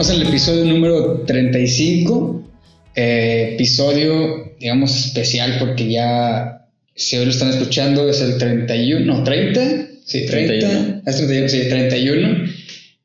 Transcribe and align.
Estamos 0.00 0.18
en 0.18 0.22
el 0.22 0.28
episodio 0.28 0.64
número 0.64 1.24
35. 1.26 2.50
eh, 2.96 3.50
episodio, 3.52 4.54
digamos, 4.58 4.96
especial 4.96 5.58
porque 5.58 5.90
ya, 5.90 6.68
si 6.94 7.18
hoy 7.18 7.26
lo 7.26 7.30
están 7.30 7.50
escuchando, 7.50 8.08
es 8.08 8.22
el 8.22 8.38
31, 8.38 9.04
no, 9.04 9.22
30. 9.22 9.60
Sí, 10.06 10.24
30. 10.24 10.68
31. 10.68 11.02
Es 11.04 11.16
31, 11.16 11.48
sí, 11.50 11.68
31. 11.68 12.44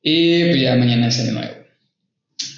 Y 0.04 0.44
pues 0.46 0.62
ya 0.62 0.78
mañana 0.78 1.10
es 1.10 1.20
año 1.20 1.34
nuevo. 1.34 1.52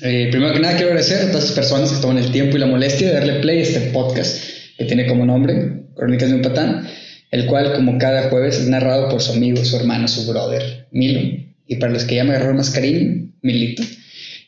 Eh, 0.04 0.28
primero 0.30 0.54
que 0.54 0.60
nada, 0.60 0.76
quiero 0.76 0.90
agradecer 0.92 1.18
a 1.18 1.32
todas 1.32 1.46
las 1.46 1.54
personas 1.54 1.92
que 1.92 2.00
toman 2.00 2.20
el 2.20 2.32
tiempo 2.32 2.58
y 2.58 2.60
la 2.60 2.68
molestia 2.68 3.08
de 3.08 3.14
darle 3.16 3.40
play 3.40 3.58
a 3.58 3.64
este 3.64 3.80
podcast 3.90 4.40
que 4.78 4.86
tiene 4.86 5.08
como 5.08 5.26
nombre 5.26 5.82
Crónicas 5.96 6.30
de 6.30 6.36
un 6.36 6.44
Patán, 6.44 6.88
el 7.32 7.48
cual, 7.48 7.74
como 7.74 7.98
cada 7.98 8.30
jueves, 8.30 8.60
es 8.60 8.68
narrado 8.68 9.10
por 9.10 9.20
su 9.20 9.34
amigo, 9.34 9.66
su 9.66 9.78
hermano, 9.78 10.08
su 10.08 10.32
brother, 10.32 10.86
Milo. 10.92 11.22
Y 11.66 11.78
para 11.78 11.92
los 11.92 12.04
que 12.04 12.18
ya 12.18 12.24
me 12.24 12.36
agarraron 12.36 12.58
más 12.58 12.70
cariño, 12.70 13.32
Milito. 13.42 13.82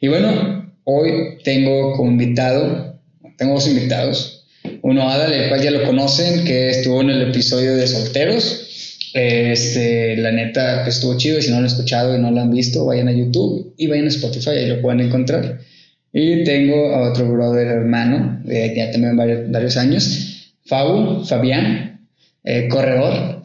Y 0.01 0.07
bueno, 0.07 0.71
hoy 0.85 1.37
tengo 1.43 1.93
como 1.93 2.11
invitado, 2.11 2.99
tengo 3.37 3.55
dos 3.55 3.67
invitados. 3.67 4.47
Uno, 4.81 5.09
Adal, 5.09 5.33
el 5.33 5.49
cual 5.49 5.61
ya 5.61 5.71
lo 5.71 5.83
conocen, 5.83 6.45
que 6.45 6.69
estuvo 6.69 7.01
en 7.01 7.09
el 7.09 7.29
episodio 7.29 7.75
de 7.75 7.85
Solteros. 7.85 9.11
Este, 9.13 10.15
la 10.17 10.31
neta, 10.31 10.83
pues 10.83 10.95
estuvo 10.95 11.17
chido. 11.17 11.39
y 11.39 11.41
Si 11.41 11.49
no 11.49 11.55
lo 11.55 11.59
han 11.59 11.65
escuchado 11.65 12.15
y 12.15 12.19
no 12.19 12.31
lo 12.31 12.39
han 12.39 12.51
visto, 12.51 12.85
vayan 12.85 13.09
a 13.09 13.11
YouTube 13.11 13.73
y 13.77 13.87
vayan 13.87 14.05
a 14.05 14.09
Spotify, 14.09 14.51
ahí 14.51 14.67
lo 14.67 14.81
pueden 14.81 15.01
encontrar. 15.01 15.59
Y 16.13 16.45
tengo 16.45 16.95
a 16.95 17.11
otro 17.11 17.29
brother 17.29 17.67
hermano, 17.67 18.41
de 18.45 18.73
ya 18.75 18.91
también 18.91 19.17
varios, 19.17 19.51
varios 19.51 19.75
años, 19.75 20.53
Fabu, 20.65 21.25
Fabián, 21.25 22.07
eh, 22.45 22.67
corredor, 22.69 23.43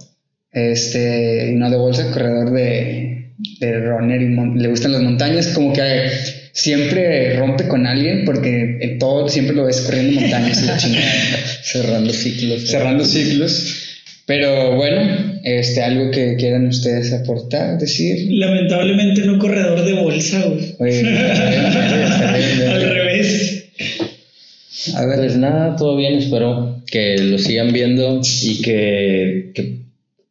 este, 0.53 1.53
no 1.57 1.69
de 1.69 1.77
bolsa, 1.77 2.11
corredor 2.13 2.53
de, 2.53 3.33
de 3.59 3.81
runner 3.81 4.23
y 4.23 4.59
le 4.59 4.69
gustan 4.69 4.93
las 4.93 5.03
montañas, 5.03 5.49
como 5.49 5.73
que 5.73 6.09
siempre 6.55 7.37
rompe 7.37 7.69
con 7.69 7.85
alguien 7.87 8.25
porque 8.25 8.79
en 8.81 8.99
todo 8.99 9.29
siempre 9.29 9.55
lo 9.55 9.65
ves 9.67 9.81
corriendo 9.83 10.21
montañas 10.21 10.63
y 10.63 10.67
la 10.67 10.77
chingada 10.79 11.13
Cerrando 11.63 12.13
ciclos. 12.13 12.69
cerrando 12.69 13.05
ciclos. 13.05 13.81
Pero 14.27 14.77
bueno, 14.77 15.41
este, 15.43 15.83
algo 15.83 16.11
que 16.11 16.37
quieran 16.37 16.67
ustedes 16.69 17.13
aportar, 17.13 17.77
decir. 17.79 18.27
Lamentablemente 18.31 19.21
no 19.27 19.39
corredor 19.39 19.85
de 19.85 19.93
bolsa, 19.93 20.43
güey. 20.47 20.75
Oye. 20.79 21.19
Al 22.67 22.83
revés. 22.83 23.67
A 24.95 25.05
ver, 25.05 25.19
Pues 25.19 25.37
nada, 25.37 25.77
todo 25.77 25.97
bien. 25.99 26.15
Espero 26.15 26.83
que 26.87 27.19
lo 27.19 27.37
sigan 27.39 27.73
viendo 27.75 28.23
y 28.43 28.63
que, 28.63 29.51
que 29.55 29.81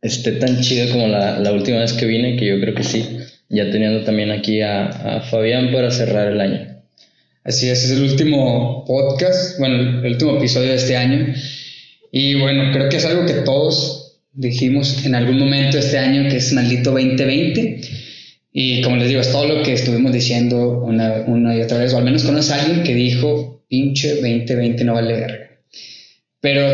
esté 0.01 0.31
tan 0.33 0.61
chido 0.61 0.89
como 0.89 1.07
la, 1.07 1.39
la 1.39 1.51
última 1.51 1.79
vez 1.79 1.93
que 1.93 2.07
vine, 2.07 2.35
que 2.37 2.47
yo 2.47 2.59
creo 2.59 2.73
que 2.73 2.83
sí. 2.83 3.05
Ya 3.53 3.69
teniendo 3.69 4.03
también 4.03 4.31
aquí 4.31 4.61
a, 4.61 5.21
Fabián 5.29 5.71
para 5.71 5.91
cerrar 5.91 6.31
el 6.31 6.41
año. 6.41 6.81
así 7.43 7.69
es, 7.69 7.83
es 7.83 7.91
el 7.91 8.01
último 8.01 8.83
podcast, 8.85 9.59
bueno, 9.59 10.01
el 10.03 10.13
último 10.13 10.37
episodio 10.37 10.69
de 10.69 10.75
este 10.75 10.97
año. 10.97 11.33
Y 12.11 12.35
bueno, 12.39 12.71
creo 12.73 12.89
que 12.89 12.97
es 12.97 13.05
algo 13.05 13.27
que 13.27 13.33
todos 13.45 14.21
dijimos 14.33 15.05
en 15.05 15.13
algún 15.13 15.37
momento 15.37 15.77
este 15.77 15.99
año, 15.99 16.27
que 16.29 16.37
es 16.37 16.51
maldito 16.51 16.91
2020. 16.91 17.81
Y 18.51 18.81
como 18.81 18.97
les 18.97 19.09
digo, 19.09 19.21
es 19.21 19.31
todo 19.31 19.47
lo 19.47 19.63
que 19.63 19.73
estuvimos 19.73 20.11
diciendo 20.11 20.81
una, 20.81 21.23
una 21.27 21.55
y 21.55 21.61
otra 21.61 21.77
vez, 21.77 21.93
o 21.93 21.97
al 21.97 22.05
menos 22.05 22.23
conoces 22.23 22.51
a 22.51 22.61
alguien 22.63 22.83
que 22.83 22.95
dijo, 22.95 23.63
pinche 23.67 24.15
2020 24.15 24.83
no 24.83 24.93
vale 24.95 25.13
verga. 25.13 25.49
Pero 26.39 26.67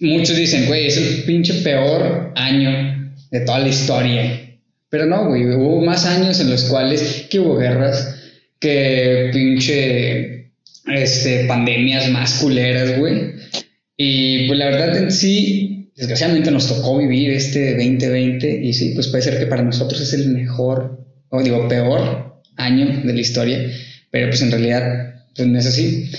muchos 0.00 0.36
dicen, 0.36 0.66
güey, 0.66 0.86
es 0.86 0.96
el 0.96 1.22
pinche 1.22 1.54
peor 1.62 2.32
año 2.34 3.14
de 3.30 3.40
toda 3.40 3.60
la 3.60 3.68
historia. 3.68 4.49
Pero 4.90 5.06
no, 5.06 5.28
güey, 5.28 5.46
hubo 5.46 5.80
más 5.80 6.04
años 6.04 6.40
en 6.40 6.50
los 6.50 6.64
cuales 6.64 7.26
que 7.30 7.38
hubo 7.38 7.56
guerras, 7.56 8.16
que 8.58 9.30
pinche 9.32 10.50
este, 10.86 11.44
pandemias 11.46 12.10
más 12.10 12.40
culeras, 12.40 12.98
güey. 12.98 13.32
Y 13.96 14.46
pues 14.48 14.58
la 14.58 14.66
verdad 14.66 14.96
en 14.96 15.12
sí, 15.12 15.92
desgraciadamente 15.96 16.50
nos 16.50 16.66
tocó 16.66 16.98
vivir 16.98 17.30
este 17.30 17.76
2020 17.76 18.64
y 18.64 18.72
sí, 18.72 18.92
pues 18.94 19.08
puede 19.08 19.22
ser 19.22 19.38
que 19.38 19.46
para 19.46 19.62
nosotros 19.62 20.00
es 20.00 20.12
el 20.12 20.30
mejor, 20.30 21.06
o 21.28 21.42
digo, 21.42 21.68
peor 21.68 22.42
año 22.56 23.02
de 23.04 23.12
la 23.12 23.20
historia, 23.20 23.70
pero 24.10 24.28
pues 24.28 24.42
en 24.42 24.50
realidad 24.50 25.14
pues 25.36 25.46
no 25.46 25.58
es 25.58 25.66
así. 25.66 26.10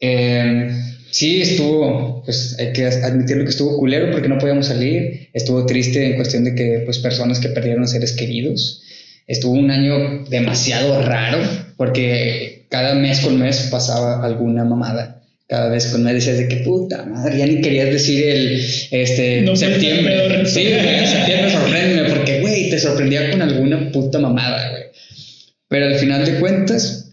Eh, 0.00 0.68
sí, 1.16 1.40
estuvo, 1.40 2.22
pues 2.24 2.56
hay 2.58 2.74
que 2.74 2.84
admitirlo 2.84 3.44
que 3.44 3.50
estuvo 3.50 3.78
culero 3.78 4.10
porque 4.12 4.28
no 4.28 4.36
podíamos 4.36 4.66
salir, 4.66 5.30
estuvo 5.32 5.64
triste 5.64 6.04
en 6.04 6.16
cuestión 6.16 6.44
de 6.44 6.54
que 6.54 6.82
pues 6.84 6.98
personas 6.98 7.40
que 7.40 7.48
perdieron 7.48 7.88
seres 7.88 8.12
queridos, 8.12 8.82
estuvo 9.26 9.54
un 9.54 9.70
año 9.70 10.24
demasiado 10.28 11.00
raro 11.00 11.38
porque 11.78 12.66
cada 12.68 12.94
mes 12.94 13.20
con 13.20 13.38
mes 13.38 13.68
pasaba 13.70 14.24
alguna 14.24 14.64
mamada. 14.64 15.22
Cada 15.48 15.68
vez 15.70 15.86
con 15.86 16.02
mes 16.02 16.14
decías 16.14 16.38
de 16.38 16.48
que 16.48 16.56
puta 16.56 17.04
madre, 17.04 17.38
ya 17.38 17.46
ni 17.46 17.60
querías 17.60 17.88
decir 17.88 18.24
el 18.24 18.60
este, 18.90 19.42
No, 19.42 19.56
septiembre. 19.56 20.44
Sí, 20.44 20.64
güey, 20.64 21.06
septiembre 21.06 21.50
sorpréndeme 21.50 22.10
porque, 22.10 22.40
güey, 22.40 22.68
te 22.68 22.78
sorprendía 22.78 23.30
con 23.30 23.40
alguna 23.40 23.90
puta 23.92 24.18
mamada, 24.18 24.70
güey. 24.70 24.82
Pero 25.68 25.86
al 25.86 25.94
final 25.94 26.26
de 26.26 26.40
cuentas, 26.40 27.12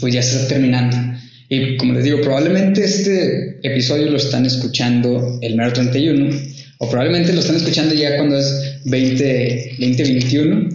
pues 0.00 0.14
ya 0.14 0.22
se 0.22 0.36
está 0.36 0.48
terminando. 0.48 1.15
Y 1.48 1.76
como 1.76 1.92
les 1.94 2.04
digo, 2.04 2.20
probablemente 2.20 2.84
este 2.84 3.60
episodio 3.62 4.10
lo 4.10 4.16
están 4.16 4.44
escuchando 4.46 5.38
el 5.42 5.54
mero 5.56 5.72
31, 5.72 6.34
o 6.78 6.90
probablemente 6.90 7.32
lo 7.32 7.40
están 7.40 7.56
escuchando 7.56 7.94
ya 7.94 8.16
cuando 8.16 8.38
es 8.38 8.80
20, 8.84 9.76
2021. 9.78 10.68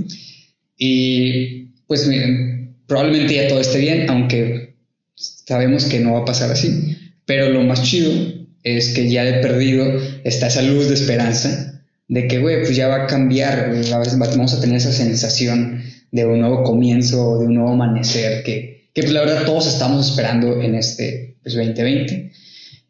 Y 0.77 1.65
pues 1.87 2.07
miren, 2.07 2.75
probablemente 2.87 3.35
ya 3.35 3.47
todo 3.47 3.59
esté 3.61 3.79
bien, 3.79 4.09
aunque 4.09 4.75
sabemos 5.15 5.85
que 5.85 5.99
no 5.99 6.13
va 6.13 6.19
a 6.19 6.25
pasar 6.25 6.51
así. 6.51 6.97
Pero 7.25 7.49
lo 7.49 7.61
más 7.63 7.83
chido 7.83 8.11
es 8.63 8.89
que 8.93 9.09
ya 9.09 9.23
de 9.23 9.33
perdido 9.41 9.85
está 10.23 10.47
esa 10.47 10.61
luz 10.61 10.87
de 10.87 10.93
esperanza 10.95 11.83
de 12.07 12.27
que, 12.27 12.39
güey, 12.39 12.61
pues 12.63 12.75
ya 12.75 12.87
va 12.87 13.03
a 13.03 13.07
cambiar, 13.07 13.71
va- 13.91 14.29
vamos 14.35 14.53
a 14.53 14.59
tener 14.59 14.77
esa 14.77 14.91
sensación 14.91 15.81
de 16.11 16.25
un 16.25 16.39
nuevo 16.41 16.63
comienzo, 16.63 17.39
de 17.39 17.45
un 17.45 17.53
nuevo 17.53 17.69
amanecer, 17.71 18.43
que, 18.43 18.70
que 18.93 19.01
pues 19.01 19.13
la 19.13 19.21
verdad 19.21 19.45
todos 19.45 19.67
estamos 19.67 20.09
esperando 20.09 20.61
en 20.61 20.75
este 20.75 21.37
pues, 21.43 21.55
2020. 21.55 22.31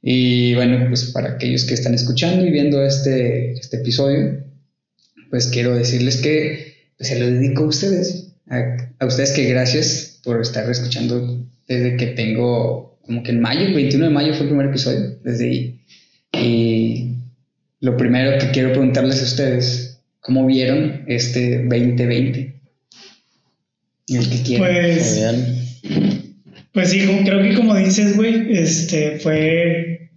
Y 0.02 0.56
bueno, 0.56 0.86
pues 0.88 1.06
para 1.12 1.34
aquellos 1.34 1.66
que 1.66 1.76
están 1.76 1.94
escuchando 1.94 2.46
y 2.46 2.52
viendo 2.52 2.84
este, 2.84 3.54
este 3.54 3.78
episodio, 3.78 4.44
pues 5.30 5.48
quiero 5.48 5.76
decirles 5.76 6.18
que 6.18 6.90
pues, 6.98 7.10
se 7.10 7.20
lo 7.20 7.28
dedico 7.28 7.64
a 7.64 7.68
ustedes, 7.68 8.34
a, 8.50 8.78
a 9.00 9.06
ustedes 9.06 9.32
que 9.32 9.48
gracias 9.50 10.20
por 10.24 10.42
estar 10.42 10.70
escuchando 10.70 11.46
desde 11.68 11.98
que 11.98 12.08
tengo, 12.08 13.00
como 13.04 13.24
que 13.24 13.32
en 13.32 13.42
mayo, 13.42 13.62
el 13.62 13.74
21 13.74 14.06
de 14.06 14.12
mayo 14.12 14.34
fue 14.34 14.44
el 14.44 14.50
primer 14.50 14.68
episodio, 14.68 15.18
desde 15.24 15.46
ahí. 15.46 15.82
Y 16.34 17.16
lo 17.80 17.96
primero 17.98 18.38
que 18.40 18.52
quiero 18.52 18.72
preguntarles 18.72 19.22
a 19.22 19.26
ustedes, 19.26 20.02
¿cómo 20.20 20.46
vieron 20.46 21.04
este 21.08 21.64
2020? 21.64 22.62
El 24.08 24.30
que 24.30 24.42
quieran. 24.44 24.68
Pues. 24.68 25.22
Pues 26.74 26.90
sí, 26.90 27.00
creo 27.26 27.42
que 27.42 27.56
como 27.56 27.76
dices, 27.76 28.16
güey, 28.16 28.54
este 28.58 29.20
fue. 29.20 30.10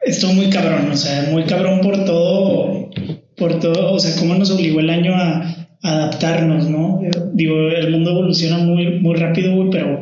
Estuvo 0.00 0.32
muy 0.32 0.48
cabrón, 0.48 0.90
o 0.90 0.96
sea, 0.96 1.28
muy 1.30 1.44
cabrón 1.44 1.80
por 1.80 2.04
todo, 2.04 2.90
por 3.36 3.60
todo, 3.60 3.92
o 3.92 3.98
sea, 3.98 4.16
cómo 4.18 4.34
nos 4.34 4.50
obligó 4.50 4.80
el 4.80 4.90
año 4.90 5.14
a, 5.14 5.54
adaptarnos, 5.80 6.68
¿no? 6.68 7.00
Digo, 7.34 7.68
el 7.70 7.90
mundo 7.92 8.10
evoluciona 8.10 8.58
muy, 8.58 8.98
muy 9.00 9.14
rápido, 9.14 9.54
güey, 9.54 9.70
pero 9.70 10.00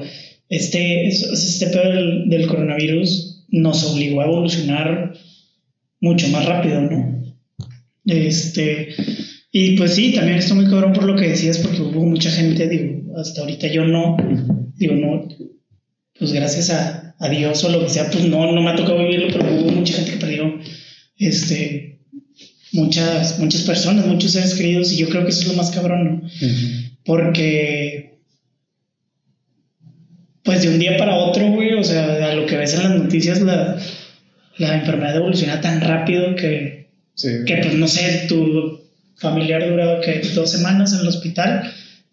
este, 0.49 1.06
es- 1.06 1.23
este 1.23 1.67
pedo 1.67 1.91
del, 1.93 2.31
del 2.31 2.47
coronavirus 2.47 3.44
nos 3.50 3.85
obligó 3.85 4.23
a 4.23 4.25
evolucionar 4.26 5.12
mucho 6.00 6.29
más 6.29 6.47
rápido, 6.47 6.81
¿no? 6.81 7.23
Este, 8.06 8.88
y 9.52 9.76
pues 9.76 9.94
sí, 9.94 10.12
también 10.14 10.38
estoy 10.38 10.56
muy 10.59 10.70
cabrón 10.70 10.93
por 10.94 11.05
lo 11.05 11.14
que 11.17 11.29
decías, 11.29 11.59
porque 11.59 11.82
hubo 11.82 12.06
mucha 12.06 12.31
gente, 12.31 12.69
digo, 12.69 13.02
hasta 13.16 13.40
ahorita 13.40 13.66
yo 13.68 13.84
no, 13.84 14.16
digo, 14.76 14.94
no, 14.94 15.28
pues 16.18 16.32
gracias 16.32 16.70
a, 16.70 17.14
a 17.18 17.28
Dios 17.28 17.62
o 17.64 17.68
lo 17.70 17.80
que 17.80 17.88
sea, 17.88 18.10
pues 18.10 18.24
no, 18.24 18.52
no 18.52 18.62
me 18.62 18.70
ha 18.70 18.76
tocado 18.76 18.98
vivirlo, 18.98 19.28
pero 19.32 19.54
hubo 19.54 19.70
mucha 19.72 19.94
gente 19.94 20.12
que 20.12 20.16
perdió, 20.18 20.58
este, 21.18 22.00
muchas, 22.72 23.38
muchas 23.38 23.62
personas, 23.62 24.06
muchos 24.06 24.32
seres 24.32 24.54
queridos, 24.54 24.92
y 24.92 24.98
yo 24.98 25.08
creo 25.08 25.24
que 25.24 25.30
eso 25.30 25.42
es 25.42 25.48
lo 25.48 25.54
más 25.54 25.70
cabrón, 25.70 26.04
¿no? 26.04 26.28
Porque, 27.04 28.18
pues 30.42 30.62
de 30.62 30.68
un 30.68 30.78
día 30.78 30.96
para 30.96 31.16
otro, 31.16 31.48
güey, 31.50 31.74
o 31.74 31.84
sea, 31.84 32.30
a 32.30 32.34
lo 32.34 32.46
que 32.46 32.56
ves 32.56 32.74
en 32.74 32.82
las 32.82 32.98
noticias, 33.02 33.40
la, 33.40 33.78
la 34.58 34.78
enfermedad 34.78 35.16
evoluciona 35.16 35.60
tan 35.60 35.80
rápido 35.80 36.34
que, 36.36 36.76
Sí. 37.14 37.30
que 37.46 37.56
pues 37.56 37.72
no 37.74 37.88
sé, 37.88 38.26
tu 38.28 38.78
familiar 39.16 39.66
duraba 39.66 40.02
que 40.02 40.20
dos 40.34 40.50
semanas 40.50 40.92
en 40.92 41.00
el 41.00 41.08
hospital 41.08 41.62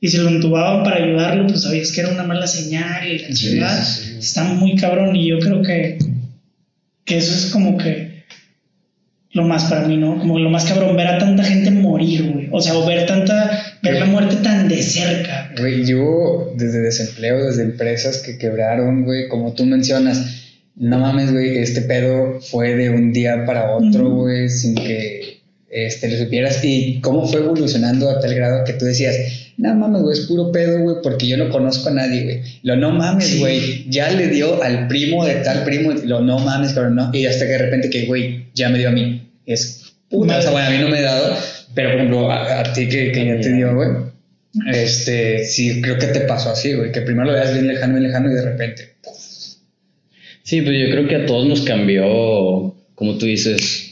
y 0.04 0.10
si 0.10 0.18
lo 0.18 0.28
entubaban 0.28 0.84
para 0.84 0.98
ayudarlo, 0.98 1.48
pues 1.48 1.62
sabías 1.62 1.94
que 1.94 2.02
era 2.02 2.10
una 2.10 2.24
mala 2.24 2.46
señal 2.46 3.08
y 3.08 3.20
la 3.56 3.82
Sí, 3.82 4.04
sí. 4.04 4.18
Está 4.20 4.44
muy 4.44 4.76
cabrón 4.76 5.16
y 5.16 5.30
yo 5.30 5.40
creo 5.40 5.62
que, 5.62 5.98
que 7.06 7.18
eso 7.18 7.34
es 7.34 7.54
como 7.54 7.78
que 7.78 8.26
lo 9.32 9.44
más 9.44 9.64
para 9.64 9.88
mí, 9.88 9.96
¿no? 9.96 10.20
Como 10.20 10.40
lo 10.40 10.50
más 10.50 10.66
cabrón, 10.66 10.98
ver 10.98 11.08
a 11.08 11.20
tanta 11.20 11.46
gente 11.46 11.72
morir, 11.72 12.34
güey. 12.34 12.50
O 12.52 12.60
sea, 12.60 12.78
o 12.78 12.86
ver 12.86 13.06
tanta, 13.06 13.78
ver 13.82 13.94
la 13.94 14.06
muerte 14.08 14.36
tan 14.44 14.68
de 14.68 14.84
cerca. 14.84 15.54
Güey, 15.58 15.86
yo 15.86 16.52
desde 16.58 16.82
desempleo, 16.82 17.46
desde 17.46 17.64
empresas 17.64 18.18
que 18.18 18.38
quebraron, 18.38 19.06
güey, 19.06 19.30
como 19.30 19.54
tú 19.54 19.66
mencionas, 19.66 20.52
no 20.76 21.00
mames, 21.00 21.32
güey, 21.32 21.60
este 21.60 21.80
pedo 21.80 22.42
fue 22.42 22.76
de 22.76 22.90
un 22.90 23.14
día 23.14 23.46
para 23.46 23.72
otro, 23.72 24.10
güey, 24.10 24.50
sin 24.50 24.76
que 24.76 25.40
este, 25.70 26.10
lo 26.10 26.18
supieras. 26.18 26.60
Y 26.62 27.00
cómo 27.00 27.26
fue 27.26 27.40
evolucionando 27.40 28.10
a 28.10 28.20
tal 28.20 28.36
grado 28.36 28.66
que 28.66 28.74
tú 28.74 28.84
decías, 28.84 29.16
no 29.58 29.76
mames, 29.76 30.02
güey, 30.02 30.18
es 30.18 30.26
puro 30.26 30.52
pedo, 30.52 30.80
güey, 30.80 30.98
porque 31.04 31.28
yo 31.28 31.38
no 31.38 31.50
conozco 31.50 31.90
a 31.90 31.94
nadie, 31.94 32.24
güey. 32.24 32.42
Lo 32.64 32.76
no 32.76 32.92
mames, 32.92 33.40
güey, 33.40 33.86
ya 33.90 34.12
le 34.12 34.28
dio 34.28 34.62
al 34.64 34.88
primo 34.88 35.26
de 35.26 35.36
tal 35.36 35.64
primo, 35.64 35.92
lo 35.92 36.22
no 36.22 36.40
mames, 36.40 36.74
pero 36.74 36.90
no. 36.90 37.12
Y 37.14 37.26
hasta 37.26 37.46
que 37.46 37.52
de 37.52 37.58
repente 37.60 37.90
que, 37.90 38.06
güey, 38.06 38.48
ya 38.54 38.70
me 38.70 38.80
dio 38.80 38.90
a 38.90 38.92
mí. 38.92 39.30
Es 39.46 39.94
puta, 40.10 40.38
o 40.38 40.42
sea, 40.42 40.52
bueno, 40.52 40.68
a 40.68 40.72
mí 40.72 40.78
no 40.80 40.90
me 40.90 41.00
he 41.00 41.04
dado, 41.04 41.36
pero 41.74 41.92
por 41.92 42.00
ejemplo, 42.00 42.32
a, 42.32 42.64
ti 42.74 42.88
que, 42.88 43.12
que 43.12 43.26
ya 43.26 43.40
te 43.40 43.54
dio, 43.54 43.76
güey. 43.76 43.90
Este, 44.72 45.46
sí, 45.46 45.82
creo 45.82 45.98
que 45.98 46.08
te 46.08 46.22
pasó 46.22 46.52
así, 46.52 46.74
güey, 46.74 46.92
que 46.92 47.02
primero 47.02 47.28
lo 47.28 47.34
veas 47.34 47.54
bien 47.54 47.68
lejano, 47.68 47.94
bien 47.94 48.04
lejano 48.04 48.32
y 48.32 48.36
de 48.36 48.42
repente, 48.42 48.94
Sí, 50.44 50.62
pues 50.62 50.78
yo 50.78 50.92
creo 50.92 51.08
que 51.08 51.16
a 51.16 51.26
todos 51.26 51.48
nos 51.48 51.62
cambió, 51.62 52.76
como 52.96 53.18
tú 53.18 53.26
dices, 53.26 53.83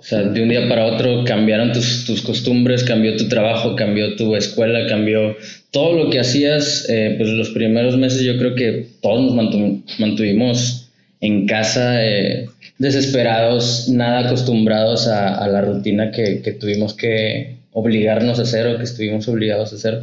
o 0.00 0.02
sea, 0.02 0.22
de 0.22 0.42
un 0.42 0.48
día 0.48 0.66
para 0.66 0.86
otro 0.86 1.24
cambiaron 1.24 1.72
tus, 1.72 2.06
tus 2.06 2.22
costumbres, 2.22 2.84
cambió 2.84 3.16
tu 3.16 3.28
trabajo, 3.28 3.76
cambió 3.76 4.16
tu 4.16 4.34
escuela, 4.34 4.86
cambió 4.88 5.36
todo 5.70 5.92
lo 5.92 6.08
que 6.08 6.18
hacías. 6.18 6.86
Eh, 6.88 7.16
pues 7.18 7.28
los 7.28 7.50
primeros 7.50 7.98
meses 7.98 8.22
yo 8.22 8.38
creo 8.38 8.54
que 8.54 8.86
todos 9.02 9.34
nos 9.34 9.78
mantuvimos 9.98 10.88
en 11.20 11.46
casa 11.46 12.02
eh, 12.02 12.46
desesperados, 12.78 13.90
nada 13.90 14.26
acostumbrados 14.26 15.06
a, 15.06 15.34
a 15.34 15.46
la 15.48 15.60
rutina 15.60 16.10
que, 16.10 16.40
que, 16.40 16.52
tuvimos 16.52 16.94
que 16.94 17.56
obligarnos 17.72 18.38
a 18.38 18.42
hacer 18.42 18.68
o 18.68 18.78
que 18.78 18.84
estuvimos 18.84 19.28
obligados 19.28 19.74
a 19.74 19.76
hacer. 19.76 20.00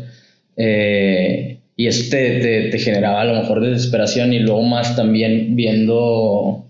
Eh, 0.57 1.57
y 1.75 1.87
eso 1.87 2.07
te, 2.11 2.69
te, 2.69 2.77
generaba 2.77 3.21
a 3.21 3.25
lo 3.25 3.33
mejor 3.33 3.65
desesperación 3.65 4.31
y 4.31 4.39
luego 4.39 4.61
más 4.61 4.95
también 4.95 5.55
viendo 5.55 6.66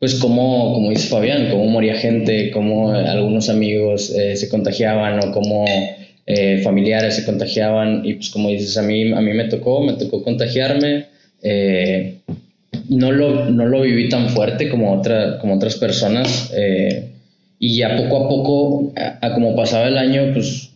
pues 0.00 0.14
cómo, 0.14 0.72
como 0.72 0.90
dice 0.90 1.08
Fabián, 1.08 1.50
cómo 1.50 1.66
moría 1.66 1.94
gente, 1.94 2.50
cómo 2.52 2.90
algunos 2.90 3.50
amigos 3.50 4.10
eh, 4.10 4.34
se 4.34 4.48
contagiaban 4.48 5.18
o 5.22 5.30
cómo 5.30 5.66
eh, 6.26 6.62
familiares 6.64 7.16
se 7.16 7.26
contagiaban 7.26 8.00
y 8.02 8.14
pues 8.14 8.30
como 8.30 8.48
dices, 8.48 8.78
a 8.78 8.82
mí, 8.82 9.12
a 9.12 9.20
mí 9.20 9.34
me 9.34 9.44
tocó, 9.44 9.82
me 9.82 9.92
tocó 9.92 10.24
contagiarme, 10.24 11.04
eh, 11.42 12.16
no, 12.88 13.12
lo, 13.12 13.50
no 13.50 13.66
lo 13.66 13.82
viví 13.82 14.08
tan 14.08 14.30
fuerte 14.30 14.70
como, 14.70 14.98
otra, 14.98 15.38
como 15.38 15.56
otras 15.56 15.76
personas 15.76 16.50
y 17.58 17.76
ya 17.76 17.98
poco 17.98 18.24
a 18.24 18.28
poco, 18.28 18.92
a 18.96 19.34
como 19.34 19.54
pasaba 19.54 19.86
el 19.86 19.98
año, 19.98 20.32
pues 20.32 20.70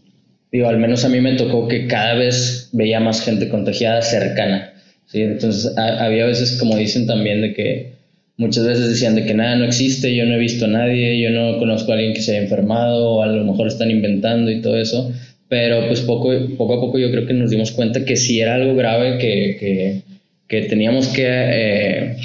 digo, 0.52 0.68
al 0.68 0.76
menos 0.76 1.02
a 1.06 1.08
mí 1.08 1.22
me 1.22 1.36
tocó 1.36 1.66
que 1.66 1.86
cada 1.86 2.12
vez 2.14 2.68
veía 2.72 3.00
más 3.00 3.22
gente 3.22 3.48
contagiada 3.48 4.02
cercana. 4.02 4.74
¿sí? 5.06 5.22
Entonces, 5.22 5.72
había 5.78 6.26
veces, 6.26 6.58
como 6.60 6.76
dicen 6.76 7.06
también, 7.06 7.40
de 7.40 7.54
que 7.54 7.93
muchas 8.36 8.66
veces 8.66 8.88
decían 8.88 9.14
de 9.14 9.24
que 9.24 9.34
nada 9.34 9.56
no 9.56 9.64
existe, 9.64 10.14
yo 10.14 10.26
no 10.26 10.34
he 10.34 10.38
visto 10.38 10.64
a 10.64 10.68
nadie, 10.68 11.20
yo 11.20 11.30
no 11.30 11.58
conozco 11.58 11.92
a 11.92 11.94
alguien 11.94 12.14
que 12.14 12.20
se 12.20 12.32
haya 12.32 12.42
enfermado, 12.42 13.10
o 13.10 13.22
a 13.22 13.26
lo 13.26 13.44
mejor 13.44 13.68
están 13.68 13.90
inventando 13.90 14.50
y 14.50 14.60
todo 14.60 14.76
eso. 14.76 15.12
Pero 15.48 15.86
pues 15.86 16.00
poco, 16.00 16.32
poco 16.56 16.74
a 16.74 16.80
poco 16.80 16.98
yo 16.98 17.10
creo 17.10 17.26
que 17.26 17.34
nos 17.34 17.50
dimos 17.50 17.70
cuenta 17.72 18.04
que 18.04 18.16
sí 18.16 18.40
era 18.40 18.54
algo 18.54 18.74
grave, 18.74 19.18
que, 19.18 19.56
que, 19.58 20.02
que 20.48 20.62
teníamos 20.68 21.08
que 21.08 21.24
eh, 21.26 22.16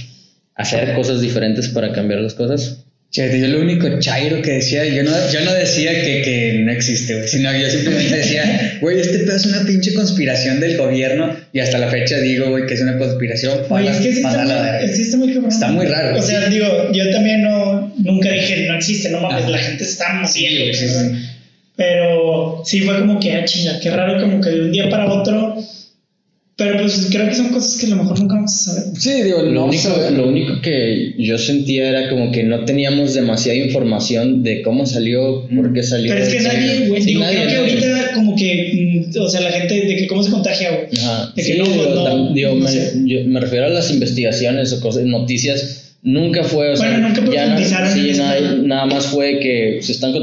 hacer 0.56 0.96
cosas 0.96 1.22
diferentes 1.22 1.70
para 1.70 1.92
cambiar 1.92 2.22
las 2.22 2.34
cosas. 2.34 2.86
Yo 3.12 3.26
lo 3.26 3.62
único 3.62 3.88
chairo 3.98 4.40
que 4.44 4.52
decía, 4.52 4.86
yo 4.86 5.04
no, 5.04 5.12
yo 5.32 5.42
no 5.42 5.52
decía 5.56 5.92
que, 6.04 6.22
que 6.22 6.62
no 6.64 6.72
existe, 6.72 7.16
güey, 7.16 7.28
sino 7.28 7.52
yo 7.58 7.68
simplemente 7.68 8.18
decía, 8.18 8.78
güey, 8.82 9.00
este 9.00 9.20
pedo 9.20 9.36
es 9.36 9.48
una 9.48 9.66
pinche 9.66 9.96
conspiración 9.96 10.60
del 10.60 10.78
gobierno 10.78 11.36
y 11.52 11.60
hasta 11.60 11.80
la 11.80 11.90
fecha 11.90 12.20
digo, 12.20 12.52
güey, 12.52 12.68
que 12.68 12.76
es 12.76 12.82
una 12.82 13.00
conspiración. 13.00 13.62
Oye, 13.68 13.90
es 13.90 13.98
que 13.98 14.14
sí 14.14 14.22
está, 14.22 14.46
muy, 14.46 14.94
sí 14.94 15.02
está 15.02 15.18
muy. 15.18 15.48
Está 15.48 15.68
muy 15.72 15.86
raro. 15.88 16.20
O 16.20 16.22
sea, 16.22 16.50
digo, 16.50 16.92
yo 16.94 17.10
también 17.10 17.42
no, 17.42 17.92
nunca 17.98 18.32
dije, 18.32 18.68
no 18.68 18.76
existe, 18.76 19.10
no 19.10 19.22
mames, 19.22 19.50
la 19.50 19.58
gente 19.58 19.84
está 19.84 20.14
muriendo. 20.14 20.74
Sí, 20.78 20.86
Pero 21.76 22.62
sí 22.64 22.82
fue 22.82 23.00
como 23.00 23.20
que, 23.20 23.34
ah, 23.34 23.44
chinga, 23.44 23.80
qué 23.80 23.90
raro, 23.90 24.22
como 24.22 24.40
que 24.40 24.52
de 24.52 24.62
un 24.62 24.72
día 24.72 24.88
para 24.88 25.12
otro 25.12 25.58
pero 26.60 26.78
pues 26.78 27.08
creo 27.10 27.30
que 27.30 27.36
son 27.36 27.50
cosas 27.54 27.80
que 27.80 27.86
a 27.86 27.96
lo 27.96 28.04
mejor 28.04 28.20
nunca 28.20 28.36
vamos 28.36 28.54
a 28.54 28.72
saber. 28.74 28.84
Sí, 29.00 29.24
digo, 29.24 29.42
lo, 29.44 29.64
único, 29.64 29.90
lo 30.12 30.28
único 30.28 30.62
que 30.62 31.16
yo 31.18 31.38
sentía 31.38 31.88
era 31.88 32.10
como 32.10 32.34
que 32.34 32.44
no 32.44 32.66
teníamos 32.66 33.14
demasiada 33.14 33.58
información 33.58 34.44
de 34.44 34.62
cómo 34.62 34.86
salió, 34.86 35.48
por 35.56 35.72
qué 35.72 35.84
salió. 35.84 36.12
Pero 36.12 36.26
es 36.26 36.34
que 36.34 36.42
nadie, 36.42 36.90
güey, 36.90 37.02
digo, 37.02 37.22
creo 37.22 37.48
que 37.48 37.56
ahorita 37.56 38.12
como 38.14 38.36
que, 38.36 39.08
mm, 39.10 39.22
o 39.22 39.30
sea, 39.30 39.40
la 39.40 39.52
gente, 39.52 39.74
de 39.74 39.96
que 39.96 40.08
cómo 40.08 40.22
se 40.22 40.32
contagia, 40.32 40.70
güey. 40.72 40.88
Ajá. 41.00 41.32
De 41.34 41.44
que 41.44 41.58
no, 41.58 41.66
no, 41.66 42.34
digo, 42.34 42.56
me, 42.56 42.70
yo 43.06 43.26
me 43.26 43.40
refiero 43.40 43.68
a 43.68 43.70
las 43.70 43.90
investigaciones 43.90 44.74
o 44.74 44.82
cosas, 44.82 45.06
noticias 45.06 45.86
Nunca 46.02 46.46
fue, 46.46 46.72
o 46.72 46.78
sea, 46.78 46.98
nunca 46.98 47.22
ya 47.30 47.58
sí, 47.88 48.14
nada, 48.16 48.40
nada, 48.64 48.86
más 48.86 49.08
fue 49.08 49.40
que 49.40 49.80
se 49.82 49.92
están 49.92 50.14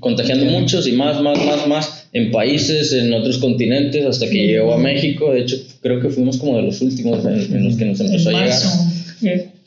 contagiando 0.00 0.46
muchos 0.46 0.88
y 0.88 0.92
más, 0.92 1.22
más, 1.22 1.38
más, 1.44 1.68
más 1.68 2.01
en 2.12 2.30
países, 2.30 2.92
en 2.92 3.12
otros 3.12 3.38
continentes, 3.38 4.04
hasta 4.04 4.28
que 4.28 4.46
llegó 4.46 4.74
a 4.74 4.78
México. 4.78 5.32
De 5.32 5.40
hecho, 5.40 5.56
creo 5.80 6.00
que 6.00 6.10
fuimos 6.10 6.36
como 6.36 6.56
de 6.56 6.62
los 6.62 6.80
últimos 6.80 7.24
en, 7.24 7.64
los 7.64 7.76
que 7.76 7.84
nos 7.86 8.00
empezó 8.00 8.30
a 8.30 8.32
llegar. 8.32 8.58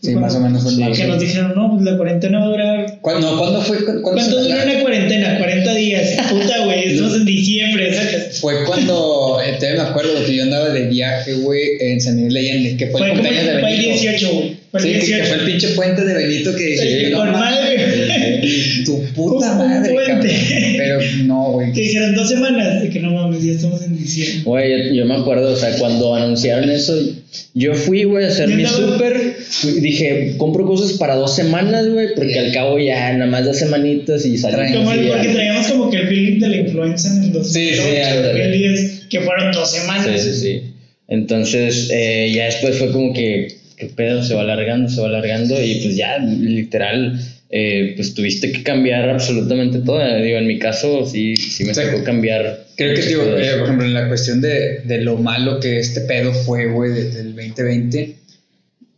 Sí, 0.06 0.16
más 0.16 0.36
o 0.36 0.40
menos 0.40 0.62
fue 0.62 0.74
en 0.74 0.94
Que 0.94 1.06
nos 1.06 1.20
dijeron, 1.20 1.54
no, 1.56 1.72
pues 1.72 1.84
la 1.84 1.98
cuarentena 1.98 2.40
va 2.40 2.46
a 2.46 2.50
durar. 2.50 2.98
¿Cuándo, 3.02 3.38
¿cuándo 3.38 3.62
fue? 3.62 3.84
¿Cuándo, 3.84 4.02
¿Cuánto 4.02 4.44
duró 4.44 4.56
una 4.64 4.82
cuarentena? 4.82 5.38
40 5.40 5.76
días. 5.76 6.10
Puta, 6.30 6.66
güey, 6.66 6.94
estamos 6.94 7.16
en 7.16 7.26
diciembre, 7.26 7.92
Fue 8.40 8.64
cuando, 8.66 9.40
eh, 9.44 9.58
te 9.60 9.74
me 9.74 9.82
acuerdo 9.82 10.24
que 10.26 10.36
yo 10.36 10.44
andaba 10.44 10.70
de 10.70 10.88
viaje, 10.88 11.34
güey, 11.34 11.62
en 11.80 12.00
San 12.00 12.16
Miguel 12.18 12.34
de 12.34 12.40
Allende, 12.40 12.78
que 12.78 12.88
fue, 12.88 13.08
el 13.08 13.14
cumpleaños 13.14 13.46
de 13.46 13.54
Benito. 13.54 13.68
Fue 13.68 13.76
el 13.76 13.82
18, 13.82 14.34
güey. 14.34 14.66
Sí, 14.80 14.92
que, 14.92 15.24
fue 15.24 15.38
el 15.38 15.46
pinche 15.46 15.70
puente 15.70 16.04
de 16.04 16.14
Benito 16.14 16.54
que 16.56 16.66
dije, 16.66 17.10
no, 17.12 17.26
madre. 17.26 18.42
Tu 18.86 19.04
puta 19.14 19.54
madre, 19.54 19.94
puente. 19.94 20.76
Pero 20.78 21.00
no, 21.24 21.52
güey. 21.54 21.72
Que 21.72 21.82
dijeron 21.82 22.14
dos 22.16 22.30
semanas 22.30 22.82
de 22.82 22.90
que 22.90 23.00
no 23.00 23.12
mames, 23.12 23.44
ya 23.44 23.54
estamos 23.54 23.82
en 23.84 23.98
diciembre. 23.98 24.44
Güey, 24.44 24.96
yo, 24.96 25.06
me 25.06 25.16
acuerdo, 25.16 25.54
o 25.54 25.56
sea, 25.56 25.72
cuando 25.78 26.14
anunciaron 26.14 26.70
eso, 26.70 26.94
yo 27.54 27.74
fui, 27.74 28.04
güey, 28.04 28.26
a 28.26 28.28
hacer 28.28 28.50
mi 28.50 28.66
súper. 28.66 29.38
Dije, 29.82 29.95
compro 30.38 30.66
cosas 30.66 30.94
para 30.94 31.16
dos 31.16 31.36
semanas, 31.36 31.88
güey, 31.90 32.16
porque 32.16 32.40
al 32.40 32.52
cabo 32.52 32.80
ya 32.80 33.14
nada 33.14 33.30
más 33.30 33.46
dos 33.46 33.58
semanitas 33.58 34.26
y 34.26 34.38
salí. 34.38 34.74
Como 34.74 34.92
el, 34.92 35.08
porque 35.08 35.30
traíamos 35.30 35.68
como 35.68 35.90
que 35.90 35.98
el 35.98 36.08
feeling 36.08 36.40
de 36.40 36.50
la 36.50 36.58
influenza 36.58 37.16
en 37.16 37.24
el 37.24 37.32
2010, 37.32 39.08
que 39.10 39.22
fueron 39.22 39.52
dos 39.52 39.72
semanas. 39.72 40.22
Sí, 40.22 40.32
sí, 40.32 40.40
sí. 40.40 40.62
Entonces, 41.08 41.90
eh, 41.92 42.32
ya 42.34 42.46
después 42.46 42.78
fue 42.78 42.92
como 42.92 43.14
que 43.14 43.48
qué 43.78 43.88
pedo, 43.88 44.24
se 44.24 44.34
va 44.34 44.42
alargando, 44.42 44.90
se 44.90 45.02
va 45.02 45.08
alargando 45.08 45.62
y 45.62 45.76
pues 45.76 45.96
ya 45.96 46.18
literal, 46.20 47.20
eh, 47.50 47.94
pues 47.96 48.14
tuviste 48.14 48.52
que 48.52 48.64
cambiar 48.64 49.10
absolutamente 49.10 49.80
todo. 49.80 50.00
Digo, 50.22 50.38
en 50.38 50.48
mi 50.48 50.60
caso 50.60 51.06
sí, 51.06 51.36
sí 51.36 51.66
me 51.66 51.74
tocó 51.74 52.04
cambiar. 52.04 52.66
Creo 52.76 52.96
que, 52.96 53.02
digo, 53.02 53.24
eh, 53.24 53.54
por 53.58 53.64
ejemplo, 53.64 53.86
en 53.86 53.94
la 53.94 54.08
cuestión 54.08 54.42
de, 54.42 54.82
de, 54.84 55.02
lo 55.02 55.18
malo 55.18 55.60
que 55.60 55.80
este 55.80 56.02
pedo 56.02 56.34
fue, 56.34 56.68
güey, 56.68 56.92
desde 56.92 57.22
el 57.22 57.36
2020, 57.36 58.16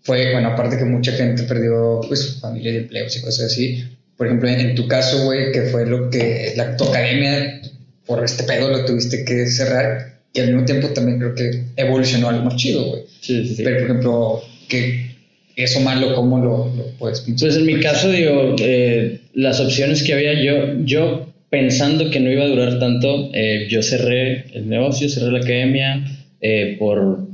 fue, 0.08 0.32
bueno, 0.32 0.48
aparte 0.48 0.78
que 0.78 0.86
mucha 0.86 1.12
gente 1.12 1.44
perdió, 1.44 2.00
pues, 2.08 2.40
familia 2.40 2.72
y 2.72 2.78
empleos 2.78 3.16
y 3.18 3.22
cosas 3.22 3.52
así. 3.52 3.84
Por 4.16 4.28
ejemplo, 4.28 4.48
en, 4.48 4.74
tu 4.74 4.88
caso, 4.88 5.26
güey, 5.26 5.52
que 5.52 5.64
fue 5.64 5.86
lo 5.86 6.10
que 6.10 6.54
la, 6.56 6.78
tu 6.78 6.86
academia, 6.86 7.62
por 8.06 8.24
este 8.24 8.46
pedo, 8.46 8.70
lo 8.70 8.86
tuviste 8.86 9.26
que 9.26 9.46
cerrar 9.48 10.22
y 10.34 10.40
al 10.40 10.48
mismo 10.48 10.64
tiempo 10.64 10.88
también 10.88 11.20
creo 11.20 11.36
que 11.36 11.66
evolucionó 11.76 12.30
algo 12.30 12.46
más 12.46 12.56
chido, 12.56 12.86
güey. 12.86 13.02
Sí, 13.20 13.46
sí, 13.46 13.56
sí. 13.56 13.64
Pero, 13.64 13.80
por 13.80 13.86
ejemplo, 13.86 14.42
que 14.70 15.12
eso 15.58 15.82
malo, 15.82 16.16
¿cómo 16.16 16.40
lo, 16.40 16.74
lo 16.74 16.86
puedes 16.98 17.26
Pues 17.38 17.58
en 17.58 17.66
mi 17.66 17.82
caso, 17.82 18.10
digo, 18.10 18.56
eh, 18.60 19.20
las 19.34 19.60
opciones 19.60 20.04
que 20.04 20.14
había, 20.14 20.42
yo, 20.42 20.86
yo 20.86 21.34
pensando 21.50 22.10
que 22.12 22.22
no 22.22 22.32
iba 22.32 22.46
a 22.46 22.48
durar 22.48 22.80
tanto, 22.80 23.30
eh, 23.34 23.68
yo 23.70 23.84
cerré 23.84 24.46
el 24.54 24.70
negocio, 24.70 25.10
cerré 25.10 25.34
la 25.34 25.40
academia 25.40 26.06
eh, 26.40 26.78
por 26.80 27.28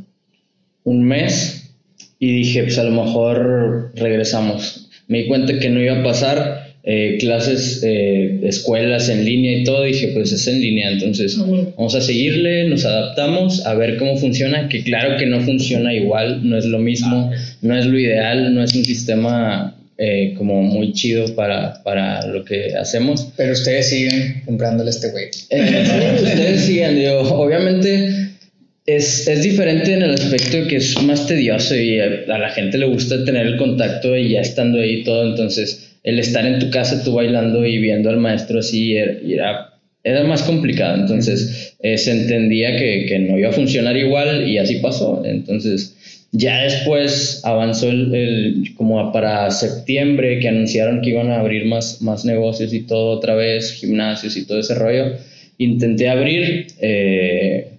un 0.86 1.04
mes 1.04 1.63
y 2.20 2.32
dije, 2.38 2.64
pues 2.64 2.78
a 2.78 2.84
lo 2.84 2.92
mejor 2.92 3.92
regresamos. 3.96 4.90
Me 5.08 5.20
di 5.20 5.28
cuenta 5.28 5.60
que 5.60 5.70
no 5.70 5.82
iba 5.82 6.00
a 6.00 6.04
pasar 6.04 6.64
eh, 6.86 7.18
clases, 7.20 7.82
eh, 7.84 8.42
escuelas 8.44 9.08
en 9.08 9.24
línea 9.24 9.58
y 9.58 9.64
todo, 9.64 9.84
dije, 9.84 10.10
pues 10.14 10.34
es 10.34 10.46
en 10.48 10.60
línea, 10.60 10.92
entonces 10.92 11.38
ah, 11.40 11.46
vamos 11.78 11.96
a 11.96 12.02
seguirle, 12.02 12.68
nos 12.68 12.84
adaptamos 12.84 13.66
a 13.66 13.74
ver 13.74 13.96
cómo 13.96 14.18
funciona, 14.18 14.68
que 14.68 14.84
claro 14.84 15.18
que 15.18 15.26
no 15.26 15.40
funciona 15.42 15.94
igual, 15.94 16.42
no 16.44 16.58
es 16.58 16.66
lo 16.66 16.80
mismo, 16.80 17.32
ah, 17.34 17.38
no 17.62 17.78
es 17.78 17.86
lo 17.86 17.98
ideal, 17.98 18.54
no 18.54 18.62
es 18.62 18.76
un 18.76 18.84
sistema 18.84 19.78
eh, 19.98 20.34
como 20.38 20.62
muy 20.62 20.92
chido 20.92 21.34
para, 21.36 21.82
para 21.84 22.28
lo 22.28 22.44
que 22.44 22.76
hacemos. 22.76 23.30
Pero 23.38 23.54
ustedes 23.54 23.90
siguen 23.90 24.42
comprándole 24.46 24.90
este 24.90 25.10
güey. 25.12 25.30
ustedes 25.30 26.66
siguen, 26.66 26.96
digo, 26.96 27.22
obviamente 27.22 28.33
es, 28.86 29.28
es, 29.28 29.44
diferente 29.44 29.94
en 29.94 30.02
el 30.02 30.12
aspecto 30.12 30.58
de 30.58 30.68
que 30.68 30.76
es 30.78 31.02
más 31.04 31.26
tedioso 31.28 31.76
y 31.76 32.00
a, 32.00 32.06
a 32.28 32.38
la 32.38 32.50
gente 32.50 32.78
le 32.78 32.86
gusta 32.86 33.24
tener 33.24 33.48
el 33.48 33.58
contacto 33.58 34.16
y 34.18 34.30
ya 34.30 34.42
estando 34.42 34.80
ahí 34.80 35.04
todo, 35.04 35.30
entonces 35.30 35.94
el 36.04 36.20
estar 36.20 36.46
en 36.46 36.60
tu 36.60 36.70
casa 36.70 37.04
tú 37.04 37.14
bailando 37.14 37.66
y 37.66 37.80
viendo 37.80 38.10
al 38.10 38.18
maestro 38.18 38.60
así 38.60 38.96
era, 38.96 39.74
era, 40.04 40.24
más 40.26 40.44
complicado. 40.44 40.96
Entonces 40.96 41.76
eh, 41.82 41.98
se 41.98 42.12
entendía 42.12 42.78
que, 42.78 43.06
que, 43.08 43.20
no 43.20 43.38
iba 43.38 43.50
a 43.50 43.54
funcionar 43.54 43.96
igual 43.96 44.48
y 44.48 44.58
así 44.58 44.76
pasó. 44.76 45.24
Entonces 45.26 45.96
ya 46.32 46.64
después 46.64 47.42
avanzó 47.44 47.90
el, 47.90 48.74
como 48.76 49.12
para 49.12 49.50
septiembre 49.52 50.40
que 50.40 50.50
anunciaron 50.50 51.02
que 51.02 51.12
iban 51.12 51.32
a 51.32 51.40
abrir 51.40 51.66
más, 51.66 52.02
más 52.02 52.26
negocios 52.26 52.74
y 52.74 52.82
todo 52.82 53.12
otra 53.12 53.36
vez, 53.36 53.72
gimnasios 53.74 54.36
y 54.36 54.46
todo 54.46 54.60
ese 54.60 54.76
rollo. 54.76 55.14
Intenté 55.58 56.10
abrir 56.10 56.68
eh, 56.82 57.73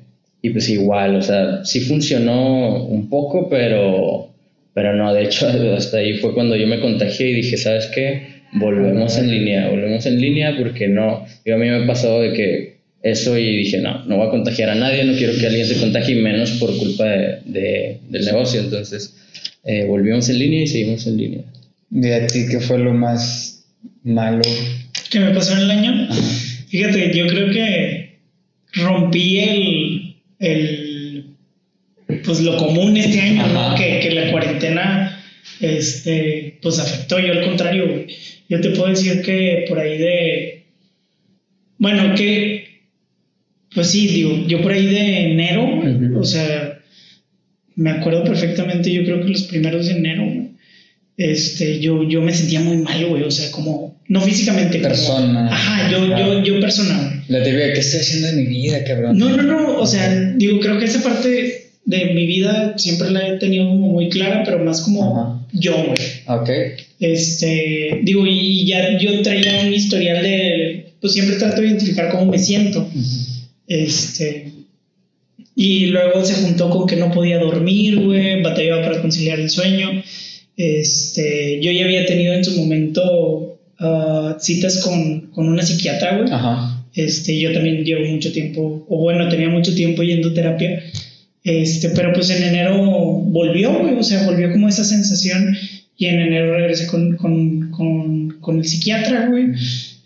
y 0.45 0.51
pues 0.51 0.69
igual, 0.69 1.17
o 1.17 1.23
sea, 1.23 1.65
sí 1.65 1.81
funcionó 1.81 2.85
un 2.85 3.09
poco, 3.09 3.49
pero 3.49 4.29
pero 4.75 4.95
no, 4.95 5.15
de 5.15 5.25
hecho, 5.25 5.49
hasta 5.77 5.97
ahí 5.97 6.19
fue 6.19 6.35
cuando 6.35 6.55
yo 6.55 6.67
me 6.67 6.81
contagié 6.81 7.31
y 7.31 7.37
dije, 7.37 7.57
¿sabes 7.57 7.87
qué? 7.87 8.43
Volvemos 8.53 9.17
en 9.17 9.31
línea, 9.31 9.71
volvemos 9.71 10.05
en 10.05 10.21
línea 10.21 10.55
porque 10.59 10.87
no, 10.87 11.25
yo 11.47 11.55
a 11.55 11.57
mí 11.57 11.67
me 11.67 11.87
pasó 11.87 12.21
de 12.21 12.35
que 12.35 12.77
eso 13.03 13.39
y 13.39 13.57
dije, 13.57 13.79
no, 13.79 14.05
no 14.05 14.19
voy 14.19 14.27
a 14.27 14.31
contagiar 14.31 14.69
a 14.69 14.75
nadie, 14.75 15.05
no 15.05 15.17
quiero 15.17 15.33
que 15.41 15.47
alguien 15.47 15.67
se 15.67 15.81
contagie 15.81 16.17
menos 16.17 16.51
por 16.61 16.77
culpa 16.77 17.05
de, 17.07 18.01
del 18.07 18.25
negocio. 18.27 18.61
Entonces, 18.61 19.17
eh, 19.65 19.87
volvimos 19.87 20.29
en 20.29 20.41
línea 20.41 20.65
y 20.65 20.67
seguimos 20.67 21.07
en 21.07 21.17
línea. 21.17 21.45
¿Y 21.91 22.11
a 22.11 22.27
ti 22.27 22.45
qué 22.51 22.61
fue 22.61 22.79
lo 22.79 22.93
más 22.93 23.65
malo? 24.03 24.43
¿Qué 25.11 25.21
me 25.21 25.31
pasó 25.31 25.55
en 25.55 25.61
el 25.61 25.71
año? 25.71 26.09
Fíjate, 26.69 27.17
yo 27.17 27.29
creo 27.29 27.51
que 27.51 28.19
rompí 28.75 29.39
el, 29.39 30.04
el 30.45 30.95
pues 32.25 32.41
lo 32.41 32.57
común 32.57 32.97
este 32.97 33.21
año, 33.21 33.47
¿no? 33.49 33.75
Que, 33.77 34.01
que, 34.01 34.11
la 34.11 34.31
cuarentena, 34.31 35.23
este, 35.61 36.59
pues 36.63 36.79
afectó. 36.79 37.19
Yo 37.19 37.33
al 37.33 37.45
contrario, 37.45 37.89
güey. 37.89 38.07
Yo 38.49 38.61
te 38.61 38.71
puedo 38.71 38.91
decir 38.91 39.23
que 39.23 39.65
por 39.69 39.79
ahí 39.79 39.99
de, 39.99 40.65
bueno, 41.79 42.15
que, 42.15 42.83
pues 43.75 43.91
sí, 43.91 44.07
digo, 44.07 44.47
yo 44.47 44.61
por 44.61 44.73
ahí 44.73 44.87
de 44.87 45.33
enero, 45.33 45.83
o 46.19 46.25
sea, 46.25 46.79
me 47.75 47.91
acuerdo 47.91 48.23
perfectamente, 48.25 48.93
yo 48.93 49.05
creo 49.05 49.23
que 49.23 49.31
los 49.31 49.45
primeros 49.45 49.87
de 49.87 49.93
enero, 49.93 50.51
este, 51.17 51.81
yo, 51.81 52.07
yo 52.09 52.21
me 52.21 52.35
sentía 52.35 52.61
muy 52.61 52.77
mal, 52.77 53.07
güey, 53.07 53.23
o 53.23 53.31
sea, 53.31 53.51
como, 53.51 53.94
no 54.09 54.21
físicamente. 54.21 54.79
Persona. 54.79 55.49
ajá, 55.53 55.91
yo, 55.91 56.07
yo, 56.07 56.43
yo 56.43 56.61
persona. 56.61 57.25
La 57.29 57.43
teoría, 57.43 57.73
¿qué 57.73 57.81
estoy 57.81 58.01
haciendo 58.01 58.29
en 58.29 58.37
mi 58.37 58.47
vida, 58.47 58.85
cabrón? 58.85 59.19
No, 59.19 59.37
no, 59.37 59.43
no, 59.43 59.79
o 59.79 59.87
sea, 59.87 60.33
digo, 60.37 60.61
creo 60.61 60.79
que 60.79 60.85
esa 60.85 61.03
parte 61.03 61.71
de 61.85 62.05
mi 62.15 62.27
vida 62.27 62.75
siempre 62.77 63.11
la 63.11 63.29
he 63.29 63.39
tenido 63.39 63.69
como 63.69 63.89
muy 63.89 64.09
clara, 64.09 64.43
pero 64.45 64.59
más 64.59 64.81
como 64.83 65.47
yo, 65.53 65.75
güey. 65.75 65.99
Ok. 66.27 66.51
Este, 67.01 68.01
digo, 68.03 68.27
y 68.27 68.67
ya 68.67 68.99
yo 68.99 69.23
traía 69.23 69.67
un 69.67 69.75
historial 69.75 70.23
de, 70.23 70.93
pues 71.01 71.13
siempre 71.13 71.37
trato 71.37 71.61
de 71.61 71.69
identificar 71.69 72.11
cómo 72.11 72.27
me 72.27 72.39
siento. 72.39 72.89
Este, 73.67 74.53
y 75.57 75.87
luego 75.87 76.25
se 76.25 76.35
juntó 76.35 76.71
con 76.71 76.87
que 76.87 76.97
no 76.97 77.11
podía 77.11 77.39
dormir, 77.39 78.01
güey, 78.01 78.43
batallaba 78.43 78.83
para 78.83 79.01
conciliar 79.01 79.39
el 79.41 79.51
sueño. 79.51 80.03
Este, 80.57 81.61
yo 81.61 81.73
ya 81.73 81.85
había 81.85 82.07
tenido 82.07 82.33
en 82.33 82.45
su 82.45 82.53
momento 82.53 83.54
uh, 83.81 84.39
citas 84.39 84.83
con, 84.83 85.29
con, 85.33 85.49
una 85.49 85.63
psiquiatra, 85.63 86.19
güey. 86.19 86.33
Ajá. 86.33 86.85
Este, 86.95 87.39
yo 87.39 87.53
también 87.53 87.85
llevo 87.85 88.07
mucho 88.07 88.33
tiempo, 88.33 88.87
o 88.89 88.99
bueno, 88.99 89.29
tenía 89.29 89.49
mucho 89.49 89.75
tiempo 89.75 90.03
yendo 90.03 90.29
a 90.29 90.35
terapia. 90.35 90.83
Este, 91.43 91.91
pero 91.91 92.13
pues 92.13 92.31
en 92.31 92.43
enero 92.43 92.77
volvió, 92.83 93.79
güey, 93.79 93.95
o 93.99 94.03
sea, 94.03 94.25
volvió 94.25 94.51
como 94.51 94.69
esa 94.69 94.85
sensación 94.85 95.57
y 95.97 96.07
en 96.07 96.21
enero 96.21 96.55
regresé 96.55 96.87
con, 96.87 97.17
con, 97.17 97.71
con, 97.71 98.31
con 98.41 98.59
el 98.59 98.65
psiquiatra, 98.65 99.29
güey. 99.29 99.49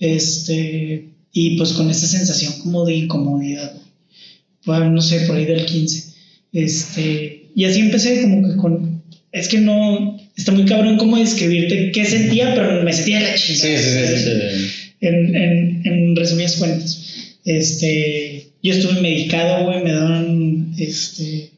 Este, 0.00 1.08
y 1.32 1.56
pues 1.56 1.72
con 1.72 1.90
esa 1.90 2.06
sensación 2.06 2.52
como 2.62 2.84
de 2.84 2.96
incomodidad, 2.96 3.72
Bueno, 4.64 4.90
no 4.90 5.00
sé, 5.00 5.20
por 5.20 5.36
ahí 5.36 5.44
del 5.44 5.66
15. 5.66 6.14
Este, 6.52 7.50
y 7.54 7.64
así 7.64 7.80
empecé 7.80 8.22
como 8.22 8.48
que 8.48 8.56
con, 8.56 9.02
es 9.32 9.48
que 9.48 9.60
no, 9.60 10.18
está 10.38 10.52
muy 10.52 10.64
cabrón 10.64 10.96
como 10.96 11.18
describirte 11.18 11.90
qué 11.92 12.04
sentía, 12.04 12.54
pero 12.54 12.82
me 12.82 12.92
sentía 12.92 13.20
la 13.20 13.34
chingada. 13.34 13.78
Sí, 13.78 13.84
sí, 13.84 14.24
sí, 14.24 14.70
En, 15.00 15.34
en, 15.36 15.82
en 15.84 16.16
resumidas 16.16 16.56
cuentas. 16.56 17.04
Este, 17.44 18.46
yo 18.62 18.72
estuve 18.72 19.00
medicado, 19.00 19.64
güey, 19.66 19.82
me 19.82 19.92
daban 19.92 20.74
este, 20.78 21.50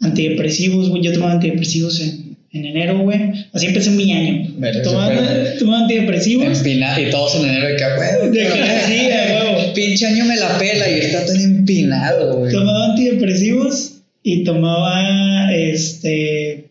antidepresivos, 0.00 0.88
güey. 0.88 1.02
Yo 1.02 1.12
tomaba 1.12 1.32
antidepresivos 1.32 2.00
en, 2.00 2.36
en 2.52 2.64
enero, 2.64 3.00
güey. 3.00 3.18
Así 3.52 3.66
empecé 3.66 3.90
mi 3.90 4.12
año. 4.12 4.54
Tomaba, 4.84 5.82
antidepresivos. 5.82 6.58
Empinado, 6.58 7.00
y 7.00 7.10
todos 7.10 7.34
en 7.36 7.48
enero 7.48 7.66
de 7.66 7.76
que, 7.76 7.84
güey. 7.96 8.30
De 8.30 8.38
que 8.38 9.52
güey. 9.52 9.74
Pinche 9.74 10.06
año 10.06 10.24
me 10.24 10.36
la 10.36 10.58
pela 10.58 10.88
y 10.90 11.00
está 11.00 11.26
tan 11.26 11.40
empinado, 11.40 12.38
güey. 12.38 12.52
Tomaba 12.52 12.86
antidepresivos 12.90 13.94
y 14.22 14.44
tomaba 14.44 15.52
este. 15.52 16.66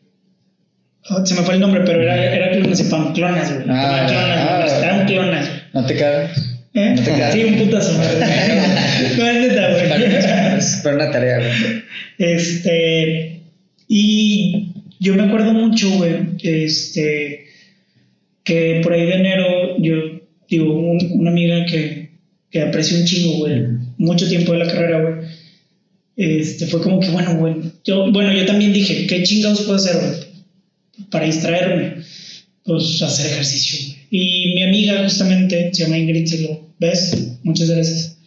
Oh, 1.09 1.23
se 1.25 1.35
me 1.35 1.41
fue 1.41 1.53
el 1.55 1.59
nombre, 1.59 1.81
pero 1.85 2.01
era, 2.01 2.33
era 2.33 2.51
clonazepam, 2.51 3.13
clonas, 3.13 3.53
güey. 3.53 3.65
Ah, 3.69 4.05
clonas, 4.07 4.73
ah, 4.73 4.79
eran 4.83 5.07
clonas. 5.07 5.49
¿No 5.73 5.85
te 5.85 5.95
cagas? 5.95 6.55
¿Eh? 6.73 6.95
Sí, 7.31 7.43
un 7.43 7.57
putazo. 7.57 7.93
no 9.17 9.25
es 9.25 9.35
neta, 9.35 9.69
güey. 9.71 10.19
Pero 10.83 10.95
una 10.95 11.11
tarea, 11.11 11.37
güey. 11.37 11.83
Este. 12.17 13.41
Y 13.87 14.73
yo 14.99 15.13
me 15.15 15.23
acuerdo 15.23 15.53
mucho, 15.53 15.89
güey, 15.91 16.15
este. 16.41 17.45
Que 18.43 18.81
por 18.83 18.93
ahí 18.93 19.05
de 19.05 19.13
enero, 19.13 19.77
yo, 19.79 20.21
digo, 20.49 20.75
una 20.75 21.31
amiga 21.31 21.65
que, 21.65 22.09
que 22.51 22.61
aprecio 22.61 22.97
un 22.97 23.05
chingo, 23.05 23.37
güey, 23.37 23.63
mucho 23.97 24.27
tiempo 24.27 24.53
de 24.53 24.59
la 24.59 24.67
carrera, 24.67 25.01
güey. 25.01 25.15
Este, 26.17 26.67
fue 26.67 26.81
como 26.81 26.99
que, 26.99 27.09
bueno, 27.09 27.35
güey, 27.35 27.55
yo, 27.83 28.11
bueno, 28.11 28.31
yo 28.33 28.45
también 28.45 28.71
dije, 28.71 29.07
¿qué 29.07 29.23
chingados 29.23 29.61
puedo 29.63 29.77
hacer, 29.77 29.95
güey? 29.95 30.24
Para 31.09 31.25
distraerme, 31.25 32.03
pues 32.63 33.01
hacer 33.01 33.27
ejercicio. 33.27 33.95
Y 34.09 34.53
mi 34.55 34.63
amiga, 34.63 35.03
justamente, 35.03 35.73
se 35.73 35.83
llama 35.83 35.97
Ingrid, 35.97 36.25
se 36.25 36.41
lo 36.43 36.65
¿Ves? 36.79 37.37
Muchas 37.43 37.69
gracias. 37.69 38.17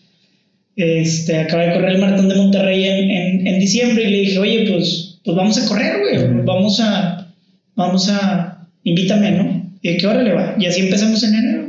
Este, 0.77 1.37
acaba 1.37 1.65
de 1.65 1.75
correr 1.75 1.91
el 1.91 1.99
maratón 1.99 2.29
de 2.29 2.37
Monterrey 2.37 2.85
en, 2.85 3.47
en, 3.47 3.59
diciembre 3.59 4.05
y 4.05 4.11
le 4.11 4.19
dije, 4.21 4.39
oye, 4.39 4.71
pues, 4.71 5.19
pues 5.25 5.37
vamos 5.37 5.59
a 5.59 5.67
correr, 5.67 6.01
güey. 6.01 6.45
Vamos 6.45 6.79
a, 6.81 7.35
vamos 7.75 8.09
a, 8.09 8.67
invítame, 8.85 9.33
¿no? 9.33 9.73
¿Y 9.83 9.89
a 9.89 9.97
qué 9.97 10.07
hora 10.07 10.23
le 10.23 10.33
va? 10.33 10.55
Y 10.59 10.67
así 10.67 10.83
empezamos 10.83 11.23
en 11.25 11.35
enero. 11.35 11.69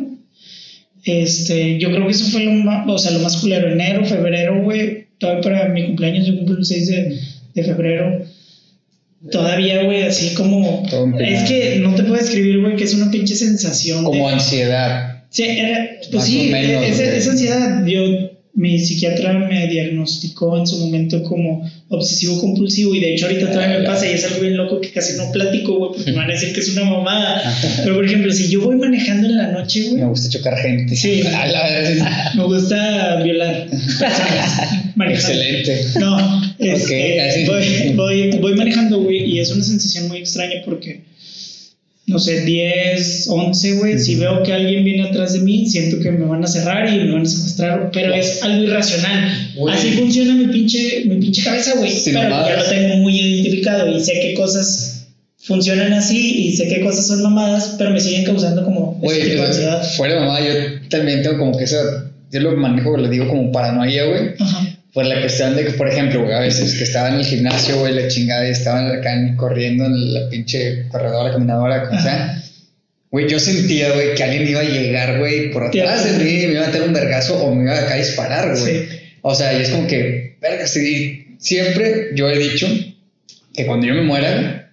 Este, 1.03 1.79
yo 1.79 1.91
creo 1.91 2.05
que 2.05 2.11
eso 2.11 2.25
fue 2.25 2.43
lo 2.43 2.51
más, 2.51 2.87
o 2.87 2.97
sea, 2.97 3.11
lo 3.11 3.19
más 3.19 3.37
culero. 3.37 3.71
Enero, 3.71 4.05
febrero, 4.05 4.61
güey. 4.63 5.07
Todavía 5.17 5.41
para 5.41 5.69
mi 5.69 5.85
cumpleaños, 5.87 6.27
yo 6.27 6.37
cumplo 6.37 6.57
el 6.57 6.65
6 6.65 6.87
de, 6.87 7.19
de 7.55 7.63
febrero. 7.63 8.25
Todavía, 9.31 9.83
güey, 9.83 10.03
así 10.03 10.33
como. 10.33 10.83
Es 11.19 11.43
que 11.49 11.79
no 11.79 11.93
te 11.95 12.03
puedo 12.03 12.21
describir, 12.21 12.61
güey, 12.61 12.75
que 12.75 12.85
es 12.85 12.93
una 12.93 13.11
pinche 13.11 13.35
sensación. 13.35 14.03
Como 14.05 14.29
ansiedad. 14.29 15.23
Sí, 15.29 15.45
pues 16.11 16.23
sí, 16.23 16.51
esa, 16.53 17.31
ansiedad. 17.31 17.85
Yo, 17.85 18.01
mi 18.59 18.77
psiquiatra 18.77 19.31
me 19.39 19.67
diagnosticó 19.67 20.57
en 20.57 20.67
su 20.67 20.79
momento 20.79 21.23
como 21.23 21.65
obsesivo 21.87 22.41
compulsivo 22.41 22.93
y 22.93 22.99
de 22.99 23.13
hecho 23.13 23.27
ahorita 23.27 23.51
todavía 23.53 23.79
me 23.79 23.85
pasa 23.85 24.05
y 24.05 24.11
es 24.11 24.25
algo 24.25 24.41
bien 24.41 24.57
loco 24.57 24.81
que 24.81 24.91
casi 24.91 25.15
no 25.15 25.31
platico, 25.31 25.77
güey, 25.77 25.91
porque 25.95 26.11
me 26.11 26.17
van 26.17 26.29
a 26.29 26.33
decir 26.33 26.51
que 26.51 26.59
es 26.59 26.75
una 26.75 26.83
mamada. 26.83 27.41
Pero 27.81 27.95
por 27.95 28.03
ejemplo, 28.03 28.29
si 28.33 28.49
yo 28.49 28.59
voy 28.59 28.75
manejando 28.75 29.29
en 29.29 29.37
la 29.37 29.51
noche, 29.53 29.83
güey. 29.83 30.01
Me 30.01 30.09
gusta 30.09 30.27
chocar 30.27 30.57
gente. 30.57 30.93
Sí. 30.93 31.23
me 32.35 32.43
gusta 32.43 33.23
violar 33.23 33.69
Excelente. 35.09 35.85
No, 35.97 36.41
este, 36.59 37.45
voy, 37.47 37.93
voy, 37.95 38.31
voy 38.41 38.55
manejando, 38.55 38.99
güey, 38.99 39.23
y 39.23 39.39
es 39.39 39.51
una 39.51 39.63
sensación 39.63 40.09
muy 40.09 40.17
extraña 40.17 40.61
porque 40.65 41.03
no 42.09 42.19
sé, 42.19 42.41
10, 42.41 43.27
11, 43.29 43.73
güey, 43.75 43.99
si 43.99 44.15
veo 44.15 44.43
que 44.43 44.51
alguien 44.51 44.83
viene 44.83 45.03
atrás 45.03 45.33
de 45.33 45.39
mí, 45.39 45.69
siento 45.69 45.99
que 45.99 46.11
me 46.11 46.25
van 46.25 46.43
a 46.43 46.47
cerrar 46.47 46.91
y 46.91 46.97
me 46.97 47.11
van 47.13 47.21
a 47.21 47.25
secuestrar, 47.25 47.91
pero 47.93 48.13
es 48.13 48.41
algo 48.41 48.63
irracional. 48.63 49.53
Así 49.71 49.91
funciona 49.91 50.33
mi 50.33 50.47
pinche, 50.47 51.03
mi 51.05 51.17
pinche 51.17 51.43
cabeza, 51.43 51.75
güey. 51.77 51.91
pero 52.05 52.29
ya 52.29 52.57
lo 52.57 52.63
tengo 52.63 52.95
muy 52.97 53.19
identificado 53.19 53.95
y 53.95 53.99
sé 54.03 54.13
qué 54.13 54.33
cosas 54.33 55.07
funcionan 55.37 55.93
así 55.93 56.47
y 56.47 56.55
sé 56.55 56.67
qué 56.67 56.81
cosas 56.81 57.07
son 57.07 57.21
mamadas, 57.21 57.75
pero 57.77 57.91
me 57.91 57.99
siguen 57.99 58.25
causando 58.25 58.65
como 58.65 58.97
güey, 59.01 59.37
Fuera 59.95 60.19
mamada, 60.19 60.41
yo 60.41 60.89
también 60.89 61.21
tengo 61.21 61.37
como 61.37 61.57
que 61.57 61.63
eso, 61.63 61.77
yo 62.31 62.39
lo 62.39 62.57
manejo, 62.57 62.97
lo 62.97 63.07
digo 63.07 63.27
como 63.27 63.51
paranoia, 63.51 64.05
güey. 64.05 64.29
Ajá 64.39 64.78
por 64.93 65.05
la 65.05 65.19
cuestión 65.19 65.55
de 65.55 65.65
que, 65.65 65.72
por 65.72 65.88
ejemplo, 65.88 66.25
a 66.36 66.39
veces 66.39 66.75
que 66.75 66.84
estaba 66.84 67.10
en 67.10 67.15
el 67.15 67.25
gimnasio, 67.25 67.79
güey, 67.79 67.93
la 67.93 68.08
chingada, 68.08 68.48
y 68.48 68.51
estaban 68.51 68.91
acá 68.91 69.12
corriendo 69.36 69.86
en 69.86 70.13
la 70.13 70.29
pinche 70.29 70.88
corredora, 70.89 71.31
caminadora, 71.31 71.88
como 71.88 72.01
sea. 72.01 72.41
Güey, 73.12 73.27
yo 73.27 73.39
sentía, 73.39 73.91
güey, 73.91 74.15
que 74.15 74.24
alguien 74.24 74.48
iba 74.48 74.62
a 74.62 74.63
llegar, 74.63 75.19
güey, 75.19 75.51
por 75.51 75.63
atrás 75.63 76.05
de 76.05 76.24
mí, 76.24 76.48
me 76.48 76.53
iba 76.53 76.63
a 76.63 76.67
meter 76.67 76.84
un 76.84 76.93
vergazo 76.93 77.43
o 77.43 77.53
me 77.53 77.63
iba 77.63 77.77
acá 77.77 77.93
a 77.96 77.98
disparar, 77.98 78.58
güey. 78.60 78.88
O 79.22 79.36
sea, 79.36 79.58
y 79.58 79.62
es 79.62 79.69
como 79.69 79.88
que, 79.88 80.38
verga, 80.41 80.67
sí, 80.67 81.36
siempre 81.39 82.10
yo 82.15 82.29
he 82.29 82.38
dicho 82.38 82.67
que 83.53 83.65
cuando 83.65 83.88
yo 83.88 83.93
me 83.93 84.03
muera, 84.03 84.72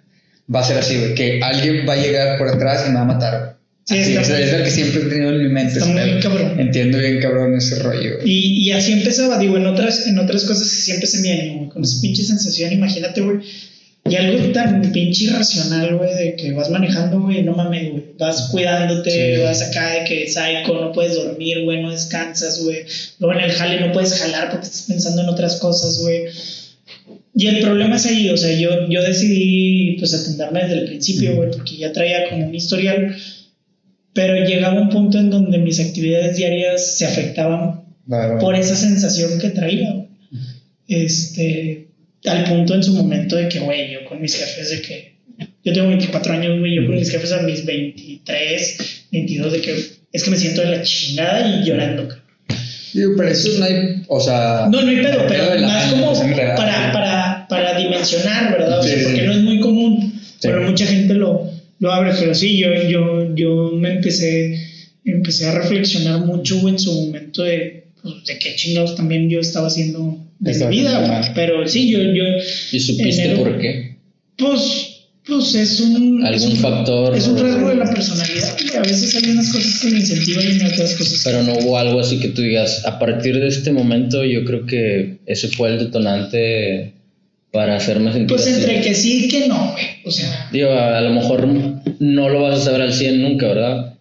va 0.54 0.60
a 0.60 0.64
ser 0.64 0.78
así, 0.78 0.98
güey, 0.98 1.14
que 1.14 1.40
alguien 1.42 1.86
va 1.88 1.94
a 1.94 1.96
llegar 1.96 2.38
por 2.38 2.48
atrás 2.48 2.84
y 2.86 2.90
me 2.90 2.96
va 2.96 3.02
a 3.02 3.04
matar, 3.04 3.55
Sí, 3.88 3.98
Así, 3.98 4.14
es, 4.14 4.28
es 4.28 4.52
lo 4.52 4.64
que 4.64 4.70
siempre 4.70 5.02
he 5.02 5.04
tenido 5.04 5.30
en 5.30 5.42
mi 5.44 5.48
mente. 5.48 5.74
Está 5.78 5.86
muy 5.86 6.20
cabrón. 6.20 6.58
Entiendo 6.58 6.98
bien 6.98 7.20
cabrón 7.20 7.56
ese 7.56 7.78
rollo. 7.78 8.18
Y, 8.24 8.64
y 8.66 8.72
así 8.72 8.92
empezaba, 8.92 9.38
digo, 9.38 9.56
en 9.56 9.66
otras, 9.66 10.08
en 10.08 10.18
otras 10.18 10.42
cosas 10.44 10.66
siempre 10.68 11.06
se 11.06 11.20
me 11.20 11.54
güey, 11.56 11.68
con 11.68 11.84
esa 11.84 12.00
pinche 12.00 12.24
sensación, 12.24 12.72
imagínate, 12.72 13.20
güey. 13.20 13.38
Y 14.08 14.14
algo 14.16 14.52
tan 14.52 14.82
pinche 14.92 15.24
irracional, 15.24 15.96
güey, 15.96 16.14
de 16.14 16.34
que 16.36 16.52
vas 16.52 16.68
manejando, 16.70 17.20
güey, 17.20 17.44
no 17.44 17.52
mames, 17.52 17.90
güey. 17.92 18.04
Vas 18.18 18.48
cuidándote, 18.50 19.36
Sí. 19.36 19.42
vas 19.42 19.62
acá 19.62 19.92
de 19.94 20.04
que 20.04 20.26
psycho, 20.28 20.80
no 20.80 20.92
puedes 20.92 21.14
dormir, 21.14 21.62
güey, 21.62 21.80
no 21.80 21.92
descansas, 21.92 22.64
güey. 22.64 22.78
Luego 23.20 23.38
en 23.38 23.44
el 23.44 23.52
jale 23.52 23.80
no 23.80 23.92
puedes 23.92 24.14
jalar 24.14 24.50
porque 24.50 24.66
estás 24.66 24.86
pensando 24.88 25.22
en 25.22 25.28
otras 25.28 25.56
cosas, 25.56 25.98
güey. 26.00 26.24
Y 27.36 27.46
el 27.48 27.60
problema 27.60 27.96
es 27.96 28.06
ahí, 28.06 28.30
o 28.30 28.36
sea, 28.36 28.52
yo, 28.58 28.88
yo 28.88 29.02
decidí, 29.02 29.96
pues, 29.98 30.12
atenderme 30.14 30.62
desde 30.62 30.74
el 30.80 30.86
principio, 30.86 31.36
güey, 31.36 31.50
porque 31.52 31.76
ya 31.76 31.92
traía 31.92 32.28
como 32.30 32.48
un 32.48 32.54
historial. 32.54 33.14
Pero 34.16 34.34
llegaba 34.44 34.80
un 34.80 34.88
punto 34.88 35.18
en 35.18 35.30
donde 35.30 35.58
mis 35.58 35.78
actividades 35.78 36.36
diarias 36.38 36.96
se 36.96 37.06
afectaban 37.06 37.82
por 38.40 38.56
esa 38.56 38.74
sensación 38.74 39.38
que 39.38 39.50
traía. 39.50 40.06
Este, 40.88 41.88
al 42.24 42.44
punto 42.44 42.74
en 42.74 42.82
su 42.82 42.94
momento 42.94 43.36
de 43.36 43.48
que, 43.48 43.58
güey, 43.60 43.92
yo 43.92 44.04
con 44.08 44.20
mis 44.20 44.34
jefes 44.34 44.70
de 44.70 44.80
que, 44.82 45.16
yo 45.64 45.72
tengo 45.72 45.88
24 45.88 46.32
años, 46.32 46.58
güey, 46.58 46.76
yo 46.76 46.86
con 46.86 46.94
mis 46.96 47.10
jefes 47.10 47.30
a 47.32 47.42
mis 47.42 47.64
23, 47.66 48.78
22, 49.12 49.52
de 49.52 49.60
que 49.60 49.84
es 50.12 50.22
que 50.24 50.30
me 50.30 50.36
siento 50.38 50.62
de 50.62 50.70
la 50.70 50.82
chingada 50.82 51.46
y 51.46 51.64
llorando. 51.64 52.08
cabrón. 52.08 52.24
Digo, 52.94 53.12
pero 53.18 53.28
eso 53.28 53.50
no 53.58 53.64
hay, 53.66 54.02
o 54.08 54.18
sea... 54.20 54.68
No, 54.70 54.80
no 54.80 54.88
hay 54.88 54.96
pedo, 54.96 55.26
pero 55.28 55.60
más 55.60 55.92
como 55.92 56.12
para, 56.56 56.90
para, 56.92 57.46
para 57.48 57.78
dimensionar, 57.78 58.52
¿verdad? 58.52 58.78
O 58.78 58.82
sea, 58.82 58.92
Sí, 58.94 58.98
sí. 59.00 59.04
porque 59.04 59.22
no 59.26 59.32
es 59.32 59.42
muy 59.42 59.60
común, 59.60 60.12
Sí. 60.38 60.48
pero 60.48 60.62
mucha 60.62 60.86
gente 60.86 61.12
lo, 61.14 61.50
lo 61.78 61.92
abre, 61.92 62.12
pero 62.18 62.34
sí, 62.34 62.58
yo, 62.58 62.68
yo, 62.88 63.34
yo 63.34 63.72
me 63.72 63.92
empecé, 63.94 64.58
empecé 65.04 65.46
a 65.46 65.54
reflexionar 65.58 66.20
mucho 66.24 66.68
en 66.68 66.78
su 66.78 66.92
momento 66.92 67.42
de, 67.42 67.84
pues, 68.02 68.14
de 68.26 68.38
qué 68.38 68.54
chingados 68.56 68.94
también 68.96 69.28
yo 69.28 69.40
estaba 69.40 69.66
haciendo 69.68 70.18
de 70.38 70.50
Estaba 70.52 70.70
mi 70.70 70.78
vida, 70.78 71.32
pero 71.34 71.66
sí, 71.68 71.90
yo, 71.90 71.98
yo, 72.00 72.24
¿Y 72.72 72.80
supiste 72.80 73.24
Enero. 73.24 73.42
por 73.44 73.58
qué? 73.58 73.96
pues, 74.36 74.92
pues 75.26 75.54
es 75.54 75.80
un... 75.80 76.24
¿Algún 76.24 76.48
es 76.52 76.54
un- 76.54 76.60
factor? 76.60 77.16
Es 77.16 77.26
un 77.26 77.38
rasgo 77.38 77.68
de 77.68 77.76
la 77.76 77.90
personalidad, 77.92 78.56
a 78.76 78.80
veces 78.82 79.14
hay 79.14 79.30
unas 79.30 79.50
cosas 79.52 79.80
que 79.80 79.90
me 79.90 79.98
incentivan 80.00 80.44
y 80.44 80.64
otras 80.64 80.94
cosas 80.94 81.22
que 81.24 81.30
Pero 81.30 81.42
no 81.42 81.54
hubo 81.58 81.78
algo 81.78 82.00
así 82.00 82.18
que 82.20 82.28
tú 82.28 82.42
digas, 82.42 82.84
a 82.84 82.98
partir 82.98 83.38
de 83.38 83.48
este 83.48 83.72
momento 83.72 84.24
yo 84.24 84.44
creo 84.44 84.66
que 84.66 85.18
ese 85.26 85.48
fue 85.48 85.70
el 85.70 85.78
detonante 85.78 86.92
para 87.52 87.76
hacerme 87.76 88.12
sentir 88.12 88.28
Pues 88.28 88.42
así. 88.42 88.52
entre 88.60 88.80
que 88.82 88.94
sí 88.94 89.24
y 89.24 89.28
que 89.28 89.48
no, 89.48 89.72
güey. 89.72 89.84
O 90.04 90.10
sea, 90.10 90.48
Digo, 90.52 90.70
a, 90.70 90.98
a 90.98 91.00
lo 91.00 91.10
mejor 91.10 91.46
no 91.98 92.28
lo 92.28 92.42
vas 92.42 92.60
a 92.60 92.64
saber 92.64 92.82
al 92.82 92.92
100 92.92 93.22
nunca, 93.22 93.46
¿verdad? 93.48 93.92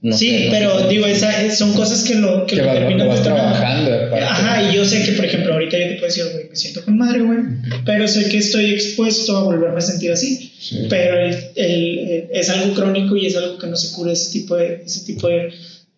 No 0.00 0.16
sí, 0.16 0.30
sé, 0.30 0.46
pero 0.52 0.86
digo, 0.88 1.06
esa, 1.06 1.42
es- 1.44 1.58
son 1.58 1.72
cosas 1.74 2.04
que 2.04 2.14
lo, 2.14 2.46
que 2.46 2.54
Que 2.54 2.62
lo 2.62 2.68
va- 2.68 2.78
lo 2.78 3.08
vas 3.08 3.22
trabajando. 3.24 3.90
Ajá, 4.16 4.70
y 4.70 4.76
yo 4.76 4.84
sé 4.84 5.02
que, 5.04 5.10
por 5.12 5.24
ejemplo, 5.24 5.54
ahorita 5.54 5.76
yo 5.76 5.88
te 5.88 5.94
puedo 5.94 6.06
decir, 6.06 6.24
güey, 6.32 6.48
me 6.48 6.54
siento 6.54 6.84
con 6.84 6.96
madre, 6.96 7.20
güey, 7.22 7.38
pero 7.84 8.06
sé 8.06 8.28
que 8.28 8.38
estoy 8.38 8.66
expuesto 8.74 9.36
a 9.36 9.42
volverme 9.42 9.78
a 9.78 9.80
sentir 9.80 10.12
así. 10.12 10.52
Pero 10.88 11.18
el, 11.20 11.34
el- 11.56 11.98
eh, 11.98 12.28
es 12.32 12.48
algo 12.48 12.74
crónico 12.74 13.16
y 13.16 13.26
es 13.26 13.36
algo 13.36 13.58
que 13.58 13.66
no 13.66 13.76
se 13.76 13.92
cura 13.96 14.12
ese 14.12 14.30
tipo 14.38 14.54
de, 14.54 14.82
ese 14.86 15.04
tipo 15.04 15.26
de, 15.26 15.50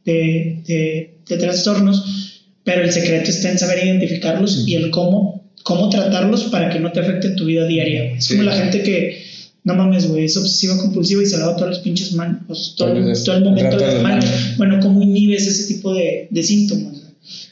de, 0.07 0.57
de- 0.67 1.11
de 1.29 1.37
trastornos. 1.37 2.39
Pero 2.65 2.83
el 2.83 2.93
secreto 2.93 3.29
está 3.31 3.50
en 3.50 3.59
saber 3.59 3.85
identificarlos 3.85 4.65
y 4.67 4.77
el 4.77 4.91
cómo, 4.91 5.40
cómo 5.62 5.88
tratarlos 5.88 6.45
para 6.45 6.71
que 6.71 6.81
no 6.81 6.90
te 6.93 7.00
afecten 7.00 7.37
tu 7.37 7.45
vida 7.47 7.67
diaria. 7.67 8.14
Es 8.17 8.25
Sí. 8.25 8.35
como 8.37 8.49
la 8.49 8.57
gente 8.57 8.83
que, 8.83 9.23
no 9.64 9.75
mames, 9.75 10.07
güey, 10.07 10.25
es 10.25 10.37
obsesiva 10.37 10.79
compulsiva 10.79 11.23
y 11.23 11.26
se 11.26 11.37
lava 11.38 11.55
todos 11.57 11.69
los 11.71 11.79
pinches 11.81 12.12
manos, 12.12 12.75
todo, 12.76 12.97
Entonces, 12.97 13.25
todo 13.25 13.37
el 13.37 13.45
momento 13.45 13.76
de 13.76 13.85
las 13.87 13.95
de 13.95 14.00
manos. 14.00 14.25
Bueno, 14.56 14.78
¿cómo 14.80 15.02
inhibes 15.02 15.47
ese 15.47 15.73
tipo 15.75 15.93
de, 15.95 16.28
de 16.30 16.43
síntomas? 16.43 16.95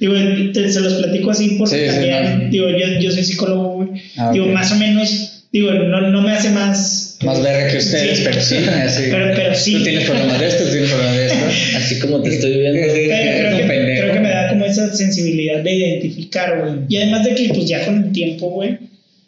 Digo, 0.01 0.15
te- 0.53 0.73
se 0.73 0.81
los 0.81 0.95
platico 0.95 1.31
así 1.31 1.57
porque 1.59 1.75
Sí, 1.77 1.81
sí, 1.85 1.91
también, 1.91 2.45
no. 2.45 2.51
digo, 2.51 2.69
yo, 2.71 3.01
yo 3.01 3.11
soy 3.13 3.25
psicólogo, 3.25 3.75
güey. 3.77 3.89
Ah, 4.17 4.31
digo, 4.33 4.47
ok. 4.47 4.53
más 4.53 4.73
o 4.73 4.77
menos, 4.77 5.45
digo, 5.53 5.71
no, 5.73 6.01
no 6.11 6.23
me 6.23 6.33
hace 6.33 6.51
más... 6.51 7.17
Más 7.25 7.43
verga 7.43 7.69
que 7.71 7.79
ustedes, 7.79 8.19
Sí. 8.19 8.25
pero 8.25 8.41
sí, 8.41 8.57
así. 8.85 9.03
Pero, 9.11 9.33
pero 9.37 9.55
sí. 9.55 9.73
Tú 9.75 9.83
tienes 9.83 10.05
problemas 10.09 10.39
de 10.41 10.47
esto, 10.49 10.65
tú 10.65 10.71
tienes 10.71 10.91
problemas 10.91 11.17
de 11.17 11.27
esto. 11.27 11.39
Así 11.77 11.99
como 11.99 12.23
te 12.23 12.35
estoy 12.35 12.59
viendo. 12.59 12.81
Pero 12.81 12.93
creo, 12.93 13.09
que, 13.09 13.99
creo 14.01 14.13
que 14.15 14.21
me 14.21 14.28
esa 14.69 14.95
sensibilidad 14.95 15.63
de 15.63 15.73
identificar, 15.73 16.61
güey. 16.61 16.75
Y 16.89 16.97
además 16.99 17.25
de 17.25 17.35
que, 17.35 17.49
pues 17.49 17.67
ya 17.67 17.85
con 17.85 18.05
el 18.05 18.13
tiempo, 18.13 18.51
güey. 18.51 18.79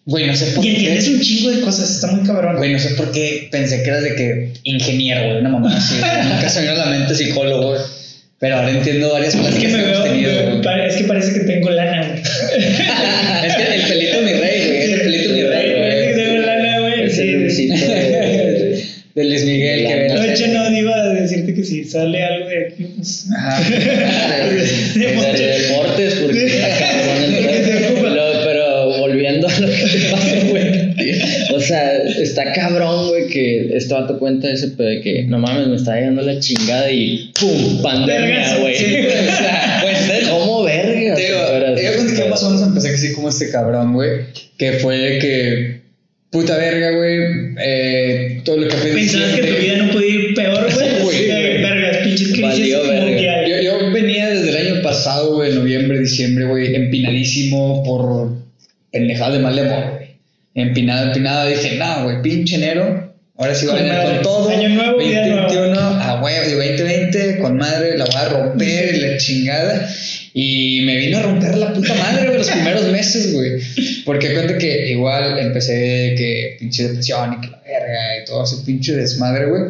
Güey, 0.07 0.27
no 0.27 0.35
sé 0.35 0.47
por 0.47 0.65
Y 0.65 0.69
entiendes 0.71 1.05
qué. 1.05 1.11
un 1.15 1.21
chingo 1.21 1.51
de 1.51 1.61
cosas, 1.61 1.91
está 1.91 2.09
muy 2.09 2.27
cabrón. 2.27 2.57
Güey, 2.57 2.73
no 2.73 2.79
sé 2.79 2.91
por 2.95 3.13
qué 3.13 3.49
pensé 3.53 3.83
que 3.83 3.89
eras 3.91 4.03
de 4.03 4.15
que 4.15 4.53
ingeniero, 4.65 5.25
güey, 5.27 5.39
una 5.39 5.51
mamá 5.51 5.77
así. 5.77 5.95
Nunca 6.29 6.49
se 6.49 6.61
me 6.63 6.71
vino 6.71 6.83
a 6.83 6.87
la 6.91 6.99
mente 6.99 7.15
psicólogo, 7.15 7.69
güey. 7.71 7.81
Pero 8.39 8.57
ahora 8.57 8.71
entiendo 8.71 9.13
varias 9.13 9.35
Es 9.35 9.41
que 9.55 9.61
que 9.61 9.69
me 9.69 9.83
hemos 9.83 9.91
veo, 9.91 10.03
tenido, 10.05 10.33
me- 10.33 10.43
güey. 10.51 10.63
pare- 10.63 10.87
es 10.89 10.97
que 10.97 11.05
parece 11.05 11.33
que 11.35 11.41
tengo 11.41 11.69
lana, 11.71 12.09
güey. 12.09 12.23
Es 13.47 13.55
que 13.57 13.75
el 13.75 13.83
pelito 13.89 14.23
mi 14.23 14.33
rey, 14.33 14.67
güey. 14.67 14.79
Es 14.79 14.89
el 14.93 15.01
pelito 15.03 15.31
es 15.31 15.37
mi 15.37 15.43
rey, 15.43 15.73
Parece 15.75 16.07
que 16.07 16.13
güey. 16.15 16.25
tengo 16.25 16.47
lana, 16.47 16.81
güey. 16.81 17.03
Es 17.05 17.19
el 17.19 17.51
sí. 17.51 17.67
De- 17.69 18.85
De 19.15 19.25
Luis 19.25 19.45
Miguel, 19.45 19.87
que 19.87 19.95
ve 19.95 20.09
decirte 21.41 21.61
que 21.61 21.65
si 21.67 21.85
sale 21.85 22.23
algo 22.23 22.49
de 22.49 22.67
aquí, 22.67 22.85
pues. 22.97 23.27
Ajá. 23.37 23.71
de 23.71 25.01
de 25.01 25.15
moto. 25.15 25.33
deportes, 25.33 26.15
porque 26.15 26.47
está 26.47 26.69
cabrón. 26.79 27.21
Pero, 28.01 28.23
pero 28.45 28.99
volviendo 28.99 29.47
a 29.49 29.61
lo 29.61 29.67
que 29.67 29.85
te 29.85 30.11
pasó, 30.11 30.47
güey. 30.49 30.91
O 31.55 31.61
sea, 31.61 31.97
está 32.03 32.53
cabrón, 32.53 33.09
güey, 33.09 33.27
que 33.29 33.77
este 33.77 33.93
vato 33.95 34.19
cuenta 34.19 34.51
ese 34.51 34.69
pedo 34.69 34.89
de 34.89 35.01
que 35.01 35.25
no 35.25 35.39
mames, 35.39 35.69
me 35.69 35.77
está 35.77 35.97
llegando 35.97 36.23
la 36.23 36.39
chingada 36.41 36.91
y 36.91 37.33
¡pum! 37.39 37.83
Pandemia, 37.83 38.59
güey. 38.59 38.75
sí, 38.75 38.85
O 39.07 39.37
sea, 39.37 39.81
pues, 39.83 40.29
¿Cómo 40.29 40.63
verga? 40.65 41.15
Digo, 41.15 41.83
yo 41.83 41.95
cuando 41.95 42.15
que 42.15 42.29
más 42.29 42.43
o 42.43 42.51
menos 42.51 42.67
empecé 42.67 42.89
así 42.91 43.13
como 43.13 43.29
este 43.29 43.51
cabrón, 43.51 43.95
güey, 43.95 44.21
que 44.57 44.73
fue 44.75 44.97
de 44.97 45.19
que, 45.19 45.81
puta 46.31 46.57
verga, 46.57 46.93
güey, 46.93 47.19
eh, 47.59 48.41
todo 48.45 48.59
lo 48.59 48.69
que 48.69 48.77
fue 48.77 48.93
Pensabas 48.93 49.33
que 49.33 49.43
tu 49.43 49.57
vida 49.57 49.77
no 49.77 49.93
podía 49.93 50.09
ir 50.09 50.35
peor, 50.35 50.73
güey. 50.75 50.89
Sí, 50.89 51.03
güey. 51.03 51.17
Sí, 51.17 51.27
Vergas, 51.27 51.97
pinches 51.99 52.29
crisis 52.29 52.40
Valió 52.51 52.83
verga. 52.83 53.47
Yo, 53.47 53.61
yo 53.63 53.93
venía 53.93 54.29
desde 54.29 54.51
el 54.51 54.69
año 54.69 54.83
pasado, 54.83 55.35
güey, 55.35 55.55
noviembre, 55.55 55.99
diciembre, 55.99 56.47
güey, 56.47 56.75
empinadísimo 56.75 57.83
por 57.85 58.33
pendejadas 58.91 59.35
de 59.35 59.39
mal 59.41 59.57
de 59.57 59.63
amor, 59.63 59.91
güey. 59.95 60.11
Empinado, 60.55 61.07
empinado, 61.09 61.49
dije, 61.49 61.77
no, 61.77 62.05
güey, 62.05 62.23
pinche 62.23 62.57
enero, 62.57 63.15
ahora 63.37 63.55
sí 63.55 63.67
va 63.67 63.75
a 63.75 63.77
venir 63.77 63.95
con 64.05 64.23
todo. 64.23 64.49
Año 64.51 64.69
nuevo, 64.69 64.99
vida 64.99 65.27
2021, 65.29 65.79
a 65.79 66.23
huevo, 66.23 66.45
de 66.45 66.75
2020, 66.75 67.39
con 67.39 67.57
madre, 67.57 67.97
la 67.97 68.05
voy 68.05 68.15
a 68.17 68.29
romper 68.29 68.95
y 68.95 69.01
la 69.01 69.17
chingada. 69.17 69.89
Y 70.33 70.83
me 70.83 70.97
vino 70.97 71.19
a 71.19 71.23
romper 71.23 71.57
la 71.57 71.73
puta 71.73 71.95
madre, 71.95 72.27
güey, 72.27 72.39
los 72.39 72.51
primeros 72.51 72.85
meses, 72.93 73.33
güey. 73.33 73.61
Porque 74.05 74.33
cuenta 74.33 74.59
que 74.59 74.91
igual 74.91 75.39
empecé 75.39 76.15
que 76.17 76.57
pinche 76.59 76.89
depresión 76.89 77.35
y 77.35 77.41
que 77.41 77.49
la 77.49 77.61
verga 77.61 78.23
y 78.23 78.25
todo 78.27 78.45
ese 78.45 78.57
pinche 78.65 78.95
desmadre, 78.95 79.47
güey. 79.47 79.63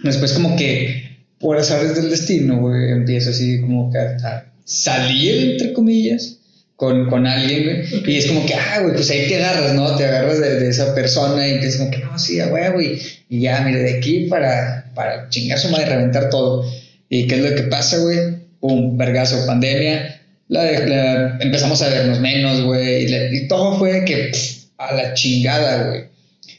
Después 0.00 0.32
como 0.32 0.54
que 0.56 1.03
por 1.44 1.58
azares 1.58 1.94
del 1.94 2.08
destino, 2.08 2.58
güey, 2.58 2.90
empiezo 2.90 3.28
así 3.28 3.60
como 3.60 3.92
que 3.92 3.98
a, 3.98 4.46
salir, 4.64 5.50
entre 5.50 5.74
comillas, 5.74 6.38
con, 6.74 7.10
con 7.10 7.26
alguien, 7.26 7.64
güey. 7.64 8.14
Y 8.14 8.16
es 8.16 8.28
como 8.28 8.46
que, 8.46 8.54
ah, 8.54 8.80
güey, 8.80 8.94
pues 8.94 9.10
ahí 9.10 9.28
te 9.28 9.36
agarras, 9.36 9.74
¿no? 9.74 9.94
Te 9.94 10.06
agarras 10.06 10.40
de, 10.40 10.66
esa 10.66 10.94
persona 10.94 11.46
y 11.46 11.52
empiezas 11.52 11.80
como 11.80 11.90
que, 11.90 11.98
no, 11.98 12.18
sí, 12.18 12.40
a 12.40 12.46
huevo, 12.46 12.80
y, 12.80 12.98
ya, 13.28 13.60
mire, 13.60 13.80
de 13.80 13.98
aquí 13.98 14.20
para, 14.20 14.90
para 14.94 15.28
chingar 15.28 15.58
su 15.58 15.68
madre, 15.68 15.84
reventar 15.84 16.30
todo. 16.30 16.64
¿Y 17.10 17.26
qué 17.26 17.34
es 17.34 17.42
lo 17.42 17.54
que 17.54 17.64
pasa, 17.64 17.98
güey? 17.98 18.18
Un 18.60 18.96
vergazo, 18.96 19.44
pandemia. 19.46 20.22
La, 20.48 21.36
empezamos 21.40 21.82
a 21.82 21.90
vernos 21.90 22.20
menos, 22.20 22.62
güey. 22.62 23.04
Y 23.36 23.48
todo 23.48 23.78
fue 23.78 24.02
que 24.06 24.30
pff, 24.32 24.64
a 24.78 24.94
la 24.94 25.12
chingada, 25.12 25.88
güey. 25.88 26.00
O 26.04 26.06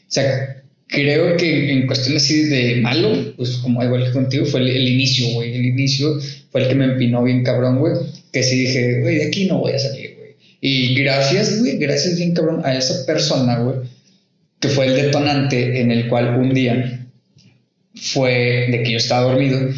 sea, 0.06 0.55
creo 0.88 1.36
que 1.36 1.72
en 1.72 1.86
cuestión 1.86 2.16
así 2.16 2.44
de 2.44 2.76
malo, 2.76 3.34
pues 3.36 3.56
como 3.56 3.82
igual 3.82 4.04
que 4.04 4.12
contigo, 4.12 4.46
fue 4.46 4.60
el, 4.60 4.68
el 4.68 4.88
inicio, 4.88 5.28
güey. 5.30 5.54
El 5.54 5.64
inicio 5.64 6.20
fue 6.50 6.62
el 6.62 6.68
que 6.68 6.74
me 6.74 6.84
empinó 6.84 7.22
bien 7.22 7.42
cabrón, 7.42 7.78
güey. 7.78 7.94
Que 8.32 8.42
sí 8.42 8.58
dije, 8.58 9.00
güey, 9.00 9.16
de 9.16 9.26
aquí 9.26 9.46
no 9.46 9.58
voy 9.58 9.72
a 9.72 9.78
salir, 9.78 10.14
güey. 10.16 10.30
Y 10.60 10.94
gracias, 10.94 11.60
güey, 11.60 11.78
gracias 11.78 12.16
bien 12.16 12.34
cabrón 12.34 12.62
a 12.64 12.76
esa 12.76 13.04
persona, 13.06 13.58
güey, 13.58 13.76
que 14.60 14.68
fue 14.68 14.86
el 14.86 14.96
detonante 14.96 15.80
en 15.80 15.90
el 15.90 16.08
cual 16.08 16.38
un 16.38 16.54
día 16.54 17.08
fue 17.94 18.68
de 18.70 18.82
que 18.82 18.92
yo 18.92 18.98
estaba 18.98 19.30
dormido 19.30 19.70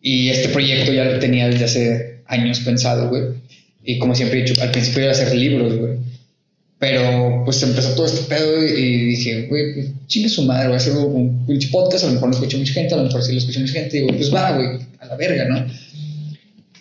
y 0.00 0.28
este 0.28 0.48
proyecto 0.48 0.92
ya 0.92 1.04
lo 1.04 1.18
tenía 1.18 1.48
desde 1.48 1.64
hace 1.64 2.16
años 2.26 2.60
pensado, 2.60 3.08
güey. 3.08 3.22
Y 3.84 3.98
como 3.98 4.14
siempre 4.14 4.38
he 4.38 4.42
dicho, 4.42 4.60
al 4.62 4.70
principio 4.72 5.02
iba 5.02 5.10
a 5.10 5.14
hacer 5.14 5.34
libros, 5.34 5.76
güey. 5.76 5.98
Pero 6.78 7.42
pues 7.44 7.62
empezó 7.62 7.94
todo 7.94 8.06
este 8.06 8.22
pedo 8.28 8.62
y 8.62 9.06
dije, 9.06 9.46
güey, 9.48 9.74
pues 9.74 10.32
su 10.32 10.42
madre, 10.42 10.66
voy 10.66 10.74
a 10.74 10.76
hacer 10.76 10.94
un 10.94 11.46
pinche 11.46 11.68
podcast, 11.68 12.04
a 12.04 12.08
lo 12.08 12.14
mejor 12.14 12.28
no 12.28 12.34
escucho 12.34 12.58
mucha 12.58 12.74
gente, 12.74 12.94
a 12.94 12.98
lo 12.98 13.04
mejor 13.04 13.22
sí 13.22 13.32
lo 13.32 13.38
escucha 13.38 13.60
mucha 13.60 13.72
gente, 13.72 13.96
y 13.96 14.00
digo, 14.00 14.14
pues 14.14 14.34
va, 14.34 14.52
güey, 14.52 14.68
a 14.98 15.06
la 15.06 15.16
verga, 15.16 15.46
¿no? 15.46 15.66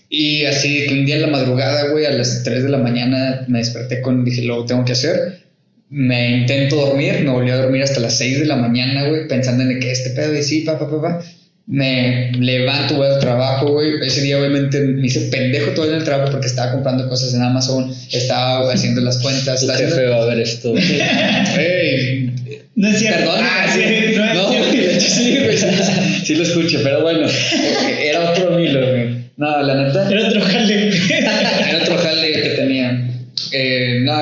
Y 0.10 0.46
así 0.46 0.86
que 0.86 0.94
un 0.94 1.06
día 1.06 1.16
en 1.16 1.22
la 1.22 1.28
madrugada, 1.28 1.92
güey, 1.92 2.06
a 2.06 2.12
las 2.12 2.44
3 2.44 2.64
de 2.64 2.70
la 2.70 2.78
mañana 2.78 3.46
me 3.48 3.60
desperté 3.60 4.02
con, 4.02 4.24
dije, 4.24 4.44
lo 4.44 4.66
tengo 4.66 4.86
que 4.86 4.92
hacer. 4.92 5.44
Me 5.90 6.40
intento 6.40 6.76
dormir, 6.76 7.22
me 7.24 7.32
volví 7.32 7.50
a 7.50 7.58
dormir 7.58 7.84
hasta 7.84 8.00
las 8.00 8.18
6 8.18 8.40
de 8.40 8.46
la 8.46 8.56
mañana, 8.56 9.08
güey, 9.08 9.28
pensando 9.28 9.64
en 9.64 9.80
que 9.80 9.92
este 9.92 10.12
pedo 10.12 10.38
y 10.38 10.44
sí, 10.44 10.62
pa, 10.62 10.78
pa, 10.78 10.90
pa, 10.90 11.02
pa. 11.02 11.26
Me 11.68 12.32
levanto, 12.40 12.96
voy 12.96 13.08
al 13.08 13.20
trabajo, 13.20 13.72
güey. 13.72 13.94
Ese 14.06 14.22
día, 14.22 14.38
obviamente, 14.38 14.80
me 14.82 15.08
hice 15.08 15.22
pendejo 15.32 15.72
todo 15.72 15.90
en 15.90 15.96
el 15.96 16.04
trabajo 16.04 16.32
porque 16.32 16.46
estaba 16.48 16.72
comprando 16.74 17.10
cosas 17.10 17.34
en 17.34 17.42
Amazon, 17.42 17.92
estaba 18.12 18.72
haciendo 18.72 19.02
las 19.02 19.18
cuentas. 19.18 19.62
Estaba 19.62 19.80
jefe 19.80 19.92
haciendo- 19.94 20.16
va 20.18 20.24
a 20.24 20.28
ver 20.28 20.40
esto. 20.42 20.76
Ey, 21.58 22.32
No 22.76 22.90
es 22.90 23.00
cierto. 23.00 23.32
Perdón. 23.32 23.40
Ah, 23.44 23.68
sí, 23.74 23.80
no 24.16 24.26
es 24.26 24.36
No, 24.36 24.50
cierto. 24.52 24.72
de 24.72 24.96
hecho 24.96 25.10
sí, 25.10 25.38
güey, 25.44 25.58
sí, 25.58 25.66
sí, 25.70 26.26
sí 26.26 26.36
lo 26.36 26.44
escucho, 26.44 26.80
pero 26.84 27.02
bueno, 27.02 27.28
eh, 27.28 28.10
era 28.10 28.32
otro 28.32 28.52
Milo, 28.52 28.80
güey. 28.88 29.26
No, 29.38 29.62
la 29.64 29.76
neta, 29.86 30.10
Era 30.12 30.28
otro 30.28 30.42
jale. 30.42 30.90
era 31.10 31.80
otro 31.82 31.98
jale 31.98 32.32
que 32.32 32.50
tenía. 32.50 33.10
Eh, 33.52 34.00
no, 34.04 34.22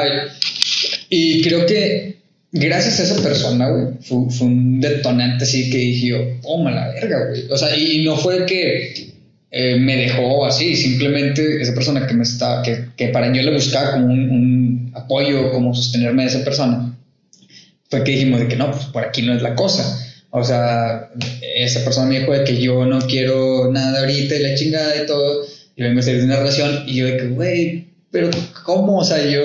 y 1.10 1.42
creo 1.42 1.66
que 1.66 2.16
gracias 2.54 3.00
a 3.00 3.04
esa 3.04 3.22
persona, 3.22 3.70
güey, 3.70 3.88
fue, 4.02 4.30
fue 4.30 4.48
un 4.48 4.80
detonante 4.80 5.44
así 5.44 5.70
que 5.70 5.78
dije 5.78 6.08
yo, 6.08 6.18
toma 6.42 6.72
la 6.72 6.88
verga, 6.90 7.28
güey. 7.28 7.46
O 7.50 7.58
sea, 7.58 7.76
y 7.76 8.04
no 8.06 8.16
fue 8.16 8.46
que 8.46 9.14
eh, 9.52 9.76
me 9.78 9.98
dejó 9.98 10.46
así, 10.46 10.76
simplemente 10.76 11.62
esa 11.62 11.74
persona 11.74 12.08
que 12.08 12.14
me 12.14 12.24
estaba, 12.24 12.64
que, 12.64 12.86
que 12.96 13.10
para 13.10 13.34
yo 13.34 13.42
le 13.42 13.52
buscaba 13.52 13.94
como 13.94 14.06
un, 14.06 14.30
un 14.30 14.92
apoyo, 14.94 15.52
como 15.52 15.74
sostenerme 15.74 16.24
de 16.24 16.30
esa 16.30 16.44
persona, 16.44 16.96
fue 17.90 18.04
que 18.04 18.12
dijimos 18.12 18.40
de 18.40 18.48
que 18.48 18.56
no, 18.56 18.72
pues 18.72 18.86
por 18.86 19.04
aquí 19.04 19.24
no 19.24 19.36
es 19.36 19.42
la 19.42 19.56
cosa. 19.56 20.00
O 20.30 20.44
sea, 20.44 21.12
esa 21.56 21.84
persona 21.84 22.08
me 22.08 22.20
dijo 22.20 22.32
de 22.32 22.44
que 22.44 22.60
yo 22.60 22.86
no 22.86 23.00
quiero 23.02 23.72
nada 23.72 24.00
ahorita 24.00 24.36
y 24.36 24.42
la 24.42 24.56
chingada 24.56 25.04
y 25.04 25.06
todo. 25.06 25.46
Yo 25.78 25.86
vengo 25.86 26.00
a 26.00 26.04
salir 26.04 26.20
de 26.20 26.26
una 26.26 26.38
relación 26.38 26.84
y 26.88 26.96
yo 26.96 27.06
de 27.06 27.18
que, 27.18 27.28
güey, 27.28 27.93
pero 28.14 28.30
¿cómo? 28.64 29.00
O 29.00 29.04
sea, 29.04 29.28
yo 29.28 29.42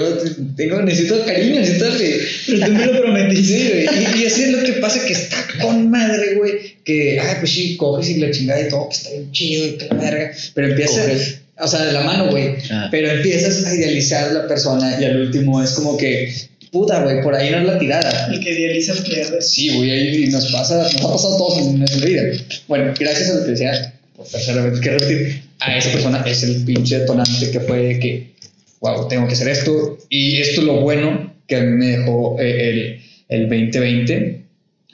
tengo, 0.55 0.83
necesito 0.83 1.25
cariño, 1.25 1.59
necesito 1.59 1.91
de... 1.91 2.21
Pero 2.47 2.67
tú 2.67 2.73
me 2.73 2.87
lo 2.87 3.01
prometiste. 3.01 3.59
Sí, 3.59 3.69
güey. 3.71 4.19
Y, 4.19 4.23
y 4.23 4.27
así 4.27 4.43
es 4.43 4.53
lo 4.53 4.63
que 4.63 4.73
pasa, 4.75 5.03
que 5.07 5.15
está 5.15 5.39
con 5.63 5.91
madre, 5.91 6.35
güey. 6.35 6.77
Que, 6.85 7.19
ay, 7.19 7.37
pues 7.41 7.51
sí, 7.51 7.79
coges 7.79 8.11
y 8.11 8.19
la 8.19 8.31
chingada 8.31 8.61
y 8.61 8.69
todo, 8.69 8.91
que 8.91 8.95
está 8.95 9.11
bien 9.11 9.33
chido 9.33 9.67
y 9.67 9.71
que 9.79 9.87
la 9.87 9.95
verga. 9.95 10.33
Pero 10.53 10.69
empiezas, 10.69 11.07
Coges. 11.07 11.41
o 11.59 11.67
sea, 11.67 11.87
de 11.87 11.93
la 11.95 12.03
mano, 12.03 12.31
güey. 12.31 12.57
Ah. 12.71 12.89
Pero 12.91 13.11
empiezas 13.11 13.65
a 13.65 13.75
idealizar 13.75 14.29
a 14.29 14.33
la 14.35 14.47
persona 14.47 14.99
y 15.01 15.05
al 15.07 15.19
último 15.19 15.63
es 15.63 15.71
como 15.71 15.97
que, 15.97 16.31
puta, 16.71 17.03
güey, 17.03 17.23
por 17.23 17.35
ahí 17.35 17.49
no 17.49 17.61
es 17.61 17.65
la 17.65 17.79
tirada. 17.79 18.29
El 18.31 18.39
que 18.39 18.51
idealiza 18.51 18.93
el 18.93 19.03
que 19.03 19.41
Sí, 19.41 19.71
güey, 19.71 19.91
ahí 19.91 20.27
nos 20.27 20.53
pasa, 20.53 20.83
nos 20.83 20.95
ha 20.95 21.11
pasado 21.11 21.37
a 21.37 21.39
todos 21.39 21.59
en 21.61 21.79
nuestra 21.79 22.05
vida. 22.05 22.23
Bueno, 22.67 22.93
gracias 23.01 23.31
a 23.31 23.35
lo 23.37 23.45
que 23.47 23.53
decía, 23.53 23.95
por 24.15 24.27
tercera 24.27 24.63
vez 24.63 24.79
quiero 24.81 24.99
repetir, 24.99 25.43
a 25.61 25.77
esa 25.79 25.91
persona 25.91 26.23
es 26.27 26.43
el 26.43 26.65
pinche 26.65 26.99
detonante 26.99 27.51
que 27.51 27.61
fue 27.61 27.79
de 27.79 27.99
que, 27.99 28.39
wow, 28.81 29.09
tengo 29.09 29.27
que 29.27 29.35
hacer 29.35 29.49
esto. 29.49 29.99
Y 30.09 30.41
esto 30.41 30.61
es 30.61 30.67
lo 30.67 30.81
bueno 30.81 31.35
que 31.47 31.57
a 31.57 31.61
mí 31.61 31.77
me 31.77 31.99
dejó 31.99 32.37
eh, 32.41 32.71
el, 32.71 33.01
el 33.29 33.49
2020, 33.49 34.43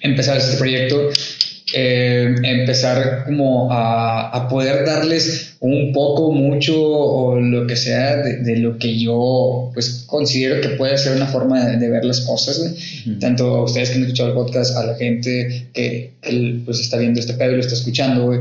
empezar 0.02 0.36
este 0.36 0.56
proyecto, 0.56 1.10
eh, 1.74 2.34
empezar 2.42 3.24
como 3.26 3.72
a, 3.72 4.28
a 4.30 4.48
poder 4.48 4.84
darles 4.86 5.56
un 5.60 5.92
poco, 5.92 6.30
mucho 6.30 6.74
o 6.78 7.40
lo 7.40 7.66
que 7.66 7.74
sea 7.74 8.16
de, 8.18 8.36
de 8.38 8.56
lo 8.56 8.78
que 8.78 8.98
yo 8.98 9.70
pues 9.72 10.04
considero 10.06 10.60
que 10.60 10.76
puede 10.76 10.98
ser 10.98 11.16
una 11.16 11.26
forma 11.26 11.64
de, 11.64 11.78
de 11.78 11.88
ver 11.88 12.04
las 12.04 12.20
cosas, 12.20 12.58
güey 12.58 12.72
Ujú. 13.06 13.18
tanto 13.18 13.46
a 13.56 13.64
ustedes 13.64 13.90
que 13.90 13.96
han 13.96 14.02
escuchado 14.02 14.30
el 14.30 14.34
podcast, 14.34 14.76
a 14.76 14.86
la 14.86 14.94
gente 14.96 15.68
que, 15.72 16.10
que, 16.20 16.60
pues 16.64 16.80
está 16.80 16.98
viendo 16.98 17.20
este 17.20 17.34
pedo 17.34 17.52
y 17.52 17.56
lo 17.56 17.60
está 17.60 17.74
escuchando, 17.74 18.26
güey, 18.26 18.40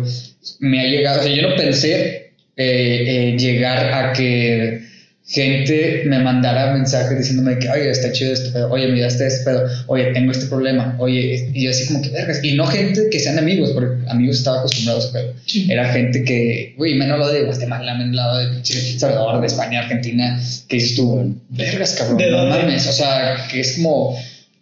me 0.60 0.82
ha 0.82 0.86
llegado, 0.86 1.20
o 1.20 1.24
sea, 1.24 1.34
yo 1.34 1.50
no 1.50 1.56
pensé 1.56 2.32
eh, 2.56 3.34
eh, 3.36 3.36
llegar 3.38 3.94
a 3.94 4.14
que 4.14 4.82
gente 5.26 6.04
me 6.06 6.20
mandara 6.20 6.74
mensajes 6.74 7.18
diciéndome 7.18 7.58
que, 7.58 7.70
oye, 7.70 7.90
está 7.90 8.12
chido 8.12 8.34
este 8.34 8.50
pedo, 8.50 8.70
oye, 8.70 8.88
mira 8.88 9.08
este, 9.08 9.30
pedo, 9.46 9.66
oye, 9.88 10.12
tengo 10.14 10.32
este 10.32 10.48
problema, 10.48 10.96
oye, 11.00 11.50
y 11.54 11.64
yo 11.64 11.70
así 11.70 11.88
como 11.88 12.02
que 12.02 12.10
vergas, 12.10 12.44
y 12.44 12.56
no 12.56 12.68
gente 12.68 13.10
que 13.10 13.20
sean 13.20 13.40
amigos, 13.40 13.72
porque 13.72 14.08
amigos 14.10 14.38
estaba 14.38 14.60
acostumbrados 14.60 15.06
a 15.06 15.08
ese 15.08 15.18
pedo, 15.18 15.34
Sí. 15.46 15.68
era 15.72 15.92
gente 15.94 16.24
que, 16.24 16.74
güey, 16.78 16.96
me 16.96 17.06
han 17.06 17.12
hablado 17.12 17.32
de 17.32 17.44
Guatemala, 17.44 17.96
me 17.96 18.04
han 18.04 18.10
hablado 18.10 18.38
de 18.40 18.66
Salvador, 18.66 19.40
de 19.42 19.48
España, 19.48 19.80
Argentina, 19.80 20.42
que 20.68 20.76
dices 20.76 20.96
tú, 20.96 21.36
vergas, 21.50 21.94
cabrón, 21.98 22.18
¿De 22.18 22.30
no 22.30 22.46
mames, 22.46 22.88
o 22.88 22.92
sea, 22.92 23.48
que 23.50 23.62
es 23.62 23.74
como, 23.78 24.18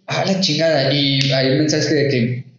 ah, 0.08 0.24
la 0.28 0.40
chingada. 0.42 0.94
Y 0.94 1.32
hay 1.32 1.58
mensajes 1.58 1.88
que, 1.88 1.94
de 1.96 2.08
que 2.10 2.51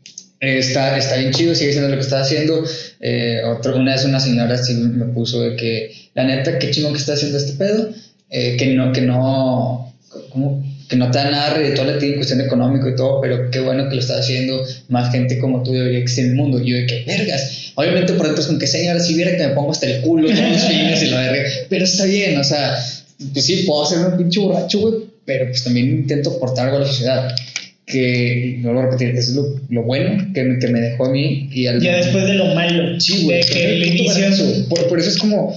está, 0.43 0.97
está 0.99 1.17
bien 1.17 1.33
chido, 1.33 1.55
sigue 1.55 1.73
siendo 1.73 1.89
lo 1.89 1.97
que 1.97 2.03
está 2.03 2.21
haciendo. 2.21 2.65
Eh, 3.01 3.43
otro, 3.45 3.77
una 3.77 3.93
vez 3.93 4.05
una 4.05 4.21
señora 4.21 4.59
sí 4.59 4.75
me 4.75 5.07
puso 5.07 5.41
de 5.41 5.57
que, 5.57 5.95
la 6.15 6.25
neta, 6.25 6.59
qué 6.59 6.71
chingón 6.71 6.93
que 6.93 6.99
está 6.99 7.15
haciendo 7.15 7.39
este 7.39 7.53
pedo, 7.53 7.91
eh, 8.31 8.57
que 8.57 8.67
no, 8.75 8.93
que 8.93 9.03
no, 9.03 9.95
¿cómo? 10.31 10.65
que 10.89 10.97
no 10.97 11.11
te 11.11 11.19
da 11.19 11.31
nada 11.31 11.55
redituable 11.55 11.95
a 11.95 11.99
ti 11.99 12.07
en 12.07 12.17
cuestión 12.17 12.43
económico 12.43 12.87
y 12.87 12.95
todo, 12.95 13.19
pero 13.23 13.51
qué 13.51 13.61
bueno 13.61 13.89
que 13.89 13.95
lo 13.95 14.01
está 14.01 14.19
haciendo, 14.19 14.63
más 14.89 15.11
gente 15.11 15.39
como 15.39 15.63
tú 15.63 15.73
debería 15.73 16.01
existir 16.01 16.27
en 16.27 16.33
el 16.33 16.37
mundo. 16.37 16.61
Y 16.61 16.71
yo 16.71 16.77
de 16.77 16.87
que, 16.87 17.05
vergas, 17.07 17.73
obviamente 17.77 18.13
por 18.13 18.27
dentro 18.27 18.43
es 18.43 18.47
como 18.47 18.59
que 18.59 18.67
señora, 18.67 19.01
si 19.01 19.15
viera 19.15 19.35
que 19.35 19.47
me 19.47 19.55
pongo 19.55 19.71
hasta 19.71 19.87
el 19.87 20.03
culo 20.03 20.29
todos 20.29 20.51
los 20.51 20.65
fines 20.65 21.03
y 21.03 21.07
la 21.07 21.21
verga, 21.21 21.49
pero 21.71 21.85
está 21.85 22.05
bien, 22.05 22.37
o 22.37 22.45
sea, 22.45 22.77
pues 23.33 23.47
sí, 23.47 23.65
puedo 23.67 23.87
ser 23.87 24.01
un 24.01 24.19
pinche 24.19 24.41
borracho, 24.41 24.81
güey, 24.81 24.95
pero 25.25 25.47
pues 25.47 25.65
también 25.65 25.87
intento 25.89 26.33
aportar 26.33 26.67
algo 26.67 26.77
a 26.77 26.81
la 26.81 26.87
sociedad. 26.87 27.35
Que, 27.87 28.59
no 28.61 28.69
lo 28.73 28.75
voy 28.79 28.83
a 28.83 28.91
repetir, 28.93 29.09
eso 29.17 29.31
es 29.31 29.37
lo, 29.37 29.61
lo 29.69 29.83
bueno 29.83 30.25
que, 30.33 30.45
me- 30.45 30.59
que 30.59 30.69
me 30.69 30.81
dejó 30.81 31.07
a 31.07 31.11
mí 31.11 31.49
y 31.53 31.67
al 31.67 31.81
Ya 31.81 31.97
después 31.97 32.25
de 32.27 32.35
lo 32.35 32.55
malo. 32.55 32.99
Sí, 33.01 33.25
güey. 33.25 33.43
De 33.43 33.47
que 33.49 33.73
el 33.75 33.87
inicio. 33.87 34.25
eso. 34.27 34.69
Por, 34.69 34.87
por 34.89 34.99
eso 35.01 35.09
es 35.11 35.19
como, 35.19 35.57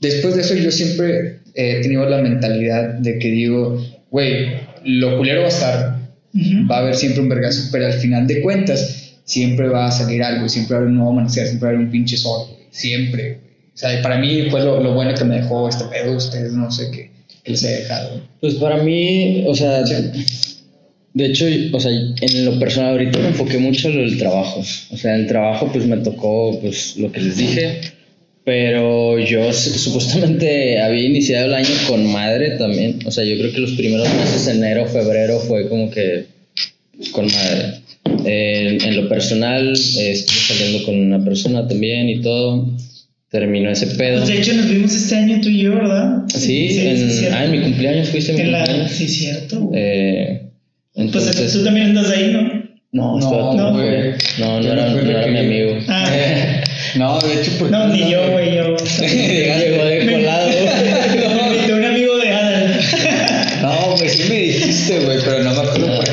después 0.00 0.36
de 0.36 0.42
eso 0.42 0.54
yo 0.54 0.70
siempre 0.70 1.38
he 1.54 1.80
tenido 1.82 2.08
la 2.08 2.18
mentalidad 2.22 2.94
de 2.94 3.18
que 3.18 3.28
digo, 3.28 3.84
güey, 4.10 4.46
lo 4.84 5.16
culero 5.18 5.40
va 5.40 5.46
a 5.46 5.50
estar, 5.50 5.98
Ujú. 6.32 6.68
va 6.70 6.76
a 6.76 6.80
haber 6.80 6.94
siempre 6.94 7.22
un 7.22 7.28
vergazo, 7.28 7.68
pero 7.72 7.86
al 7.86 7.94
final 7.94 8.26
de 8.28 8.40
cuentas 8.42 9.12
siempre 9.24 9.68
va 9.68 9.86
a 9.88 9.90
salir 9.90 10.22
algo, 10.22 10.48
siempre 10.48 10.74
va 10.74 10.78
a 10.78 10.80
haber 10.82 10.90
un 10.90 10.96
nuevo 10.96 11.10
amanecer, 11.12 11.46
siempre 11.48 11.66
va 11.66 11.72
a 11.72 11.74
haber 11.74 11.86
un 11.86 11.90
pinche 11.92 12.16
sol, 12.16 12.46
güey, 12.50 12.62
siempre. 12.70 13.38
O 13.74 13.76
sea, 13.76 14.00
para 14.00 14.18
mí 14.18 14.46
fue 14.50 14.60
lo, 14.64 14.80
lo 14.80 14.94
bueno 14.94 15.12
que 15.14 15.24
me 15.24 15.36
dejó 15.40 15.68
este 15.68 15.84
pedo, 15.86 16.16
ustedes 16.16 16.52
no 16.52 16.70
sé 16.70 16.90
qué, 16.92 17.10
qué 17.42 17.50
les 17.50 17.64
he 17.64 17.68
dejado. 17.80 18.20
Pues 18.40 18.54
para 18.54 18.80
mí, 18.82 19.44
o 19.48 19.54
sea, 19.54 19.82
de 21.14 21.26
hecho, 21.26 21.46
o 21.72 21.80
sea, 21.80 21.90
en 21.92 22.44
lo 22.44 22.58
personal 22.58 22.90
ahorita 22.92 23.18
me 23.20 23.28
enfoqué 23.28 23.58
mucho 23.58 23.88
en 23.88 23.96
del 24.04 24.18
trabajo. 24.18 24.62
O 24.90 24.96
sea, 24.96 25.14
en 25.14 25.22
el 25.22 25.26
trabajo 25.28 25.70
pues 25.72 25.86
me 25.86 25.96
tocó 25.98 26.58
pues 26.60 26.96
lo 26.96 27.10
que 27.12 27.20
les 27.20 27.36
dije, 27.36 27.80
pero 28.44 29.18
yo 29.18 29.52
su- 29.52 29.70
supuestamente 29.78 30.80
había 30.80 31.04
iniciado 31.04 31.46
el 31.46 31.54
año 31.54 31.68
con 31.88 32.04
madre 32.12 32.58
también. 32.58 32.98
O 33.06 33.10
sea, 33.10 33.24
yo 33.24 33.36
creo 33.38 33.52
que 33.52 33.60
los 33.60 33.72
primeros 33.72 34.08
meses, 34.14 34.46
enero, 34.48 34.86
febrero, 34.86 35.38
fue 35.40 35.68
como 35.68 35.90
que 35.90 36.26
pues, 36.96 37.08
con 37.10 37.26
madre. 37.26 37.80
Eh, 38.26 38.78
en 38.84 38.96
lo 38.96 39.08
personal, 39.08 39.72
eh, 39.72 40.10
estuve 40.12 40.36
saliendo 40.56 40.84
con 40.84 40.98
una 40.98 41.24
persona 41.24 41.66
también 41.66 42.08
y 42.08 42.20
todo. 42.20 42.68
Terminó 43.30 43.70
ese 43.70 43.86
pedo. 43.88 44.18
Pues 44.18 44.28
de 44.28 44.38
hecho 44.38 44.52
nos 44.54 44.68
vimos 44.68 44.94
este 44.94 45.16
año 45.16 45.40
tú 45.40 45.48
y 45.48 45.62
yo, 45.62 45.74
¿verdad? 45.74 46.22
Sí, 46.28 46.78
en, 46.78 47.10
cierto. 47.10 47.36
ah, 47.36 47.44
en 47.46 47.50
mi 47.50 47.60
cumpleaños 47.62 48.08
fuiste 48.10 48.30
en 48.32 48.36
mi 48.36 48.42
En 48.44 48.52
la- 48.52 48.58
cumpleaños. 48.64 48.92
sí, 48.92 49.08
cierto. 49.08 49.60
güey. 49.60 50.43
Eh, 50.96 51.08
pues 51.12 51.26
entonces, 51.26 51.52
tú 51.52 51.64
también 51.64 51.88
andas 51.88 52.10
ahí, 52.10 52.32
¿no? 52.32 52.64
no, 52.92 53.18
No, 53.18 53.54
no, 53.54 53.72
güey. 53.72 54.12
no, 54.38 54.60
no 54.60 54.72
era, 54.72 54.88
no 54.90 55.00
era 55.00 55.26
mi 55.26 55.38
amigo. 55.38 55.78
Ah, 55.88 56.06
No, 56.96 57.18
de 57.18 57.34
hecho, 57.40 57.50
porque 57.58 57.72
no, 57.72 57.88
ni 57.88 58.08
yo, 58.10 58.30
güey, 58.30 58.54
yo. 58.54 58.76
Llegó 59.00 59.84
de 59.84 60.06
colado. 60.12 60.48
Me 60.48 61.56
invitó 61.56 61.74
un 61.76 61.84
amigo 61.84 62.16
de 62.18 62.30
Adal. 62.32 62.80
No, 63.62 63.94
pues 63.98 64.12
sí 64.12 64.28
me 64.28 64.38
dijiste, 64.38 65.00
güey, 65.00 65.18
pero 65.24 65.42
no 65.42 65.50
me 65.54 65.60
acuerdo 65.60 66.03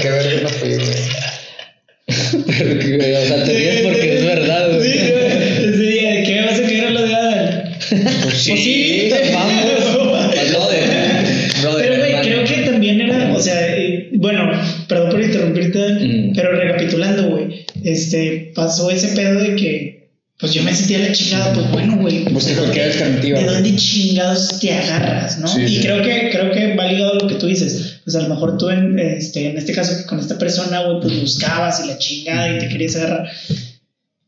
este, 18.12 18.52
pasó 18.56 18.89
ese 18.91 19.10
pedo 19.10 19.39
de 19.41 19.56
que, 19.56 20.10
pues 20.39 20.54
yo 20.54 20.63
me 20.63 20.74
sentía 20.74 21.00
la 21.00 21.12
chingada, 21.12 21.54
pues 21.54 21.69
bueno, 21.71 21.97
güey. 21.97 22.24
Busqué 22.34 22.52
¿de 22.52 22.58
cualquier 22.58 22.89
dónde- 22.89 23.04
alternativa, 23.04 23.39
¿De 23.39 23.45
dónde 23.45 23.76
chingados 23.76 24.60
te 24.60 24.74
agarras, 24.74 25.38
no? 25.39 25.47
Sí, 25.47 25.62
y 25.62 25.67
sí. 25.76 25.80
creo 25.82 26.02
que, 26.02 26.30
creo 26.32 26.52
que 26.52 26.76
va 26.76 26.88
ligado 26.88 27.12
a 27.13 27.15
lo 27.15 27.28
que 27.28 27.36
tú 27.36 27.45
dices. 27.47 28.00
Pues 28.04 28.15
a 28.15 28.21
lo 28.24 28.30
mejor 28.30 28.58
tú, 28.58 28.69
en, 28.69 28.97
este, 28.97 29.50
en 29.52 29.58
este 29.58 29.71
caso, 29.74 29.93
con 30.08 30.19
esta 30.19 30.38
persona, 30.39 30.82
güey, 30.84 31.00
pues 31.02 31.21
buscabas 31.21 31.84
y 31.86 31.88
la 31.89 31.97
chingada 32.00 32.56
y 32.56 32.60
te 32.60 32.69
querías 32.69 32.95
agarrar. 32.95 33.30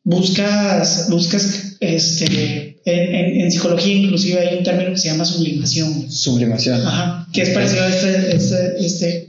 Buscas, 0.06 1.08
buscas, 1.10 1.78
este, 1.80 2.78
en, 2.86 3.15
en, 3.15 3.41
en 3.41 3.52
psicología 3.52 3.93
inclusive 3.93 4.38
hay 4.39 4.58
un 4.58 4.63
término 4.63 4.91
que 4.91 4.98
se 4.98 5.08
llama 5.08 5.24
sublimación. 5.26 6.12
Sublimación. 6.12 6.86
Ajá, 6.86 7.28
que 7.34 7.41
es 7.41 7.50
parecido 7.50 7.84
a 7.84 7.88
este, 7.89 8.36
este, 8.36 8.86
este. 8.86 9.28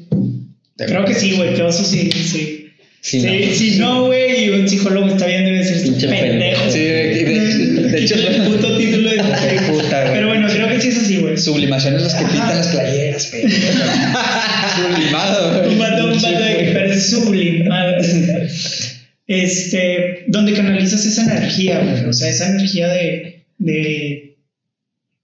Creo 0.76 1.04
que 1.04 1.14
sí, 1.14 1.32
güey, 1.36 1.54
que 1.54 1.62
oso 1.62 1.84
sí, 1.84 2.10
sí. 2.10 2.63
Sí, 3.04 3.20
no. 3.20 3.54
sí, 3.54 3.76
no, 3.78 4.06
güey, 4.06 4.44
y 4.46 4.48
un 4.48 4.66
psicólogo 4.66 5.08
está 5.08 5.26
viendo 5.26 5.50
y 5.50 5.58
decir, 5.58 5.82
Pinche 5.82 6.08
pendejo. 6.08 6.70
Sí, 6.70 6.78
de, 6.78 7.24
de- 7.24 7.88
de 7.90 8.00
hecho, 8.00 8.14
el 8.14 8.42
puto 8.44 8.76
título 8.78 9.10
de 9.10 9.18
Puta, 9.18 10.00
güey. 10.00 10.14
Pero 10.14 10.28
bueno, 10.28 10.48
creo 10.48 10.68
que 10.70 10.80
sí 10.80 10.88
es 10.88 10.96
así, 10.96 11.18
güey. 11.18 11.36
Sublimación 11.36 11.96
es 11.96 12.02
los 12.02 12.14
que 12.14 12.24
pintan 12.24 12.56
las 12.56 12.68
playeras, 12.68 13.30
güey. 13.30 13.42
Sublimado, 14.76 15.50
güey. 15.60 15.68
Un 15.74 15.78
vato, 15.78 16.06
un 16.06 16.22
vato 16.22 16.44
de 16.44 16.56
que 16.56 16.72
parece 16.72 17.00
sublimado. 17.00 17.96
este, 19.26 20.24
donde 20.28 20.54
canalizas 20.54 21.04
esa 21.04 21.24
energía, 21.24 21.80
güey, 21.80 22.06
o 22.08 22.12
sea, 22.14 22.30
esa 22.30 22.48
energía 22.48 22.88
de, 22.88 23.44
de 23.58 24.36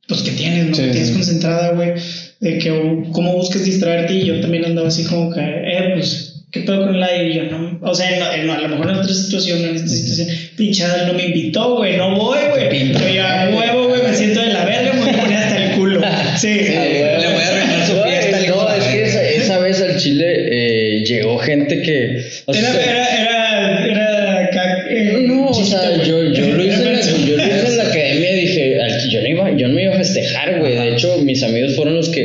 pues 0.07 0.23
que 0.23 0.33
tienes, 0.33 0.67
¿no? 0.67 0.75
Sí, 0.75 0.83
que 0.83 0.89
tienes 0.91 1.09
sí. 1.09 1.15
concentrada, 1.15 1.73
güey, 1.73 1.93
de 2.41 2.59
que 2.59 2.71
cómo 3.13 3.35
buscas 3.37 3.65
distraerte 3.65 4.15
y 4.15 4.27
yo 4.27 4.41
también 4.41 4.65
andaba 4.65 4.89
así 4.89 5.05
como 5.05 5.33
que, 5.33 5.41
eh, 5.41 5.93
pues, 5.95 6.30
¿qué 6.53 6.61
pedo 6.61 6.87
con 6.87 6.95
el 6.95 7.03
aire? 7.03 7.29
Y 7.29 7.35
yo 7.35 7.43
no, 7.45 7.79
o 7.83 7.95
sea, 7.95 8.11
en- 8.11 8.41
en- 8.43 8.51
a 8.51 8.61
lo 8.61 8.69
mejor 8.69 8.91
en 8.91 8.97
otra 8.97 9.13
situación, 9.15 9.65
en 9.65 9.77
esta 9.77 9.89
situación, 9.89 10.29
pinchada, 10.57 11.07
no 11.07 11.15
me 11.15 11.27
invitó, 11.27 11.77
güey, 11.77 11.97
no 11.97 12.15
voy, 12.17 12.39
güey, 12.51 12.93
yo 13.15 13.23
a 13.25 13.49
huevo, 13.51 13.89
güey, 13.89 14.03
me 14.03 14.15
siento 14.15 14.41
de 14.41 14.53
la 14.53 14.65
verga, 14.65 14.93
me 14.93 15.01
voy 15.01 15.11
a 15.11 15.21
poner 15.21 15.37
hasta 15.39 15.65
el 15.65 15.71
culo, 15.79 16.01
sí, 16.37 16.59
Sí, 16.59 16.73
le 16.73 17.17
voy 17.17 17.43
a 17.43 17.49
arruinar 17.49 17.87
su 17.87 17.93
fiesta, 18.03 18.39
No, 18.49 18.75
es 18.75 18.85
que 18.85 19.05
esa, 19.05 19.23
esa 19.29 19.59
vez 19.59 19.81
al 19.81 19.97
Chile 19.97 20.27
eh, 20.37 21.05
llegó 21.05 21.39
gente 21.39 21.83
que. 21.83 22.25
o 22.47 22.53
sea, 22.55 22.71
Era, 22.71 22.81
era, 22.83 23.87
era, 23.87 23.87
era 23.87 24.45
acá, 24.47 24.85
eh, 24.91 25.25
No, 25.27 25.47
o 25.49 25.65
sea, 25.65 26.03
yo, 26.03 26.33
yo 26.33 26.47
lo 26.49 26.65
hice 26.65 26.83
en 26.83 26.93
la, 26.95 27.01
yo 27.01 27.37
lo 27.37 27.45
hice 27.47 27.67
en 27.67 27.77
la 27.77 27.83
academia 27.91 28.33
y 28.33 28.41
dije, 28.41 28.77
yo 29.11 29.21
no, 29.23 29.29
iba, 29.29 29.51
yo 29.57 29.69
no 29.69 29.75
me 29.75 29.83
iba 29.85 29.95
a 29.95 29.99
festejar, 29.99 30.59
güey. 30.59 30.75
De 30.77 30.89
hecho, 30.95 31.19
mis 31.19 31.43
amigos 31.43 31.75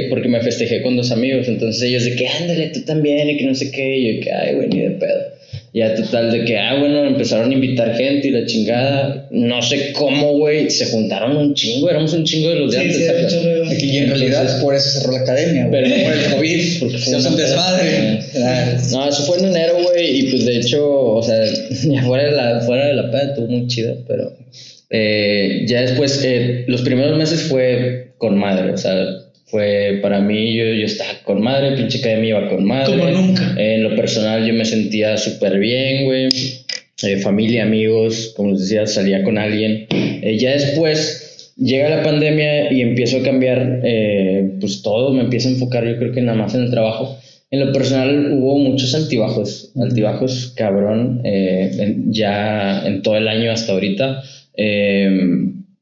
que, 0.06 0.10
porque 0.10 0.28
me 0.30 0.42
festejé 0.42 0.82
con 0.82 0.96
dos 0.98 1.12
amigos. 1.12 1.48
Entonces 1.48 1.82
ellos 1.84 2.06
de 2.06 2.16
que, 2.16 2.28
ándale, 2.28 2.68
tú 2.70 2.82
también, 2.82 3.30
y 3.30 3.38
que 3.38 3.46
no 3.46 3.56
sé 3.56 3.72
qué. 3.72 3.98
Y 3.98 4.16
yo 4.18 4.22
que, 4.24 4.32
ay, 4.32 4.56
güey, 4.56 4.68
ni 4.70 4.80
de 4.82 4.92
pedo. 4.92 5.36
Ya 5.74 5.94
total, 5.94 6.32
de 6.32 6.46
que, 6.46 6.58
ah, 6.58 6.78
bueno, 6.80 7.06
empezaron 7.06 7.52
a 7.52 7.54
invitar 7.54 7.96
gente 7.98 8.30
y 8.30 8.32
la 8.32 8.46
chingada. 8.46 9.28
No 9.30 9.62
sé 9.62 9.92
cómo, 9.92 10.38
güey, 10.38 10.70
se 10.70 10.86
juntaron 10.86 11.36
un 11.36 11.54
chingo, 11.54 11.90
éramos 11.90 12.14
un 12.14 12.24
chingo 12.24 12.50
de 12.50 12.56
los 12.62 12.72
de 12.72 12.78
Sí, 12.78 12.84
antes. 12.86 12.98
sí, 12.98 13.04
¿sacas? 13.04 13.34
era 13.34 13.42
un 13.42 13.44
chorro 13.66 13.70
de- 13.70 13.86
Y 13.86 13.98
en 13.98 14.08
realidad 14.10 14.62
por 14.62 14.74
eso 14.74 14.90
cerró 15.00 15.12
la 15.14 15.20
academia, 15.20 15.68
güey. 15.68 15.84
Pero- 15.84 16.04
por 16.04 16.14
el 16.14 16.32
COVID. 16.34 16.80
Porque 16.80 16.98
fue 16.98 17.22
Se 17.22 17.28
un 17.28 17.36
desmadre. 17.36 18.20
Ah, 18.38 18.78
No, 18.92 19.10
eso 19.10 19.24
fue 19.24 19.40
en 19.40 19.46
enero, 19.48 19.74
güey, 19.84 20.20
y 20.20 20.24
pues 20.32 20.46
de 20.46 20.58
hecho, 20.58 20.88
o 20.90 21.22
sea, 21.24 21.44
ya 21.84 22.04
fuera 22.04 22.24
de 22.24 22.32
la, 22.32 22.62
fuera 22.62 22.88
de 22.88 22.94
la 22.94 23.12
peda 23.12 23.24
estuvo 23.32 23.48
muy 23.48 23.68
chida, 23.68 23.96
pero 24.08 24.32
eh, 24.90 25.66
ya 25.68 25.82
después, 25.82 26.22
eh, 26.24 26.64
los 26.68 26.82
primeros 26.84 27.18
meses 27.18 27.42
fue 27.44 28.14
con 28.18 28.38
madre, 28.38 28.72
o 28.72 28.78
sea, 28.78 28.96
fue 29.46 30.00
para 30.02 30.20
mí, 30.22 30.56
yo, 30.56 30.66
yo 30.66 30.86
estaba 30.86 31.12
con 31.24 31.42
madre, 31.42 31.76
pinche 31.78 32.00
academia 32.00 32.30
iba 32.30 32.50
con 32.50 32.66
madre. 32.66 32.98
Como 32.98 33.10
nunca. 33.10 33.56
en 33.58 33.84
lo 33.84 33.96
personal 33.96 34.46
yo 34.46 34.54
me 34.54 34.66
sentía 34.66 35.18
súper 35.18 35.60
bien, 35.60 36.06
güey. 36.06 36.28
Eh, 37.04 37.18
familia, 37.18 37.64
amigos, 37.64 38.34
como 38.36 38.52
les 38.52 38.62
decía, 38.62 38.88
salía 38.88 39.24
con 39.24 39.38
alguien. 39.38 39.86
Eh, 39.92 40.38
ya 40.40 40.52
después 40.54 41.54
llega 41.58 41.90
la 41.90 42.04
pandemia 42.04 42.72
y 42.74 42.82
empiezo 42.82 43.18
a 43.18 43.24
cambiar, 43.24 43.82
eh, 43.84 44.52
pues 44.60 44.82
todo, 44.82 45.14
me 45.14 45.22
empiezo 45.24 45.48
a 45.50 45.52
enfocar 45.52 45.86
yo 45.88 45.98
creo 45.98 46.12
que 46.12 46.22
nada 46.22 46.38
más 46.38 46.56
en 46.56 46.64
el 46.64 46.72
trabajo. 46.72 47.18
En 47.52 47.60
lo 47.66 47.72
personal 47.72 48.32
hubo 48.34 48.58
muchos 48.58 48.96
altibajos, 48.96 49.72
altibajos 49.80 50.54
cabrón, 50.58 51.22
eh, 51.24 51.72
en- 51.80 52.12
ya 52.12 52.86
en 52.88 53.02
todo 53.04 53.16
el 53.18 53.28
año 53.28 53.52
hasta 53.52 53.74
ahorita. 53.74 54.24
Eh, 54.58 55.10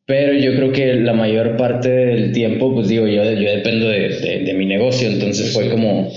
pero 0.05 0.33
yo 0.33 0.55
creo 0.55 0.71
que 0.71 0.95
la 0.95 1.13
mayor 1.13 1.55
parte 1.57 1.89
del 1.89 2.31
tiempo, 2.33 2.73
pues 2.73 2.87
digo, 2.89 3.07
yo, 3.07 3.23
yo 3.23 3.51
dependo 3.51 3.87
de, 3.89 4.09
de- 4.09 4.39
de 4.43 4.53
mi 4.53 4.65
negocio, 4.65 5.07
entonces 5.07 5.51
fue 5.53 5.69
como 5.69 6.11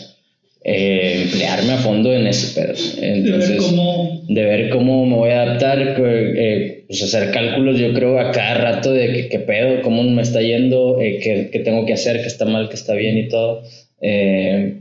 eh, 0.64 1.22
emplearme 1.24 1.72
a 1.74 1.78
fondo 1.78 2.12
en 2.12 2.26
ese 2.26 2.60
pedo. 2.60 2.72
de 2.74 3.00
ver 3.00 3.14
Entonces, 3.18 3.56
cómo 3.58 4.20
de 4.28 4.44
ver 4.44 4.68
cómo 4.70 5.06
me 5.06 5.14
voy 5.14 5.30
a 5.30 5.42
adaptar, 5.42 5.96
eh, 6.04 6.84
pues 6.88 7.02
hacer 7.04 7.30
cálculos 7.30 7.78
yo 7.78 7.92
creo 7.94 8.18
a 8.18 8.32
cada 8.32 8.54
rato 8.54 8.92
de 8.92 9.12
que- 9.12 9.28
qué 9.28 9.38
pedo, 9.38 9.80
cómo 9.82 10.02
me 10.02 10.22
está 10.22 10.40
yendo, 10.42 11.00
eh, 11.00 11.20
qué, 11.22 11.50
qué 11.52 11.60
tengo 11.60 11.86
que 11.86 11.92
hacer, 11.92 12.20
qué 12.20 12.26
está 12.26 12.44
mal, 12.46 12.68
qué 12.68 12.74
está 12.74 12.94
bien 12.94 13.16
y 13.16 13.28
todo. 13.28 13.62
Eh, 14.00 14.80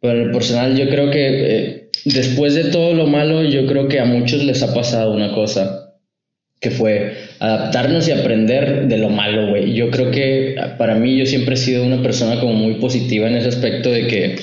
pero 0.00 0.14
en 0.22 0.28
lo 0.28 0.32
personal 0.32 0.74
yo 0.78 0.88
creo 0.88 1.10
que 1.10 1.26
eh, 1.28 1.88
después 2.06 2.54
de 2.54 2.64
todo 2.70 2.94
lo 2.94 3.06
malo, 3.06 3.42
yo 3.44 3.66
creo 3.66 3.88
que 3.88 3.98
a 4.00 4.06
muchos 4.06 4.42
les 4.44 4.62
ha 4.62 4.72
pasado 4.72 5.12
una 5.12 5.34
cosa, 5.34 5.77
que 6.60 6.70
fue 6.70 7.12
adaptarnos 7.38 8.08
y 8.08 8.12
aprender 8.12 8.88
de 8.88 8.98
lo 8.98 9.10
malo, 9.10 9.50
güey. 9.50 9.74
Yo 9.74 9.90
creo 9.90 10.10
que 10.10 10.56
para 10.76 10.96
mí 10.96 11.16
yo 11.16 11.26
siempre 11.26 11.54
he 11.54 11.58
sido 11.58 11.84
una 11.84 12.02
persona 12.02 12.40
como 12.40 12.54
muy 12.54 12.74
positiva 12.74 13.28
en 13.28 13.36
ese 13.36 13.48
aspecto 13.48 13.90
de 13.90 14.06
que 14.08 14.36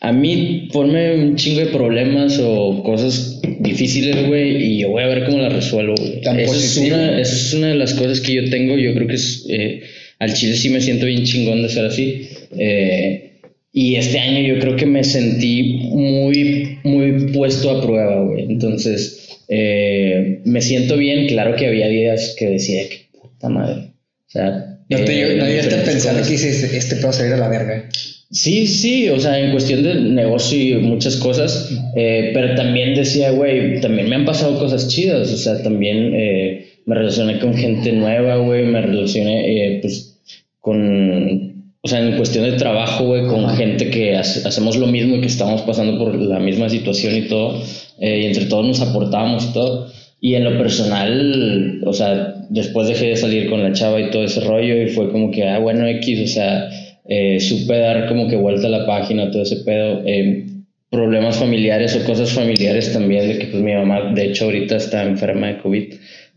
a 0.00 0.12
mí 0.12 0.68
ponme 0.72 1.14
un 1.14 1.36
chingo 1.36 1.60
de 1.60 1.66
problemas 1.66 2.40
o 2.42 2.82
cosas 2.82 3.42
difíciles, 3.60 4.26
güey, 4.26 4.56
y 4.56 4.78
yo 4.78 4.88
voy 4.88 5.02
a 5.02 5.08
ver 5.08 5.26
cómo 5.26 5.38
las 5.38 5.52
resuelvo, 5.52 5.94
Eso 5.94 6.54
es, 6.54 6.76
una, 6.78 7.20
eso 7.20 7.34
es 7.34 7.54
una 7.54 7.68
de 7.68 7.74
las 7.74 7.92
cosas 7.92 8.20
que 8.22 8.34
yo 8.34 8.48
tengo, 8.48 8.78
yo 8.78 8.94
creo 8.94 9.06
que 9.06 9.14
es, 9.14 9.46
eh, 9.50 9.82
al 10.18 10.32
chile 10.32 10.54
sí 10.54 10.70
me 10.70 10.80
siento 10.80 11.04
bien 11.04 11.24
chingón 11.24 11.62
de 11.62 11.68
ser 11.68 11.84
así. 11.84 12.28
Eh, 12.58 13.32
y 13.72 13.96
este 13.96 14.18
año 14.18 14.40
yo 14.40 14.58
creo 14.58 14.76
que 14.76 14.86
me 14.86 15.04
sentí 15.04 15.90
muy, 15.92 16.78
muy 16.82 17.32
puesto 17.32 17.70
a 17.70 17.82
prueba, 17.82 18.22
güey. 18.22 18.44
Entonces, 18.44 19.19
eh, 19.50 20.40
me 20.44 20.62
siento 20.62 20.96
bien. 20.96 21.26
Claro 21.28 21.56
que 21.56 21.66
había 21.66 21.88
días 21.88 22.34
que 22.38 22.46
decía, 22.48 22.88
que 22.88 23.18
puta 23.20 23.48
madre. 23.48 23.92
O 24.26 24.30
sea, 24.30 24.78
No 24.88 24.98
te, 25.04 25.32
eh, 25.32 25.36
no 25.36 25.44
llegaste 25.46 25.74
a 25.74 25.78
diferentes 25.78 25.84
pensar 26.06 26.22
que 26.22 26.30
dices, 26.32 26.62
este 26.72 26.96
pedo 26.96 27.12
se 27.12 27.28
va 27.28 27.34
a 27.36 27.38
la 27.40 27.48
verga. 27.48 27.88
Sí, 28.32 28.68
sí, 28.68 29.08
o 29.08 29.18
sea, 29.18 29.40
en 29.40 29.50
cuestión 29.50 29.82
de 29.82 29.94
negocio 29.96 30.56
y 30.78 30.80
muchas 30.80 31.16
cosas, 31.16 31.68
eh, 31.96 32.30
pero 32.32 32.54
también 32.54 32.94
decía, 32.94 33.32
güey, 33.32 33.80
también 33.80 34.08
me 34.08 34.14
han 34.14 34.24
pasado 34.24 34.56
cosas 34.56 34.86
chidas, 34.86 35.32
o 35.32 35.36
sea, 35.36 35.60
también 35.64 36.12
eh, 36.14 36.68
me 36.86 36.94
relacioné 36.94 37.40
con 37.40 37.54
gente 37.56 37.90
nueva, 37.92 38.36
güey, 38.36 38.64
me 38.66 38.80
relacioné, 38.82 39.34
eh, 39.74 39.78
pues, 39.82 40.20
con, 40.60 41.74
o 41.82 41.88
sea, 41.88 42.00
en 42.06 42.16
cuestión 42.16 42.44
de 42.44 42.52
trabajo, 42.56 43.04
güey, 43.06 43.26
con 43.26 43.44
Ajá. 43.46 43.56
gente 43.56 43.90
que 43.90 44.14
hace- 44.16 44.46
hacemos 44.46 44.76
lo 44.76 44.86
mismo 44.86 45.16
y 45.16 45.20
que 45.22 45.26
estamos 45.26 45.62
pasando 45.62 45.98
por 45.98 46.14
la 46.14 46.38
misma 46.38 46.68
situación 46.68 47.16
y 47.16 47.22
todo, 47.22 47.60
eh, 48.00 48.20
y 48.22 48.26
entre 48.26 48.46
todos 48.46 48.66
nos 48.66 48.80
aportábamos 48.80 49.46
y 49.50 49.52
todo. 49.52 49.92
Y 50.20 50.34
en 50.34 50.44
lo 50.44 50.58
personal, 50.58 51.82
o 51.86 51.92
sea, 51.92 52.34
después 52.50 52.88
dejé 52.88 53.08
de 53.08 53.16
salir 53.16 53.48
con 53.48 53.62
la 53.62 53.72
chava 53.72 54.00
y 54.00 54.10
todo 54.10 54.24
ese 54.24 54.40
rollo 54.40 54.82
y 54.82 54.88
fue 54.88 55.10
como 55.10 55.30
que, 55.30 55.44
ah, 55.48 55.58
bueno, 55.58 55.86
X, 55.86 56.20
o 56.22 56.26
sea, 56.26 56.68
eh, 57.08 57.40
supe 57.40 57.78
dar 57.78 58.06
como 58.08 58.28
que 58.28 58.36
vuelta 58.36 58.66
a 58.66 58.70
la 58.70 58.86
página, 58.86 59.30
todo 59.30 59.42
ese 59.42 59.56
pedo. 59.64 60.02
eh, 60.04 60.46
problemas 60.90 61.36
familiares 61.36 61.96
o 61.96 62.04
cosas 62.04 62.32
familiares 62.32 62.92
también, 62.92 63.28
de 63.28 63.38
que 63.38 63.46
pues 63.46 63.62
mi 63.62 63.72
mamá, 63.72 64.12
de 64.12 64.26
hecho, 64.26 64.46
ahorita 64.46 64.76
está 64.76 65.04
enferma 65.04 65.46
de 65.46 65.58
COVID, 65.58 65.94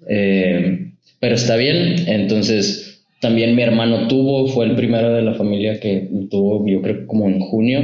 eh, 0.08 0.92
pero 1.20 1.36
está 1.36 1.56
bien, 1.56 1.96
entonces 2.08 3.04
también 3.20 3.56
mi 3.56 3.64
hermano 3.64 4.08
tuvo, 4.08 4.48
fue 4.48 4.66
el 4.66 4.76
primero 4.76 5.12
de 5.12 5.24
la 5.24 5.34
familia 5.34 5.80
que 5.80 6.08
tuvo, 6.30 6.68
yo 6.68 6.82
creo, 6.82 7.08
como 7.08 7.28
en 7.28 7.40
junio. 7.40 7.82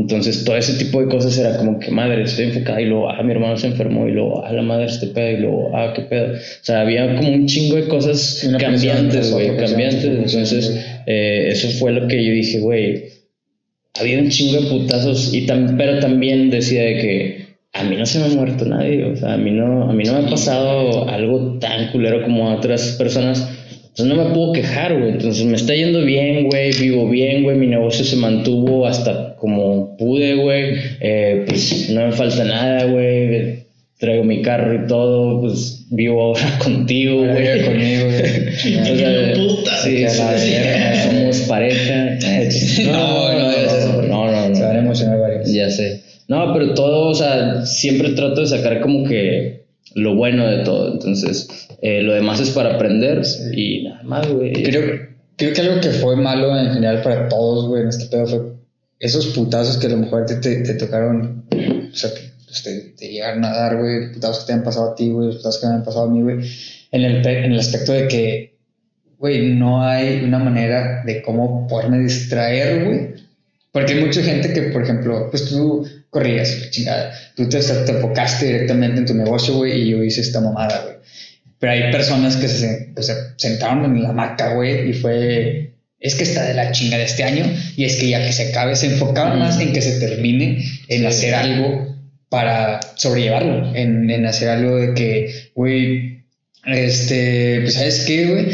Entonces, 0.00 0.44
todo 0.44 0.56
ese 0.56 0.74
tipo 0.82 1.00
de 1.00 1.08
cosas 1.08 1.36
era 1.38 1.56
como 1.58 1.78
que, 1.78 1.90
madre, 1.90 2.22
estoy 2.22 2.46
enfocada 2.46 2.80
y 2.80 2.86
luego, 2.86 3.10
ah, 3.10 3.22
mi 3.22 3.32
hermano 3.32 3.56
se 3.56 3.66
enfermó 3.66 4.06
y 4.08 4.12
luego, 4.12 4.44
ah, 4.44 4.52
la 4.52 4.62
madre, 4.62 4.86
este 4.86 5.08
pedo 5.08 5.30
y 5.30 5.40
luego, 5.42 5.76
ah, 5.76 5.92
qué 5.94 6.02
pedo. 6.02 6.32
O 6.34 6.36
sea, 6.62 6.80
había 6.82 7.16
como 7.16 7.28
un 7.32 7.46
chingo 7.46 7.76
de 7.76 7.86
cosas 7.88 8.40
cambiantes, 8.58 9.30
güey, 9.32 9.48
cambiantes. 9.68 10.04
Entonces, 10.04 10.86
eh, 11.06 11.48
eso 11.52 11.68
fue 11.78 11.92
lo 11.92 12.08
que 12.08 12.24
yo 12.24 12.32
dije, 12.32 12.60
güey, 12.60 13.04
había 14.00 14.18
un 14.20 14.28
chingo 14.30 14.60
de 14.62 14.68
putazos, 14.70 15.34
y 15.34 15.46
tam- 15.46 15.76
pero 15.76 15.98
también 16.00 16.48
decía 16.50 16.82
de 16.82 16.94
que 16.98 17.46
a 17.72 17.84
mí 17.84 17.96
no 17.96 18.06
se 18.06 18.18
me 18.20 18.24
ha 18.26 18.28
muerto 18.28 18.64
nadie, 18.64 19.04
o 19.04 19.16
sea, 19.16 19.34
a 19.34 19.36
mí 19.36 19.50
no, 19.50 19.90
a 19.90 19.92
mí 19.92 20.04
no 20.04 20.14
me 20.14 20.26
ha 20.26 20.30
pasado 20.30 21.08
algo 21.08 21.58
tan 21.58 21.90
culero 21.92 22.22
como 22.22 22.48
a 22.48 22.54
otras 22.56 22.96
personas. 22.98 23.48
Entonces 24.00 24.16
no 24.16 24.28
me 24.28 24.34
puedo 24.34 24.52
quejar, 24.52 24.98
güey. 24.98 25.10
Entonces 25.10 25.44
me 25.44 25.56
está 25.56 25.74
yendo 25.74 26.02
bien, 26.02 26.48
güey. 26.48 26.72
Vivo 26.72 27.08
bien, 27.08 27.42
güey. 27.42 27.56
Mi 27.56 27.66
negocio 27.66 28.04
se 28.04 28.16
mantuvo 28.16 28.86
hasta 28.86 29.36
como 29.36 29.96
pude, 29.98 30.36
güey. 30.36 30.74
Eh, 31.00 31.44
pues 31.46 31.90
no 31.90 32.06
me 32.06 32.12
falta 32.12 32.44
nada, 32.44 32.84
güey. 32.84 33.60
Traigo 33.98 34.24
mi 34.24 34.40
carro 34.40 34.74
y 34.74 34.86
todo. 34.86 35.40
Pues 35.42 35.86
vivo 35.90 36.22
ahora 36.22 36.58
contigo, 36.64 37.18
güey. 37.18 37.64
Conmigo, 37.64 38.04
güey. 38.06 38.52
Sea, 38.56 39.34
puta, 39.34 39.76
sí, 39.82 40.06
somos 41.08 41.40
pareja. 41.48 42.18
No, 42.90 43.38
no 43.38 43.94
porque 43.94 44.08
no, 44.08 44.30
no, 44.30 44.48
no. 44.48 44.54
Se 44.54 44.62
van 44.62 44.76
a 44.76 44.78
emocionar 44.78 45.18
varios. 45.18 45.52
Ya 45.52 45.68
sé. 45.70 46.00
No, 46.26 46.52
pero 46.54 46.74
todo, 46.74 47.08
o 47.08 47.14
sea, 47.14 47.66
siempre 47.66 48.10
trato 48.10 48.40
de 48.40 48.46
sacar 48.46 48.80
como 48.80 49.04
que 49.04 49.59
lo 49.94 50.14
bueno 50.14 50.46
de 50.46 50.64
todo. 50.64 50.92
Entonces, 50.92 51.68
eh, 51.82 52.02
lo 52.02 52.14
demás 52.14 52.40
es 52.40 52.50
para 52.50 52.74
aprender 52.74 53.22
y 53.52 53.84
nada 53.84 54.02
más, 54.02 54.28
güey. 54.28 54.52
Creo, 54.52 55.08
creo 55.36 55.52
que 55.52 55.60
algo 55.60 55.80
que 55.80 55.90
fue 55.90 56.16
malo 56.16 56.56
en 56.58 56.72
general 56.72 57.02
para 57.02 57.28
todos, 57.28 57.68
güey, 57.68 57.82
en 57.82 57.88
este 57.88 58.06
pedo 58.06 58.26
fue 58.26 58.60
esos 58.98 59.28
putazos 59.28 59.78
que 59.78 59.86
a 59.86 59.90
lo 59.90 59.96
mejor 59.96 60.26
te, 60.26 60.36
te, 60.36 60.56
te 60.62 60.74
tocaron, 60.74 61.44
o 61.50 61.96
sea, 61.96 62.10
que 62.12 62.20
pues, 62.44 62.62
te, 62.62 62.80
te 62.96 63.08
llegaron 63.08 63.44
a 63.44 63.50
dar, 63.50 63.78
güey, 63.78 64.12
putazos 64.12 64.40
que 64.40 64.48
te 64.48 64.52
han 64.52 64.62
pasado 64.62 64.92
a 64.92 64.94
ti, 64.94 65.10
güey, 65.10 65.30
putazos 65.30 65.60
que 65.60 65.66
me 65.66 65.74
han 65.74 65.84
pasado 65.84 66.04
a 66.04 66.10
mí, 66.10 66.22
güey, 66.22 66.38
en 66.92 67.04
el, 67.04 67.26
en 67.26 67.52
el 67.52 67.58
aspecto 67.58 67.92
de 67.92 68.08
que, 68.08 68.58
güey, 69.18 69.54
no 69.54 69.82
hay 69.82 70.22
una 70.22 70.38
manera 70.38 71.02
de 71.04 71.22
cómo 71.22 71.66
poderme 71.66 71.98
distraer, 72.00 72.84
güey. 72.84 73.20
Porque 73.72 73.94
hay 73.94 74.04
mucha 74.04 74.22
gente 74.22 74.52
que, 74.52 74.62
por 74.62 74.82
ejemplo, 74.82 75.28
pues 75.30 75.48
tú 75.48 75.86
corrías, 76.10 76.70
chingada, 76.70 77.12
tú 77.36 77.48
te, 77.48 77.60
te 77.60 77.92
enfocaste 77.92 78.46
directamente 78.46 78.98
en 78.98 79.06
tu 79.06 79.14
negocio, 79.14 79.54
güey, 79.54 79.82
y 79.82 79.90
yo 79.90 80.02
hice 80.02 80.20
esta 80.20 80.40
mamada, 80.40 80.82
güey. 80.82 80.96
Pero 81.58 81.72
hay 81.72 81.92
personas 81.92 82.36
que 82.36 82.48
se, 82.48 82.92
que 82.94 83.02
se 83.02 83.14
sentaron 83.36 83.84
en 83.84 84.02
la 84.02 84.10
hamaca, 84.10 84.54
güey, 84.54 84.90
y 84.90 84.92
fue, 84.92 85.74
es 86.00 86.14
que 86.14 86.24
está 86.24 86.44
de 86.44 86.54
la 86.54 86.72
chinga 86.72 86.98
de 86.98 87.04
este 87.04 87.22
año, 87.22 87.44
y 87.76 87.84
es 87.84 87.96
que 87.96 88.08
ya 88.08 88.26
que 88.26 88.32
se 88.32 88.48
acabe, 88.48 88.74
se 88.76 88.86
enfocaban 88.86 89.38
más 89.38 89.60
en 89.60 89.72
que 89.72 89.82
se 89.82 90.00
termine, 90.00 90.64
en 90.88 91.06
hacer 91.06 91.34
algo 91.34 91.96
para 92.28 92.80
sobrellevarlo, 92.96 93.74
en, 93.74 94.10
en 94.10 94.26
hacer 94.26 94.48
algo 94.48 94.76
de 94.76 94.94
que, 94.94 95.50
güey, 95.54 96.24
este, 96.66 97.60
pues 97.62 97.74
sabes 97.74 98.04
qué, 98.06 98.26
güey, 98.26 98.46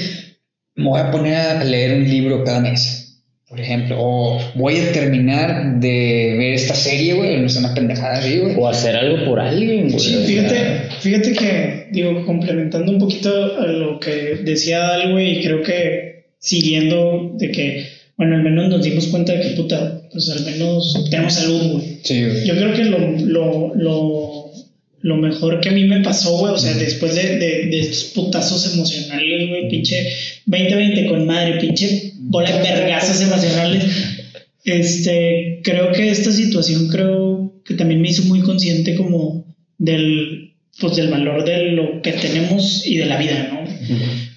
me 0.75 0.91
voy 0.91 1.01
a 1.01 1.11
poner 1.11 1.37
a 1.37 1.65
leer 1.65 1.95
un 1.95 2.09
libro 2.09 2.45
cada 2.45 2.61
mes 2.61 3.06
por 3.49 3.61
ejemplo, 3.61 3.97
o 4.01 4.41
voy 4.57 4.79
a 4.79 4.91
terminar 4.91 5.79
de 5.79 6.35
ver 6.37 6.55
esta 6.55 6.75
serie, 6.75 7.15
güey, 7.15 7.39
no 7.39 7.47
es 7.47 7.57
una 7.57 7.75
pendejada 7.75 8.15
así, 8.19 8.39
güey. 8.39 8.57
O 8.59 8.67
hacer 8.67 8.97
algo 8.97 9.25
por 9.25 9.39
alguien, 9.39 9.89
güey. 9.89 10.01
Sí, 10.01 10.17
fíjate, 10.27 10.57
fíjate 11.01 11.33
que, 11.33 11.87
digo, 11.93 12.27
complementando 12.27 12.91
un 12.91 12.99
poquito 12.99 13.31
a 13.61 13.67
lo 13.69 14.01
que 14.01 14.41
decía 14.43 14.81
Dal, 14.81 15.13
güey, 15.13 15.39
y 15.39 15.43
creo 15.43 15.63
que 15.63 16.25
siguiendo 16.41 17.35
de 17.35 17.53
que, 17.53 17.87
bueno, 18.17 18.35
al 18.35 18.43
menos 18.43 18.69
nos 18.69 18.83
dimos 18.83 19.07
cuenta 19.07 19.35
de 19.35 19.43
que, 19.43 19.51
puta, 19.51 20.03
pues 20.13 20.29
al 20.31 20.45
menos 20.45 21.07
tenemos 21.09 21.35
salud, 21.35 21.73
güey. 21.75 22.01
Sí, 22.03 22.25
güey. 22.25 22.47
Yo 22.47 22.57
creo 22.57 22.75
que 22.75 22.85
lo, 22.85 22.99
lo, 22.99 23.75
lo, 23.77 24.26
lo 25.01 25.17
mejor 25.17 25.61
que 25.61 25.69
a 25.69 25.73
mí 25.73 25.85
me 25.85 26.01
pasó, 26.01 26.39
güey, 26.39 26.55
o 26.55 26.59
sea, 26.59 26.75
después 26.75 27.15
de, 27.15 27.37
de, 27.37 27.67
de 27.67 27.81
estos 27.81 28.05
putazos 28.15 28.75
emocionales, 28.75 29.49
güey, 29.49 29.69
pinche 29.69 30.09
2020 30.47 31.07
con 31.07 31.27
madre, 31.27 31.61
pinche 31.61 32.13
bola 32.19 32.51
de 32.51 32.63
vergazos 32.63 33.21
emocionales, 33.21 33.85
este, 34.65 35.61
creo 35.63 35.93
que 35.93 36.11
esta 36.11 36.33
situación 36.33 36.89
creo 36.89 37.63
que 37.65 37.75
también 37.75 38.01
me 38.01 38.09
hizo 38.09 38.25
muy 38.25 38.41
consciente 38.41 38.97
como 38.97 39.55
del, 39.79 40.55
pues 40.81 40.97
del 40.97 41.09
valor 41.09 41.45
de 41.45 41.73
lo 41.73 42.03
que 42.03 42.13
tenemos 42.13 42.87
y 42.87 42.97
de 42.97 43.07
la 43.07 43.19
vida, 43.19 43.49
¿no? 43.53 43.65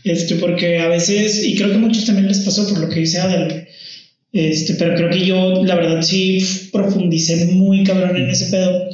Este, 0.03 0.35
porque 0.35 0.79
a 0.79 0.87
veces, 0.87 1.43
y 1.43 1.55
creo 1.55 1.69
que 1.69 1.75
a 1.75 1.79
muchos 1.79 2.05
también 2.05 2.27
les 2.27 2.39
pasó 2.39 2.67
por 2.67 2.79
lo 2.79 2.89
que 2.89 2.99
dice 3.01 3.19
Adel, 3.19 3.67
este, 4.31 4.75
pero 4.75 4.95
creo 4.95 5.09
que 5.09 5.25
yo, 5.25 5.63
la 5.65 5.75
verdad, 5.75 6.01
sí 6.03 6.45
profundicé 6.71 7.45
muy 7.47 7.83
cabrón 7.83 8.15
en 8.15 8.29
ese 8.29 8.45
pedo, 8.51 8.87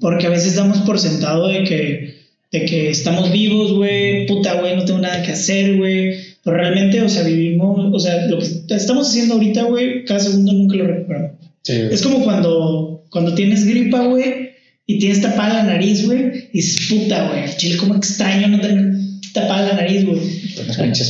porque 0.00 0.26
a 0.26 0.30
veces 0.30 0.56
damos 0.56 0.78
por 0.78 0.98
sentado 0.98 1.48
de 1.48 1.64
que, 1.64 2.14
de 2.52 2.64
que 2.64 2.90
estamos 2.90 3.30
vivos, 3.32 3.72
güey, 3.72 4.26
puta, 4.26 4.60
güey, 4.60 4.76
no 4.76 4.84
tengo 4.84 5.00
nada 5.00 5.22
que 5.22 5.32
hacer, 5.32 5.76
güey, 5.76 6.16
pero 6.42 6.56
realmente, 6.56 7.02
o 7.02 7.08
sea, 7.08 7.22
vivimos, 7.22 7.92
o 7.92 7.98
sea, 7.98 8.26
lo 8.26 8.38
que 8.38 8.74
estamos 8.74 9.08
haciendo 9.08 9.34
ahorita, 9.34 9.64
güey, 9.64 10.04
cada 10.04 10.20
segundo 10.20 10.52
nunca 10.52 10.76
lo 10.76 10.86
recuperamos. 10.86 11.32
Sí. 11.62 11.74
Es 11.90 12.02
como 12.02 12.22
cuando, 12.22 13.04
cuando 13.10 13.34
tienes 13.34 13.66
gripa, 13.66 14.04
güey, 14.06 14.50
y 14.86 14.98
tienes 14.98 15.22
tapada 15.22 15.54
la 15.54 15.62
nariz, 15.64 16.06
güey, 16.06 16.48
y 16.52 16.58
dices, 16.58 16.88
puta, 16.88 17.28
güey, 17.28 17.44
chile, 17.56 17.76
como 17.76 17.94
extraño 17.94 18.48
no 18.48 18.60
tener 18.60 19.03
tapada 19.34 19.66
la 19.66 19.74
nariz, 19.74 20.06
güey. 20.06 20.20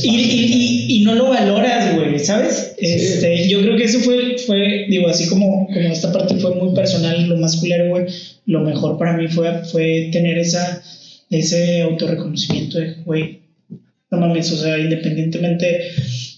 Y, 0.03 0.09
y, 0.09 0.45
y, 0.89 0.95
y 0.95 1.03
no 1.03 1.13
lo 1.13 1.29
valoras, 1.29 1.95
güey, 1.95 2.17
¿sabes? 2.19 2.73
Este, 2.79 3.47
yo 3.47 3.61
creo 3.61 3.77
que 3.77 3.83
eso 3.83 3.99
fue, 3.99 4.37
fue, 4.39 4.87
digo, 4.89 5.07
así 5.07 5.27
como, 5.27 5.67
como 5.67 5.79
esta 5.79 6.11
parte 6.11 6.35
fue 6.37 6.55
muy 6.55 6.73
personal, 6.73 7.29
lo 7.29 7.37
más 7.37 7.57
culero, 7.57 7.89
güey, 7.89 8.07
lo 8.47 8.61
mejor 8.61 8.97
para 8.97 9.15
mí 9.15 9.27
fue, 9.27 9.63
fue 9.65 10.09
tener 10.11 10.39
esa, 10.39 10.81
ese 11.29 11.83
autorreconocimiento 11.83 12.79
de, 12.79 12.95
güey, 13.05 13.41
no 14.09 14.17
mames, 14.17 14.51
o 14.51 14.57
sea, 14.57 14.79
independientemente 14.79 15.81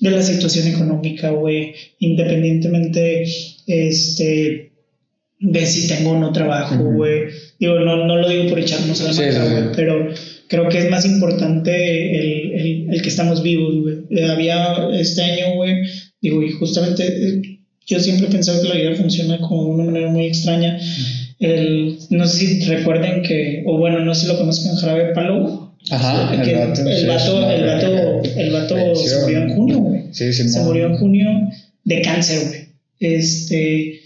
de 0.01 0.11
la 0.11 0.21
situación 0.21 0.67
económica, 0.67 1.29
güey, 1.29 1.73
independientemente, 1.99 3.25
este, 3.65 4.71
de 5.39 5.65
si 5.65 5.87
tengo 5.87 6.11
o 6.11 6.19
no 6.19 6.33
trabajo, 6.33 6.75
güey. 6.83 7.27
Digo, 7.59 7.79
no, 7.79 8.05
no 8.05 8.17
lo 8.17 8.27
digo 8.27 8.49
por 8.49 8.59
echarnos 8.59 8.99
a 9.01 9.05
la 9.05 9.13
sí. 9.13 9.21
güey, 9.21 9.71
pero 9.73 10.13
creo 10.47 10.69
que 10.69 10.79
es 10.79 10.89
más 10.89 11.05
importante 11.05 11.71
el, 12.19 12.51
el, 12.53 12.87
el 12.93 13.01
que 13.01 13.09
estamos 13.09 13.43
vivos, 13.43 13.75
güey. 13.81 13.95
Eh, 14.09 14.25
Había 14.25 14.75
este 14.93 15.21
año, 15.21 15.55
güey, 15.55 15.75
digo, 16.21 16.41
y 16.43 16.51
justamente 16.51 17.03
eh, 17.05 17.41
yo 17.85 17.99
siempre 17.99 18.27
he 18.27 18.31
pensado 18.31 18.61
que 18.61 18.69
la 18.69 18.75
vida 18.75 18.95
funciona 18.95 19.39
como 19.39 19.65
de 19.65 19.69
una 19.71 19.83
manera 19.85 20.09
muy 20.09 20.25
extraña. 20.25 20.77
El, 21.39 21.97
no 22.09 22.25
sé 22.27 22.47
si 22.47 22.65
recuerden 22.65 23.21
que, 23.21 23.63
o 23.65 23.77
bueno, 23.77 23.99
no 23.99 24.13
sé 24.15 24.21
si 24.21 24.27
lo 24.27 24.37
conozcan, 24.37 24.75
Jarabe 24.75 25.13
Palo. 25.13 25.75
Ajá, 25.89 26.33
el 26.33 26.57
vato. 26.57 26.81
el 26.89 27.07
vato, 27.07 27.49
el 27.49 27.65
vato, 27.65 28.21
el 28.35 28.51
vato 28.51 28.95
se 28.95 29.21
murió 29.21 29.37
en 29.43 29.49
junio, 29.55 29.77
güey. 29.79 30.01
Sí, 30.11 30.33
sí, 30.33 30.49
Se 30.49 30.59
murió 30.61 30.87
en 30.87 30.97
junio 30.97 31.29
de 31.85 32.01
cáncer, 32.01 32.39
güey. 32.47 32.67
Este, 32.99 34.01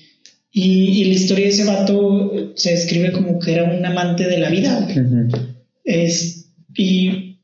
y, 0.52 0.64
y 1.02 1.04
la 1.06 1.14
historia 1.14 1.46
de 1.46 1.52
ese 1.52 1.64
vato 1.64 2.52
se 2.56 2.72
describe 2.72 3.12
como 3.14 3.40
que 3.40 3.54
era 3.54 3.64
un 3.64 3.84
amante 3.84 4.28
de 4.28 4.38
la 4.38 4.50
vida, 4.50 4.80
güey. 4.82 5.00
Ujú. 5.00 5.38
Es, 5.84 6.52
y, 6.76 7.38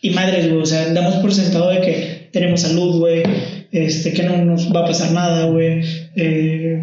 y 0.00 0.10
madres, 0.10 0.48
güey, 0.48 0.62
o 0.62 0.66
sea, 0.66 0.92
damos 0.92 1.14
por 1.16 1.32
sentado 1.32 1.70
de 1.70 1.80
que 1.80 2.28
tenemos 2.32 2.60
salud, 2.60 2.98
güey, 2.98 3.22
este, 3.72 4.12
que 4.12 4.22
no 4.22 4.44
nos 4.44 4.74
va 4.74 4.80
a 4.80 4.86
pasar 4.86 5.12
nada, 5.12 5.46
güey. 5.46 5.80
Eh, 6.16 6.82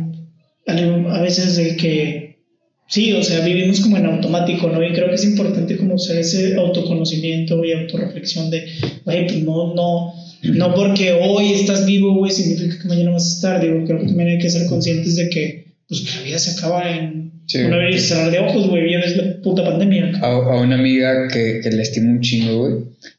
a 0.67 1.21
veces 1.21 1.55
de 1.55 1.75
que, 1.75 2.39
sí, 2.87 3.13
o 3.13 3.23
sea, 3.23 3.45
vivimos 3.45 3.79
como 3.81 3.97
en 3.97 4.05
automático, 4.07 4.69
¿no? 4.69 4.83
Y 4.83 4.93
creo 4.93 5.09
que 5.09 5.15
es 5.15 5.25
importante 5.25 5.77
como 5.77 5.95
hacer 5.95 6.17
ese 6.17 6.55
autoconocimiento 6.55 7.63
y 7.63 7.71
autorreflexión 7.73 8.49
de, 8.49 8.65
güey, 9.03 9.27
pues 9.27 9.43
no, 9.43 9.73
no, 9.73 10.13
no 10.41 10.73
porque 10.73 11.13
hoy 11.13 11.53
estás 11.53 11.85
vivo, 11.85 12.15
güey, 12.15 12.31
significa 12.31 12.81
que 12.81 12.87
mañana 12.87 13.11
vas 13.11 13.25
a 13.25 13.35
estar, 13.35 13.61
digo, 13.61 13.85
creo 13.85 13.99
que 13.99 14.07
también 14.07 14.29
hay 14.29 14.39
que 14.39 14.49
ser 14.49 14.65
conscientes 14.67 15.15
de 15.15 15.29
que, 15.29 15.64
pues, 15.87 16.01
que 16.01 16.17
la 16.17 16.23
vida 16.23 16.39
se 16.39 16.51
acaba 16.57 16.89
en 16.89 17.25
Sí. 17.47 17.59
un 17.59 17.73
abrir 17.73 17.93
y 17.93 17.99
cerrar 17.99 18.31
de 18.31 18.39
ojos, 18.39 18.67
güey, 18.69 18.91
ya 18.91 18.97
ves 18.99 19.17
la 19.17 19.39
puta 19.43 19.63
pandemia. 19.63 20.13
a, 20.19 20.25
a 20.25 20.61
una 20.61 20.75
amiga 20.75 21.27
que, 21.27 21.59
que 21.61 21.69
le 21.69 21.83
estimo 21.83 22.09
un 22.11 22.21
chingo, 22.21 22.57
güey. 22.67 22.73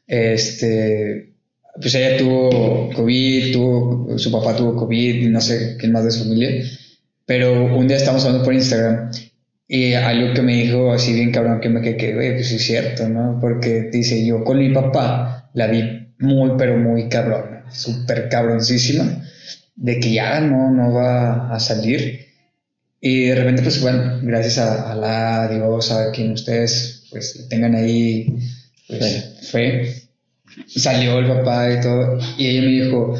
Este, 0.05 1.33
pues 1.81 1.95
ella 1.95 2.17
tuvo 2.17 2.89
COVID, 2.93 3.53
tuvo, 3.53 4.19
su 4.19 4.29
papá 4.31 4.53
tuvo 4.55 4.75
COVID 4.75 5.29
no 5.29 5.39
sé 5.39 5.77
quién 5.79 5.93
más 5.93 6.03
de 6.03 6.11
su 6.11 6.25
familia. 6.25 6.49
Pero 7.25 7.73
un 7.75 7.87
día 7.87 7.97
estábamos 7.97 8.25
hablando 8.25 8.43
por 8.43 8.53
Instagram 8.53 9.11
y 9.67 9.93
algo 9.93 10.33
que 10.33 10.41
me 10.41 10.63
dijo 10.63 10.91
así 10.91 11.13
bien 11.13 11.31
cabrón 11.31 11.61
que 11.61 11.69
me 11.69 11.81
quedé, 11.81 12.13
güey, 12.13 12.33
pues 12.35 12.51
es 12.51 12.63
cierto, 12.63 13.07
¿no? 13.07 13.37
Porque 13.39 13.89
dice, 13.91 14.25
yo 14.25 14.43
con 14.43 14.59
mi 14.59 14.73
papá 14.73 15.49
la 15.53 15.67
vi 15.67 15.83
muy, 16.19 16.51
pero 16.57 16.77
muy 16.77 17.07
cabrón, 17.09 17.61
súper 17.71 18.27
cabroncísima, 18.29 19.23
de 19.75 19.99
que 19.99 20.11
ya 20.13 20.39
no, 20.41 20.71
no 20.71 20.93
va 20.93 21.53
a 21.53 21.59
salir. 21.59 22.26
Y 22.99 23.25
de 23.25 23.35
repente, 23.35 23.61
pues 23.61 23.81
bueno, 23.81 24.19
gracias 24.23 24.57
a, 24.57 24.91
a 24.91 24.95
la 24.95 25.47
Dios, 25.49 25.91
a 25.91 26.11
quien 26.11 26.31
ustedes 26.31 27.03
pues 27.11 27.47
tengan 27.49 27.75
ahí 27.75 28.27
pues, 28.87 29.49
fe, 29.51 30.03
salió 30.67 31.19
el 31.19 31.27
papá 31.27 31.71
y 31.73 31.81
todo. 31.81 32.19
Y 32.37 32.47
ella 32.47 32.61
me 32.61 32.67
dijo, 32.67 33.15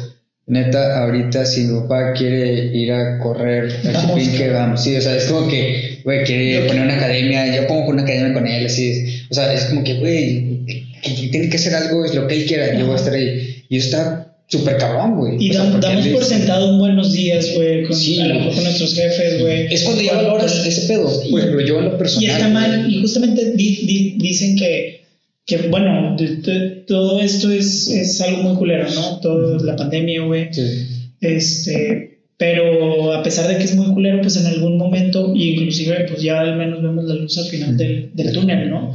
neta, 0.46 1.04
ahorita 1.04 1.44
si 1.44 1.64
mi 1.64 1.80
papá 1.80 2.12
quiere 2.12 2.74
ir 2.74 2.92
a 2.92 3.18
correr 3.18 3.70
al 3.84 3.92
Vamos. 3.92 4.18
chipín, 4.18 4.36
que 4.36 4.50
vamos. 4.50 4.82
Sí, 4.82 4.96
o 4.96 5.00
sea, 5.00 5.16
es 5.16 5.24
como 5.24 5.48
que, 5.48 6.00
güey, 6.04 6.24
quiere 6.24 6.66
poner 6.66 6.82
una 6.82 6.96
academia, 6.96 7.54
yo 7.54 7.66
pongo 7.66 7.90
una 7.90 8.02
academia 8.02 8.34
con 8.34 8.46
él, 8.46 8.66
así. 8.66 9.22
O 9.30 9.34
sea, 9.34 9.52
es 9.52 9.64
como 9.66 9.84
que, 9.84 9.94
güey, 9.94 10.66
que 11.02 11.28
tiene 11.30 11.48
que 11.48 11.56
hacer 11.56 11.74
algo, 11.74 12.04
es 12.04 12.14
lo 12.14 12.26
que 12.26 12.34
él 12.34 12.46
quiera, 12.46 12.74
yo 12.74 12.86
voy 12.86 12.94
a 12.94 12.98
estar 12.98 13.14
ahí. 13.14 13.64
Y 13.68 13.76
eso 13.76 13.86
está 13.88 14.27
súper 14.48 14.76
cabrón, 14.78 15.16
güey. 15.16 15.36
Y 15.38 15.50
O 15.50 15.52
sea, 15.52 15.64
damos 15.78 16.06
por 16.08 16.24
sentado 16.24 16.70
un 16.72 16.78
buenos 16.78 17.12
días, 17.12 17.52
güey, 17.54 17.84
con, 17.84 17.94
Sí, 17.96 18.18
a 18.20 18.26
lo 18.26 18.34
mejor 18.34 18.54
con 18.54 18.64
nuestros 18.64 18.94
jefes, 18.94 19.40
güey. 19.40 19.72
Es 19.72 19.82
cuando 19.84 20.02
ya 20.02 20.14
valoras 20.14 20.66
ese 20.66 20.88
pedo. 20.88 21.04
Por 21.30 21.40
ejemplo, 21.40 21.60
yo 21.66 21.78
en 21.78 21.84
lo 21.86 21.98
personal. 21.98 22.24
Y 22.24 22.32
está 22.32 22.48
mal, 22.48 22.90
y 22.90 23.00
justamente 23.00 23.52
di- 23.52 23.76
di- 23.86 24.14
dicen 24.18 24.56
que, 24.56 25.02
que 25.46 25.56
bueno, 25.68 26.16
de- 26.16 26.36
de- 26.36 26.68
todo 26.86 27.20
esto 27.20 27.50
es, 27.50 27.88
es 27.88 28.20
algo 28.20 28.42
muy 28.42 28.56
culero, 28.56 28.86
¿no? 28.94 29.20
Todo 29.20 29.58
la 29.64 29.76
pandemia, 29.76 30.22
güey. 30.22 30.48
Sí. 30.52 30.62
Este, 31.20 32.18
pero 32.36 33.12
a 33.12 33.22
pesar 33.22 33.48
de 33.48 33.58
que 33.58 33.64
es 33.64 33.74
muy 33.74 33.92
culero, 33.92 34.20
pues 34.22 34.36
en 34.36 34.46
algún 34.46 34.78
momento, 34.78 35.34
y 35.34 35.50
inclusive 35.54 36.06
pues 36.08 36.22
ya 36.22 36.40
al 36.40 36.56
menos 36.56 36.82
vemos 36.82 37.04
la 37.04 37.14
luz 37.14 37.36
al 37.38 37.46
final 37.46 37.76
del, 37.76 38.10
del 38.14 38.32
túnel, 38.32 38.70
¿no? 38.70 38.94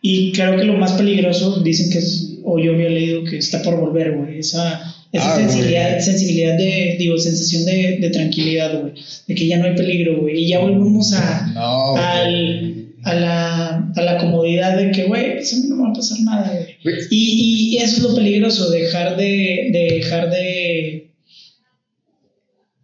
Y 0.00 0.32
creo 0.32 0.56
que 0.56 0.64
lo 0.64 0.72
más 0.74 0.92
peligroso, 0.92 1.60
dicen 1.60 1.90
que 1.90 1.98
es, 1.98 2.31
o 2.44 2.58
yo 2.58 2.72
había 2.74 2.88
leído 2.88 3.24
que 3.24 3.38
está 3.38 3.62
por 3.62 3.78
volver, 3.80 4.16
güey, 4.16 4.38
esa, 4.40 4.80
esa 5.12 5.34
Ah, 5.34 5.36
sensibilidad, 5.36 5.98
sensibilidad 6.00 6.56
de, 6.56 6.96
digo, 6.98 7.18
sensación 7.18 7.64
de, 7.64 7.98
de 8.00 8.10
tranquilidad, 8.10 8.80
güey, 8.80 8.94
de 9.28 9.34
que 9.34 9.46
ya 9.46 9.58
no 9.58 9.64
hay 9.66 9.74
peligro, 9.76 10.20
güey, 10.20 10.44
y 10.44 10.48
ya 10.48 10.58
volvemos 10.60 11.12
a, 11.12 11.50
No. 11.54 11.96
al, 11.96 12.86
a, 13.04 13.14
la, 13.14 13.92
a 13.94 14.02
la 14.02 14.18
comodidad 14.18 14.76
de 14.78 14.90
que, 14.92 15.04
güey, 15.04 15.34
pues 15.36 15.52
a 15.52 15.56
mí 15.56 15.62
no 15.68 15.76
me 15.76 15.82
va 15.84 15.88
a 15.90 15.92
pasar 15.92 16.18
nada, 16.20 16.50
güey. 16.52 16.76
Güey, 16.84 17.06
Y, 17.10 17.74
y 17.74 17.76
eso 17.78 17.96
es 17.96 18.02
lo 18.02 18.14
peligroso, 18.14 18.70
dejar 18.70 19.16
de, 19.16 19.68
de 19.72 19.88
dejar 19.96 20.30
de, 20.30 21.10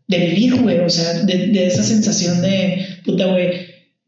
de 0.08 0.18
vivir, 0.18 0.56
güey, 0.62 0.78
o 0.80 0.88
sea, 0.90 1.12
de, 1.24 1.48
de 1.48 1.66
esa 1.66 1.82
sensación 1.82 2.40
de, 2.42 2.84
puta, 3.04 3.26
güey, 3.26 3.50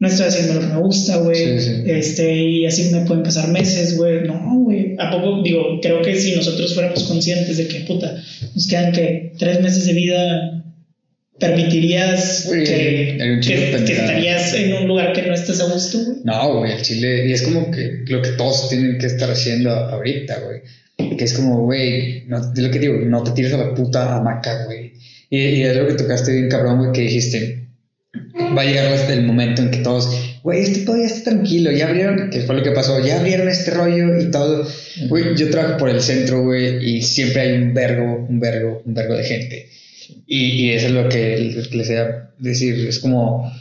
no 0.01 0.09
estoy 0.09 0.26
haciendo 0.26 0.55
lo 0.55 0.61
que 0.61 0.66
me 0.66 0.80
gusta, 0.80 1.18
güey, 1.18 1.61
Sí, 1.61 1.61
sí. 1.61 1.82
este, 1.86 2.34
y 2.34 2.66
así 2.66 2.90
me 2.90 3.05
pueden 3.05 3.22
pasar 3.22 3.48
meses, 3.48 3.96
güey, 3.96 4.26
no, 4.26 4.59
güey, 4.61 4.96
¿a 4.98 5.11
poco? 5.11 5.42
Digo, 5.42 5.78
creo 5.82 6.01
que 6.01 6.18
si 6.18 6.34
nosotros 6.34 6.74
fuéramos 6.74 7.05
conscientes 7.05 7.59
de 7.59 7.68
que, 7.68 7.80
puta, 7.80 8.16
nos 8.55 8.66
quedan 8.66 8.92
que 8.92 9.32
tres 9.38 9.61
meses 9.61 9.84
de 9.84 9.92
vida, 9.92 10.64
permitirías 11.38 12.48
que, 12.51 13.16
estarías 13.42 14.55
en 14.55 14.74
un 14.74 14.88
lugar 14.88 15.12
que 15.12 15.22
no 15.22 15.34
estés 15.34 15.61
a 15.61 15.72
gusto, 15.72 15.98
güey. 15.98 16.18
No, 16.24 16.59
güey, 16.59 16.72
el 16.72 16.82
chile. 16.82 17.28
Y 17.28 17.32
es 17.32 17.42
como 17.42 17.70
que 17.70 18.05
lo 18.07 18.22
que 18.22 18.30
todos 18.32 18.68
tienen 18.68 18.98
que 18.98 19.07
estar 19.07 19.30
haciendo 19.30 19.70
ahorita, 19.70 20.38
güey. 20.40 21.16
Que 21.16 21.24
es 21.24 21.32
como, 21.32 21.64
güey, 21.64 22.24
no, 22.26 22.38
es 22.38 22.59
lo 22.59 22.70
que 22.70 22.78
digo, 22.78 22.94
no 22.94 23.22
te 23.22 23.32
tires 23.32 23.53
a 23.55 23.59
la 23.59 23.74
puta 23.74 24.16
hamaca, 24.16 24.64
güey. 24.66 24.92
Y, 25.30 25.38
y 25.38 25.62
es 25.62 25.76
lo 25.76 25.86
que 25.86 25.94
tocaste 25.94 26.32
bien 26.32 26.48
cabrón, 26.48 26.78
güey, 26.78 26.92
que 26.92 27.03
dijiste. 27.03 27.68
Va 28.35 28.62
a 28.62 28.64
llegar 28.64 28.87
hasta 28.93 29.12
el 29.12 29.24
momento 29.24 29.62
en 29.62 29.70
que 29.70 29.78
todos, 29.78 30.09
güey, 30.43 30.62
este 30.62 30.81
todavía 30.81 31.07
está 31.07 31.31
tranquilo, 31.31 31.70
ya 31.70 31.89
abrieron, 31.89 32.31
que 32.31 32.41
fue 32.41 32.57
lo 32.57 32.62
que 32.62 32.70
pasó, 32.72 33.05
ya 33.05 33.18
abrieron 33.18 33.49
este 33.49 33.70
rollo 33.70 34.18
y 34.20 34.31
todo. 34.31 34.66
Güey, 35.09 35.37
yo 35.37 35.51
trabajo 35.51 35.78
por 35.78 35.91
el 35.91 36.01
centro, 36.01 36.43
güey, 36.43 36.85
y 36.85 37.03
siempre 37.03 37.43
hay 37.43 37.53
un 37.59 37.74
vergo, 37.74 38.26
un 38.28 38.41
vergo, 38.41 38.83
un 38.85 38.95
vergo 38.95 39.16
de 39.16 39.24
gente. 39.24 39.68
Y, 40.26 40.47
y 40.47 40.70
eso 40.70 40.87
es 40.87 40.93
lo 40.93 41.09
que, 41.09 41.39
les 41.72 41.89
voy 41.89 41.97
a 41.97 42.31
decir, 42.39 42.87
es 42.87 42.99
como, 42.99 43.53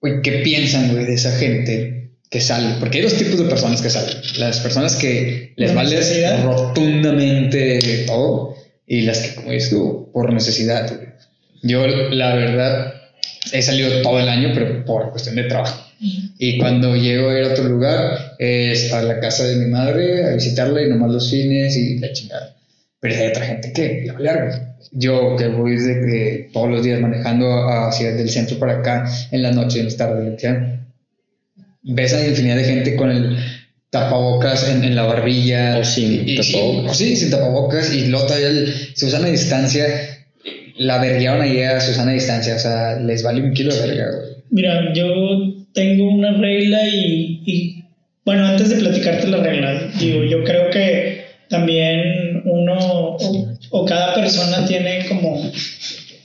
güey, 0.00 0.22
¿qué 0.22 0.32
piensan, 0.44 0.92
güey, 0.92 1.06
de 1.06 1.14
esa 1.14 1.32
gente 1.32 2.10
que 2.30 2.40
sale? 2.40 2.76
Porque 2.80 2.98
hay 2.98 3.04
dos 3.04 3.14
tipos 3.14 3.38
de 3.38 3.44
personas 3.44 3.80
que 3.80 3.90
salen. 3.90 4.16
Las 4.38 4.60
personas 4.60 4.96
que 4.96 5.52
les 5.56 5.74
vale 5.74 5.98
rotundamente 6.42 8.04
todo 8.06 8.56
y 8.86 9.02
las 9.02 9.18
que, 9.18 9.34
como 9.34 9.52
dices 9.52 9.70
tú, 9.70 10.10
por 10.12 10.32
necesidad, 10.32 10.88
güey. 10.94 11.08
Yo, 11.62 11.86
la 11.86 12.34
verdad, 12.36 12.94
he 13.52 13.62
salido 13.62 14.02
todo 14.02 14.18
el 14.20 14.28
año, 14.28 14.50
pero 14.54 14.84
por 14.84 15.10
cuestión 15.10 15.36
de 15.36 15.44
trabajo. 15.44 15.84
Y 16.38 16.58
cuando 16.58 16.94
llego 16.96 17.30
a 17.30 17.38
ir 17.38 17.44
a 17.46 17.48
otro 17.52 17.64
lugar, 17.64 18.36
es 18.38 18.92
a 18.92 19.02
la 19.02 19.18
casa 19.20 19.44
de 19.44 19.56
mi 19.56 19.66
madre, 19.66 20.24
a 20.26 20.30
visitarla 20.34 20.82
y 20.82 20.88
nomás 20.88 21.10
los 21.10 21.30
fines 21.30 21.76
y 21.76 21.98
la 21.98 22.12
chingada. 22.12 22.54
Pero 23.00 23.14
hay 23.16 23.26
otra 23.28 23.46
gente 23.46 23.72
que 23.72 24.02
le 24.06 24.12
vale 24.12 24.28
algo. 24.30 24.54
Yo 24.92 25.36
que 25.36 25.48
voy 25.48 25.72
desde 25.76 26.00
que 26.06 26.50
todos 26.52 26.70
los 26.70 26.84
días 26.84 27.00
manejando 27.00 27.68
hacia 27.68 28.12
del 28.12 28.30
centro 28.30 28.58
para 28.58 28.78
acá, 28.78 29.10
en 29.32 29.42
la 29.42 29.50
noche, 29.50 29.80
en 29.80 29.86
las 29.86 29.96
tardes, 29.96 30.40
ves 31.82 32.12
a 32.14 32.26
infinidad 32.26 32.56
de 32.56 32.64
gente 32.64 32.96
con 32.96 33.10
el 33.10 33.36
tapabocas 33.90 34.68
en, 34.68 34.84
en 34.84 34.94
la 34.94 35.04
barbilla. 35.04 35.78
O 35.78 35.84
sin 35.84 36.12
y- 36.28 36.32
y- 36.32 36.36
tapabocas. 36.36 36.90
o 36.92 36.94
sí, 36.94 37.16
sin 37.16 37.30
tapabocas. 37.30 37.92
Y 37.92 38.06
luego 38.06 38.26
todavía 38.26 38.48
el- 38.48 38.74
se 38.94 39.06
usan 39.06 39.24
a 39.24 39.28
distancia. 39.28 39.84
La 40.78 40.98
verguearon 40.98 41.42
ahí 41.42 41.60
a 41.62 41.80
Susana 41.80 42.12
a 42.12 42.14
distancia. 42.14 42.56
O 42.56 42.58
sea, 42.58 42.96
les 42.96 43.22
vale 43.22 43.42
un 43.42 43.52
kilo 43.52 43.74
de 43.74 43.86
verga, 43.86 44.16
güey. 44.16 44.28
Mira, 44.50 44.92
yo 44.94 45.06
tengo 45.74 46.10
una 46.10 46.32
regla 46.32 46.86
y, 46.88 47.42
y, 47.44 47.84
bueno, 48.24 48.46
antes 48.46 48.70
de 48.70 48.76
platicarte 48.76 49.28
la 49.28 49.38
regla, 49.38 49.90
digo, 49.98 50.24
yo 50.24 50.42
creo 50.42 50.70
que 50.70 51.24
también 51.48 52.42
uno 52.44 52.78
o, 52.78 53.56
o 53.70 53.84
cada 53.84 54.14
persona 54.14 54.66
tiene 54.66 55.06
como, 55.06 55.50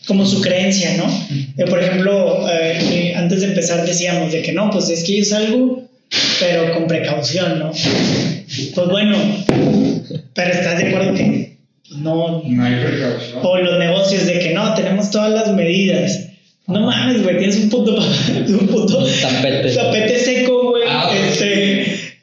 como 0.07 0.25
su 0.25 0.41
creencia, 0.41 0.97
¿no? 0.97 1.05
Eh, 1.57 1.65
por 1.69 1.81
ejemplo, 1.81 2.47
eh, 2.49 2.77
eh, 2.81 3.13
antes 3.15 3.41
de 3.41 3.47
empezar 3.47 3.85
decíamos 3.85 4.31
de 4.31 4.41
que 4.41 4.53
no, 4.53 4.69
pues 4.69 4.89
es 4.89 5.03
que 5.03 5.17
yo 5.17 5.25
salgo, 5.25 5.83
pero 6.39 6.73
con 6.73 6.87
precaución, 6.87 7.59
¿no? 7.59 7.71
Pues 7.71 8.87
bueno, 8.87 9.17
pero 10.33 10.51
estás 10.51 10.77
de 10.79 10.87
acuerdo 10.87 11.13
que 11.13 11.52
no, 11.91 12.41
No 12.45 12.63
hay 12.65 12.75
precaución. 12.75 13.39
o 13.43 13.57
los 13.57 13.79
negocios 13.79 14.25
de 14.25 14.39
que 14.39 14.53
no, 14.53 14.73
tenemos 14.73 15.11
todas 15.11 15.31
las 15.31 15.53
medidas. 15.53 16.27
No 16.65 16.79
mames, 16.81 17.21
güey, 17.23 17.37
tienes 17.39 17.57
un 17.57 17.69
puto, 17.69 17.95
un 18.47 18.67
puto 18.67 19.05
Tapete. 19.21 19.73
tapete 19.75 20.19
seco, 20.19 20.69
güey. 20.71 20.83
Ah, 20.87 21.11
este, 21.29 22.15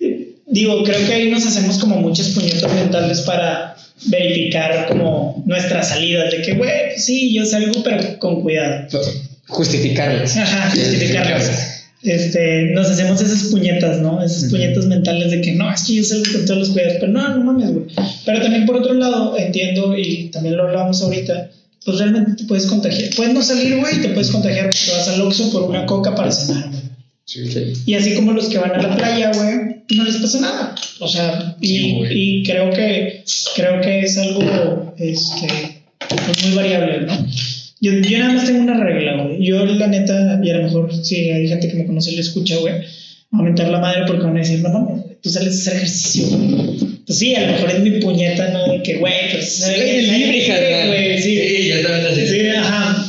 digo, 0.47 0.83
creo 0.83 1.07
que 1.07 1.13
ahí 1.13 1.31
nos 1.31 1.47
hacemos 1.47 1.79
como 1.79 1.97
muchas 1.97 2.29
puñetas 2.29 2.73
mentales 2.73 3.21
para 3.21 3.77
verificar 4.07 4.87
como 4.89 5.43
nuestras 5.47 5.91
salidas, 5.91 6.31
de 6.33 6.41
que, 6.41 6.55
güey, 6.55 6.71
pues 6.89 7.05
sí, 7.05 7.35
yo 7.35 7.45
salgo, 7.45 7.83
pero 7.83 8.19
con 8.19 8.41
cuidado. 8.43 8.87
Justificarlas. 9.47 10.37
Ajá, 10.37 10.71
justificarlas. 10.71 11.70
Este, 12.03 12.71
nos 12.73 12.89
hacemos 12.89 13.21
esas 13.21 13.49
puñetas, 13.51 14.01
¿no? 14.01 14.23
Esas 14.23 14.51
puñetas 14.51 14.87
mentales 14.87 15.31
de 15.31 15.41
que 15.43 15.53
no, 15.53 15.71
es 15.71 15.83
que 15.83 15.95
yo 15.97 16.05
salgo 16.05 16.25
con 16.33 16.47
todos 16.47 16.59
los 16.61 16.69
cuidados, 16.71 16.97
pero 17.01 17.13
no, 17.13 17.37
no 17.37 17.45
mames, 17.45 17.73
güey. 17.73 17.87
Pero 18.25 18.41
también 18.41 18.65
por 18.65 18.77
otro 18.77 18.95
lado, 18.95 19.37
entiendo, 19.37 19.97
y 19.97 20.29
también 20.29 20.57
lo 20.57 20.63
hablábamos 20.65 21.03
ahorita, 21.03 21.51
pues 21.85 21.99
realmente 21.99 22.35
te 22.43 22.45
puedes 22.45 22.67
contagiar. 22.67 23.11
Puedes 23.17 23.35
no 23.35 23.43
salir, 23.43 23.79
güey, 23.79 23.97
y 23.99 24.01
te 24.01 24.09
puedes 24.11 24.31
contagiar 24.31 24.67
porque 24.71 24.97
vas 24.97 25.09
al 25.09 25.21
Oxxo 25.23 25.53
por 25.53 25.63
una 25.65 25.85
coca 25.87 26.15
para 26.15 26.33
cenar, 26.33 26.69
güey. 26.69 26.81
Sí. 27.27 27.73
Y 27.87 27.95
así 27.95 28.15
como 28.15 28.33
los 28.33 28.49
que 28.49 28.59
van 28.59 28.73
a 28.73 28.83
la 28.83 28.97
playa, 28.97 29.31
güey, 29.33 29.85
no 29.91 30.05
les 30.05 30.17
pasa 30.17 30.41
nada. 30.41 30.75
O 31.01 31.07
sea, 31.07 31.57
y, 31.61 31.67
Sí, 31.69 31.93
güey. 31.99 32.11
y 32.13 32.43
creo 32.45 32.71
que 32.71 33.25
creo 33.55 33.81
que 33.83 34.01
es 34.01 34.19
algo 34.19 34.95
este, 34.99 35.83
pues 36.09 36.45
muy 36.47 36.57
variable, 36.57 37.03
¿no? 37.03 37.27
Yo, 37.81 37.93
yo 37.93 38.19
nada 38.19 38.35
más 38.35 38.45
tengo 38.45 38.61
una 38.61 38.83
regla, 38.83 39.23
güey. 39.23 39.43
Yo, 39.45 39.65
la 39.65 39.87
neta, 39.87 40.39
y 40.43 40.51
a 40.51 40.59
lo 40.59 40.65
mejor 40.65 40.93
si 41.05 41.31
hay 41.31 41.49
gente 41.49 41.69
que 41.69 41.75
me 41.77 41.87
conoce 41.87 42.11
y 42.13 42.17
le 42.17 42.21
escucha, 42.21 42.57
güey, 42.59 42.75
me 43.31 43.39
va 43.39 43.41
a 43.41 43.43
mentar 43.43 43.69
la 43.69 43.79
madre 43.79 44.03
porque 44.07 44.25
van 44.25 44.37
a 44.37 44.41
decir, 44.41 44.61
no 44.61 44.69
mames, 44.69 45.05
tú 45.23 45.31
sales 45.31 45.55
a 45.55 45.61
hacer 45.61 45.77
ejercicio, 45.77 46.27
güey. 46.29 46.91
Pues 47.07 47.19
sí, 47.19 47.35
a 47.35 47.47
lo 47.47 47.53
mejor 47.53 47.71
es 47.71 47.81
mi 47.81 47.91
puñeta, 48.01 48.51
¿no? 48.51 48.71
De 48.71 48.83
que, 48.83 48.97
güey, 48.97 49.33
pues 49.33 49.67
libre, 49.67 50.47
carnal. 50.47 50.89
güey, 50.89 51.23
sí. 51.23 51.39
Sí, 51.39 51.69
yo 51.69 51.83
también 51.83 52.07
así. 52.07 52.27
Sí, 52.27 52.47
ajá. 52.49 53.07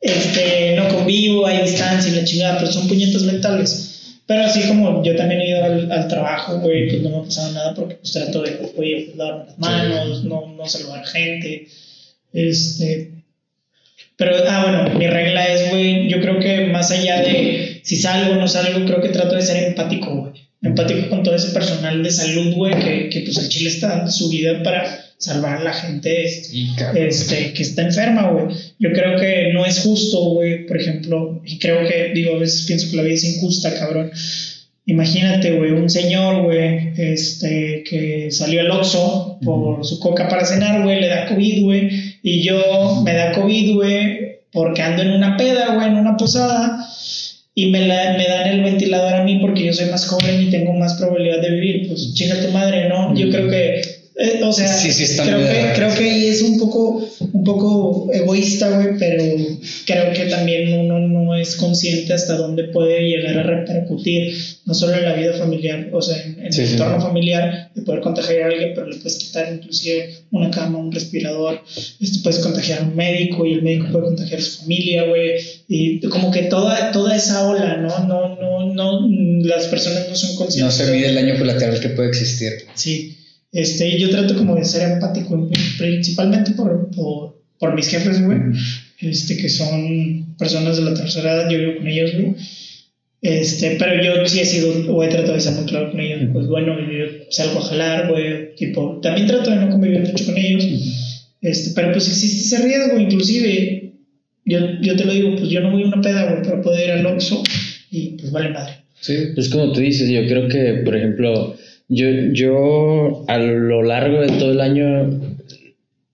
Este, 0.00 0.74
no 0.76 0.88
convivo, 0.88 1.46
hay 1.46 1.62
distancia 1.62 2.12
y 2.12 2.16
la 2.16 2.24
chingada, 2.24 2.58
pero 2.58 2.72
son 2.72 2.88
puñetas 2.88 3.22
mentales. 3.22 4.18
Pero 4.26 4.42
así 4.42 4.62
como 4.62 5.02
yo 5.04 5.14
también 5.14 5.40
he 5.40 5.48
ido 5.50 5.64
al, 5.64 5.92
al 5.92 6.08
trabajo, 6.08 6.58
güey, 6.58 6.88
pues 6.88 7.02
no 7.02 7.10
me 7.10 7.16
ha 7.18 7.22
pasado 7.22 7.52
nada 7.52 7.74
porque 7.74 7.94
pues 7.96 8.12
trato 8.12 8.42
de, 8.42 8.58
oye, 8.76 9.04
pues, 9.06 9.16
lavarme 9.16 9.46
las 9.46 9.58
manos, 9.58 10.24
no, 10.24 10.54
no 10.56 10.68
saludar 10.68 11.06
gente. 11.06 11.68
Este. 12.32 13.21
Pero, 14.16 14.36
ah, 14.48 14.62
bueno, 14.62 14.98
mi 14.98 15.06
regla 15.06 15.46
es, 15.46 15.70
güey, 15.70 16.08
yo 16.08 16.20
creo 16.20 16.38
que 16.38 16.66
más 16.66 16.90
allá 16.90 17.22
de 17.22 17.80
si 17.82 17.96
salgo 17.96 18.32
o 18.32 18.36
no 18.36 18.46
salgo, 18.48 18.84
creo 18.86 19.00
que 19.00 19.08
trato 19.08 19.34
de 19.34 19.42
ser 19.42 19.64
empático, 19.64 20.14
güey. 20.14 20.32
Empático 20.62 21.08
con 21.08 21.22
todo 21.22 21.34
ese 21.34 21.52
personal 21.52 22.02
de 22.02 22.10
salud, 22.10 22.54
güey, 22.54 22.74
que, 22.78 23.08
que 23.08 23.20
pues 23.22 23.36
el 23.38 23.48
Chile 23.48 23.70
está 23.70 23.88
dando 23.88 24.10
su 24.10 24.28
vida 24.28 24.62
para 24.62 25.02
salvar 25.22 25.58
a 25.58 25.64
la 25.64 25.72
gente 25.72 26.24
este, 26.24 27.52
que 27.52 27.62
está 27.62 27.82
enferma, 27.82 28.28
güey. 28.30 28.56
Yo 28.80 28.92
creo 28.92 29.18
que 29.18 29.52
no 29.52 29.64
es 29.64 29.78
justo, 29.80 30.20
güey, 30.30 30.66
por 30.66 30.80
ejemplo, 30.80 31.40
y 31.44 31.58
creo 31.58 31.86
que, 31.86 32.12
digo, 32.12 32.34
a 32.36 32.38
veces 32.38 32.66
pienso 32.66 32.90
que 32.90 32.96
la 32.96 33.04
vida 33.04 33.14
es 33.14 33.24
injusta, 33.24 33.72
cabrón. 33.78 34.10
Imagínate, 34.86 35.52
güey, 35.52 35.70
un 35.70 35.88
señor, 35.88 36.42
güey, 36.42 36.92
este, 36.96 37.84
que 37.88 38.32
salió 38.32 38.62
al 38.62 38.70
Oxxo 38.72 39.38
por 39.44 39.84
su 39.84 40.00
coca 40.00 40.28
para 40.28 40.44
cenar, 40.44 40.82
güey, 40.82 41.00
le 41.00 41.06
da 41.06 41.28
COVID, 41.28 41.62
güey, 41.62 41.90
y 42.22 42.42
yo 42.42 43.02
me 43.04 43.14
da 43.14 43.32
COVID, 43.32 43.74
güey, 43.74 44.38
porque 44.52 44.82
ando 44.82 45.02
en 45.02 45.12
una 45.12 45.36
peda, 45.36 45.74
güey, 45.74 45.88
en 45.88 45.96
una 45.96 46.16
posada, 46.16 46.86
y 47.54 47.70
me, 47.70 47.86
la, 47.86 48.14
me 48.16 48.26
dan 48.26 48.46
el 48.48 48.62
ventilador 48.62 49.14
a 49.14 49.24
mí 49.24 49.38
porque 49.40 49.66
yo 49.66 49.72
soy 49.72 49.90
más 49.90 50.06
joven 50.06 50.42
y 50.42 50.50
tengo 50.50 50.72
más 50.72 50.94
probabilidad 50.94 51.42
de 51.42 51.50
vivir, 51.50 51.88
pues 51.88 52.14
chinga 52.14 52.40
tu 52.40 52.50
madre, 52.50 52.88
¿no? 52.88 53.14
Yo 53.14 53.28
creo 53.28 53.50
que, 53.50 53.82
eh, 54.16 54.40
o 54.44 54.52
sea, 54.52 54.68
Sí, 54.68 54.92
sí, 54.92 55.16
creo, 55.16 55.38
que, 55.38 55.72
creo 55.74 55.94
que 55.94 56.04
ahí 56.04 56.26
es 56.26 56.42
un 56.42 56.58
poco, 56.58 57.08
un 57.32 57.44
poco 57.44 58.10
egoísta, 58.12 58.70
güey, 58.70 58.98
pero 58.98 59.24
creo 59.86 60.12
que 60.12 60.26
también 60.26 60.78
uno 60.80 60.98
no 60.98 61.34
es 61.34 61.56
consciente 61.56 62.12
hasta 62.12 62.36
dónde 62.36 62.64
puede 62.64 63.00
llegar 63.08 63.38
a 63.38 63.42
repercutir, 63.42 64.34
no 64.66 64.74
solo 64.74 64.94
en 64.94 65.04
la 65.04 65.14
vida 65.14 65.32
familiar, 65.34 65.88
o 65.92 66.02
sea, 66.02 66.22
en, 66.22 66.38
en 66.44 66.52
Sí, 66.52 66.60
el 66.62 66.70
entorno 66.72 67.00
familiar, 67.00 67.70
de 67.74 67.82
poder 67.82 68.00
contagiar 68.02 68.42
a 68.42 68.46
alguien, 68.48 68.72
pero 68.74 68.86
le 68.88 68.96
puedes 68.96 69.16
quitar 69.16 69.52
inclusive 69.52 70.14
una 70.30 70.50
cama, 70.50 70.78
un 70.78 70.92
respirador, 70.92 71.62
este, 72.00 72.18
puedes 72.22 72.40
contagiar 72.40 72.80
a 72.80 72.82
un 72.84 72.94
médico 72.96 73.46
y 73.46 73.54
el 73.54 73.62
médico 73.62 73.86
puede 73.92 74.04
contagiar 74.04 74.40
a 74.40 74.42
su 74.42 74.60
familia, 74.60 75.04
güey, 75.04 75.32
y 75.68 76.00
como 76.08 76.30
que 76.30 76.42
toda, 76.42 76.92
toda 76.92 77.16
esa 77.16 77.48
ola, 77.48 77.76
¿no? 77.78 78.06
No, 78.06 78.36
no, 78.36 78.72
no, 78.74 79.08
las 79.44 79.66
personas 79.68 80.06
no 80.08 80.14
son 80.14 80.32
No 80.32 80.36
conscientes. 80.36 80.74
se 80.74 80.92
mide 80.92 81.08
el 81.08 81.14
daño 81.14 81.38
colateral 81.38 81.80
que 81.80 81.88
puede 81.90 82.08
existir. 82.10 82.52
Sí, 82.74 83.16
este, 83.52 83.98
yo 83.98 84.10
trato 84.10 84.34
como 84.36 84.56
de 84.56 84.64
ser 84.64 84.90
empático, 84.90 85.48
principalmente 85.78 86.52
por, 86.52 86.90
por, 86.90 87.38
por 87.58 87.74
mis 87.74 87.88
jefes, 87.88 88.24
güey, 88.24 88.38
este, 89.00 89.36
que 89.36 89.48
son 89.48 90.34
personas 90.38 90.78
de 90.78 90.84
la 90.84 90.94
tercera 90.94 91.34
edad, 91.34 91.50
yo 91.50 91.58
vivo 91.58 91.76
con 91.76 91.86
ellos, 91.86 92.12
güey. 92.14 92.34
Este, 93.20 93.76
pero 93.78 94.02
yo 94.02 94.26
sí 94.26 94.40
he 94.40 94.44
sido, 94.44 94.92
o 94.92 95.04
he 95.04 95.08
tratado 95.08 95.34
de 95.34 95.40
ser 95.40 95.52
muy 95.52 95.64
claro 95.66 95.92
con 95.92 96.00
ellos, 96.00 96.30
pues 96.32 96.48
bueno, 96.48 96.76
yo 96.80 97.04
salgo 97.30 97.60
a 97.60 97.62
jalar, 97.62 98.08
güey, 98.08 98.54
tipo, 98.56 98.98
también 99.00 99.28
trato 99.28 99.50
de 99.50 99.56
no 99.56 99.70
convivir 99.70 100.00
mucho 100.00 100.24
con 100.24 100.36
ellos, 100.36 100.66
este, 101.40 101.70
pero 101.74 101.92
pues 101.92 102.08
existe 102.08 102.56
ese 102.56 102.64
riesgo, 102.66 102.98
inclusive, 102.98 103.92
yo, 104.44 104.58
yo 104.80 104.96
te 104.96 105.04
lo 105.04 105.12
digo, 105.12 105.36
pues 105.36 105.50
yo 105.50 105.60
no 105.60 105.70
voy 105.70 105.84
a 105.84 105.86
una 105.86 106.00
peda, 106.00 106.30
güey, 106.30 106.42
pero 106.42 106.62
puedo 106.62 106.82
ir 106.82 106.90
al 106.90 107.06
Oxxo 107.06 107.44
y 107.92 108.16
pues 108.16 108.32
vale 108.32 108.48
madre. 108.48 108.82
Sí. 109.00 109.14
Pues 109.34 109.48
como 109.48 109.72
tú 109.72 109.80
dices, 109.80 110.08
yo 110.08 110.26
creo 110.26 110.48
que, 110.48 110.82
por 110.84 110.96
ejemplo, 110.96 111.56
yo, 111.94 112.06
yo 112.32 113.24
a 113.28 113.38
lo 113.38 113.82
largo 113.82 114.20
de 114.20 114.28
todo 114.38 114.52
el 114.52 114.60
año 114.60 115.20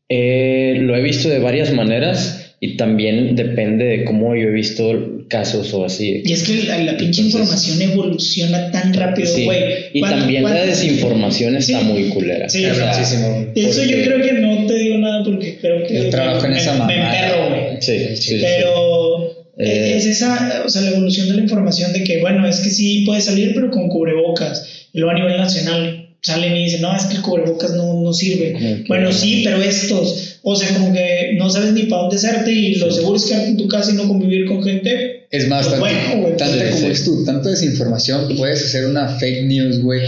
eh, 0.09 0.79
lo 0.81 0.97
he 0.97 1.03
visto 1.03 1.29
de 1.29 1.39
varias 1.39 1.73
maneras 1.73 2.55
y 2.61 2.77
también 2.77 3.37
depende 3.37 3.85
de 3.85 4.05
cómo 4.05 4.35
yo 4.35 4.49
he 4.49 4.53
visto 4.53 5.25
casos 5.29 5.73
o 5.75 5.85
así. 5.85 6.23
Y 6.25 6.33
es 6.33 6.43
que 6.43 6.65
la, 6.65 6.79
la 6.79 6.97
pinche 6.97 7.21
Entonces- 7.23 7.69
información 7.69 7.83
evoluciona 7.93 8.71
tan 8.73 8.95
rápido, 8.95 9.29
Sí, 9.29 9.45
güey. 9.45 9.61
Y 9.93 10.01
¿Cuánto- 10.01 10.19
también 10.21 10.43
la 10.45 10.65
desinformación 10.65 11.57
está 11.57 11.79
Sí. 11.81 11.85
muy 11.85 12.05
culera. 12.09 12.49
Sí, 12.49 12.65
O 12.65 12.75
sea, 12.75 12.93
muchísimo. 12.93 13.47
Eso 13.55 13.85
yo 13.85 14.03
creo 14.03 14.23
que 14.23 14.33
no 14.33 14.67
te 14.67 14.75
digo 14.75 14.99
nada 14.99 15.23
porque 15.23 15.59
creo 15.61 15.87
que 15.87 15.95
Yo 16.05 16.11
trabajo 16.11 16.45
en 16.47 16.53
me, 16.53 16.59
esa 16.59 16.73
me 16.73 16.79
mamada. 16.79 17.29
emperro, 17.29 17.49
güey. 17.51 17.83
Sí, 17.83 17.99
sí, 18.17 18.17
sí. 18.17 18.39
Pero 18.41 19.31
Eh. 19.59 19.95
es 19.97 20.07
esa, 20.07 20.63
o 20.65 20.69
sea, 20.69 20.83
la 20.83 20.91
evolución 20.91 21.29
de 21.29 21.35
la 21.35 21.43
información 21.43 21.93
de 21.93 22.03
que, 22.03 22.19
bueno, 22.21 22.47
es 22.49 22.61
que 22.61 22.71
sí 22.71 23.03
puede 23.07 23.21
salir, 23.21 23.53
pero 23.55 23.71
con 23.71 23.89
cubrebocas. 23.89 24.88
Y 24.99 25.01
luego 25.01 25.13
a 25.17 25.21
nivel 25.21 25.37
nacional 25.37 26.09
salen 26.23 26.57
y 26.57 26.65
dicen, 26.65 26.81
no, 26.81 26.97
es 26.97 27.05
que 27.05 27.15
el 27.19 27.23
cubrebocas 27.23 27.71
no, 27.75 28.03
no 28.03 28.13
sirve. 28.13 28.53
Que- 28.59 28.85
Bueno, 28.89 29.13
sí, 29.13 29.43
pero 29.45 29.63
estos, 29.63 30.41
o 30.43 30.57
sea, 30.57 30.75
como 30.77 30.93
que 30.93 31.37
no 31.39 31.49
sabes 31.49 31.73
ni 31.73 31.85
para 31.85 32.03
dónde 32.03 32.17
hacerte 32.17 32.51
y 32.53 32.75
lo 32.75 32.91
seguro 32.91 33.15
es 33.15 33.27
quedarte 33.27 33.51
en 33.51 33.57
tu 33.59 33.69
casa 33.69 33.93
y 33.93 33.95
no 33.95 34.09
convivir 34.09 34.47
con 34.47 34.61
gente, 34.61 35.18
Es 35.31 35.47
más, 35.47 35.67
Pues 35.69 35.79
tanto, 35.79 36.17
bueno, 36.21 36.37
tanta 36.39 36.55
sí, 36.55 36.71
como 36.73 36.87
sí. 36.87 36.93
es 36.93 37.05
tú, 37.05 37.23
tanto 37.25 37.51
desinformación, 37.51 38.35
puedes 38.39 38.65
hacer 38.65 38.87
una 38.87 39.09
fake 39.19 39.45
news, 39.45 39.81
güey. 39.81 40.01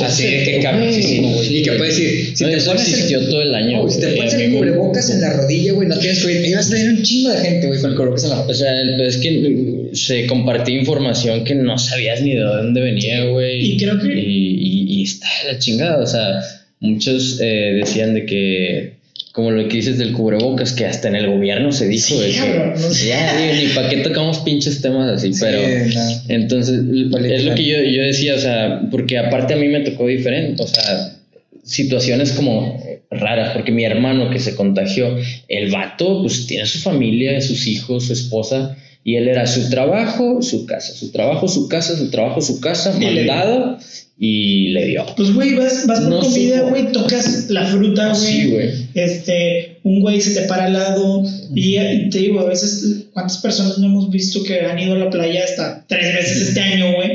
Así 0.00 0.24
de 0.24 0.42
que 0.44 0.50
Güey, 0.52 0.62
cabrosísimo, 0.62 1.32
güey. 1.32 1.56
Y 1.56 1.62
que 1.62 1.72
puedes 1.72 1.96
decir, 1.96 2.36
si 2.36 2.44
No, 2.44 2.50
te 2.50 2.56
eso 2.58 2.66
pones 2.72 3.10
el, 3.10 3.28
todo 3.30 3.40
el 3.42 3.54
año. 3.54 3.82
No, 3.84 3.90
si 3.90 3.98
te 3.98 4.08
pones 4.08 4.34
el 4.34 4.52
cubrebocas 4.52 5.08
en 5.08 5.22
la 5.22 5.32
rodilla, 5.32 5.72
güey, 5.72 5.88
no 5.88 5.98
tienes 5.98 6.20
COVID, 6.22 6.44
ibas 6.44 6.66
a 6.66 6.70
tener 6.76 6.90
un 6.90 7.02
chingo 7.02 7.30
de 7.30 7.38
gente, 7.38 7.66
güey, 7.66 7.80
con 7.80 7.90
el 7.92 7.96
cubrebocas 7.96 8.24
en 8.24 8.30
la 8.30 8.36
O 8.36 8.42
rodilla. 8.42 8.58
sea, 8.58 8.80
el- 8.82 9.00
es 9.00 9.16
que 9.16 9.88
se 9.94 10.26
compartía 10.26 10.76
información 10.78 11.44
que 11.44 11.54
no 11.54 11.78
sabías 11.78 12.20
ni 12.20 12.34
de 12.34 12.40
dónde 12.40 12.80
venía, 12.82 13.24
güey. 13.24 13.72
Y 13.72 13.76
creo 13.78 13.98
que- 13.98 14.12
Y, 14.12 14.20
y- 14.20 15.00
y 15.00 15.02
está 15.04 15.26
de 15.46 15.52
la 15.54 15.58
chingada. 15.58 16.02
O 16.02 16.06
sea, 16.06 16.42
muchos 16.80 17.38
eh, 17.40 17.72
decían 17.80 18.12
de 18.12 18.26
que, 18.26 18.97
como 19.38 19.52
lo 19.52 19.68
que 19.68 19.76
dices 19.76 19.98
del 19.98 20.14
cubrebocas, 20.14 20.72
que 20.72 20.84
hasta 20.84 21.06
en 21.06 21.14
el 21.14 21.30
gobierno 21.30 21.70
se 21.70 21.86
dijo. 21.86 22.08
Sí, 22.08 22.32
que, 22.32 22.38
cabrón, 22.38 22.72
no 22.72 22.90
sé. 22.90 23.06
ya, 23.06 23.40
digo, 23.40 23.54
ni 23.54 23.68
para 23.68 23.88
qué 23.88 23.98
tocamos 23.98 24.38
pinches 24.38 24.80
temas 24.80 25.08
así, 25.08 25.30
pero. 25.38 25.60
no. 25.60 26.22
Entonces, 26.26 26.80
es 26.80 27.44
lo 27.44 27.54
que 27.54 27.64
yo, 27.64 27.80
yo 27.80 28.02
decía, 28.02 28.34
o 28.34 28.38
sea, 28.40 28.80
porque 28.90 29.16
aparte 29.16 29.54
a 29.54 29.56
mí 29.56 29.68
me 29.68 29.78
tocó 29.82 30.08
diferente, 30.08 30.60
o 30.60 30.66
sea, 30.66 31.14
situaciones 31.62 32.32
como 32.32 32.82
raras, 33.12 33.52
porque 33.52 33.70
mi 33.70 33.84
hermano 33.84 34.28
que 34.28 34.40
se 34.40 34.56
contagió, 34.56 35.16
el 35.46 35.70
vato, 35.70 36.20
pues 36.22 36.48
tiene 36.48 36.66
su 36.66 36.80
familia, 36.80 37.40
sus 37.40 37.68
hijos, 37.68 38.06
su 38.06 38.14
esposa, 38.14 38.76
y 39.04 39.14
él 39.14 39.28
era 39.28 39.46
su 39.46 39.70
trabajo, 39.70 40.42
su 40.42 40.66
casa, 40.66 40.92
su 40.94 41.12
trabajo, 41.12 41.46
su 41.46 41.68
casa, 41.68 41.96
su 41.96 42.10
trabajo, 42.10 42.40
su 42.40 42.60
casa, 42.60 42.92
mandado, 42.98 43.78
y 44.20 44.70
le 44.70 44.86
dio. 44.86 45.06
Pues, 45.16 45.32
güey, 45.32 45.54
vas, 45.54 45.86
vas 45.86 46.00
por 46.00 46.08
No 46.08 46.20
comida, 46.20 46.62
güey, 46.62 46.90
tocas 46.90 47.48
la 47.50 47.64
fruta, 47.66 48.08
güey. 48.08 48.20
Sí, 48.20 48.46
güey. 48.50 48.70
Este, 48.94 49.76
un 49.84 50.00
güey 50.00 50.20
se 50.20 50.40
te 50.40 50.48
para 50.48 50.64
al 50.64 50.72
lado. 50.72 51.22
Y 51.54 51.76
te 52.10 52.18
digo, 52.18 52.40
a 52.40 52.44
veces, 52.44 53.04
¿cuántas 53.12 53.38
personas 53.38 53.78
no 53.78 53.86
hemos 53.86 54.10
visto 54.10 54.42
que 54.42 54.60
han 54.60 54.76
ido 54.78 54.94
a 54.94 54.98
la 54.98 55.10
playa 55.10 55.44
hasta 55.44 55.84
tres 55.86 56.14
veces 56.14 56.48
este 56.48 56.60
año, 56.60 56.94
güey? 56.96 57.12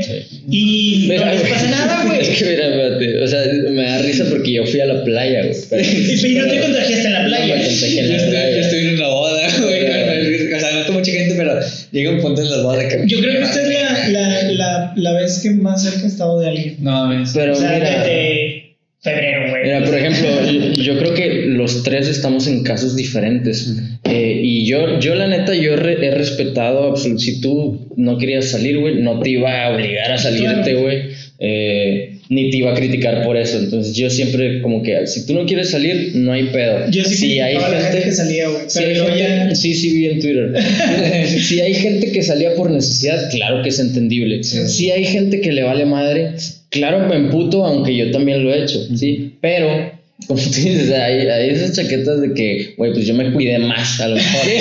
Y 0.49 1.05
no 1.07 1.13
Mira, 1.15 1.33
les 1.33 1.41
güey, 1.41 1.53
pasa 1.53 1.71
nada, 1.71 2.05
güey. 2.05 2.19
Es 2.21 2.29
que 2.29 2.45
mira, 2.45 2.67
espérate, 2.67 3.21
o 3.21 3.27
sea, 3.27 3.41
me 3.69 3.83
da 3.83 3.97
risa 3.97 4.25
porque 4.29 4.53
yo 4.53 4.65
fui 4.65 4.79
a 4.79 4.85
la 4.85 5.03
playa, 5.03 5.45
güey. 5.45 5.85
Y 5.85 6.35
no 6.35 6.47
te 6.47 6.61
contagiaste 6.61 7.07
en 7.07 7.13
la 7.13 7.25
playa. 7.25 7.55
No 7.55 7.61
me 7.61 7.67
contagié 7.67 7.99
en 7.99 8.05
Yo 8.05 8.11
la 8.11 8.15
estoy, 8.17 8.31
playa. 8.31 8.55
yo 8.55 8.61
estoy 8.61 8.79
en 8.79 8.95
una 8.95 9.07
boda, 9.09 9.57
güey, 9.61 10.53
o 10.53 10.59
sea, 10.59 10.71
no 10.71 10.85
tengo 10.85 10.99
mucha 10.99 11.11
gente, 11.11 11.35
pero 11.35 11.59
llega 11.93 12.11
un 12.11 12.19
punto 12.19 12.41
en 12.41 12.49
las 12.49 12.61
bodas 12.63 12.79
de 12.79 12.87
que... 12.89 13.07
Yo 13.07 13.19
creo 13.19 13.31
que 13.37 13.43
esta 13.43 13.61
es 13.61 13.69
la, 13.69 14.09
la, 14.19 14.51
la, 14.51 14.93
la 14.97 15.13
vez 15.13 15.39
que 15.41 15.51
más 15.51 15.81
cerca 15.83 16.03
he 16.03 16.07
estado 16.07 16.39
de 16.41 16.49
alguien. 16.49 16.75
No 16.79 16.91
mames. 16.91 17.31
Pero 17.33 17.53
o 17.53 17.55
sea, 17.55 17.71
mira, 17.71 17.99
desde 18.03 18.75
febrero, 18.99 19.49
güey. 19.51 19.63
Mira, 19.63 19.83
por 19.85 19.95
ejemplo, 19.95 20.73
yo- 20.81 20.97
creo 20.97 21.13
que 21.13 21.29
los 21.47 21.83
tres 21.83 22.07
estamos 22.07 22.47
en 22.47 22.63
casos 22.63 22.95
diferentes. 22.95 23.71
Eh, 24.05 24.39
y 24.43 24.65
yo, 24.65 24.99
yo 24.99 25.15
la 25.15 25.27
neta, 25.27 25.53
yo 25.55 25.75
re- 25.75 26.05
he 26.05 26.11
respetado, 26.11 26.95
si 26.95 27.41
tú 27.41 27.87
no 27.97 28.17
querías 28.17 28.45
salir, 28.49 28.79
güey, 28.79 29.01
no 29.01 29.19
te 29.19 29.29
iba 29.31 29.65
a 29.65 29.73
obligar 29.75 30.11
a 30.11 30.17
salirte, 30.17 30.71
Claro. 30.71 30.81
güey. 30.81 31.01
Eh, 31.39 32.17
ni 32.29 32.49
te 32.49 32.57
iba 32.57 32.71
a 32.71 32.75
criticar 32.75 33.23
por 33.23 33.37
eso. 33.37 33.59
Entonces 33.59 33.95
yo 33.95 34.09
siempre 34.09 34.61
como 34.61 34.81
que, 34.81 35.07
si 35.07 35.25
tú 35.25 35.33
no 35.33 35.45
quieres 35.45 35.71
salir, 35.71 36.11
no 36.15 36.31
hay 36.31 36.45
pedo. 36.45 36.89
Yo 36.89 37.03
sí 37.03 37.15
si 37.15 37.39
hay 37.39 37.55
la 37.55 37.61
gente 37.61 37.83
gente 37.83 38.03
que 38.03 38.11
salía, 38.11 38.49
güey. 38.49 38.63
si 38.67 38.81
ya... 39.19 39.55
sí, 39.55 39.73
sí, 39.73 39.95
vi 39.95 40.05
en 40.07 40.19
Twitter. 40.19 40.53
si 41.27 41.59
hay 41.59 41.73
gente 41.73 42.11
que 42.11 42.23
salía 42.23 42.55
por 42.55 42.71
necesidad, 42.71 43.29
claro 43.31 43.61
que 43.61 43.69
es 43.69 43.79
entendible. 43.79 44.43
Si 44.43 44.91
hay 44.91 45.05
gente 45.05 45.41
que 45.41 45.51
le 45.51 45.63
vale 45.63 45.85
madre, 45.85 46.31
claro 46.69 47.07
me 47.07 47.15
emputo, 47.15 47.65
aunque 47.65 47.95
yo 47.95 48.11
también 48.11 48.43
lo 48.43 48.53
he 48.53 48.63
hecho, 48.63 48.79
¿sí? 48.95 49.33
Pero, 49.41 49.92
como 50.27 50.41
tú 50.41 50.49
dices, 50.49 50.91
hay, 50.91 51.27
hay 51.27 51.49
esas 51.49 51.75
chaquetas 51.75 52.21
de 52.21 52.33
que, 52.33 52.73
güey, 52.77 52.93
pues 52.93 53.05
yo 53.05 53.13
me 53.13 53.31
cuidé 53.31 53.59
más 53.59 53.99
a 53.99 54.07
lo 54.07 54.15
mejor. 54.15 54.41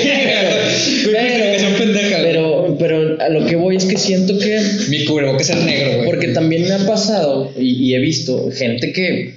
Güey. 1.04 2.22
pero, 2.22 2.76
pero 2.78 3.20
a 3.20 3.28
lo 3.28 3.46
que 3.46 3.56
voy 3.56 3.76
es 3.76 3.84
que 3.84 3.96
siento 3.96 4.38
que 4.38 4.60
Mi 4.88 5.04
cubrebocas 5.04 5.50
es 5.50 5.56
negro, 5.64 5.94
güey. 5.96 6.06
porque 6.06 6.28
también 6.28 6.62
me 6.62 6.72
ha 6.74 6.86
pasado 6.86 7.52
y, 7.58 7.88
y 7.88 7.94
he 7.94 7.98
visto 7.98 8.50
gente 8.52 8.92
que 8.92 9.34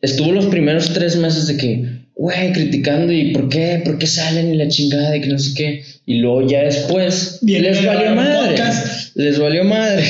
estuvo 0.00 0.32
los 0.32 0.46
primeros 0.46 0.92
tres 0.92 1.16
meses 1.16 1.46
de 1.46 1.56
que, 1.56 1.84
güey, 2.14 2.52
criticando 2.52 3.12
y 3.12 3.32
por 3.32 3.48
qué, 3.48 3.80
por 3.84 3.98
qué 3.98 4.06
salen 4.06 4.52
y 4.54 4.56
la 4.56 4.68
chingada 4.68 5.16
y 5.16 5.20
que 5.20 5.28
no 5.28 5.38
sé 5.38 5.54
qué. 5.54 5.82
Y 6.06 6.18
luego 6.18 6.46
ya 6.48 6.62
después 6.62 7.38
les 7.42 7.84
valió 7.84 8.14
madre. 8.14 8.50
podcast. 8.50 9.16
Les 9.16 9.38
valió 9.38 9.64
madre. 9.64 10.04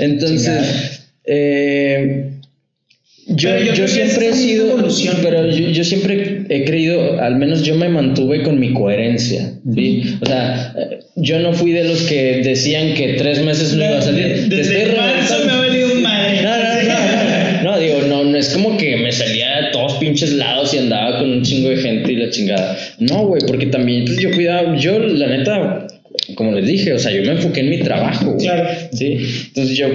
Entonces, 0.00 1.00
eh, 1.24 2.30
yo, 3.26 3.58
yo 3.58 3.88
siempre 3.88 4.28
he 4.28 4.32
sido, 4.32 4.70
evolución. 4.70 5.16
pero 5.22 5.48
yo, 5.50 5.68
yo 5.70 5.84
siempre 5.84 6.44
he 6.48 6.64
creído, 6.64 7.20
al 7.20 7.36
menos 7.36 7.62
yo 7.62 7.74
me 7.74 7.88
mantuve 7.88 8.42
con 8.42 8.58
mi 8.58 8.72
coherencia, 8.72 9.54
¿sí? 9.74 10.16
O 10.20 10.26
sea, 10.26 10.74
yo 11.16 11.38
no 11.38 11.52
fui 11.52 11.72
de 11.72 11.84
los 11.84 12.02
que 12.02 12.42
decían 12.44 12.94
que 12.94 13.14
tres 13.14 13.42
meses 13.42 13.74
no 13.74 13.84
iba 13.84 13.98
a 13.98 14.02
salir. 14.02 14.48
Desde 14.48 14.94
marzo 14.96 15.44
me 15.44 15.52
ha 15.52 15.56
valido 15.56 15.94
madre. 15.96 16.42
No, 16.42 16.56
no, 16.56 16.82
no, 16.82 17.62
no, 17.62 17.70
no, 17.70 17.78
digo, 17.78 18.00
no, 18.08 18.24
no 18.24 18.36
es 18.36 18.50
como 18.50 18.76
que 18.76 18.96
me 18.96 19.10
salía 19.10 19.62
de 19.62 19.70
todos 19.72 19.94
pinches 19.94 20.34
lados 20.34 20.74
y 20.74 20.78
andaba 20.78 21.18
con 21.18 21.30
un 21.30 21.42
chingo 21.42 21.70
de 21.70 21.76
gente 21.76 22.12
y 22.12 22.16
la 22.16 22.30
chingada. 22.30 22.76
No, 22.98 23.26
güey, 23.26 23.42
porque 23.46 23.66
también 23.66 24.04
pues, 24.04 24.18
yo 24.18 24.30
cuidaba, 24.32 24.76
yo 24.76 24.98
la 24.98 25.28
neta, 25.28 25.86
como 26.34 26.52
les 26.52 26.66
dije, 26.66 26.92
o 26.92 26.98
sea, 26.98 27.10
yo 27.10 27.22
me 27.22 27.32
enfoqué 27.32 27.60
en 27.60 27.70
mi 27.70 27.78
trabajo, 27.78 28.32
güey. 28.32 28.46
Claro. 28.46 28.68
Sí, 28.92 29.18
entonces 29.48 29.76
yo 29.76 29.86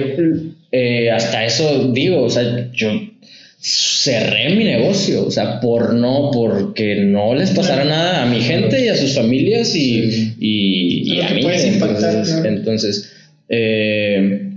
eh, 0.72 1.10
hasta 1.10 1.44
eso 1.44 1.92
digo, 1.92 2.22
o 2.22 2.30
sea, 2.30 2.70
yo 2.72 2.90
cerré 3.62 4.54
mi 4.54 4.64
negocio, 4.64 5.26
o 5.26 5.30
sea, 5.30 5.60
por 5.60 5.92
no, 5.94 6.30
porque 6.32 6.96
no 7.04 7.34
les 7.34 7.50
pasara 7.50 7.84
nada 7.84 8.22
a 8.22 8.26
mi 8.26 8.40
gente 8.40 8.82
y 8.84 8.88
a 8.88 8.96
sus 8.96 9.14
familias 9.14 9.74
y, 9.76 10.34
y, 10.40 11.20
a 11.20 11.28
mí. 11.30 11.40
impactar, 11.42 11.64
entonces, 12.14 12.34
claro. 12.34 12.48
entonces, 12.48 13.12
eh, 13.50 14.50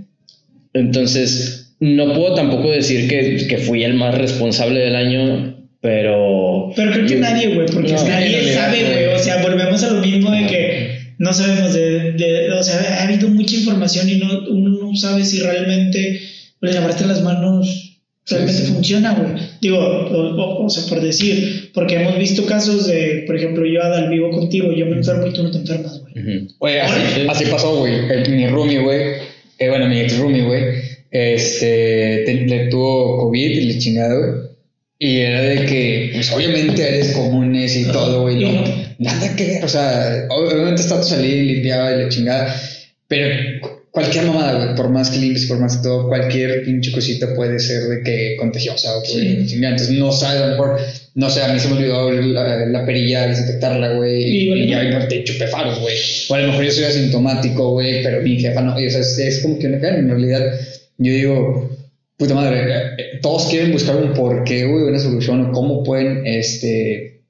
entonces, 0.72 1.74
no 1.80 2.14
puedo 2.14 2.34
tampoco 2.34 2.70
decir 2.70 3.08
que, 3.08 3.46
que 3.46 3.58
fui 3.58 3.84
el 3.84 3.94
más 3.94 4.14
responsable 4.16 4.80
del 4.80 4.96
año, 4.96 5.66
pero... 5.80 6.72
Pero 6.74 6.92
creo 6.92 7.06
que 7.06 7.12
yo- 7.14 7.20
nadie, 7.20 7.48
güey, 7.54 7.66
porque 7.66 7.92
No, 7.92 8.04
nadie 8.08 8.52
sabe, 8.54 8.80
güey. 8.82 8.92
güey. 9.04 9.14
O 9.14 9.18
sea, 9.18 9.42
volvemos 9.42 9.82
a 9.82 9.90
lo 9.92 10.00
mismo 10.00 10.30
de 10.30 10.46
que 10.46 10.98
no 11.18 11.32
sabemos 11.32 11.74
de, 11.74 12.12
de- 12.12 12.50
O 12.52 12.62
sea, 12.62 13.00
ha 13.00 13.04
habido 13.04 13.28
mucha 13.28 13.54
información 13.56 14.08
y 14.08 14.16
no, 14.16 14.44
uno 14.50 14.78
no 14.90 14.96
sabe 14.96 15.24
si 15.24 15.40
realmente 15.40 16.20
le 16.60 16.72
lavaste 16.72 17.06
las 17.06 17.22
manos 17.22 17.93
realmente 18.26 18.60
Sí, 18.60 18.66
sí. 18.66 18.72
funciona, 18.72 19.14
güey. 19.14 19.42
Digo, 19.60 19.78
o, 19.78 20.64
o- 20.64 20.70
sea, 20.70 20.84
por 20.88 21.00
decir, 21.02 21.70
porque 21.74 21.96
hemos 21.96 22.18
visto 22.18 22.46
casos 22.46 22.86
de, 22.86 23.24
por 23.26 23.36
ejemplo, 23.36 23.66
yo 23.66 23.82
Adal 23.82 24.08
vivo 24.10 24.30
contigo, 24.30 24.72
yo 24.72 24.86
me 24.86 24.96
enfermo 24.96 25.26
y 25.26 25.32
tú 25.32 25.42
no 25.42 25.50
te 25.50 25.58
enfermas, 25.58 26.00
güey. 26.00 26.14
Ujú. 26.18 26.46
Oye, 26.60 26.80
así, 26.80 27.26
así 27.28 27.44
pasó, 27.46 27.76
güey. 27.76 27.94
Mi 28.30 28.46
roomie, 28.48 28.78
güey. 28.80 29.00
eh, 29.58 29.68
bueno, 29.68 29.86
mi 29.88 30.00
ex 30.00 30.18
roomie, 30.18 30.42
güey. 30.42 30.62
Este, 31.10 32.22
te- 32.26 32.46
le 32.46 32.66
tuvo 32.68 33.18
COVID 33.18 33.50
y 33.50 33.60
le 33.66 33.78
chingada, 33.78 34.14
güey. 34.14 34.30
Y 34.98 35.18
era 35.18 35.42
de 35.42 35.66
que, 35.66 36.10
pues 36.14 36.32
obviamente 36.32 36.82
eres 36.88 37.12
comunes 37.12 37.76
y 37.76 37.84
todo, 37.92 38.22
güey. 38.22 38.40
No, 38.42 38.52
no. 38.52 38.64
nada 38.98 39.36
que 39.36 39.44
ver. 39.46 39.64
O 39.64 39.68
sea, 39.68 40.26
ob- 40.28 40.52
obviamente 40.52 40.82
está 40.82 41.00
tu 41.00 41.06
salida 41.06 41.34
y 41.34 41.44
limpiaba 41.46 41.92
y 41.94 42.02
la 42.04 42.08
chingada. 42.08 42.54
Pero 43.08 43.28
cualquier 43.94 44.26
mamada, 44.26 44.56
güey, 44.56 44.74
por 44.74 44.88
más 44.88 45.08
que 45.08 45.18
limpies, 45.18 45.46
por 45.46 45.60
más 45.60 45.76
que 45.76 45.84
todo, 45.84 46.08
cualquier 46.08 46.64
pinche 46.64 46.90
cosita 46.90 47.32
puede 47.32 47.60
ser 47.60 47.84
de 47.84 48.02
que 48.02 48.34
contagiosa, 48.36 48.92
güey. 48.96 49.46
Sí. 49.46 49.64
Entonces 49.64 49.90
no 49.90 50.10
sabes, 50.10 50.42
a 50.42 50.46
lo 50.46 50.50
mejor, 50.50 50.80
no 51.14 51.30
sé, 51.30 51.42
a 51.42 51.52
mí 51.52 51.60
se 51.60 51.68
me 51.68 51.76
olvidó 51.76 52.10
la, 52.10 52.66
la 52.66 52.84
perilla 52.84 53.28
desinfectarla, 53.28 53.92
güey. 53.92 54.20
Y, 54.24 54.64
Y, 54.64 54.68
ya 54.68 54.82
me 54.82 55.06
te 55.06 55.22
chupé 55.22 55.46
faros, 55.46 55.78
güey. 55.78 55.94
O 56.28 56.34
a 56.34 56.40
lo 56.40 56.48
mejor 56.48 56.64
yo 56.64 56.72
soy 56.72 56.84
asintomático, 56.84 57.70
güey, 57.70 58.02
pero 58.02 58.20
mi 58.20 58.36
jefa 58.36 58.62
no. 58.62 58.78
Y, 58.80 58.88
o 58.88 58.90
sea, 58.90 59.00
es, 59.00 59.16
es 59.16 59.38
como 59.38 59.60
que 59.60 59.68
una 59.68 59.78
cadena. 59.78 59.98
En 60.00 60.08
realidad, 60.08 60.60
yo 60.98 61.12
digo, 61.12 61.70
puta 62.16 62.34
madre, 62.34 62.64
eh, 62.98 63.20
todos 63.22 63.46
quieren 63.46 63.70
buscar 63.70 63.94
un 63.94 64.12
porqué, 64.12 64.64
güey, 64.64 64.88
una 64.88 64.98
solución 64.98 65.40
o 65.46 65.52
cómo 65.52 65.84
pueden, 65.84 66.26
este, 66.26 67.20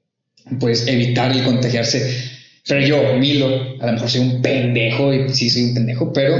pues, 0.59 0.87
evitar 0.87 1.31
el 1.31 1.43
contagiarse. 1.43 2.33
Pero 2.67 2.81
yo, 2.81 3.17
Milo, 3.19 3.47
a 3.79 3.85
lo 3.87 3.93
mejor 3.93 4.09
soy 4.09 4.21
un 4.21 4.41
pendejo 4.41 5.13
y 5.13 5.29
sí 5.29 5.49
soy 5.49 5.63
un 5.65 5.73
pendejo, 5.75 6.11
pero 6.13 6.35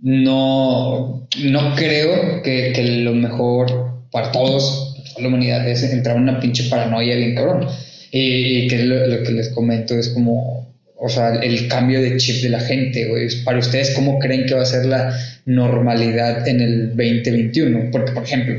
no, 0.00 1.28
no 1.44 1.74
creo 1.76 2.42
que, 2.42 2.72
lo 3.04 3.14
mejor 3.14 4.02
para 4.10 4.32
todos, 4.32 4.94
para 5.14 5.22
la 5.22 5.28
humanidad, 5.28 5.68
es 5.68 5.82
entrar 5.84 6.16
en 6.16 6.22
una 6.24 6.40
pinche 6.40 6.64
paranoia 6.68 7.16
bien 7.16 7.34
cabrón. 7.34 7.66
Y, 8.10 8.64
y 8.64 8.68
que 8.68 8.84
lo, 8.84 9.06
lo 9.06 9.22
que 9.22 9.32
les 9.32 9.48
comento 9.50 9.94
es 9.98 10.08
como, 10.10 10.74
o 10.98 11.08
sea, 11.08 11.34
el 11.36 11.68
cambio 11.68 12.00
de 12.02 12.16
chip 12.18 12.42
de 12.42 12.50
la 12.50 12.60
gente, 12.60 13.06
güey. 13.08 13.28
Para 13.44 13.58
ustedes, 13.58 13.90
¿cómo 13.94 14.18
creen 14.18 14.46
que 14.46 14.54
va 14.54 14.62
a 14.62 14.66
ser 14.66 14.84
la 14.86 15.16
normalidad 15.46 16.46
en 16.46 16.60
el 16.60 16.88
2021? 16.88 17.90
Porque, 17.90 18.12
por 18.12 18.24
ejemplo, 18.24 18.54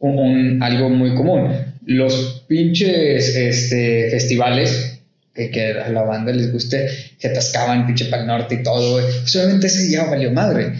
un, 0.00 0.18
un- 0.18 0.62
algo 0.62 0.88
muy 0.90 1.14
común, 1.14 1.52
los 1.86 2.44
pinches 2.48 3.36
este, 3.36 4.10
festivales 4.10 4.99
que, 5.34 5.50
que 5.50 5.72
a 5.72 5.88
la 5.90 6.02
banda 6.02 6.32
les 6.32 6.52
guste, 6.52 6.88
se 7.18 7.28
atascaban 7.28 7.86
pinche 7.86 8.06
para 8.06 8.22
el 8.22 8.28
norte 8.28 8.56
y 8.56 8.62
todo, 8.62 8.92
güey. 8.92 9.04
Pues 9.20 9.34
obviamente 9.36 9.66
ese 9.68 9.84
día 9.86 10.04
valió 10.04 10.30
madre. 10.32 10.72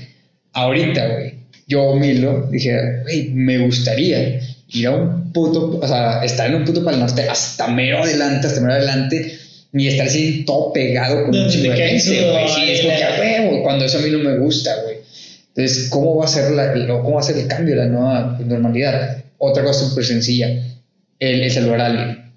Ahorita, 0.53 1.07
güey, 1.09 1.35
yo, 1.69 1.95
Milo, 1.95 2.49
dije, 2.51 2.77
güey, 3.03 3.29
me 3.31 3.59
gustaría 3.59 4.41
ir 4.69 4.87
a 4.87 4.91
un 4.91 5.33
puto, 5.33 5.79
o 5.81 5.87
sea, 5.87 6.25
estar 6.25 6.49
en 6.49 6.57
un 6.57 6.65
puto 6.65 6.83
para 6.85 6.97
el 6.97 7.03
norte 7.03 7.29
hasta 7.29 7.69
mero 7.69 8.03
adelante, 8.03 8.47
hasta 8.49 8.61
mero 8.61 8.75
adelante, 8.75 9.39
ni 9.73 9.87
estar 9.87 10.07
así 10.09 10.45
todo 10.45 10.73
pegado 10.73 11.17
con 11.27 11.27
un 11.27 11.31
Donde 11.33 11.51
chingo 11.53 11.73
te 11.75 11.81
de 11.83 11.89
gente, 12.01 12.31
güey. 12.31 12.49
Sí, 12.49 12.71
es 12.73 12.81
como 12.83 12.95
que, 12.95 13.01
la- 13.01 13.17
a 13.17 13.21
huevo, 13.21 13.63
cuando 13.63 13.85
eso 13.85 13.99
a 13.99 14.03
mí 14.03 14.11
no 14.11 14.19
me 14.19 14.39
gusta, 14.39 14.71
güey. 14.83 14.97
Entonces, 15.55 15.89
¿cómo 15.91 16.17
va 16.17 16.25
a 16.25 16.29
ser 16.29 16.51
la, 16.53 16.73
cómo 17.03 17.13
va 17.15 17.21
a 17.21 17.25
ser 17.25 17.37
el 17.37 17.47
cambio, 17.47 17.77
la 17.77 17.87
nueva 17.87 18.39
normalidad? 18.45 19.19
Otra 19.39 19.63
cosa 19.63 19.89
súper 19.89 20.05
sencilla, 20.05 20.49
el, 21.19 21.43
el 21.43 21.51
saludar 21.51 21.81
a 21.81 21.87
alguien. 21.87 22.30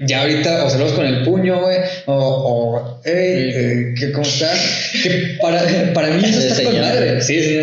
Ya 0.00 0.22
ahorita, 0.22 0.64
o 0.64 0.70
saludos 0.70 0.92
con 0.92 1.06
el 1.06 1.24
puño, 1.24 1.60
güey, 1.60 1.78
o, 2.06 2.14
o 2.14 3.00
hey, 3.04 3.12
eh, 3.14 3.94
¿qué- 3.98 4.12
¿cómo 4.12 4.24
estás? 4.26 4.58
Que 5.02 5.36
para, 5.40 5.60
para 5.92 6.08
mí 6.10 6.22
eso 6.24 6.38
está 6.38 6.62
con 6.62 6.80
madre. 6.80 7.20
Sí, 7.20 7.40
sí. 7.42 7.56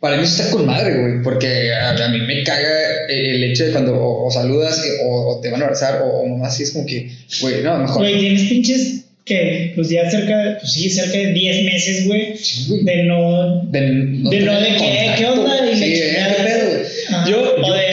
Para 0.00 0.16
mí 0.18 0.24
eso 0.24 0.42
está 0.42 0.50
con 0.54 0.66
madre, 0.66 0.98
güey, 0.98 1.22
porque 1.22 1.72
a, 1.72 1.90
a 2.04 2.08
mí 2.08 2.20
me 2.20 2.42
caga 2.44 3.06
el 3.08 3.42
hecho 3.44 3.64
de 3.66 3.72
cuando 3.72 3.94
o, 3.94 4.26
o 4.26 4.30
saludas 4.30 4.82
o, 5.04 5.36
o 5.36 5.40
te 5.40 5.50
van 5.50 5.60
a 5.62 5.64
abrazar 5.64 6.02
o, 6.02 6.06
o 6.20 6.26
mamá 6.26 6.48
así 6.48 6.62
es 6.62 6.72
como 6.72 6.84
que, 6.86 7.10
güey, 7.40 7.62
no, 7.62 7.78
mejor. 7.78 7.98
Güey, 8.02 8.18
tienes 8.18 8.42
pinches 8.42 9.04
que, 9.24 9.72
pues 9.76 9.88
ya 9.90 10.10
cerca, 10.10 10.58
pues 10.60 10.72
sí, 10.72 10.90
cerca 10.90 11.16
de 11.18 11.32
10 11.32 11.64
meses, 11.64 12.06
güey, 12.06 12.36
Sí, 12.36 12.80
de 12.82 13.02
no. 13.04 13.62
De 13.64 13.80
no, 13.80 14.30
De 14.30 14.40
no, 14.40 14.60
de 14.60 14.66
que, 14.76 15.14
¿qué 15.18 15.26
onda? 15.26 15.70
Y 15.70 15.76
Sí, 15.76 16.00
la 16.14 16.30
eh, 16.30 16.34
pedo. 16.44 17.30
Yo, 17.30 17.54
o 17.56 17.66
yo 17.66 17.74
de, 17.74 17.89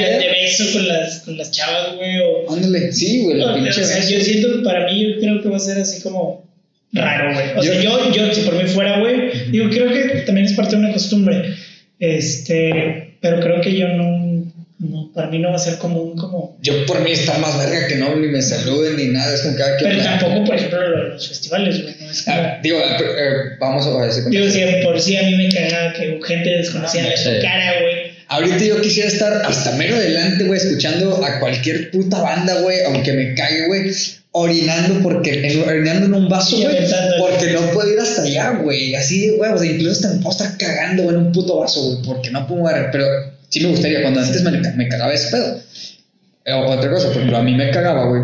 beso 0.47 0.73
con 0.73 0.87
las, 0.87 1.19
con 1.19 1.37
las 1.37 1.51
chavas, 1.51 1.95
güey, 1.95 2.19
o. 2.19 2.51
Ándale, 2.51 2.91
sí, 2.91 3.23
güey, 3.23 3.41
o 3.41 3.47
la 3.47 3.55
pinche. 3.55 3.83
sea, 3.83 4.07
yo 4.07 4.19
siento, 4.21 4.63
para 4.63 4.85
mí, 4.85 5.01
yo 5.01 5.19
creo 5.19 5.41
que 5.41 5.49
va 5.49 5.57
a 5.57 5.59
ser 5.59 5.79
así 5.79 6.01
como 6.01 6.45
raro, 6.93 7.33
güey. 7.33 7.47
O 7.57 7.63
sea, 7.63 7.81
yo, 7.81 8.11
yo, 8.11 8.33
si 8.33 8.41
por 8.41 8.55
mí 8.55 8.67
fuera, 8.67 8.99
güey, 8.99 9.49
digo, 9.51 9.69
creo 9.69 9.91
que 9.91 10.21
también 10.25 10.47
es 10.47 10.53
parte 10.53 10.75
de 10.75 10.81
una 10.83 10.93
costumbre. 10.93 11.55
Este, 11.99 13.15
pero 13.21 13.39
creo 13.39 13.61
que 13.61 13.75
yo 13.75 13.87
no, 13.87 14.27
no, 14.79 15.11
para 15.13 15.27
mí 15.27 15.39
no 15.39 15.49
va 15.49 15.55
a 15.55 15.59
ser 15.59 15.77
como 15.77 16.01
un, 16.01 16.15
como. 16.15 16.57
Yo 16.61 16.85
por 16.85 17.01
mí 17.01 17.11
está 17.11 17.37
más 17.39 17.57
verga 17.57 17.87
que 17.87 17.95
no, 17.95 18.15
ni 18.15 18.27
me 18.27 18.41
saluden 18.41 18.97
ni 18.97 19.07
nada, 19.07 19.33
es 19.33 19.41
que 19.41 19.55
cada 19.55 19.77
Pero 19.77 20.03
tampoco, 20.03 20.43
por 20.45 20.55
ejemplo, 20.55 21.07
los 21.09 21.27
festivales, 21.27 21.81
güey, 21.81 21.95
no 21.99 22.11
es 22.11 22.21
como. 22.21 22.37
Ah, 22.37 22.59
digo, 22.61 22.77
eh, 22.79 23.57
vamos 23.59 23.87
a 23.87 24.05
decir. 24.05 24.25
Digo, 24.25 24.47
si 24.49 24.61
por 24.83 24.99
sí 24.99 25.17
a 25.17 25.23
mí 25.23 25.35
me 25.35 25.49
cagaba 25.49 25.93
que 25.93 26.19
gente 26.23 26.49
desconocida 26.49 27.03
Ah, 27.05 27.09
le 27.09 27.35
tocara, 27.35 27.81
güey. 27.81 27.96
Ahorita 28.29 28.57
yo 28.59 28.81
quisiera 28.81 29.07
estar 29.07 29.33
hasta 29.45 29.71
mero 29.73 29.95
adelante, 29.95 30.43
güey, 30.45 30.59
escuchando 30.59 31.23
a 31.25 31.39
cualquier 31.39 31.91
puta 31.91 32.21
banda, 32.21 32.59
güey, 32.61 32.79
aunque 32.85 33.13
me 33.13 33.33
cague, 33.35 33.67
güey, 33.67 33.89
orinando 34.31 35.01
porque 35.01 35.47
en- 35.47 35.61
orinando 35.67 36.05
en 36.07 36.13
un 36.13 36.29
vaso, 36.29 36.57
güey, 36.57 36.75
porque 37.19 37.53
no 37.53 37.61
puedo 37.71 37.91
ir 37.91 37.99
hasta 37.99 38.23
allá, 38.23 38.49
güey, 38.61 38.95
así, 38.95 39.29
güey, 39.37 39.51
o 39.51 39.57
sea, 39.57 39.71
incluso 39.71 39.91
hasta 39.93 40.09
me 40.09 40.15
puedo 40.21 40.31
estar 40.31 40.57
cagando, 40.57 41.03
güey, 41.03 41.15
en 41.15 41.21
un 41.27 41.31
puto 41.31 41.59
vaso, 41.59 41.81
güey, 41.81 42.03
porque 42.05 42.29
no 42.31 42.45
puedo 42.47 42.67
agarrar, 42.67 42.91
pero 42.91 43.05
sí 43.49 43.61
me 43.61 43.69
gustaría, 43.69 44.01
cuando 44.01 44.19
antes 44.19 44.41
me, 44.43 44.51
me 44.51 44.89
cagaba 44.89 45.13
ese 45.13 45.29
pedo. 45.29 45.61
Eh, 46.45 46.53
Otra 46.53 46.89
cosa, 46.91 47.07
por 47.07 47.15
ejemplo, 47.17 47.37
a 47.37 47.43
mí 47.43 47.55
me 47.55 47.71
cagaba, 47.71 48.07
güey, 48.09 48.21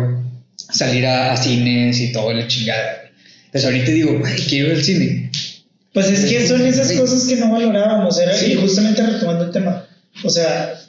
salir 0.56 1.06
a, 1.06 1.32
a 1.32 1.36
cines 1.36 1.98
y 2.00 2.12
todo, 2.12 2.32
la 2.32 2.46
chingada. 2.46 3.02
Entonces 3.46 3.64
ahorita 3.70 3.90
digo, 3.90 4.18
güey, 4.18 4.34
quiero 4.48 4.68
ir 4.68 4.74
al 4.74 4.82
cine. 4.82 5.30
Pues 5.92 6.08
es 6.10 6.24
que 6.24 6.46
son 6.46 6.66
esas 6.66 6.90
cosas 6.92 7.24
que 7.24 7.36
no 7.36 7.52
valorábamos, 7.52 8.18
era, 8.18 8.34
Sí. 8.34 8.52
y 8.52 8.54
justamente 8.56 9.00
retomando 9.02 9.44
el 9.44 9.50
tema, 9.52 9.83
o 10.22 10.30
sea, 10.30 10.80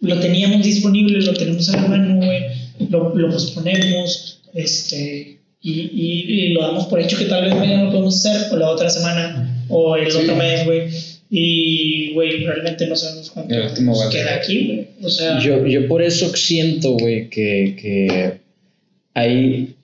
lo 0.00 0.18
teníamos 0.20 0.64
disponible, 0.64 1.20
lo 1.22 1.32
tenemos 1.34 1.68
a 1.70 1.76
la 1.80 1.88
mano, 1.88 2.16
güey, 2.16 2.42
lo, 2.90 3.14
lo 3.14 3.30
posponemos, 3.30 4.40
este, 4.54 5.38
y, 5.62 5.70
y, 5.80 6.24
y 6.28 6.48
lo 6.54 6.62
damos 6.62 6.86
por 6.86 7.00
hecho 7.00 7.16
que 7.16 7.26
tal 7.26 7.44
vez 7.44 7.54
mañana 7.54 7.84
lo 7.84 7.90
podemos 7.90 8.16
hacer, 8.24 8.52
o 8.52 8.56
la 8.56 8.68
otra 8.68 8.90
semana, 8.90 9.64
o 9.68 9.96
el 9.96 10.10
Sí. 10.10 10.18
otro 10.18 10.34
mes, 10.36 10.64
güey, 10.64 10.82
y, 11.30 12.12
güey, 12.12 12.44
realmente 12.44 12.86
no 12.86 12.94
sabemos 12.96 13.30
cuánto 13.30 13.54
nos 13.80 14.04
queda 14.10 14.34
aquí, 14.34 14.66
güey, 14.66 14.86
o 15.02 15.08
sea, 15.08 15.38
Yo, 15.40 15.66
yo 15.66 15.88
por 15.88 16.02
eso 16.02 16.34
siento, 16.36 16.92
güey, 16.92 17.30
que, 17.30 17.76
que 17.80 18.40
ahí 19.14 19.74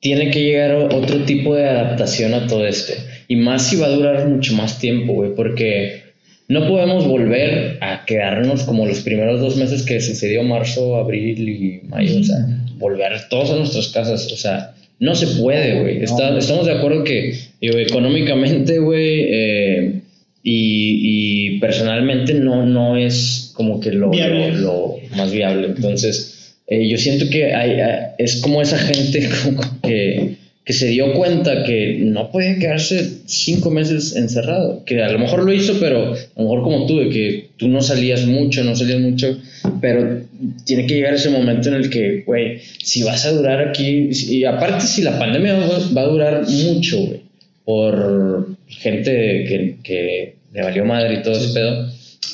tiene 0.00 0.30
que 0.30 0.42
llegar 0.44 0.74
otro 0.76 1.24
tipo 1.24 1.54
de 1.56 1.68
adaptación 1.68 2.32
a 2.32 2.46
todo 2.46 2.64
esto. 2.66 2.92
Y 3.26 3.34
más 3.36 3.66
si 3.68 3.76
va 3.76 3.86
a 3.86 3.90
durar 3.90 4.28
mucho 4.28 4.54
más 4.54 4.78
tiempo, 4.78 5.12
güey, 5.14 5.34
porque 5.34 6.02
no 6.48 6.66
podemos 6.66 7.06
volver 7.06 7.78
a 7.82 8.04
quedarnos 8.06 8.62
como 8.64 8.86
los 8.86 9.00
primeros 9.00 9.40
dos 9.40 9.56
meses 9.56 9.82
que 9.82 10.00
sucedió 10.00 10.42
marzo, 10.42 10.96
abril 10.96 11.48
y 11.48 11.80
mayo, 11.88 12.18
o 12.20 12.24
sea, 12.24 12.38
volver 12.78 13.12
todos 13.28 13.50
a 13.50 13.56
nuestras 13.56 13.88
casas, 13.88 14.32
o 14.32 14.36
sea, 14.36 14.74
no 14.98 15.14
se 15.14 15.26
puede, 15.40 15.80
güey. 15.80 16.02
Está- 16.02 16.30
No. 16.30 16.38
estamos 16.38 16.66
de 16.66 16.72
acuerdo 16.72 17.04
que, 17.04 17.34
digo, 17.60 17.78
económicamente, 17.78 18.78
güey, 18.78 19.20
eh, 19.28 20.00
y, 20.42 21.52
y 21.54 21.58
personalmente 21.60 22.34
no, 22.34 22.64
no 22.64 22.96
es 22.96 23.52
como 23.54 23.80
que 23.80 23.92
lo, 23.92 24.10
lo, 24.10 24.60
lo 24.60 24.94
más 25.16 25.30
viable. 25.32 25.66
Entonces, 25.66 26.56
eh, 26.66 26.88
yo 26.88 26.96
siento 26.96 27.28
que 27.30 27.52
hay- 27.54 27.76
es 28.18 28.36
como 28.36 28.62
esa 28.62 28.78
gente 28.78 29.28
como 29.44 29.60
que, 29.82 30.36
que 30.68 30.74
se 30.74 30.88
dio 30.88 31.14
cuenta 31.14 31.64
que 31.64 31.96
no 31.98 32.30
puede 32.30 32.58
quedarse 32.58 33.02
cinco 33.24 33.70
meses 33.70 34.14
encerrado. 34.16 34.84
Que 34.84 35.02
a 35.02 35.10
lo 35.10 35.18
mejor 35.18 35.42
lo 35.42 35.50
hizo, 35.50 35.80
pero 35.80 36.12
a 36.12 36.16
lo 36.36 36.42
mejor 36.42 36.62
como 36.62 36.84
tú, 36.84 36.98
de 36.98 37.08
que 37.08 37.48
tú 37.56 37.68
no 37.68 37.80
salías 37.80 38.26
mucho, 38.26 38.62
no 38.64 38.76
salías 38.76 39.00
mucho, 39.00 39.40
pero 39.80 40.20
tiene 40.66 40.86
que 40.86 40.96
llegar 40.96 41.14
ese 41.14 41.30
momento 41.30 41.70
en 41.70 41.76
el 41.76 41.88
que, 41.88 42.22
güey, 42.26 42.58
si 42.82 43.02
vas 43.02 43.24
a 43.24 43.32
durar 43.32 43.66
aquí, 43.66 44.10
y 44.12 44.44
aparte 44.44 44.84
si 44.86 45.00
la 45.00 45.18
pandemia 45.18 45.54
va, 45.54 45.78
va 45.96 46.02
a 46.02 46.06
durar 46.12 46.46
mucho, 46.46 46.98
güey, 46.98 47.20
por 47.64 48.48
gente 48.68 49.10
que, 49.48 49.76
que 49.82 50.34
le 50.52 50.62
valió 50.62 50.84
madre 50.84 51.14
y 51.14 51.22
todo 51.22 51.32
ese 51.32 51.54
pedo, 51.54 51.88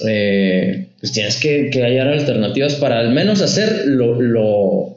eh, 0.09 0.87
pues 0.99 1.13
tienes 1.13 1.37
que, 1.37 1.71
que 1.71 1.83
hallar 1.85 2.09
alternativas 2.09 2.75
para 2.75 2.99
al 2.99 3.13
menos 3.13 3.41
hacer 3.43 3.85
lo, 3.87 4.21
lo- 4.21 4.94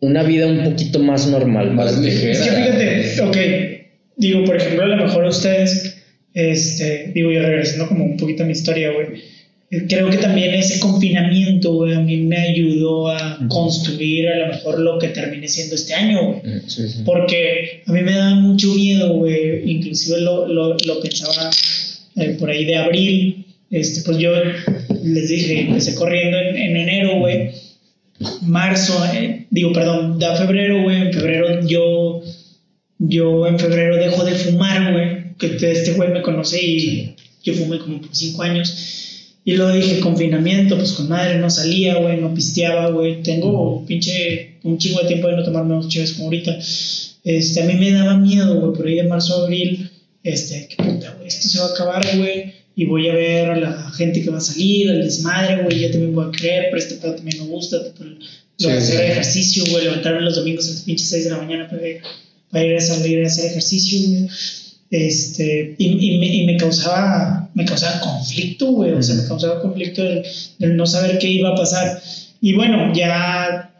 una 0.00 0.22
vida 0.22 0.46
un 0.46 0.64
poquito 0.64 0.98
más 1.00 1.26
normal. 1.26 1.72
Más 1.72 1.92
para 1.92 2.04
ligera. 2.04 2.32
Es 2.32 2.40
que 2.40 2.50
fíjate, 2.50 3.20
ok, 3.22 3.36
digo, 4.16 4.44
por 4.44 4.56
ejemplo, 4.56 4.84
a 4.84 4.88
lo 4.88 4.96
mejor 4.96 5.24
ustedes, 5.24 5.96
este, 6.34 7.12
digo, 7.14 7.30
y 7.30 7.38
regresando 7.38 7.88
como 7.88 8.04
un 8.04 8.16
poquito 8.16 8.42
a 8.42 8.46
mi 8.46 8.52
historia, 8.52 8.92
güey, 8.92 9.22
eh, 9.70 9.84
creo 9.88 10.08
que 10.08 10.16
también 10.16 10.54
ese 10.54 10.80
confinamiento, 10.80 11.74
güey, 11.74 11.94
a 11.94 12.00
mí 12.00 12.16
me 12.18 12.38
ayudó 12.38 13.08
a 13.10 13.38
construir 13.48 14.28
a 14.28 14.38
lo 14.38 14.46
mejor 14.48 14.78
lo 14.78 14.98
que 14.98 15.08
terminé 15.08 15.46
siendo 15.46 15.74
este 15.74 15.94
año, 15.94 16.32
güey. 16.32 16.60
Sí, 16.66 16.88
sí. 16.88 17.02
Porque 17.04 17.82
a 17.86 17.92
mí 17.92 18.00
me 18.00 18.12
daba 18.12 18.34
mucho 18.36 18.72
miedo, 18.74 19.12
güey. 19.14 19.70
Inclusive 19.70 20.20
lo, 20.20 20.46
lo, 20.46 20.74
lo 20.74 21.00
pensaba 21.00 21.50
eh, 22.16 22.36
por 22.38 22.50
ahí 22.50 22.64
de 22.64 22.76
abril. 22.76 23.44
Este, 23.70 24.00
pues 24.02 24.16
yo 24.16 24.32
les 25.04 25.28
dije, 25.28 25.60
empecé 25.60 25.94
corriendo 25.94 26.38
en, 26.38 26.56
en 26.56 26.76
enero, 26.76 27.18
güey. 27.18 27.50
Marzo, 28.42 29.04
eh, 29.12 29.46
digo, 29.50 29.72
perdón, 29.72 30.18
da 30.18 30.36
febrero, 30.36 30.82
güey. 30.82 31.02
En 31.02 31.12
febrero 31.12 31.66
yo, 31.66 32.22
yo 32.98 33.46
en 33.46 33.58
febrero 33.58 33.96
dejo 33.96 34.24
de 34.24 34.34
fumar, 34.34 34.92
güey. 34.92 35.34
Que 35.38 35.56
este 35.72 35.92
güey 35.92 36.10
me 36.10 36.22
conoce 36.22 36.60
y 36.60 37.14
yo 37.42 37.54
fumé 37.54 37.78
como 37.78 38.00
por 38.00 38.14
cinco 38.14 38.42
años. 38.42 39.34
Y 39.44 39.54
luego 39.54 39.72
dije, 39.72 40.00
confinamiento, 40.00 40.76
pues 40.76 40.92
con 40.92 41.08
madre, 41.08 41.38
no 41.38 41.48
salía, 41.48 41.96
güey, 41.96 42.20
no 42.20 42.34
pisteaba, 42.34 42.90
güey. 42.90 43.22
Tengo 43.22 43.84
pinche 43.86 44.58
un 44.62 44.78
chingo 44.78 45.00
de 45.00 45.08
tiempo 45.08 45.28
de 45.28 45.36
no 45.36 45.44
tomarme 45.44 45.74
unos 45.74 45.88
chives 45.88 46.12
como 46.12 46.26
ahorita. 46.26 46.58
Este, 47.24 47.62
a 47.62 47.64
mí 47.66 47.74
me 47.74 47.92
daba 47.92 48.16
miedo, 48.16 48.60
güey, 48.60 48.72
por 48.74 48.86
ahí 48.86 48.94
de 48.96 49.02
marzo 49.04 49.40
a 49.40 49.44
abril, 49.44 49.90
este, 50.22 50.68
qué 50.68 50.76
puta, 50.82 51.14
güey, 51.14 51.28
esto 51.28 51.48
se 51.48 51.58
va 51.58 51.66
a 51.66 51.70
acabar, 51.70 52.16
güey, 52.16 52.54
y 52.78 52.84
voy 52.84 53.08
a 53.08 53.12
ver 53.14 53.50
a 53.50 53.56
la 53.56 53.90
gente 53.90 54.22
que 54.22 54.30
va 54.30 54.38
a 54.38 54.40
salir, 54.40 54.88
al 54.88 55.02
desmadre, 55.02 55.64
güey, 55.64 55.80
yo 55.80 55.90
también 55.90 56.14
voy 56.14 56.26
a 56.28 56.30
creer, 56.30 56.66
pero 56.70 56.76
este 56.80 56.94
pedo 56.94 57.16
también 57.16 57.42
me 57.42 57.48
gusta, 57.48 57.78
lo 57.78 57.84
Sí, 58.56 58.68
de 58.68 58.72
hacer 58.72 58.96
sí. 58.98 59.02
ejercicio, 59.10 59.64
güey, 59.72 59.84
levantarme 59.86 60.20
los 60.20 60.36
domingos 60.36 60.68
a 60.68 60.70
las 60.70 60.82
pinches 60.82 61.08
6 61.08 61.24
de 61.24 61.30
la 61.30 61.38
mañana 61.38 61.68
para, 61.68 61.82
para 62.52 62.64
ir 62.64 62.76
a 62.76 62.80
salir 62.80 63.24
a 63.24 63.26
hacer 63.26 63.46
ejercicio, 63.46 63.98
güey. 64.08 64.28
Este, 64.92 65.74
y, 65.76 65.86
y 65.86 66.18
me, 66.18 66.26
y 66.36 66.46
me 66.46 66.56
causaba, 66.56 67.50
me 67.52 67.64
causaba 67.64 67.98
conflicto, 68.00 68.66
güey, 68.70 68.92
o 68.92 69.02
sea, 69.02 69.16
me 69.16 69.26
causaba 69.26 69.60
conflicto 69.60 70.00
el, 70.02 70.22
el 70.60 70.76
no 70.76 70.86
saber 70.86 71.18
qué 71.18 71.26
iba 71.28 71.48
a 71.48 71.56
pasar. 71.56 72.00
Y 72.40 72.52
bueno, 72.52 72.94
ya 72.94 73.72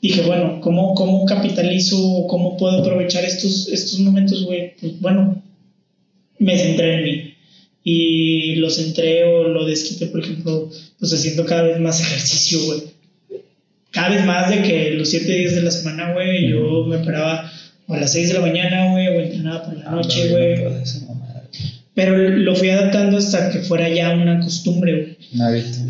dije, 0.00 0.22
bueno, 0.22 0.60
¿cómo, 0.60 0.94
cómo 0.94 1.24
capitalizo, 1.26 2.24
cómo 2.28 2.56
puedo 2.56 2.78
aprovechar 2.78 3.24
estos, 3.24 3.68
estos 3.68 3.98
momentos, 3.98 4.44
güey? 4.44 4.74
Pues 4.80 5.00
bueno, 5.00 5.42
me 6.38 6.56
centré 6.56 6.94
en 6.98 7.04
mí. 7.04 7.27
Y 7.90 8.56
lo 8.56 8.68
centré 8.68 9.24
o 9.24 9.48
lo 9.48 9.64
desquité, 9.64 10.08
por 10.08 10.20
ejemplo, 10.20 10.68
pues 10.98 11.10
haciendo 11.10 11.46
cada 11.46 11.62
vez 11.62 11.80
más 11.80 11.98
ejercicio, 12.02 12.62
güey. 12.66 12.82
Cada 13.92 14.10
vez 14.10 14.26
más 14.26 14.50
de 14.50 14.60
que 14.60 14.90
los 14.90 15.08
siete 15.08 15.32
días 15.32 15.54
de 15.54 15.62
la 15.62 15.70
semana, 15.70 16.12
güey, 16.12 16.50
yo 16.50 16.84
me 16.84 16.98
paraba 16.98 17.50
o 17.86 17.94
a 17.94 17.98
las 17.98 18.12
6 18.12 18.28
de 18.28 18.34
la 18.34 18.40
mañana, 18.40 18.90
güey, 18.90 19.08
o 19.08 19.20
entrenaba 19.20 19.64
por 19.64 19.78
la 19.78 19.90
noche, 19.90 20.28
güey. 20.28 20.56
Pero 21.94 22.16
lo 22.18 22.54
fui 22.54 22.68
adaptando 22.68 23.16
hasta 23.16 23.50
que 23.50 23.60
fuera 23.60 23.88
ya 23.88 24.10
una 24.10 24.38
costumbre, 24.40 24.92
güey. 24.92 25.16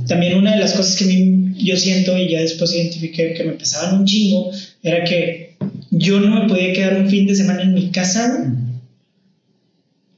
También 0.07 0.39
una 0.39 0.53
de 0.53 0.61
las 0.61 0.75
cosas 0.75 0.95
que 0.95 1.05
a 1.05 1.09
mí 1.09 1.55
yo 1.59 1.77
siento 1.77 2.17
y 2.17 2.29
ya 2.29 2.41
después 2.41 2.73
identifiqué 2.73 3.35
que 3.35 3.43
me 3.43 3.55
pesaban 3.55 3.99
un 3.99 4.07
chingo 4.07 4.53
era 4.85 5.03
que 5.03 5.57
yo 5.91 6.21
no 6.21 6.43
me 6.43 6.49
podía 6.49 6.73
quedar 6.73 6.97
un 7.01 7.11
fin 7.11 7.27
de 7.27 7.35
semana 7.35 7.63
en 7.63 7.75
mi 7.75 7.91
casa, 7.91 8.37
güey, 8.37 8.68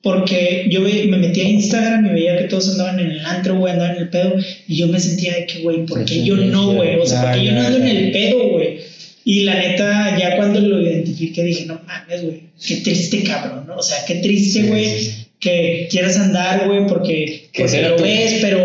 porque 0.03 0.67
yo 0.71 0.81
me 0.81 1.19
metía 1.19 1.45
a 1.45 1.49
Instagram 1.49 2.07
y 2.07 2.11
veía 2.11 2.39
que 2.39 2.45
todos 2.45 2.71
andaban 2.71 3.01
en 3.01 3.11
el 3.11 3.25
antro, 3.25 3.59
güey, 3.59 3.73
andaban 3.73 3.97
en 3.97 4.03
el 4.03 4.09
pedo, 4.09 4.35
y 4.67 4.77
yo 4.77 4.89
me 4.89 4.99
sentía 4.99 5.35
de 5.35 5.47
que, 5.47 5.61
güey, 5.61 5.85
¿por 5.85 6.05
qué 6.05 6.25
yo 6.25 6.37
no, 6.37 6.73
güey? 6.73 6.99
O 6.99 7.07
sea, 7.07 7.23
¿por 7.23 7.33
qué 7.33 7.45
yo 7.45 7.53
no 7.53 7.61
ando 7.61 7.79
en 7.79 7.89
el 7.89 8.13
pedo, 8.13 8.49
güey? 8.49 8.79
Y 9.25 9.43
la 9.43 9.59
neta, 9.59 10.19
ya 10.19 10.37
cuando 10.37 10.61
lo 10.61 10.81
identifiqué, 10.81 11.45
dije, 11.45 11.67
no 11.67 11.81
mames, 11.87 12.23
güey, 12.23 12.41
qué 12.67 12.77
triste 12.77 13.23
cabrón, 13.23 13.67
¿no? 13.67 13.77
O 13.77 13.83
sea, 13.83 13.99
qué 14.07 14.17
triste, 14.17 14.63
güey, 14.63 15.29
que 15.39 15.89
quieras 15.91 16.17
andar, 16.17 16.67
güey, 16.67 16.87
porque, 16.87 17.49
porque 17.55 17.83
lo 17.83 17.99
ves, 17.99 18.39
pero 18.41 18.65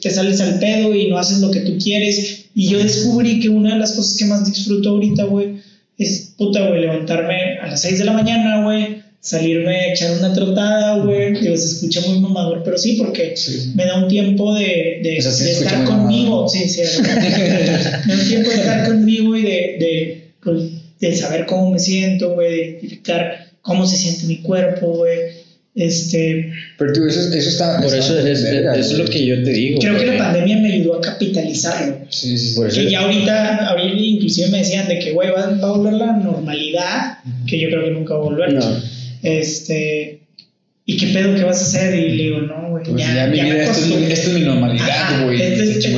te 0.00 0.10
sales 0.10 0.40
al 0.40 0.58
pedo 0.58 0.94
y 0.94 1.08
no 1.08 1.18
haces 1.18 1.40
lo 1.40 1.50
que 1.50 1.60
tú 1.60 1.76
quieres. 1.78 2.46
Y 2.54 2.68
yo 2.68 2.78
descubrí 2.78 3.40
que 3.40 3.50
una 3.50 3.74
de 3.74 3.80
las 3.80 3.92
cosas 3.92 4.16
que 4.16 4.24
más 4.24 4.50
disfruto 4.50 4.90
ahorita, 4.90 5.24
güey, 5.24 5.56
es 5.98 6.34
puta, 6.36 6.66
güey, 6.66 6.80
levantarme 6.80 7.58
a 7.58 7.68
las 7.68 7.82
6 7.82 7.98
de 7.98 8.04
la 8.06 8.12
mañana, 8.12 8.64
güey, 8.64 9.03
salirme 9.24 9.74
a 9.74 9.92
echar 9.92 10.18
una 10.18 10.32
trotada, 10.34 10.98
güey. 10.98 11.32
Digo, 11.32 11.56
se 11.56 11.66
escucha 11.66 12.02
muy 12.02 12.20
mamador, 12.20 12.62
pero 12.62 12.76
sí, 12.76 12.96
porque 12.98 13.34
me 13.74 13.86
da 13.86 13.96
un 13.96 14.08
tiempo 14.08 14.54
de, 14.54 15.00
de, 15.02 15.16
estar 15.16 15.84
conmigo. 15.84 16.46
Sí, 16.48 16.68
sí, 16.68 16.82
me 17.02 18.14
da 18.14 18.20
un 18.20 18.28
tiempo 18.28 18.50
de 18.50 18.56
estar 18.56 18.86
conmigo 18.86 19.36
y 19.36 19.42
de, 19.42 19.50
de, 19.50 20.30
pues, 20.42 20.62
de 21.00 21.16
saber 21.16 21.46
cómo 21.46 21.70
me 21.70 21.78
siento, 21.78 22.34
güey, 22.34 22.50
de 22.50 22.56
identificar 22.56 23.50
cómo 23.62 23.86
se 23.86 23.96
siente 23.96 24.26
mi 24.26 24.42
cuerpo, 24.42 24.98
güey 24.98 25.44
este, 25.74 26.52
Pero 26.78 26.92
tú, 26.92 27.04
eso, 27.04 27.20
eso 27.34 27.48
está. 27.48 27.80
Por 27.80 27.92
eso 27.92 28.16
es, 28.16 28.44
es, 28.44 28.92
lo 28.92 29.04
que 29.06 29.26
yo 29.26 29.42
te 29.42 29.50
digo. 29.50 29.80
Creo 29.80 29.98
que 29.98 30.06
la 30.06 30.18
pandemia 30.18 30.58
me 30.58 30.72
ayudó 30.72 30.98
a 30.98 31.00
capitalizarlo. 31.00 31.98
Sí, 32.10 32.38
sí, 32.38 32.54
por 32.54 32.68
eso. 32.68 32.80
Y 32.80 32.90
ya 32.90 33.00
ahorita, 33.00 33.66
ahorita, 33.70 33.96
inclusive 33.96 34.48
me 34.50 34.58
decían 34.58 34.86
de 34.86 35.00
que, 35.00 35.12
güey, 35.12 35.30
va, 35.30 35.46
a 35.46 35.72
volver 35.72 35.94
la 35.94 36.12
normalidad, 36.12 37.18
que 37.48 37.58
yo 37.58 37.70
creo 37.70 37.84
que 37.84 37.90
nunca 37.90 38.14
va 38.14 38.20
a 38.20 38.22
volver. 38.22 38.52
No. 38.52 38.93
Este. 39.24 40.20
¿Y 40.86 40.98
qué 40.98 41.06
pedo? 41.08 41.34
¿Qué 41.34 41.44
vas 41.44 41.60
a 41.60 41.64
hacer? 41.64 41.98
Y 41.98 42.10
le 42.10 42.22
digo, 42.24 42.40
no, 42.42 42.70
güey. 42.70 42.84
Pues 42.84 42.96
ya, 42.96 43.14
ya, 43.14 43.26
mi 43.26 43.40
vida, 43.40 43.64
esto, 43.64 43.80
es, 43.80 44.10
esto 44.10 44.30
es 44.30 44.34
mi 44.34 44.40
normalidad, 44.42 45.24
güey. 45.24 45.40
Este 45.40 45.96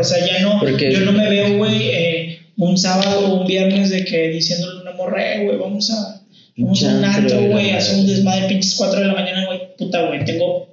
o 0.00 0.04
sea, 0.04 0.26
ya 0.26 0.40
no. 0.40 0.58
Porque 0.58 0.90
yo 0.90 1.00
no 1.00 1.12
me 1.12 1.28
veo, 1.28 1.56
güey, 1.58 1.90
eh, 1.90 2.38
un 2.56 2.76
sábado 2.78 3.20
o 3.20 3.40
un 3.40 3.46
viernes 3.46 3.90
de 3.90 4.04
que 4.04 4.28
diciéndole 4.30 4.78
a 4.78 4.82
una 4.82 4.92
morra, 4.92 5.34
eh, 5.34 5.44
güey, 5.44 5.58
vamos 5.58 5.90
a 5.90 6.22
Vamos 6.56 6.84
a 6.84 6.94
un 6.94 7.04
antro, 7.04 7.40
güey, 7.46 7.70
hace 7.70 7.94
un 7.94 8.06
desmadre 8.06 8.48
pinches 8.48 8.74
4 8.76 9.00
de 9.00 9.06
la 9.06 9.14
mañana, 9.14 9.46
güey. 9.46 9.74
Puta, 9.78 10.06
güey, 10.06 10.24
tengo 10.24 10.68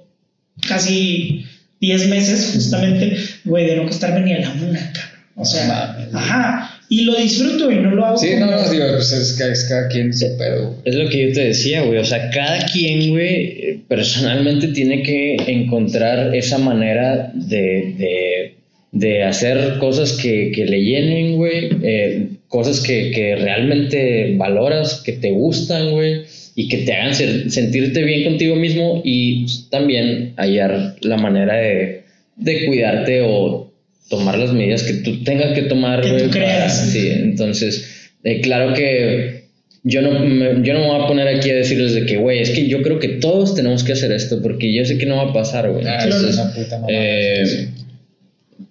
casi 0.68 1.46
10 1.80 2.08
meses, 2.08 2.50
justamente, 2.54 3.16
güey, 3.44 3.66
de 3.66 3.76
no 3.76 3.86
costarme 3.86 4.20
ni 4.20 4.34
a 4.34 4.40
la 4.40 4.54
muna, 4.54 4.92
cabrón. 4.92 5.20
O 5.36 5.44
sea, 5.44 5.96
ajá. 6.12 6.79
Y 6.92 7.04
lo 7.04 7.14
disfruto 7.14 7.70
y 7.70 7.76
no 7.76 7.92
lo 7.92 8.04
hago. 8.04 8.16
Sí, 8.16 8.30
no, 8.36 8.46
no, 8.46 8.68
digo, 8.68 8.84
pues 8.96 9.12
es, 9.12 9.40
es 9.40 9.64
cada 9.68 9.86
quien 9.86 10.12
su 10.12 10.36
pedo. 10.36 10.74
Es 10.84 10.96
lo 10.96 11.08
que 11.08 11.28
yo 11.28 11.32
te 11.32 11.44
decía, 11.44 11.82
güey. 11.82 11.98
O 11.98 12.04
sea, 12.04 12.30
cada 12.30 12.66
quien, 12.66 13.10
güey, 13.10 13.78
personalmente 13.86 14.68
tiene 14.68 15.04
que 15.04 15.36
encontrar 15.46 16.34
esa 16.34 16.58
manera 16.58 17.30
de, 17.32 17.94
de, 17.96 18.54
de 18.90 19.22
hacer 19.22 19.78
cosas 19.78 20.14
que, 20.14 20.50
que 20.52 20.66
le 20.66 20.82
llenen, 20.82 21.36
güey. 21.36 21.70
Eh, 21.80 22.28
cosas 22.48 22.80
que, 22.80 23.12
que, 23.12 23.36
realmente 23.36 24.34
valoras, 24.36 25.00
que 25.06 25.12
te 25.12 25.30
gustan, 25.30 25.92
güey, 25.92 26.22
y 26.56 26.68
que 26.68 26.78
te 26.78 26.92
hagan 26.92 27.14
sentirte 27.14 28.02
bien 28.02 28.24
contigo 28.24 28.56
mismo 28.56 29.00
y 29.04 29.46
también 29.70 30.34
hallar 30.36 30.96
la 31.02 31.16
manera 31.16 31.54
de, 31.54 32.02
de, 32.34 32.66
cuidarte 32.66 33.22
o 33.22 33.69
tomar 34.10 34.36
las 34.36 34.52
medidas 34.52 34.82
que 34.82 34.94
tú 34.94 35.22
tengas 35.22 35.54
que 35.54 35.62
tomar, 35.62 36.06
güey. 36.06 36.28
Sí, 36.68 37.08
entonces, 37.10 38.10
eh, 38.24 38.40
claro 38.40 38.74
que 38.74 39.44
yo 39.84 40.02
no, 40.02 40.18
me, 40.18 40.62
yo 40.62 40.74
no 40.74 40.80
me 40.80 40.86
voy 40.88 41.02
a 41.02 41.06
poner 41.06 41.28
aquí 41.28 41.48
a 41.48 41.54
decirles 41.54 41.94
de 41.94 42.04
que, 42.04 42.18
güey, 42.18 42.40
es 42.40 42.50
que 42.50 42.66
yo 42.66 42.82
creo 42.82 42.98
que 42.98 43.08
todos 43.08 43.54
tenemos 43.54 43.84
que 43.84 43.92
hacer 43.92 44.12
esto 44.12 44.42
porque 44.42 44.74
yo 44.74 44.84
sé 44.84 44.98
que 44.98 45.06
no 45.06 45.16
va 45.16 45.30
a 45.30 45.32
pasar, 45.32 45.70
güey. 45.70 45.86
Ah, 45.86 46.52
puta 46.54 46.82
eh, 46.88 47.68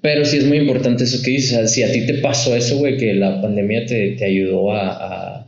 pero 0.02 0.24
sí 0.26 0.38
es 0.38 0.46
muy 0.46 0.58
importante 0.58 1.06
eso 1.06 1.24
que 1.24 1.32
dices. 1.32 1.74
si 1.74 1.84
a 1.84 1.92
ti 1.92 2.06
te 2.06 2.16
pasó 2.16 2.56
eso, 2.56 2.78
güey, 2.78 2.98
que 2.98 3.14
la 3.14 3.42
pandemia 3.42 3.86
te, 3.86 4.12
te 4.12 4.26
ayudó 4.26 4.72
a, 4.72 4.90
a, 4.90 5.48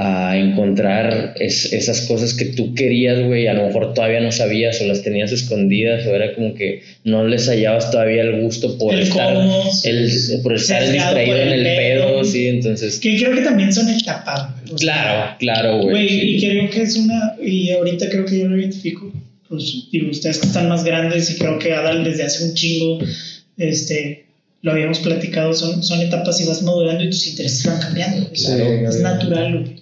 a 0.00 0.36
encontrar 0.38 1.34
es, 1.40 1.72
esas 1.72 2.02
cosas 2.02 2.32
que 2.32 2.44
tú 2.44 2.72
querías, 2.72 3.20
güey, 3.26 3.48
a 3.48 3.54
lo 3.54 3.66
mejor 3.66 3.94
todavía 3.94 4.20
no 4.20 4.30
sabías 4.30 4.80
o 4.80 4.86
las 4.86 5.02
tenías 5.02 5.32
escondidas 5.32 6.06
o 6.06 6.14
era 6.14 6.36
como 6.36 6.54
que 6.54 6.82
no 7.02 7.26
les 7.26 7.48
hallabas 7.48 7.90
todavía 7.90 8.22
el 8.22 8.40
gusto 8.42 8.78
por 8.78 8.94
estar, 8.94 9.36
el, 9.82 10.40
por 10.44 10.54
estar 10.54 10.92
distraído 10.92 11.36
en 11.36 11.48
el 11.48 11.62
pedo, 11.64 12.22
sí, 12.22 12.46
entonces... 12.46 13.00
Que 13.00 13.18
creo 13.18 13.34
que 13.34 13.40
también 13.40 13.72
son 13.72 13.88
etapas. 13.88 14.52
Claro, 14.78 15.36
claro, 15.40 15.82
güey. 15.82 15.90
Güey, 15.90 16.36
y 16.36 16.40
creo 16.40 16.70
que 16.70 16.82
es 16.82 16.96
una, 16.96 17.34
y 17.44 17.72
ahorita 17.72 18.08
creo 18.08 18.24
que 18.24 18.38
yo 18.38 18.48
lo 18.48 18.56
identifico, 18.56 19.12
pues 19.48 19.88
digo, 19.90 20.10
ustedes 20.12 20.38
que 20.38 20.46
están 20.46 20.68
más 20.68 20.84
grandes 20.84 21.28
y 21.28 21.38
creo 21.38 21.58
que 21.58 21.72
Adal 21.72 22.04
desde 22.04 22.22
hace 22.22 22.44
un 22.44 22.54
chingo 22.54 23.00
este, 23.56 24.26
lo 24.62 24.70
habíamos 24.70 25.00
platicado, 25.00 25.54
son, 25.54 25.82
son 25.82 26.00
etapas 26.02 26.40
y 26.40 26.44
vas 26.44 26.62
madurando 26.62 27.02
y 27.02 27.10
tus 27.10 27.26
intereses 27.26 27.66
van 27.66 27.80
cambiando. 27.80 28.30
es 28.32 29.00
natural. 29.00 29.74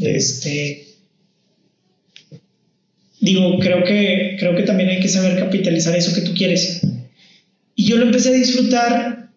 Este, 0.00 0.86
digo, 3.20 3.58
creo 3.58 3.84
que, 3.84 4.36
creo 4.38 4.56
que 4.56 4.62
también 4.62 4.88
hay 4.88 5.00
que 5.00 5.08
saber 5.08 5.38
capitalizar 5.38 5.94
eso 5.94 6.14
que 6.14 6.22
tú 6.22 6.34
quieres. 6.34 6.80
Y 7.74 7.84
yo 7.84 7.96
lo 7.96 8.06
empecé 8.06 8.30
a 8.30 8.32
disfrutar, 8.32 9.30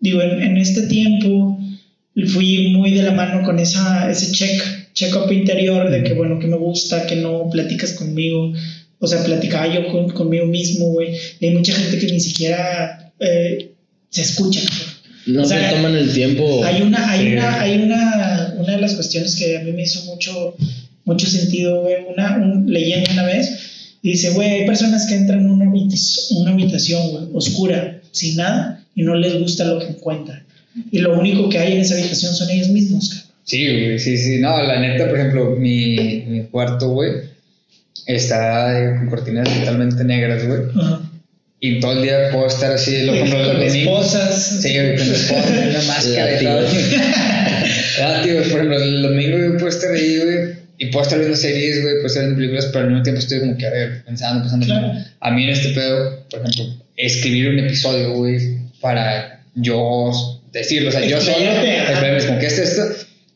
digo, 0.00 0.22
en, 0.22 0.56
este 0.56 0.86
tiempo 0.86 1.58
fui 2.28 2.68
muy 2.68 2.92
de 2.92 3.02
la 3.02 3.12
mano 3.12 3.44
con 3.44 3.58
esa, 3.58 4.10
ese 4.10 4.32
check, 4.32 4.62
check-up 4.94 5.30
interior 5.30 5.90
de 5.90 6.02
que, 6.02 6.14
bueno, 6.14 6.38
que 6.38 6.46
me 6.46 6.56
gusta, 6.56 7.06
que 7.06 7.16
no 7.16 7.48
platicas 7.50 7.92
conmigo. 7.92 8.52
O 8.98 9.06
sea, 9.06 9.22
platicaba 9.22 9.72
yo 9.72 9.86
con, 9.88 10.08
conmigo 10.10 10.46
mismo, 10.46 10.86
güey. 10.86 11.14
Hay 11.42 11.50
mucha 11.50 11.74
gente 11.74 11.98
que 11.98 12.10
ni 12.10 12.20
siquiera 12.20 13.12
eh, 13.20 13.72
se 14.08 14.22
escucha 14.22 14.60
No 15.26 15.44
se 15.44 15.56
toman 15.70 15.96
el 15.96 16.12
tiempo. 16.12 16.64
Hay 16.64 16.82
una, 16.82 17.10
hay 17.10 17.32
una, 17.32 17.60
hay 17.60 17.82
una, 17.82 18.54
una 18.58 18.72
de 18.72 18.80
las 18.80 18.94
cuestiones 18.94 19.34
que 19.34 19.58
a 19.58 19.60
mí 19.62 19.72
me 19.72 19.82
hizo 19.82 20.04
mucho, 20.04 20.54
mucho 21.04 21.26
sentido, 21.26 21.82
güey, 21.82 21.96
una, 22.12 22.36
un, 22.36 22.72
leyendo 22.72 23.10
una 23.10 23.24
vez, 23.24 23.98
y 24.02 24.12
dice, 24.12 24.30
güey, 24.30 24.50
hay 24.50 24.66
personas 24.66 25.06
que 25.06 25.16
entran 25.16 25.40
en 25.40 25.50
una, 25.50 25.68
habitación, 25.68 26.42
una 26.42 26.52
habitación, 26.52 27.10
güey, 27.10 27.24
oscura, 27.34 28.00
sin 28.12 28.36
nada, 28.36 28.84
y 28.94 29.02
no 29.02 29.16
les 29.16 29.38
gusta 29.40 29.64
lo 29.64 29.80
que 29.80 29.86
encuentran. 29.86 30.44
Y 30.92 31.00
lo 31.00 31.18
único 31.18 31.48
que 31.48 31.58
hay 31.58 31.72
en 31.72 31.80
esa 31.80 31.94
habitación 31.94 32.32
son 32.32 32.48
ellos 32.50 32.68
mismos, 32.68 33.08
cabrón. 33.08 33.26
Sí, 33.44 33.64
güey, 33.64 33.98
sí, 33.98 34.16
sí. 34.16 34.38
No, 34.38 34.62
la 34.62 34.80
neta, 34.80 35.08
por 35.08 35.18
ejemplo, 35.18 35.56
mi, 35.56 36.24
mi 36.28 36.42
cuarto, 36.44 36.90
güey, 36.90 37.12
está 38.06 38.96
con 38.98 39.08
cortinas 39.08 39.48
totalmente 39.58 40.04
negras, 40.04 40.46
güey. 40.46 40.60
Ajá 40.80 41.10
y 41.60 41.80
todo 41.80 41.92
el 41.92 42.02
día 42.02 42.30
puedo 42.32 42.46
estar 42.46 42.72
así, 42.72 43.02
lo 43.02 43.18
compro 43.18 43.54
los 43.54 43.74
esposas. 43.74 44.60
Sí, 44.62 44.74
con 44.74 44.86
esposas, 44.86 45.50
una 45.50 45.82
máscara 45.86 46.40
y 46.40 46.44
todo. 46.44 46.66
ah, 48.02 48.20
tío, 48.22 48.34
por 48.36 48.46
ejemplo, 48.46 48.82
el 48.82 49.02
domingo 49.02 49.38
yo 49.38 49.52
puedo 49.52 49.68
estar 49.68 49.92
ahí, 49.92 50.18
güey, 50.18 50.56
y 50.78 50.86
puedo 50.86 51.04
estar 51.04 51.18
viendo 51.18 51.36
series, 51.36 51.82
güey, 51.82 51.94
puedo 51.94 52.06
estar 52.06 52.22
viendo 52.24 52.36
películas, 52.36 52.66
pero 52.66 52.80
al 52.80 52.88
mismo 52.88 53.02
tiempo 53.02 53.20
estoy 53.20 53.40
como 53.40 53.56
que, 53.56 53.66
a 53.66 53.70
ver, 53.70 54.04
pensando, 54.04 54.42
pensando. 54.42 54.66
Claro. 54.66 54.92
A 55.20 55.30
mí 55.30 55.44
en 55.44 55.50
este 55.50 55.68
pedo, 55.70 56.26
por 56.28 56.40
ejemplo, 56.40 56.84
escribir 56.96 57.48
un 57.48 57.58
episodio, 57.60 58.12
güey, 58.12 58.38
para 58.80 59.42
yo 59.54 60.10
decirlo, 60.52 60.90
o 60.90 60.92
sea, 60.92 61.06
yo 61.06 61.20
solo, 61.20 61.36
es 61.36 62.24
como 62.26 62.38
que 62.38 62.46
esto, 62.46 62.62
esto, 62.62 62.82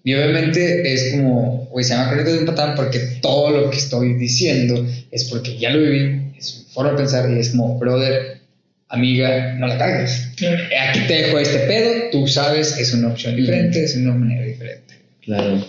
y 0.05 0.15
obviamente 0.15 0.93
es 0.93 1.13
como, 1.13 1.69
güey, 1.71 1.85
se 1.85 1.95
llama 1.95 2.09
Crónicas 2.09 2.33
de 2.33 2.39
un 2.39 2.47
Patán 2.47 2.75
porque 2.75 2.99
todo 3.21 3.51
lo 3.51 3.71
que 3.71 3.77
estoy 3.77 4.15
diciendo 4.15 4.87
es 5.11 5.25
porque 5.25 5.59
ya 5.59 5.71
lo 5.71 5.83
viví, 5.83 6.33
forma 6.81 6.93
de 6.93 6.99
pensar 6.99 7.31
y 7.31 7.39
es 7.39 7.51
como, 7.51 7.79
brother, 7.79 8.41
amiga, 8.89 9.55
no 9.55 9.67
la 9.67 9.79
cagues. 9.79 10.29
Aquí 10.33 11.01
te 11.07 11.15
dejo 11.15 11.39
este 11.39 11.59
pedo, 11.61 12.11
tú 12.11 12.27
sabes 12.27 12.77
es 12.79 12.95
una 12.95 13.09
opción 13.09 13.37
diferente, 13.37 13.85
es 13.85 13.97
una 13.97 14.15
manera 14.15 14.45
diferente. 14.45 14.95
Claro. 15.23 15.67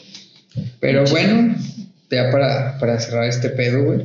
Pero 0.79 1.05
bueno, 1.05 1.55
ya 2.09 2.31
para, 2.31 2.77
para 2.79 2.99
cerrar 2.99 3.25
este 3.25 3.49
pedo, 3.49 3.83
güey, 3.83 4.01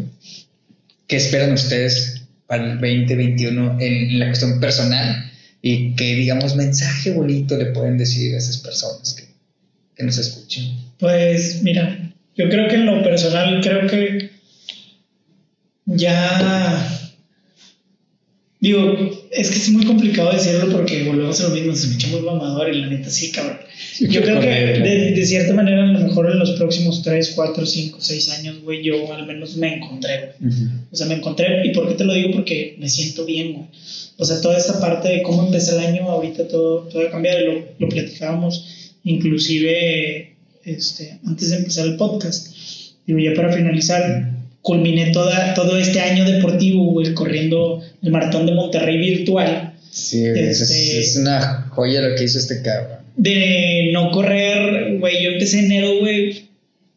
¿qué 1.07 1.17
esperan 1.17 1.53
ustedes 1.53 2.23
para 2.47 2.65
el 2.65 2.81
2021 2.81 3.79
en, 3.81 3.93
en 4.11 4.19
la 4.19 4.27
cuestión 4.27 4.61
personal? 4.61 5.31
Y 5.63 5.95
qué, 5.95 6.15
digamos, 6.15 6.55
mensaje 6.55 7.13
bonito 7.13 7.57
le 7.57 7.67
pueden 7.67 7.99
decir 7.99 8.35
a 8.35 8.39
esas 8.39 8.59
personas 8.59 9.15
que, 9.15 9.25
que 9.97 10.05
nos 10.05 10.19
escuchen. 10.19 10.77
Pues 10.99 11.63
mira, 11.63 12.13
yo 12.37 12.49
creo 12.49 12.69
que 12.69 12.75
en 12.75 12.87
lo 12.87 13.03
personal, 13.03 13.61
creo 13.63 13.87
que 13.89 14.36
ya 15.87 16.97
Digo, 18.67 19.27
es 19.31 19.51
que 19.51 19.59
es 19.59 19.69
muy 19.69 19.85
complicado 19.85 20.33
decirlo 20.33 20.73
porque 20.73 21.05
volvemos 21.05 21.39
a 21.41 21.49
lo 21.49 21.55
mismo, 21.55 21.77
se 21.77 21.89
me 21.89 21.95
echa 21.95 22.09
muy 22.09 22.23
mamador 22.23 22.73
y 22.75 22.81
la 22.81 22.87
neta 22.87 23.11
sí, 23.11 23.31
cabrón. 23.31 23.59
Yo 24.01 24.23
creo 24.23 24.41
que 24.41 24.47
de, 24.49 25.13
de, 25.13 25.27
cierta 25.27 25.53
manera, 25.53 25.85
a 25.85 25.93
lo 25.93 26.01
mejor 26.01 26.31
en 26.31 26.39
los 26.39 26.53
próximos 26.53 27.03
3, 27.03 27.33
4, 27.37 27.67
5, 27.67 27.99
6 28.01 28.31
años, 28.31 28.63
güey, 28.63 28.83
yo 28.83 29.13
al 29.13 29.27
menos 29.27 29.57
me 29.57 29.75
encontré, 29.75 30.33
güey. 30.41 30.53
O 30.91 30.97
sea, 30.97 31.07
me 31.07 31.15
encontré, 31.15 31.67
¿y 31.67 31.71
por 31.71 31.87
qué 31.87 31.95
te 31.95 32.05
lo 32.05 32.15
digo? 32.15 32.33
Porque 32.33 32.77
me 32.79 32.89
siento 32.89 33.27
bien, 33.27 33.53
güey. 33.53 33.67
O 34.17 34.25
sea, 34.25 34.41
toda 34.41 34.57
esta 34.57 34.81
parte 34.81 35.09
de 35.11 35.23
cómo 35.23 35.45
empecé 35.45 35.73
el 35.73 35.81
año, 35.81 36.11
ahorita 36.11 36.49
todo, 36.49 36.89
todo 36.89 37.07
ha 37.07 37.11
cambiado, 37.11 37.39
lo, 37.45 37.65
lo 37.79 37.89
platicábamos, 37.89 38.95
inclusive 39.05 40.35
este, 40.65 41.21
antes 41.27 41.51
de 41.51 41.57
empezar 41.59 41.87
el 41.87 41.97
podcast. 41.97 42.57
Digo, 43.07 43.19
ya 43.19 43.35
para 43.35 43.53
finalizar, 43.53 44.36
culminé 44.67 45.13
toda, 45.13 45.55
todo 45.55 45.79
este 45.79 46.01
año 46.01 46.25
deportivo, 46.25 46.87
güey, 46.87 47.15
corriendo 47.15 47.81
el 48.03 48.11
maratón 48.11 48.47
de 48.47 48.53
Monterrey 48.53 48.99
virtual. 48.99 49.75
Sí, 49.93 50.27
es, 50.27 50.61
este, 50.61 51.21
una 51.21 51.69
joya 51.71 52.01
lo 52.01 52.17
que 52.17 52.25
hizo 52.25 52.41
este 52.41 52.63
cabrón. 52.63 52.99
de 53.17 53.91
no 53.93 54.11
correr, 54.11 54.99
güey. 54.99 55.23
Yo 55.23 55.31
empecé 55.31 55.61
enero, 55.61 56.01
güey, 56.01 56.47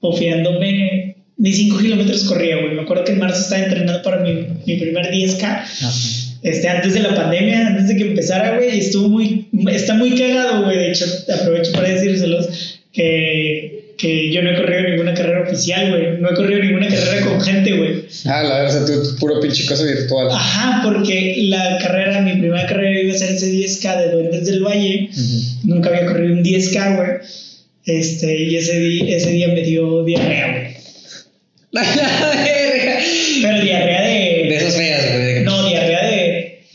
confiándome. 0.01 1.15
Ni 1.37 1.53
5 1.53 1.77
kilómetros 1.77 2.23
corría, 2.23 2.57
güey. 2.57 2.73
Me 2.73 2.81
acuerdo 2.81 3.03
que 3.03 3.11
en 3.11 3.19
marzo 3.19 3.39
estaba 3.39 3.63
entrenando 3.63 4.01
para 4.01 4.17
mi, 4.23 4.47
mi 4.65 4.75
primer 4.77 5.11
10K. 5.11 6.39
Este, 6.41 6.67
antes 6.67 6.95
de 6.95 7.01
la 7.01 7.13
pandemia, 7.13 7.67
antes 7.67 7.87
de 7.87 7.97
que 7.97 8.07
empezara, 8.07 8.57
güey, 8.57 8.77
y 8.77 8.79
estuvo 8.79 9.09
muy, 9.09 9.47
está 9.71 9.93
muy 9.93 10.17
cagado, 10.17 10.63
güey. 10.63 10.75
De 10.75 10.89
hecho, 10.89 11.05
aprovecho 11.39 11.71
para 11.73 11.89
decírselos 11.89 12.79
que, 12.91 13.78
que 13.99 14.31
yo 14.31 14.41
no 14.41 14.51
he 14.51 14.55
corrido 14.55 14.81
ninguna 14.89 15.13
carrera 15.13 15.41
oficial, 15.41 15.89
güey. 15.89 16.17
No 16.21 16.31
he 16.31 16.33
corrido 16.33 16.63
ninguna 16.63 16.87
carrera 16.87 17.25
con 17.25 17.41
gente, 17.41 17.73
güey. 17.77 18.05
Ah, 18.25 18.43
la 18.43 18.59
verdad, 18.61 18.85
tú 18.85 19.15
puro 19.19 19.41
pinche 19.41 19.65
cosa 19.65 19.83
virtual. 19.83 20.29
Ajá, 20.31 20.81
porque 20.83 21.35
la 21.49 21.77
carrera, 21.79 22.21
mi 22.21 22.31
primera 22.33 22.65
carrera 22.65 22.97
iba 23.01 23.13
a 23.13 23.17
ser 23.17 23.31
ese 23.31 23.51
10K 23.51 23.97
de 23.97 24.11
Duendes 24.11 24.45
del 24.45 24.63
Valle. 24.63 25.09
Nunca 25.63 25.89
había 25.89 26.05
corrido 26.05 26.33
un 26.33 26.43
10K, 26.43 26.95
güey. 26.95 27.09
Este, 27.85 28.43
y 28.43 28.55
ese, 28.55 28.79
di- 28.79 29.13
ese 29.13 29.31
día 29.31 29.49
me 29.49 29.61
dio 29.63 30.03
diarrea, 30.05 30.51
güey. 30.51 30.79
Pero 33.41 33.61
diarrea 33.61 34.01
De 34.01 34.47
de. 34.49 34.55
esas 34.55 34.75
feas, 34.75 35.01
güey. 35.13 35.43
No. 35.43 35.58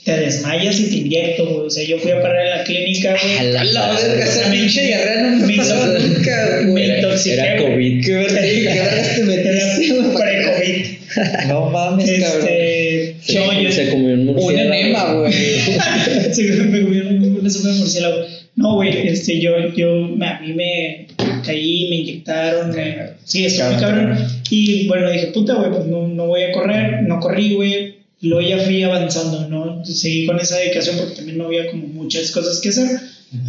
Te 0.05 0.19
desmayas 0.19 0.79
y 0.81 0.91
te 0.91 0.97
inyecto, 0.97 1.47
güey. 1.47 1.67
O 1.67 1.71
sea, 1.71 1.83
yo 1.87 1.99
fui 1.99 2.11
a 2.11 2.21
parar 2.21 2.47
a 2.47 2.57
la 2.59 2.65
clínica, 2.65 3.17
güey. 3.23 3.39
A 3.39 3.43
la 3.45 3.65
La 3.65 3.93
verga, 3.93 4.25
esa 4.25 4.51
pinche 4.51 4.83
diarrea 4.87 5.23
no 5.23 5.37
me 5.39 5.47
Me 5.47 5.55
hizo- 5.55 5.87
nunca, 5.99 6.59
Me 6.63 6.71
güey. 6.71 6.97
intoxiqué. 6.97 7.35
Era. 7.41 7.57
COVID. 7.63 8.05
Qué 8.05 8.13
verga, 8.15 8.41
qué 8.43 8.61
vergas 8.65 9.15
te 9.17 9.25
metiste. 9.25 9.95
Pre-COVID. 10.15 10.87
No 11.49 11.71
mames, 11.71 12.11
cabrón. 12.11 12.49
Este. 12.49 13.15
Se, 13.23 13.35
yo- 13.35 13.53
yo- 13.63 13.71
se 13.73 13.89
comió 13.91 14.15
un 14.15 14.29
Un 14.29 14.35
murciélago. 14.35 14.75
enema, 14.75 15.13
güey. 15.15 15.33
Sí, 16.33 16.43
me 16.43 16.83
comí 16.83 16.99
un- 16.99 17.39
una 17.41 17.51
sopa 17.51 17.69
de 17.69 17.75
murciélago. 17.75 18.17
No, 18.57 18.75
güey, 18.75 19.09
este, 19.09 19.41
yo, 19.41 19.53
yo, 19.77 20.09
me- 20.17 20.27
a 20.27 20.41
mí 20.41 20.53
me 20.53 21.07
caí, 21.47 21.89
me 21.91 21.97
inyectaron, 21.97 22.75
me, 22.75 22.97
sí, 23.25 23.45
estuvo 23.47 23.79
cabrón. 23.81 24.19
Y 24.51 24.87
bueno, 24.89 25.11
dije, 25.11 25.29
puta, 25.29 25.55
güey, 25.55 25.71
pues 25.71 25.87
no, 25.87 26.09
no 26.09 26.27
voy 26.27 26.43
a 26.43 26.53
correr, 26.53 27.03
no 27.03 27.21
corrí, 27.21 27.55
güey. 27.55 27.95
Luego 28.25 28.49
ya 28.49 28.59
fui 28.59 28.83
avanzando, 28.83 29.49
¿no? 29.49 29.85
Seguí 29.85 30.27
con 30.27 30.41
esa 30.41 30.59
dedicación 30.59 30.97
porque 30.97 31.15
también 31.15 31.39
no 31.39 31.47
había 31.47 31.71
como 31.71 31.87
muchas 31.87 32.31
cosas 32.31 32.61
que 32.61 32.71
hacer. 32.71 33.01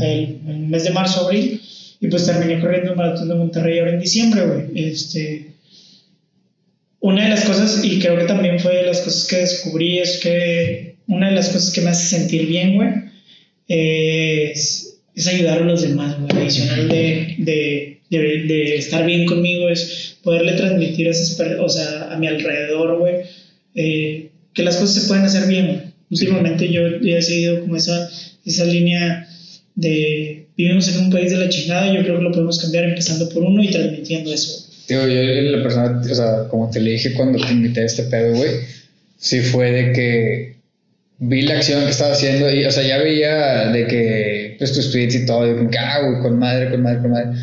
El, 0.02 0.40
el 0.48 0.58
mes 0.68 0.84
de 0.84 0.90
marzo, 0.90 1.26
abril. 1.26 1.62
Y 2.02 2.08
pues 2.08 2.26
terminé 2.26 2.60
corriendo 2.60 2.92
el 2.92 2.98
maratón 2.98 3.30
de 3.30 3.36
Monterrey 3.36 3.80
ahora 3.80 3.94
en 3.94 4.00
diciembre, 4.00 4.46
güey. 4.46 4.90
Este, 4.90 5.52
una 7.00 7.24
de 7.24 7.30
las 7.30 7.46
cosas, 7.46 7.86
y 7.86 8.00
creo 8.00 8.18
que 8.18 8.26
también 8.26 8.60
fue 8.60 8.76
de 8.76 8.84
las 8.84 9.00
cosas 9.02 9.28
que 9.28 9.38
descubrí, 9.38 10.00
es 10.00 10.18
que 10.18 10.96
una 11.08 11.30
de 11.30 11.36
las 11.36 11.50
cosas 11.50 11.72
que 11.72 11.82
me 11.82 11.92
hace 11.92 12.18
sentir 12.18 12.48
bien, 12.48 12.76
güey, 12.76 12.90
es, 13.68 14.98
es 15.16 15.28
ayudar 15.28 15.60
a 15.60 15.66
los 15.66 15.84
demás, 15.84 16.20
güey. 16.20 16.44
Adicional 16.44 16.90
de, 16.90 17.36
de, 17.38 18.00
de, 18.10 18.44
de 18.44 18.76
estar 18.76 19.06
bien 19.06 19.26
conmigo, 19.26 19.70
es 19.70 20.18
poderle 20.24 20.54
transmitir 20.54 21.08
a, 21.08 21.12
esas 21.12 21.40
o 21.60 21.70
sea, 21.70 22.12
a 22.12 22.18
mi 22.18 22.28
alrededor, 22.28 22.98
güey, 23.00 23.16
eh, 23.76 24.32
que 24.56 24.64
las 24.64 24.78
cosas 24.78 25.04
se 25.04 25.08
pueden 25.08 25.26
hacer 25.26 25.48
bien. 25.48 25.94
Últimamente 26.10 26.72
yo 26.72 26.82
he 26.82 27.22
seguido 27.22 27.62
como 27.62 27.76
esa, 27.76 28.10
esa 28.46 28.66
línea 28.66 29.28
de 29.76 30.48
vivimos 30.58 30.88
en 30.88 31.04
un 31.04 31.12
país 31.12 31.32
de 31.32 31.38
la 31.38 31.50
chingada, 31.50 31.94
yo 31.94 32.02
creo 32.02 32.18
que 32.18 32.24
lo 32.24 32.32
podemos 32.32 32.60
cambiar 32.60 32.86
empezando 32.86 33.30
por 33.30 33.44
uno 33.44 33.62
y 33.62 33.70
transmitiendo 33.70 34.34
eso. 34.34 34.68
Digo, 34.88 35.08
yo 35.08 35.22
la 35.22 35.64
persona, 35.64 36.02
o 36.02 36.16
sea, 36.16 36.48
como 36.50 36.70
te 36.70 36.80
le 36.80 36.92
dije 36.92 37.14
cuando 37.14 37.44
te 37.46 37.52
invité 37.52 37.82
a 37.82 37.86
este 37.86 38.04
pedo, 38.04 38.36
güey, 38.36 38.52
sí 39.18 39.42
fue 39.42 39.72
de 39.72 39.92
que 39.92 40.56
vi 41.18 41.42
la 41.42 41.56
acción 41.56 41.84
que 41.84 41.92
estaba 41.92 42.14
haciendo 42.14 42.52
y, 42.52 42.66
o 42.66 42.72
sea, 42.72 42.84
ya 42.84 42.98
veía 43.00 43.72
de 43.72 43.88
que, 43.88 44.56
pues, 44.60 44.74
tus 44.74 44.92
tweets 44.92 45.16
y 45.16 45.26
todo, 45.26 45.50
y 45.50 45.56
como 45.56 45.70
que, 45.70 45.78
ah, 45.78 46.02
güey, 46.02 46.22
con 46.22 46.40
madre, 46.40 46.70
con 46.70 46.82
madre, 46.82 47.02
con 47.02 47.12
madre. 47.12 47.40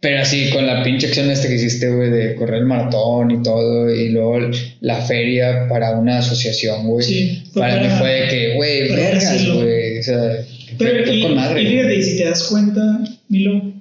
Pero 0.00 0.20
así, 0.20 0.48
con 0.50 0.64
la 0.64 0.84
pinche 0.84 1.08
acción 1.08 1.28
esta 1.28 1.48
que 1.48 1.56
hiciste, 1.56 1.88
güey, 1.90 2.10
de 2.10 2.34
correr 2.36 2.60
el 2.60 2.66
maratón 2.66 3.32
y 3.32 3.42
todo, 3.42 3.92
y 3.92 4.10
luego 4.10 4.38
la 4.80 5.02
feria 5.02 5.66
para 5.68 5.98
una 5.98 6.18
asociación, 6.18 6.86
güey. 6.86 7.04
Sí, 7.04 7.42
para, 7.54 7.74
para- 7.76 7.88
mí 7.88 7.98
fue 7.98 8.10
de 8.12 8.28
que, 8.28 8.54
güey, 8.54 8.92
vergas, 8.94 9.46
güey. 9.54 9.98
O 9.98 10.02
sea, 10.04 10.36
Pero 10.78 11.12
y, 11.12 11.22
con 11.22 11.34
madre. 11.34 11.62
y 11.62 11.66
fíjate, 11.66 11.96
y 11.96 12.02
si 12.04 12.16
te 12.18 12.24
das 12.26 12.44
cuenta, 12.44 13.00
Milo, 13.28 13.72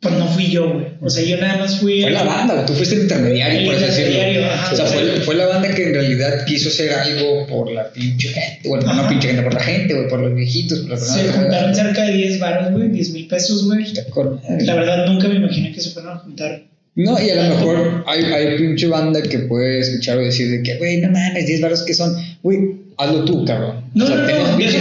pues 0.00 0.14
no 0.14 0.28
fui 0.28 0.48
yo, 0.50 0.72
güey. 0.72 0.86
O 1.00 1.10
sea, 1.10 1.24
yo 1.24 1.36
nada 1.38 1.56
más 1.58 1.80
fui. 1.80 2.02
Fue 2.02 2.10
la 2.10 2.22
banda, 2.22 2.54
güey, 2.54 2.66
tú 2.66 2.72
fuiste 2.74 2.94
el 2.94 3.02
intermediario, 3.02 3.58
El 3.60 3.66
por 3.66 3.74
así 3.74 3.84
decirlo. 3.84 4.10
intermediario, 4.12 4.46
ajá. 4.52 4.72
o 4.72 4.76
sea, 4.76 4.86
fue, 4.86 5.20
fue 5.22 5.34
la 5.34 5.46
banda 5.46 5.74
que 5.74 5.82
en 5.88 5.94
realidad 5.94 6.44
quiso 6.46 6.68
hacer 6.68 6.92
algo 6.92 7.46
por 7.48 7.72
la 7.72 7.92
pinche 7.92 8.28
gente, 8.28 8.68
bueno, 8.68 8.92
no 8.94 9.08
pinche 9.08 9.28
gente, 9.28 9.42
por 9.42 9.54
la 9.54 9.60
gente, 9.60 9.94
güey, 9.94 10.08
por 10.08 10.20
los 10.20 10.34
viejitos, 10.34 10.78
por 10.80 10.90
las 10.90 11.00
Se 11.06 11.20
personas. 11.22 11.36
juntaron 11.42 11.74
cerca 11.74 12.02
de 12.04 12.12
10 12.14 12.38
baros, 12.38 12.72
güey, 12.72 12.88
10 12.90 13.10
mil 13.10 13.26
pesos, 13.26 13.64
güey. 13.66 13.84
La 14.60 14.74
verdad, 14.76 15.06
nunca 15.06 15.26
me 15.28 15.34
imaginé 15.36 15.72
que 15.72 15.80
se 15.80 15.90
fueran 15.90 16.12
a 16.12 16.18
juntar. 16.20 16.62
No, 16.94 17.20
y 17.20 17.30
a 17.30 17.34
lo 17.48 17.54
mejor 17.54 18.04
hay, 18.08 18.24
hay 18.24 18.56
pinche 18.58 18.86
banda 18.88 19.22
que 19.22 19.38
puede 19.40 19.80
escuchar 19.80 20.18
o 20.18 20.20
decir 20.24 20.50
de 20.50 20.62
que, 20.62 20.76
güey, 20.78 20.98
no 21.00 21.10
mames, 21.10 21.46
10 21.46 21.60
baros 21.60 21.82
que 21.82 21.94
son, 21.94 22.14
güey, 22.42 22.58
hazlo 22.98 23.24
tú, 23.24 23.44
cabrón. 23.44 23.84
No, 23.94 24.04
o 24.04 24.08
sea, 24.08 24.16
no, 24.16 24.26
no. 24.26 24.58
Es, 24.58 24.74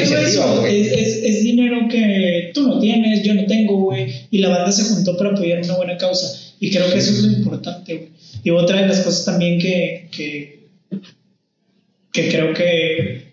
es, 0.91 1.23
es 1.23 1.43
dinero 1.43 1.87
que 1.89 2.51
tú 2.53 2.67
no 2.67 2.79
tienes, 2.79 3.23
yo 3.23 3.33
no 3.35 3.45
tengo, 3.45 3.77
güey. 3.77 4.11
Y 4.31 4.39
la 4.39 4.49
banda 4.49 4.71
se 4.71 4.83
juntó 4.83 5.15
para 5.15 5.31
apoyar 5.31 5.63
una 5.63 5.77
buena 5.77 5.97
causa. 5.97 6.27
Y 6.59 6.71
creo 6.71 6.91
que 6.91 6.97
eso 6.97 7.11
es 7.11 7.23
lo 7.23 7.31
importante, 7.31 7.95
güey. 7.95 8.09
Y 8.43 8.49
otra 8.49 8.81
de 8.81 8.87
las 8.87 9.01
cosas 9.01 9.25
también 9.25 9.59
que, 9.59 10.09
que, 10.11 10.59
que 12.11 12.29
creo 12.29 12.53
que 12.53 13.27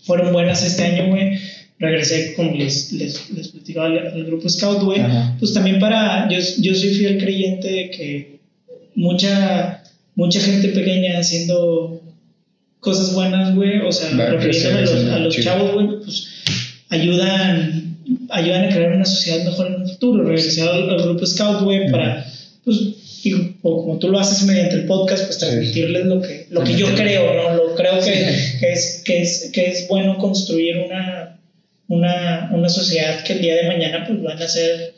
fueron 0.00 0.32
buenas 0.32 0.62
este 0.64 0.84
año, 0.84 1.08
güey. 1.08 1.38
Regresé, 1.78 2.34
como 2.34 2.52
les, 2.52 2.92
les, 2.92 3.30
les 3.30 3.48
platicaba 3.48 3.86
al, 3.86 3.98
al 3.98 4.24
grupo 4.24 4.48
Scout, 4.48 4.82
güey. 4.82 5.00
Pues 5.38 5.52
también 5.52 5.78
para. 5.78 6.28
Yo, 6.30 6.38
yo 6.58 6.74
soy 6.74 6.90
fiel 6.90 7.18
creyente 7.18 7.68
de 7.68 7.90
que 7.90 8.38
mucha, 8.94 9.82
mucha 10.14 10.40
gente 10.40 10.68
pequeña 10.68 11.18
haciendo 11.18 12.02
cosas 12.86 13.12
buenas, 13.14 13.52
güey. 13.56 13.80
O 13.80 13.90
sea, 13.90 14.10
refiriéndome 14.10 14.78
a 14.78 14.80
los, 14.82 15.12
a 15.12 15.18
los 15.18 15.36
chavos, 15.36 15.74
güey, 15.74 15.88
pues 16.04 16.28
ayudan, 16.88 17.98
ayudan 18.30 18.64
a 18.64 18.68
crear 18.68 18.92
una 18.92 19.04
sociedad 19.04 19.44
mejor 19.44 19.66
en 19.66 19.74
un 19.82 19.88
futuro. 19.88 20.22
Regresé 20.22 20.62
al, 20.62 20.88
al 20.88 21.02
grupo 21.02 21.26
Scout, 21.26 21.62
güey, 21.64 21.90
para, 21.90 22.24
pues, 22.64 22.78
digo, 23.24 23.40
o 23.62 23.82
como 23.82 23.98
tú 23.98 24.08
lo 24.08 24.20
haces 24.20 24.46
mediante 24.46 24.76
el 24.76 24.86
podcast, 24.86 25.24
pues 25.24 25.38
transmitirles 25.38 26.06
lo 26.06 26.22
que, 26.22 26.46
lo 26.50 26.62
que 26.62 26.76
yo 26.76 26.86
creo, 26.94 27.34
¿no? 27.34 27.56
Lo 27.56 27.74
creo 27.74 27.98
que, 27.98 28.12
que, 28.60 28.72
es, 28.72 29.02
que, 29.04 29.20
es, 29.20 29.50
que 29.52 29.66
es 29.66 29.88
bueno 29.88 30.16
construir 30.16 30.76
una, 30.76 31.40
una, 31.88 32.50
una 32.52 32.68
sociedad 32.68 33.24
que 33.24 33.32
el 33.32 33.42
día 33.42 33.56
de 33.56 33.66
mañana, 33.66 34.04
pues, 34.06 34.22
van 34.22 34.40
a 34.40 34.46
ser 34.46 34.94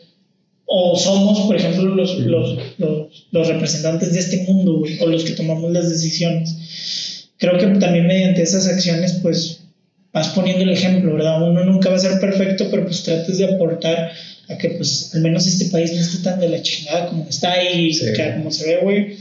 o 0.71 0.95
somos, 0.95 1.41
por 1.47 1.57
ejemplo, 1.57 1.95
los, 1.95 2.19
los, 2.19 2.59
los, 2.77 3.27
los 3.31 3.49
representantes 3.49 4.13
de 4.13 4.21
este 4.21 4.45
mundo, 4.47 4.81
güey, 4.81 4.99
o 5.01 5.07
los 5.07 5.25
que 5.25 5.33
tomamos 5.33 5.73
las 5.73 5.89
decisiones. 5.89 7.08
Creo 7.39 7.57
que 7.59 7.67
también 7.79 8.07
mediante 8.07 8.43
esas 8.43 8.67
acciones, 8.69 9.19
pues, 9.23 9.61
vas 10.13 10.29
poniendo 10.29 10.65
el 10.65 10.71
ejemplo, 10.71 11.15
¿verdad? 11.15 11.43
Uno 11.43 11.65
nunca 11.65 11.89
va 11.91 11.97
a 11.97 12.01
ser 12.01 12.19
perfecto, 12.21 12.67
pero 12.71 12.85
pues 12.85 13.03
trates 13.03 13.39
de 13.39 13.45
aportar 13.45 14.11
a 14.49 14.59
que, 14.59 14.71
pues, 14.71 15.15
al 15.15 15.21
menos 15.23 15.47
este 15.47 15.67
país 15.67 15.93
no 15.95 16.01
esté 16.01 16.23
tan 16.25 16.41
de 16.41 16.49
la 16.49 16.63
chingada 16.63 17.07
como 17.09 17.27
está 17.29 17.63
y 17.63 17.93
Sí. 17.93 18.07
que 18.17 18.35
como 18.37 18.51
se 18.51 18.67
ve, 18.67 18.81
güey. 18.83 19.17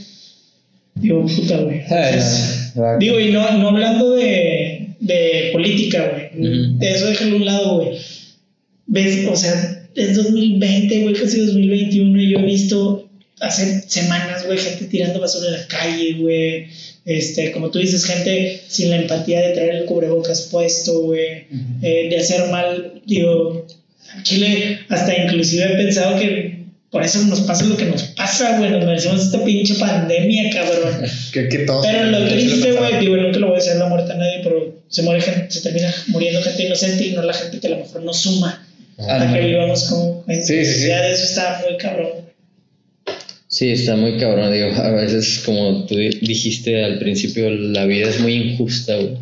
Digo, 0.94 1.24
puta, 1.26 1.58
güey. 1.58 1.80
Entonces, 1.80 2.72
no. 2.74 2.98
Digo, 2.98 3.20
y 3.20 3.30
no, 3.30 3.50
no 3.58 3.68
hablando 3.68 4.14
de, 4.16 4.88
de 5.00 5.50
política, 5.52 6.10
güey. 6.12 6.48
De 6.78 6.90
eso 6.90 7.06
déjalo 7.06 7.34
a 7.34 7.36
un 7.36 7.44
lado, 7.44 7.76
güey. 7.76 7.98
Ves, 8.86 9.28
o 9.30 9.36
sea, 9.36 9.86
es 9.94 10.16
2020, 10.16 11.02
güey, 11.02 11.14
casi 11.14 11.40
2021, 11.40 12.20
y 12.20 12.30
yo 12.32 12.38
he 12.38 12.42
visto 12.42 13.07
hace 13.40 13.82
semanas, 13.88 14.44
güey, 14.46 14.58
gente 14.58 14.84
tirando 14.86 15.20
basura 15.20 15.48
en 15.48 15.52
la 15.54 15.66
calle, 15.66 16.14
güey. 16.18 16.66
Este, 17.04 17.52
como 17.52 17.70
tú 17.70 17.78
dices, 17.78 18.04
gente 18.04 18.60
sin 18.68 18.90
la 18.90 18.96
empatía 18.96 19.40
de 19.40 19.54
traer 19.54 19.74
el 19.76 19.84
cubrebocas 19.86 20.42
puesto, 20.50 21.00
güey. 21.00 21.46
eh, 21.82 22.08
de 22.10 22.18
hacer 22.18 22.48
mal, 22.50 23.00
digo, 23.06 23.66
Chile, 24.22 24.80
hasta 24.88 25.16
inclusive 25.16 25.64
he 25.64 25.76
pensado 25.76 26.18
que 26.18 26.58
por 26.90 27.02
eso 27.02 27.22
nos 27.24 27.40
pasa 27.42 27.64
lo 27.66 27.76
que 27.76 27.84
nos 27.84 28.02
pasa, 28.02 28.58
güey. 28.58 28.70
Nos 28.70 28.84
merecemos 28.84 29.22
esta 29.22 29.44
pinche 29.44 29.74
pandemia, 29.74 30.50
cabrón. 30.50 31.02
Que, 31.32 31.48
que 31.48 31.58
todos. 31.58 31.86
Pero 31.86 32.04
lo 32.06 32.26
triste, 32.28 32.72
güey, 32.72 32.98
digo, 33.00 33.16
nunca 33.16 33.38
lo 33.38 33.48
voy 33.48 33.56
a 33.56 33.58
decir 33.62 33.76
la 33.76 33.86
muerte 33.86 34.12
a 34.12 34.16
nadie, 34.16 34.40
pero 34.42 34.74
se 34.88 35.02
muere 35.02 35.20
gente, 35.20 35.50
se 35.50 35.60
termina 35.60 35.92
muriendo 36.08 36.40
gente 36.42 36.62
inocente 36.64 37.06
y 37.06 37.12
no 37.12 37.22
la 37.22 37.34
gente 37.34 37.60
que 37.60 37.66
a 37.66 37.70
lo 37.70 37.76
mejor 37.78 38.02
no 38.02 38.12
suma 38.14 38.64
Ah, 39.00 39.22
a 39.22 39.32
que 39.32 39.40
vivamos 39.46 39.84
como 39.84 40.24
en 40.26 40.42
Sí, 40.44 40.56
sí, 40.56 40.64
sí. 40.64 40.72
sociedad. 40.72 41.10
Eso 41.12 41.24
está 41.24 41.62
muy 41.68 41.76
cabrón. 41.78 42.08
Sí, 43.58 43.70
está 43.72 43.96
muy 43.96 44.18
cabrón, 44.18 44.52
digo, 44.52 44.68
a 44.68 44.90
veces 44.92 45.42
como 45.44 45.84
tú 45.86 45.96
di- 45.96 46.10
dijiste 46.32 46.84
al 46.84 47.00
principio, 47.00 47.50
la 47.50 47.86
vida 47.86 48.08
es 48.08 48.20
muy 48.20 48.34
injusta, 48.34 48.94
güey. 48.96 49.16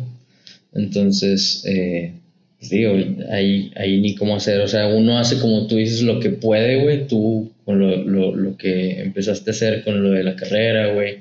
Entonces, 0.75 1.63
eh, 1.65 2.11
pues 2.59 2.69
digo, 2.69 2.93
ahí, 3.31 3.71
ahí 3.75 3.99
ni 3.99 4.13
cómo 4.13 4.35
hacer, 4.35 4.59
o 4.61 4.67
sea, 4.67 4.89
uno 4.89 5.17
hace 5.17 5.39
como 5.39 5.65
tú 5.65 5.77
dices 5.77 6.03
lo 6.03 6.19
que 6.19 6.29
puede, 6.29 6.83
güey, 6.83 7.07
tú 7.07 7.51
con 7.65 7.79
lo, 7.79 7.97
lo, 8.03 8.35
lo 8.35 8.55
que 8.57 9.01
empezaste 9.01 9.49
a 9.49 9.53
hacer 9.53 9.83
con 9.83 10.03
lo 10.03 10.11
de 10.11 10.23
la 10.23 10.35
carrera, 10.35 10.93
güey, 10.93 11.17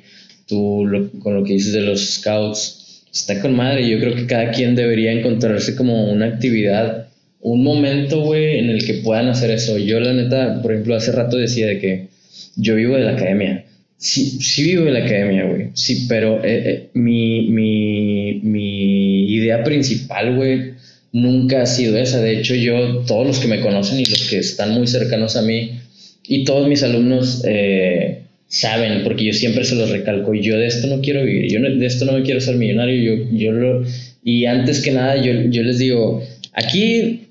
tú 0.46 0.84
lo- 0.86 1.08
con 1.20 1.34
lo 1.36 1.42
que 1.42 1.54
dices 1.54 1.72
de 1.72 1.80
los 1.82 2.00
scouts, 2.16 3.02
está 3.14 3.40
con 3.40 3.56
madre, 3.56 3.88
yo 3.88 3.98
creo 3.98 4.14
que 4.14 4.26
cada 4.26 4.50
quien 4.50 4.74
debería 4.76 5.12
encontrarse 5.12 5.74
como 5.74 6.12
una 6.12 6.26
actividad 6.26 7.08
un 7.40 7.62
momento, 7.64 8.20
güey, 8.20 8.58
en 8.58 8.68
el 8.68 8.84
que 8.84 8.94
puedan 9.04 9.28
hacer 9.28 9.50
eso. 9.52 9.78
Yo, 9.78 10.00
la 10.00 10.12
neta, 10.12 10.60
por 10.60 10.72
ejemplo, 10.72 10.96
hace 10.96 11.12
rato 11.12 11.36
decía 11.38 11.66
de 11.68 11.78
que 11.78 12.15
yo 12.56 12.76
vivo 12.76 12.96
de 12.96 13.04
la 13.04 13.12
academia. 13.12 13.64
Sí, 13.98 14.38
sí 14.40 14.64
vivo 14.64 14.84
de 14.84 14.92
la 14.92 15.04
academia, 15.04 15.44
güey. 15.44 15.70
Sí, 15.74 16.06
pero 16.08 16.44
eh, 16.44 16.62
eh, 16.66 16.88
mi, 16.94 17.48
mi, 17.48 18.40
mi 18.42 19.32
idea 19.32 19.64
principal, 19.64 20.36
güey, 20.36 20.72
nunca 21.12 21.62
ha 21.62 21.66
sido 21.66 21.96
esa. 21.98 22.20
De 22.20 22.38
hecho, 22.38 22.54
yo, 22.54 23.04
todos 23.06 23.26
los 23.26 23.38
que 23.38 23.48
me 23.48 23.60
conocen 23.60 24.00
y 24.00 24.04
los 24.04 24.28
que 24.28 24.38
están 24.38 24.72
muy 24.72 24.86
cercanos 24.86 25.36
a 25.36 25.42
mí, 25.42 25.80
y 26.28 26.44
todos 26.44 26.68
mis 26.68 26.82
alumnos 26.82 27.42
eh, 27.46 28.22
saben, 28.48 29.02
porque 29.04 29.24
yo 29.24 29.32
siempre 29.32 29.64
se 29.64 29.74
los 29.74 29.90
recalco, 29.90 30.34
yo 30.34 30.58
de 30.58 30.66
esto 30.66 30.86
no 30.88 31.00
quiero 31.00 31.24
vivir, 31.24 31.50
yo 31.50 31.60
de 31.60 31.86
esto 31.86 32.04
no 32.04 32.12
me 32.12 32.22
quiero 32.22 32.40
ser 32.40 32.56
millonario, 32.56 33.16
yo, 33.16 33.24
yo 33.32 33.52
lo, 33.52 33.84
y 34.24 34.46
antes 34.46 34.82
que 34.82 34.92
nada 34.92 35.16
yo, 35.22 35.32
yo 35.50 35.62
les 35.62 35.78
digo, 35.78 36.22
aquí 36.52 37.28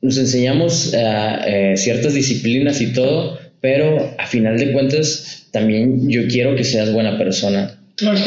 nos 0.00 0.18
enseñamos 0.18 0.92
eh, 0.94 1.74
ciertas 1.76 2.14
disciplinas 2.14 2.80
y 2.80 2.92
todo, 2.92 3.38
pero 3.62 4.14
a 4.18 4.26
final 4.26 4.58
de 4.58 4.72
cuentas 4.72 5.46
también 5.52 6.10
yo 6.10 6.26
quiero 6.26 6.54
que 6.56 6.64
seas 6.64 6.92
buena 6.92 7.16
persona. 7.16 7.78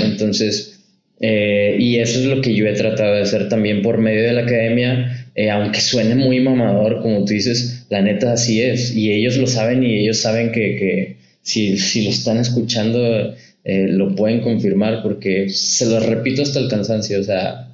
Entonces, 0.03 0.79
eh, 1.19 1.75
y 1.77 1.97
eso 1.97 2.19
es 2.19 2.25
lo 2.25 2.41
que 2.41 2.55
yo 2.55 2.65
he 2.65 2.73
tratado 2.73 3.15
de 3.15 3.21
hacer 3.21 3.49
también 3.49 3.81
por 3.81 3.97
medio 3.97 4.23
de 4.23 4.31
la 4.31 4.41
academia, 4.41 5.27
eh, 5.35 5.49
aunque 5.49 5.81
suene 5.81 6.15
muy 6.15 6.39
mamador, 6.39 7.01
como 7.01 7.25
tú 7.25 7.33
dices, 7.33 7.85
la 7.89 8.01
neta 8.01 8.31
así 8.31 8.61
es, 8.61 8.95
y 8.95 9.11
ellos 9.11 9.35
lo 9.37 9.45
saben 9.45 9.83
y 9.83 9.97
ellos 9.97 10.17
saben 10.17 10.53
que, 10.53 10.77
que 10.77 11.15
si, 11.41 11.77
si, 11.77 12.05
lo 12.05 12.11
están 12.11 12.37
escuchando, 12.37 13.35
eh, 13.65 13.87
lo 13.89 14.15
pueden 14.15 14.39
confirmar, 14.39 15.03
porque 15.03 15.49
se 15.49 15.85
lo 15.85 15.99
repito 15.99 16.43
hasta 16.43 16.59
el 16.59 16.69
cansancio, 16.69 17.19
o 17.19 17.23
sea, 17.23 17.67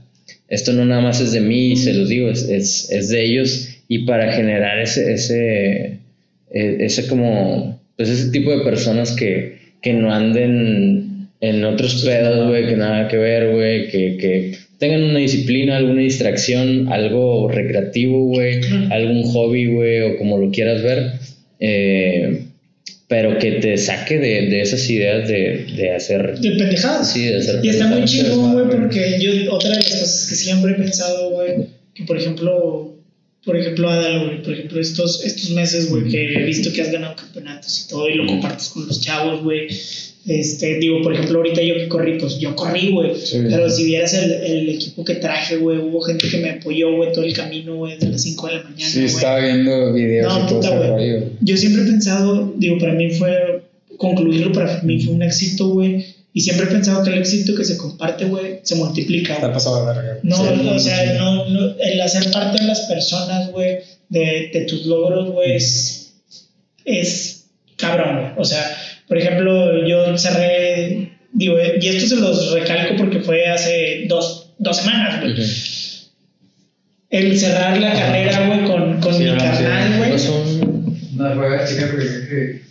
esto 0.50 0.74
no 0.74 0.84
nada 0.86 1.02
más 1.02 1.22
es 1.22 1.32
de 1.32 1.42
mí, 1.42 1.76
se 1.76 1.94
los 1.94 2.10
digo, 2.10 2.30
es, 2.30 2.50
es, 2.50 2.92
es 2.92 3.10
de 3.10 3.24
ellos, 3.24 3.70
y 3.88 4.06
para 4.06 4.34
generar 4.34 4.80
ese, 4.80 5.14
ese, 5.14 6.01
ese 6.54 7.08
como, 7.08 7.82
pues 7.98 8.10
ese 8.10 8.32
tipo 8.32 8.52
de 8.52 8.64
personas 8.64 9.12
que, 9.14 9.58
que 9.82 9.94
no 9.94 10.14
anden 10.14 11.30
en 11.42 11.66
otros 11.66 12.04
pedos, 12.06 12.50
güey, 12.50 12.68
que 12.68 12.76
nada 12.76 13.08
que 13.08 13.18
ver, 13.18 13.52
güey, 13.52 13.90
que, 13.90 14.18
que 14.18 14.58
tengan 14.78 15.04
una 15.04 15.20
disciplina, 15.20 15.78
alguna 15.78 16.02
distracción, 16.02 16.92
algo 16.92 17.50
recreativo, 17.50 18.26
güey, 18.26 18.62
algún 18.92 19.24
hobby, 19.24 19.68
güey, 19.68 20.02
o 20.02 20.18
como 20.18 20.38
lo 20.38 20.52
quieras 20.52 20.82
ver, 20.84 21.14
eh, 21.60 22.46
pero 23.08 23.38
que 23.40 23.52
te 23.54 23.78
saque 23.78 24.18
de, 24.18 24.48
de 24.48 24.62
esas 24.62 24.90
ideas 24.90 25.28
de, 25.28 25.66
de, 25.76 25.92
hacer... 25.92 26.40
De 26.40 26.52
pendejadas. 26.52 27.12
Sí, 27.12 27.26
de 27.26 27.38
hacer 27.38 27.60
Y 27.64 27.70
está 27.70 27.88
muy 27.88 28.06
chingón, 28.06 28.54
güey, 28.54 28.80
porque 28.80 29.20
yo, 29.20 29.54
otra 29.54 29.72
de 29.72 29.76
las 29.78 29.86
cosas 29.86 30.28
que 30.30 30.36
siempre 30.36 30.72
he 30.72 30.76
pensado, 30.76 31.32
güey, 31.32 31.68
que 31.94 32.04
por 32.04 32.18
ejemplo, 32.18 32.91
por 33.44 33.58
ejemplo, 33.58 33.90
Adal, 33.90 34.26
güey, 34.26 34.44
por 34.44 34.54
ejemplo, 34.54 34.80
estos, 34.80 35.24
estos 35.26 35.50
meses, 35.52 35.90
güey, 35.90 36.10
que 36.10 36.34
he 36.34 36.44
visto 36.44 36.72
que 36.72 36.82
has 36.82 36.92
ganado 36.92 37.16
campeonatos 37.16 37.86
y 37.86 37.90
todo, 37.90 38.10
y 38.10 38.16
lo 38.16 38.28
compartes 38.28 38.70
con 38.70 38.88
los 38.88 39.02
chavos, 39.02 39.44
güey, 39.44 39.68
este, 40.28 40.78
digo, 40.78 41.02
por 41.02 41.14
ejemplo, 41.14 41.40
ahorita 41.40 41.64
yo 41.64 41.74
que 41.76 41.88
corrí, 41.88 42.20
pues 42.20 42.38
yo 42.38 42.56
corrí, 42.56 42.92
güey. 42.92 43.14
Pero 43.32 43.70
si 43.70 43.86
vieras 43.86 44.14
el, 44.14 44.32
el, 44.32 44.70
equipo 44.70 45.04
que 45.04 45.16
traje, 45.16 45.58
güey, 45.58 45.80
hubo 45.80 46.00
gente 46.02 46.30
que 46.30 46.38
me 46.38 46.52
apoyó, 46.52 46.96
güey, 46.96 47.12
todo 47.12 47.26
el 47.26 47.34
camino, 47.34 47.76
güey, 47.76 47.96
desde 47.96 48.10
las 48.10 48.22
5 48.22 48.48
de 48.48 48.54
la 48.54 48.64
mañana. 48.64 48.92
Sí, 48.92 49.06
estaba 49.06 49.40
viendo 49.40 49.94
videos 49.94 50.32
no, 50.32 50.46
y 50.46 50.62
todo 50.62 50.94
güey. 50.94 51.24
Yo 51.42 51.58
siempre 51.58 51.82
he 51.82 51.86
pensado, 51.86 52.54
digo, 52.56 52.78
para 52.78 52.94
mí 52.94 53.10
fue, 53.10 53.64
concluirlo 53.98 54.52
para 54.52 54.84
mí 54.84 55.02
fue 55.04 55.16
un 55.16 55.24
éxito, 55.24 55.70
güey. 55.70 56.06
Y 56.34 56.42
siempre 56.42 56.66
he 56.66 56.70
pensado 56.70 57.04
que 57.04 57.12
el 57.12 57.20
éxito 57.20 57.56
que 57.56 57.66
se 57.66 57.78
comparte, 57.78 58.26
güey, 58.26 58.60
se 58.64 58.76
multiplica. 58.76 59.34
Está 59.34 59.52
pasado 59.52 59.86
de 59.86 59.94
verga. 59.94 60.20
No, 60.24 60.76
o 60.76 60.80
sea, 60.80 61.14
no, 61.14 61.50
no, 61.50 61.76
el 61.78 62.00
hacer 62.00 62.32
parte 62.32 62.62
de 62.62 62.68
las 62.68 62.82
personas, 62.82 63.52
güey, 63.52 63.80
de, 64.08 64.50
de 64.54 64.62
tus 64.62 64.86
logros, 64.86 65.32
güey, 65.32 65.56
es, 65.56 66.14
es 66.86 67.46
cabrón, 67.76 68.20
güey. 68.22 68.32
O 68.38 68.46
sea, 68.46 68.78
por 69.10 69.18
ejemplo, 69.18 69.86
yo 69.86 70.18
cerré, 70.18 71.12
digo, 71.34 71.56
y 71.80 71.88
esto 71.88 72.16
se 72.16 72.22
los 72.22 72.52
recalco 72.54 72.96
porque 72.98 73.20
fue 73.20 73.48
hace 73.48 74.06
dos, 74.08 74.54
dos 74.58 74.78
semanas, 74.78 75.22
güey. 75.22 75.36
El 77.10 77.38
cerrar 77.38 77.78
la 77.78 77.92
carrera, 77.92 78.48
güey, 78.48 78.64
con, 78.64 79.02
con 79.02 79.20
mi 79.20 79.26
canal, 79.38 79.98
güey. 79.98 80.12
No, 81.14 81.36
fue 81.36 81.66
chica 81.68 81.90
porque 81.92 82.62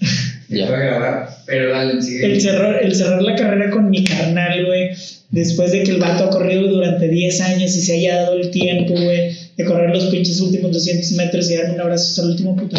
ya 0.50 0.66
grabar, 0.66 1.28
pero 1.46 1.70
dale, 1.70 2.02
sigue. 2.02 2.26
El 2.26 2.40
cerrar, 2.40 2.82
el 2.82 2.94
cerrar 2.94 3.22
la 3.22 3.36
carrera 3.36 3.70
con 3.70 3.88
mi 3.88 4.02
carnal, 4.04 4.66
güey, 4.66 4.90
después 5.30 5.70
de 5.70 5.84
que 5.84 5.92
el 5.92 5.98
vato 5.98 6.24
ha 6.24 6.30
corrido 6.30 6.68
durante 6.68 7.08
10 7.08 7.40
años 7.40 7.76
y 7.76 7.80
se 7.80 7.94
haya 7.94 8.22
dado 8.22 8.34
el 8.34 8.50
tiempo, 8.50 8.94
güey, 8.94 9.32
de 9.56 9.64
correr 9.64 9.90
los 9.90 10.06
pinches 10.06 10.40
últimos 10.40 10.72
200 10.72 11.12
metros 11.12 11.50
y 11.50 11.56
darme 11.56 11.74
un 11.74 11.80
abrazo 11.80 12.08
hasta 12.08 12.22
el 12.22 12.28
último 12.30 12.56
puto, 12.56 12.76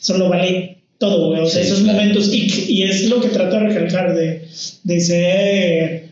Solo 0.00 0.28
vale 0.28 0.78
todo, 0.98 1.30
güey. 1.30 1.42
O 1.42 1.46
sea, 1.46 1.62
esos 1.62 1.82
momentos, 1.82 2.30
y, 2.32 2.48
y, 2.68 2.82
es 2.84 3.08
lo 3.10 3.20
que 3.20 3.28
trato 3.28 3.56
de 3.56 3.68
recalcar, 3.68 4.14
de, 4.14 4.42
de 4.84 5.00
ser 5.00 6.04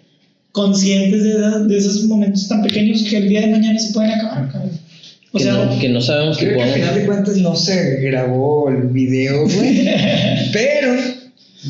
conscientes 0.53 1.23
de, 1.23 1.65
de, 1.67 1.79
esos 1.79 2.05
momentos 2.05 2.49
tan 2.49 2.63
pequeños 2.63 3.05
que 3.05 3.17
el 3.17 3.29
día 3.29 3.43
de 3.43 3.47
mañana 3.53 3.79
se 3.79 3.93
pueden 3.95 4.11
acabar, 4.11 4.51
cabrón. 4.51 4.90
O 5.33 5.39
que, 5.39 5.45
sea, 5.45 5.53
no, 5.53 5.79
que 5.79 5.89
no 5.89 6.01
sabemos 6.01 6.39
creo 6.39 6.57
que 6.57 6.63
al 6.63 6.73
final 6.73 6.95
de 6.95 7.07
cuentas 7.07 7.37
no 7.37 7.55
se 7.55 8.01
grabó 8.01 8.69
el 8.69 8.89
video, 8.89 9.45
güey. 9.45 9.89
pero 10.53 10.93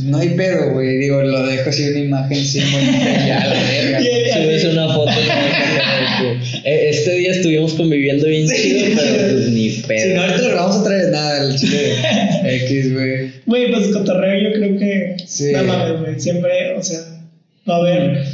no 0.05 0.19
hay 0.19 0.31
pedo, 0.31 0.73
güey. 0.73 0.99
Digo, 0.99 1.21
lo 1.21 1.47
dejo 1.47 1.69
así 1.69 1.89
una 1.89 1.99
imagen 1.99 2.45
sin 2.45 2.63
ya 3.27 3.47
la 3.47 3.63
verga. 3.63 4.01
Subes 4.35 4.65
una 4.65 4.95
foto. 4.95 5.11
Eh, 6.65 6.91
este 6.91 7.15
día 7.17 7.33
estuvimos 7.33 7.75
conviviendo 7.75 8.27
bien 8.27 8.49
chido, 8.49 8.87
pero 8.97 9.33
pues 9.33 9.49
ni 9.49 9.71
pedo. 9.71 10.01
Si 10.01 10.15
no, 10.15 10.23
ahorita 10.23 10.43
lo 10.43 10.49
grabamos 10.51 10.77
otra 10.77 10.97
vez 10.97 11.11
nada, 11.11 11.43
el 11.43 11.59
chile 11.59 11.95
X, 12.65 12.93
güey. 12.95 13.33
Güey, 13.47 13.73
pues 13.73 13.89
cotorreo 13.89 14.51
yo 14.51 14.53
creo 14.55 14.79
que. 14.79 15.17
Sí. 15.27 15.53
No 15.53 15.65
mames, 15.65 16.01
güey. 16.01 16.21
Siempre, 16.21 16.77
o 16.77 16.83
sea, 16.83 17.01
va 17.69 17.75
a 17.75 17.79
haber. 17.79 18.25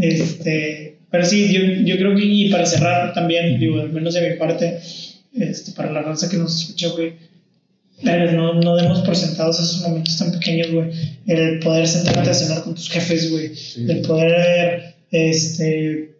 Este. 0.00 0.91
Pero 1.12 1.24
sí, 1.24 1.52
yo, 1.52 1.60
yo 1.84 1.96
creo 1.96 2.16
que, 2.16 2.24
y 2.24 2.50
para 2.50 2.66
cerrar 2.66 3.14
también, 3.14 3.60
digo, 3.60 3.80
al 3.80 3.92
menos 3.92 4.14
de 4.14 4.30
mi 4.30 4.36
parte, 4.36 4.80
este, 5.34 5.72
para 5.72 5.92
la 5.92 6.02
raza 6.02 6.28
que 6.28 6.38
nos 6.38 6.60
escucha, 6.60 6.88
güey 6.88 7.12
pero 8.02 8.32
no, 8.32 8.54
no 8.54 8.76
demos 8.76 9.00
por 9.00 9.14
sentados 9.14 9.60
esos 9.60 9.82
momentos 9.82 10.18
tan 10.18 10.32
pequeños, 10.32 10.70
güey. 10.72 10.90
El 11.26 11.60
poder 11.60 11.86
sentarte 11.86 12.30
a 12.30 12.34
cenar 12.34 12.62
con 12.62 12.74
tus 12.74 12.90
jefes, 12.90 13.30
güey. 13.30 13.52
El 13.88 14.00
poder, 14.02 14.94
este... 15.10 16.10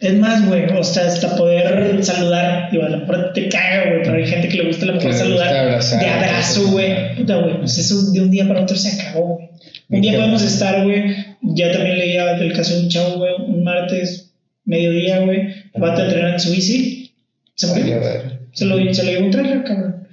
Es 0.00 0.14
más, 0.14 0.46
güey, 0.46 0.64
o 0.78 0.84
sea, 0.84 1.06
hasta 1.06 1.36
poder 1.36 2.04
saludar, 2.04 2.70
digo, 2.70 2.84
a 2.84 2.88
lo 2.88 2.98
mejor 2.98 3.32
te 3.32 3.48
caga, 3.48 3.90
güey, 3.90 4.02
pero 4.04 4.14
hay 4.14 4.26
gente 4.26 4.48
que 4.48 4.58
le 4.58 4.68
gusta 4.68 4.84
a 4.84 4.88
lo 4.88 4.94
mejor 4.94 5.12
saludar 5.12 5.52
de 5.52 6.06
abrazo, 6.06 6.68
güey. 6.70 7.16
Puta, 7.16 7.36
güey, 7.38 7.58
pues 7.58 7.78
eso 7.78 8.12
de 8.12 8.20
un 8.20 8.30
día 8.30 8.46
para 8.46 8.62
otro 8.62 8.76
se 8.76 8.90
acabó, 8.90 9.34
güey. 9.34 9.48
Un 9.88 10.00
día 10.00 10.12
podemos 10.14 10.42
estar, 10.42 10.84
güey, 10.84 11.16
ya 11.42 11.72
también 11.72 11.98
leía 11.98 12.36
el 12.36 12.52
caso 12.52 12.74
de 12.74 12.80
un 12.82 12.88
chavo, 12.88 13.18
güey, 13.18 13.34
un 13.38 13.64
martes, 13.64 14.30
mediodía, 14.64 15.20
güey, 15.20 15.48
va 15.82 15.94
a 15.94 16.04
entrenar 16.04 16.34
en 16.34 16.40
su 16.40 16.50
bici, 16.50 17.12
se 17.54 17.66
murió. 17.68 18.00
Se 18.52 18.64
lo, 18.64 18.94
se 18.94 19.04
lo 19.04 19.10
llevó 19.10 19.24
un 19.26 19.30
trailer, 19.30 19.64
cabrón. 19.64 20.08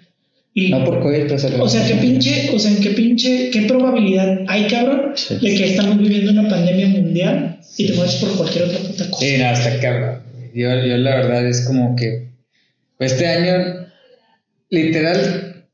Y, 0.54 0.70
no 0.70 0.86
por 0.86 1.02
COVID, 1.02 1.24
pero 1.28 1.64
O 1.64 1.68
sea, 1.68 1.86
qué 1.86 1.96
pinche, 1.96 2.50
o 2.54 2.60
sea, 2.60 2.72
en 2.72 2.82
qué 2.82 2.92
pinche, 2.92 3.50
qué 3.52 3.64
probabilidad 3.64 4.40
hay, 4.48 4.68
cabrón, 4.68 5.14
de 5.30 5.56
que 5.56 5.66
estamos 5.66 5.98
viviendo 5.98 6.32
una 6.32 6.48
pandemia 6.48 6.88
mundial 6.88 7.60
y 7.78 7.88
te 7.88 7.94
mueres 7.94 8.16
por 8.16 8.38
cualquier 8.38 8.64
otra 8.66 8.80
puta 8.80 9.10
cosa. 9.10 9.26
Sí, 9.26 9.38
no, 9.38 9.52
está 9.52 9.80
cabrón. 9.82 10.22
Yo, 10.54 10.70
yo 10.86 10.98
la 10.98 11.16
verdad 11.18 11.46
es 11.46 11.66
como 11.68 11.98
que 11.98 12.30
pues, 12.98 13.12
este 13.12 13.28
año, 13.28 13.88
literal, 14.70 15.66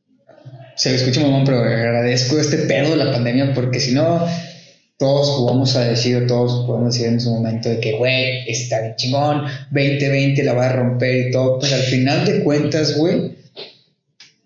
se 0.76 0.90
lo 0.90 0.96
escucha 0.96 1.22
mamón, 1.22 1.46
pero 1.46 1.60
agradezco 1.60 2.40
este 2.40 2.58
pedo 2.58 2.98
de 2.98 3.06
la 3.06 3.12
pandemia 3.12 3.54
porque 3.54 3.80
si 3.80 3.94
no, 3.94 4.26
todos 5.02 5.30
jugamos 5.30 5.76
a 5.76 5.90
decir, 5.90 6.28
todos 6.28 6.68
podemos 6.68 6.94
decir 6.94 7.08
en 7.08 7.20
su 7.20 7.32
momento 7.32 7.70
de 7.70 7.80
que, 7.80 7.94
güey, 7.94 8.48
está 8.48 8.82
bien 8.82 8.96
chingón, 8.98 9.46
2020 9.72 10.44
la 10.44 10.54
va 10.54 10.68
a 10.68 10.74
romper 10.74 11.28
y 11.28 11.32
todo, 11.32 11.58
pero 11.60 11.76
al 11.76 11.82
final 11.82 12.24
de 12.24 12.44
cuentas, 12.44 12.96
güey 12.96 13.42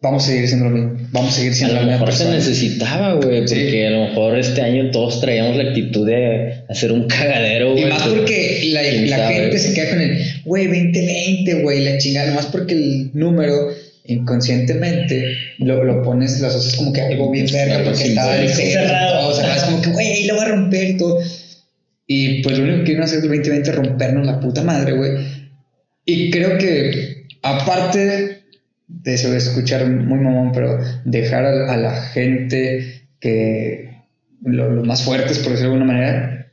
vamos 0.06 0.24
a 0.24 0.28
seguir 0.28 0.48
siendo 0.48 0.70
lo 0.70 0.72
mismo. 0.72 1.08
Vamos 1.12 1.34
a 1.34 1.38
seguir 1.38 1.54
siendo 1.54 1.78
a 1.78 1.82
lo 1.82 1.88
mejor 1.88 2.14
se 2.14 2.30
necesitaba, 2.30 3.14
güey, 3.16 3.42
porque 3.46 3.88
a 3.88 3.90
lo 3.90 4.06
mejor 4.06 4.38
este 4.38 4.62
año 4.62 4.92
todos 4.92 5.20
traíamos 5.20 5.58
la 5.58 5.64
actitud 5.70 6.06
de 6.06 6.64
hacer 6.70 6.92
un 6.92 7.08
cagadero, 7.08 7.72
güey. 7.72 7.84
Y 7.84 7.88
más 7.88 8.04
porque 8.04 8.70
la, 8.72 8.84
la 8.84 9.32
gente 9.32 9.58
se 9.58 9.74
queda 9.74 9.90
con 9.90 10.02
el, 10.02 10.18
güey, 10.46 10.68
2020, 10.68 11.64
güey, 11.64 11.84
la 11.84 11.98
chingada, 11.98 12.34
más 12.34 12.46
porque 12.46 12.76
el 12.76 13.10
número 13.14 13.56
inconscientemente 14.08 15.38
lo, 15.60 15.84
lo 15.84 16.04
pones, 16.04 16.40
lo 16.40 16.48
asocias 16.48 16.76
como 16.76 16.94
que 16.94 17.02
algo 17.02 17.32
bien 17.32 17.48
verga, 17.52 17.84
porque 17.84 18.10
estaba 18.10 18.36
cerrado. 18.48 19.30
O 19.30 19.34
sea, 19.34 19.56
es 19.56 19.64
como 19.64 19.82
que, 19.82 19.90
güey, 19.90 20.26
lo 20.26 20.38
va 20.38 20.44
a 20.44 20.50
romper 20.50 20.90
y 20.90 20.98
todo. 20.98 21.20
Y 22.08 22.44
pues 22.44 22.58
lo 22.58 22.66
único 22.66 22.84
que 22.84 22.92
iban 22.92 23.04
a 23.04 23.06
hacer 23.06 23.18
el 23.18 23.30
2020 23.30 23.70
es 23.70 23.76
rompernos 23.76 24.26
la 24.26 24.40
puta 24.40 24.64
madre, 24.64 24.94
güey. 24.94 25.12
Y 26.06 26.30
creo 26.30 26.58
que, 26.58 27.26
aparte 27.42 28.44
de 28.88 29.14
eso 29.14 29.32
de 29.32 29.38
escuchar 29.38 29.88
muy 29.88 30.20
mamón, 30.20 30.52
pero 30.52 30.80
dejar 31.06 31.46
a, 31.46 31.78
la 31.78 32.02
gente 32.04 33.04
que 33.20 34.04
los 34.44 34.86
más 34.86 35.04
fuertes, 35.04 35.40
por 35.40 35.52
decirlo 35.52 35.72
de 35.72 35.78
alguna 35.78 35.94
manera, 35.94 36.52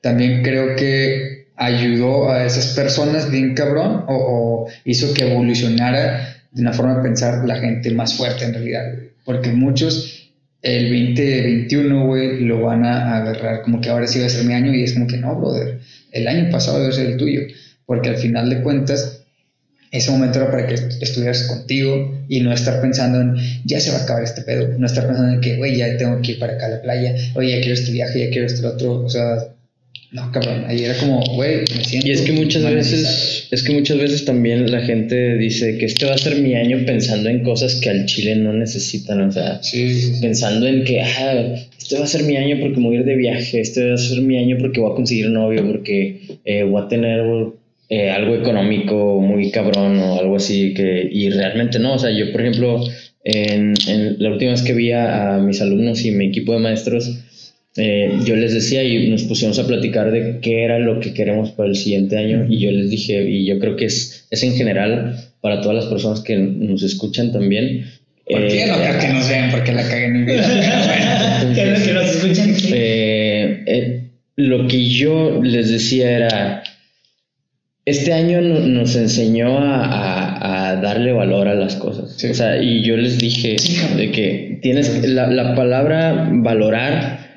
también 0.00 0.42
creo 0.42 0.76
que 0.76 1.48
ayudó 1.56 2.30
a 2.30 2.44
esas 2.44 2.68
personas 2.68 3.30
bien 3.30 3.54
cabrón 3.54 4.04
o, 4.08 4.68
hizo 4.84 5.12
que 5.14 5.30
evolucionara 5.30 6.41
de 6.52 6.62
una 6.62 6.72
forma 6.72 6.96
de 6.96 7.02
pensar 7.02 7.44
la 7.46 7.56
gente 7.56 7.90
más 7.90 8.14
fuerte 8.14 8.44
en 8.44 8.54
realidad, 8.54 8.84
Porque 9.24 9.50
muchos 9.50 10.30
el 10.62 10.84
2021, 10.84 12.06
güey, 12.06 12.40
lo 12.44 12.62
van 12.62 12.84
a 12.84 13.16
agarrar 13.16 13.62
como 13.62 13.80
que 13.80 13.88
ahora 13.88 14.06
sí 14.06 14.20
va 14.20 14.26
a 14.26 14.28
ser 14.28 14.44
mi 14.44 14.54
año 14.54 14.72
y 14.72 14.84
es 14.84 14.92
como 14.92 15.06
que 15.06 15.16
no, 15.16 15.34
brother, 15.34 15.80
el 16.12 16.28
año 16.28 16.50
pasado 16.50 16.80
debe 16.80 16.92
ser 16.92 17.06
el 17.06 17.16
tuyo, 17.16 17.40
porque 17.84 18.10
al 18.10 18.16
final 18.16 18.48
de 18.48 18.62
cuentas 18.62 19.22
ese 19.90 20.10
momento 20.10 20.38
era 20.38 20.50
para 20.50 20.66
que 20.66 20.74
estuvieras 20.74 21.42
contigo 21.44 22.24
y 22.28 22.40
no 22.40 22.52
estar 22.52 22.80
pensando 22.80 23.20
en 23.20 23.36
ya 23.64 23.78
se 23.78 23.90
va 23.90 23.98
a 23.98 24.02
acabar 24.04 24.22
este 24.22 24.42
pedo, 24.42 24.78
no 24.78 24.86
estar 24.86 25.06
pensando 25.06 25.34
en 25.34 25.40
que, 25.40 25.56
güey, 25.56 25.76
ya 25.76 25.96
tengo 25.98 26.20
que 26.22 26.32
ir 26.32 26.38
para 26.38 26.54
acá 26.54 26.66
a 26.66 26.70
la 26.70 26.82
playa, 26.82 27.14
oye, 27.34 27.50
ya 27.50 27.58
quiero 27.58 27.74
este 27.74 27.92
viaje, 27.92 28.24
ya 28.24 28.30
quiero 28.30 28.46
este 28.46 28.66
otro, 28.66 29.02
o 29.02 29.08
sea, 29.10 29.36
no, 30.12 30.30
cabrón, 30.30 30.66
ahí 30.66 30.84
era 30.84 30.94
como, 30.98 31.22
güey, 31.34 31.60
me 31.74 31.84
siento. 31.84 32.06
Y 32.06 32.10
es 32.10 32.20
que 32.20 32.32
muchas 32.32 32.62
veces, 32.64 33.48
es 33.50 33.62
que 33.62 33.72
muchas 33.72 33.96
veces 33.96 34.26
también 34.26 34.70
la 34.70 34.82
gente 34.82 35.38
dice 35.38 35.78
que 35.78 35.86
este 35.86 36.04
va 36.04 36.12
a 36.12 36.18
ser 36.18 36.36
mi 36.36 36.54
año 36.54 36.84
pensando 36.84 37.30
en 37.30 37.42
cosas 37.42 37.76
que 37.76 37.88
al 37.88 38.04
chile 38.04 38.36
no 38.36 38.52
necesitan, 38.52 39.22
o 39.22 39.32
sea, 39.32 39.62
pensando 40.20 40.66
en 40.66 40.84
que, 40.84 41.00
ah, 41.00 41.54
este 41.78 41.96
va 41.96 42.04
a 42.04 42.06
ser 42.06 42.24
mi 42.24 42.36
año 42.36 42.58
porque 42.60 42.78
voy 42.78 42.96
a 42.96 43.00
ir 43.00 43.06
de 43.06 43.16
viaje, 43.16 43.60
este 43.60 43.88
va 43.88 43.94
a 43.94 43.96
ser 43.96 44.20
mi 44.20 44.36
año 44.36 44.58
porque 44.60 44.80
voy 44.80 44.92
a 44.92 44.96
conseguir 44.96 45.28
un 45.28 45.32
novio, 45.32 45.66
porque 45.66 46.20
eh, 46.44 46.62
voy 46.64 46.82
a 46.82 46.88
tener 46.88 47.24
eh, 47.88 48.10
algo 48.10 48.34
económico 48.34 49.18
muy 49.18 49.50
cabrón 49.50 49.98
o 49.98 50.20
algo 50.20 50.36
así, 50.36 50.74
que, 50.74 51.08
y 51.10 51.30
realmente 51.30 51.78
no, 51.78 51.94
o 51.94 51.98
sea, 51.98 52.10
yo, 52.10 52.30
por 52.32 52.42
ejemplo, 52.42 52.84
en, 53.24 53.72
en 53.88 54.16
la 54.18 54.28
última 54.28 54.50
vez 54.50 54.60
que 54.60 54.74
vi 54.74 54.92
a 54.92 55.38
mis 55.42 55.62
alumnos 55.62 56.04
y 56.04 56.10
mi 56.10 56.26
equipo 56.26 56.52
de 56.52 56.58
maestros, 56.58 57.18
eh, 57.76 58.18
yo 58.24 58.36
les 58.36 58.52
decía 58.52 58.84
y 58.84 59.08
nos 59.08 59.22
pusimos 59.22 59.58
a 59.58 59.66
platicar 59.66 60.10
de 60.10 60.40
qué 60.40 60.64
era 60.64 60.78
lo 60.78 61.00
que 61.00 61.14
queremos 61.14 61.52
para 61.52 61.70
el 61.70 61.76
siguiente 61.76 62.18
año 62.18 62.46
y 62.48 62.58
yo 62.58 62.70
les 62.70 62.90
dije, 62.90 63.24
y 63.28 63.46
yo 63.46 63.58
creo 63.58 63.76
que 63.76 63.86
es, 63.86 64.26
es 64.30 64.42
en 64.42 64.54
general 64.54 65.16
para 65.40 65.62
todas 65.62 65.76
las 65.76 65.86
personas 65.86 66.20
que 66.20 66.36
nos 66.36 66.82
escuchan 66.82 67.32
también. 67.32 67.86
¿Por 68.28 68.46
qué 68.46 68.66
no 68.66 68.76
creo 68.76 69.00
que 69.00 69.08
nos 69.08 69.28
vean 69.28 69.50
porque 69.50 69.72
la 69.72 69.82
caguen 69.82 70.16
en 70.16 70.26
que 71.54 71.92
nos 71.94 72.08
escuchan. 72.08 72.54
Eh, 72.72 73.64
eh, 73.66 74.02
lo 74.36 74.68
que 74.68 74.84
yo 74.84 75.40
les 75.42 75.70
decía 75.70 76.10
era, 76.10 76.62
este 77.86 78.12
año 78.12 78.40
nos 78.40 78.96
enseñó 78.96 79.58
a, 79.58 80.70
a, 80.70 80.76
darle 80.76 81.12
valor 81.12 81.48
a 81.48 81.54
las 81.54 81.76
cosas. 81.76 82.22
O 82.22 82.34
sea, 82.34 82.62
y 82.62 82.84
yo 82.84 82.96
les 82.98 83.18
dije 83.18 83.56
de 83.96 84.10
que 84.10 84.58
tienes 84.62 85.08
la, 85.08 85.26
la 85.28 85.54
palabra 85.54 86.28
valorar 86.30 87.31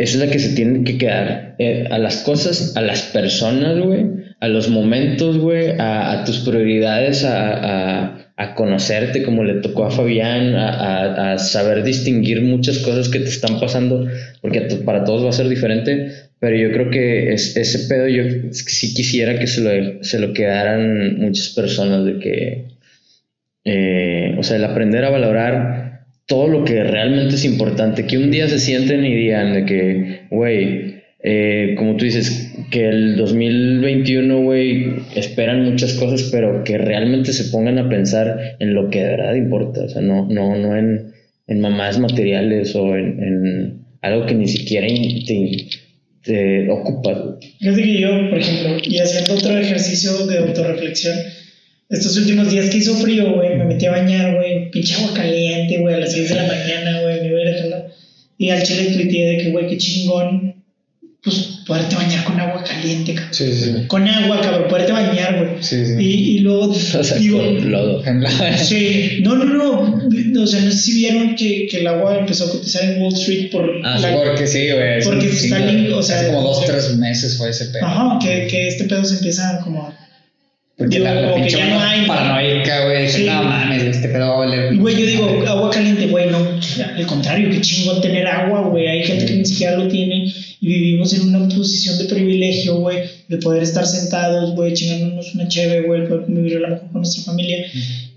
es 0.00 0.16
la 0.16 0.30
que 0.30 0.38
se 0.38 0.54
tiene 0.56 0.82
que 0.82 0.96
quedar 0.96 1.56
eh, 1.58 1.86
a 1.90 1.98
las 1.98 2.18
cosas, 2.22 2.74
a 2.74 2.80
las 2.80 3.02
personas, 3.02 3.78
güey, 3.78 4.06
a 4.40 4.48
los 4.48 4.70
momentos, 4.70 5.36
güey, 5.36 5.72
a, 5.78 6.24
tus 6.24 6.38
prioridades, 6.38 7.24
a, 7.26 8.16
conocerte 8.56 9.22
como 9.22 9.44
le 9.44 9.60
tocó 9.60 9.84
a 9.84 9.90
Fabián, 9.90 10.54
a, 10.56 11.36
saber 11.36 11.84
distinguir 11.84 12.40
muchas 12.40 12.78
cosas 12.78 13.10
que 13.10 13.18
te 13.18 13.28
están 13.28 13.60
pasando, 13.60 14.08
porque 14.40 14.62
para 14.86 15.04
todos 15.04 15.22
va 15.22 15.28
a 15.28 15.32
ser 15.32 15.50
diferente, 15.50 16.12
pero 16.38 16.56
yo 16.56 16.72
creo 16.72 16.88
que 16.88 17.34
es, 17.34 17.54
ese 17.58 17.86
pedo 17.86 18.08
yo 18.08 18.24
sí 18.52 18.94
quisiera 18.94 19.38
que 19.38 19.46
se 19.46 19.60
lo, 19.60 20.02
se 20.02 20.18
lo 20.18 20.32
quedaran 20.32 21.18
muchas 21.18 21.50
personas, 21.50 22.06
de 22.06 22.18
que, 22.18 22.68
eh, 23.66 24.34
o 24.38 24.42
sea, 24.42 24.56
el 24.56 24.64
aprender 24.64 25.04
a 25.04 25.10
valorar 25.10 25.89
todo 26.30 26.46
lo 26.46 26.64
que 26.64 26.84
realmente 26.84 27.34
es 27.34 27.44
importante, 27.44 28.06
que 28.06 28.16
un 28.16 28.30
día 28.30 28.48
se 28.48 28.60
sienten 28.60 29.04
y 29.04 29.12
digan 29.16 29.52
de 29.52 29.64
que, 29.66 30.20
güey, 30.30 31.00
eh, 31.24 31.74
como 31.76 31.96
tú 31.96 32.04
dices, 32.04 32.54
que 32.70 32.88
el 32.88 33.16
2021, 33.16 34.40
güey, 34.40 34.92
esperan 35.16 35.64
muchas 35.64 35.94
cosas, 35.94 36.28
pero 36.30 36.62
que 36.62 36.78
realmente 36.78 37.32
se 37.32 37.50
pongan 37.50 37.78
a 37.78 37.88
pensar 37.88 38.56
en 38.60 38.74
lo 38.74 38.90
que 38.90 39.00
de 39.00 39.08
verdad 39.08 39.34
importa, 39.34 39.82
o 39.82 39.88
sea, 39.88 40.02
no, 40.02 40.28
no, 40.28 40.56
no 40.56 40.76
en, 40.76 41.12
en 41.48 41.60
mamás 41.60 41.98
materiales 41.98 42.76
o 42.76 42.96
en, 42.96 43.80
algo 44.00 44.24
que 44.24 44.34
ni 44.34 44.46
siquiera 44.46 44.86
te, 44.86 45.66
te 46.22 46.70
ocupa. 46.70 47.38
Fíjate 47.58 47.82
que 47.82 48.00
yo, 48.00 48.30
por 48.30 48.38
ejemplo, 48.38 48.76
y 48.84 48.98
haciendo 49.00 49.34
otro 49.34 49.58
ejercicio 49.58 50.26
de 50.28 50.38
autorreflexión, 50.38 51.16
estos 51.90 52.16
últimos 52.16 52.50
días 52.50 52.70
que 52.70 52.78
hizo 52.78 52.94
frío, 52.96 53.34
güey, 53.34 53.56
me 53.56 53.64
metí 53.64 53.86
a 53.86 53.90
bañar, 53.90 54.36
güey, 54.36 54.70
pinche 54.70 54.94
agua 54.94 55.12
caliente, 55.12 55.78
güey, 55.78 55.96
a 55.96 55.98
las 55.98 56.12
6 56.12 56.28
de 56.28 56.34
la 56.36 56.46
mañana, 56.46 57.00
güey, 57.02 57.20
me 57.20 57.32
verga. 57.32 57.86
Y 58.38 58.50
al 58.50 58.62
chile 58.62 58.92
tuiteé 58.92 59.30
de 59.30 59.38
que, 59.38 59.50
güey, 59.50 59.66
qué 59.66 59.76
chingón, 59.76 60.54
pues, 61.22 61.62
poderte 61.66 61.96
bañar 61.96 62.24
con 62.24 62.38
agua 62.38 62.62
caliente, 62.62 63.14
cabrón. 63.14 63.34
Sí, 63.34 63.52
sí. 63.52 63.74
Con 63.88 64.06
agua, 64.06 64.40
cabrón, 64.40 64.68
poderte 64.68 64.92
bañar, 64.92 65.36
güey. 65.36 65.62
Sí, 65.62 65.84
sí. 65.84 65.94
Y, 65.98 66.36
y 66.36 66.38
luego, 66.38 66.68
o 66.70 66.74
sea, 66.74 67.18
digo... 67.18 67.42
lodo. 67.42 68.04
sí, 68.56 69.18
no, 69.24 69.34
no, 69.34 69.44
no, 69.44 70.42
o 70.42 70.46
sea, 70.46 70.60
no 70.60 70.70
sé 70.70 70.78
si 70.78 70.94
vieron 70.94 71.34
que, 71.34 71.66
que 71.66 71.80
el 71.80 71.88
agua 71.88 72.18
empezó 72.20 72.44
a 72.44 72.50
cotizar 72.52 72.84
en 72.84 73.02
Wall 73.02 73.14
Street 73.14 73.50
por... 73.50 73.68
Ah, 73.84 73.98
la, 73.98 74.14
porque 74.14 74.46
sí, 74.46 74.70
güey. 74.70 75.02
Porque 75.02 75.26
Stalin, 75.26 75.92
o 75.92 76.02
sea... 76.04 76.20
Hace 76.20 76.26
como 76.28 76.42
dos, 76.42 76.64
tres 76.64 76.96
meses 76.96 77.36
fue 77.36 77.50
ese 77.50 77.64
pedo. 77.66 77.84
Ajá, 77.84 78.18
que, 78.22 78.46
que 78.46 78.68
este 78.68 78.84
pedo 78.84 79.04
se 79.04 79.16
empieza 79.16 79.60
como 79.64 79.92
porque 80.80 80.98
la, 80.98 81.14
la 81.14 81.34
pinche 81.34 81.58
ya 81.58 81.68
no 81.68 81.78
hay. 81.78 82.06
Paranoica, 82.06 82.86
güey. 82.86 83.06
Sí. 83.06 83.24
No 83.26 83.42
mames, 83.44 83.82
este 83.82 84.08
pedo 84.08 84.28
va 84.28 84.34
a 84.34 84.38
valer. 84.38 84.76
Güey, 84.78 84.96
yo 84.98 85.06
digo, 85.06 85.44
agua 85.46 85.68
caliente, 85.68 86.06
güey, 86.06 86.30
no. 86.30 86.38
Al 86.38 87.06
contrario, 87.06 87.50
qué 87.50 87.60
chingón 87.60 88.00
tener 88.00 88.26
agua, 88.26 88.62
güey. 88.62 88.86
Hay 88.86 89.04
gente 89.04 89.26
que 89.26 89.34
ni 89.34 89.44
siquiera 89.44 89.76
lo 89.76 89.88
tiene 89.88 90.32
y 90.58 90.66
vivimos 90.66 91.12
en 91.12 91.34
una 91.34 91.54
posición 91.54 91.98
de 91.98 92.06
privilegio, 92.06 92.76
güey, 92.76 93.00
de 93.28 93.36
poder 93.36 93.62
estar 93.62 93.86
sentados, 93.86 94.54
güey, 94.54 94.72
chingándonos 94.72 95.34
una 95.34 95.48
cheve, 95.48 95.82
güey, 95.82 96.08
poder 96.08 96.24
convivir 96.24 96.56
a 96.56 96.60
lo 96.60 96.68
mejor 96.68 96.90
con 96.92 97.02
nuestra 97.02 97.24
familia. 97.24 97.58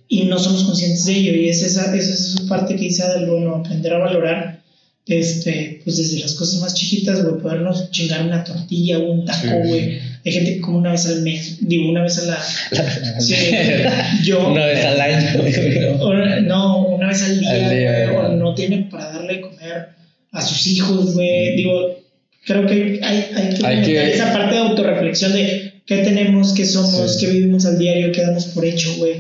Y 0.08 0.24
no 0.24 0.40
somos 0.40 0.64
conscientes 0.64 1.04
de 1.04 1.16
ello. 1.18 1.34
Y 1.34 1.50
es 1.50 1.62
esa, 1.64 1.94
esa, 1.94 2.14
esa 2.14 2.48
parte 2.48 2.78
que 2.78 2.84
dice 2.84 3.04
del 3.10 3.26
bueno, 3.30 3.56
aprender 3.56 3.92
a 3.92 3.98
valorar 3.98 4.63
este, 5.06 5.82
pues 5.84 5.98
desde 5.98 6.20
las 6.20 6.34
cosas 6.36 6.62
más 6.62 6.74
chiquitas, 6.74 7.24
güey, 7.24 7.42
podernos 7.42 7.92
chingar 7.92 8.26
una 8.26 8.44
tortilla 8.44 9.00
o 9.00 9.12
un 9.12 9.26
taco, 9.26 9.58
güey. 9.66 10.00
Hay 10.26 10.32
gente 10.32 10.56
que 10.56 10.62
como 10.62 10.78
una 10.78 10.92
vez 10.92 11.06
al 11.08 11.22
mes, 11.24 11.58
digo, 11.60 11.90
una 11.90 12.04
vez 12.04 12.18
a 12.20 12.26
la... 12.26 12.42
sí, 13.20 13.36
yo... 14.24 14.48
Una 14.48 14.66
vez 14.66 14.86
al 14.86 15.02
año. 15.02 16.42
no, 16.44 16.88
una 16.88 17.08
vez 17.10 17.22
al 17.24 17.40
día, 17.40 18.14
o 18.14 18.30
no 18.30 18.56
tiene 18.56 18.88
para 18.90 19.12
darle 19.12 19.36
de 19.36 19.42
comer 19.42 19.90
a 20.32 20.42
sus 20.42 20.66
hijos, 20.68 21.16
güey. 21.16 21.58
Digo, 21.58 22.00
creo 22.46 22.66
que 22.66 23.02
hay, 23.04 23.26
hay 23.66 23.82
que, 23.84 24.14
esa 24.14 24.32
parte 24.32 24.56
de 24.56 24.62
autorreflexión 24.62 25.34
de 25.34 25.82
qué 25.86 25.98
tenemos, 25.98 26.54
qué 26.54 26.66
somos, 26.66 27.18
qué 27.20 27.28
vivimos 27.28 27.66
al 27.66 27.78
diario, 27.78 28.14
qué 28.14 28.22
damos 28.22 28.46
por 28.46 28.64
hecho, 28.64 28.96
güey. 28.96 29.16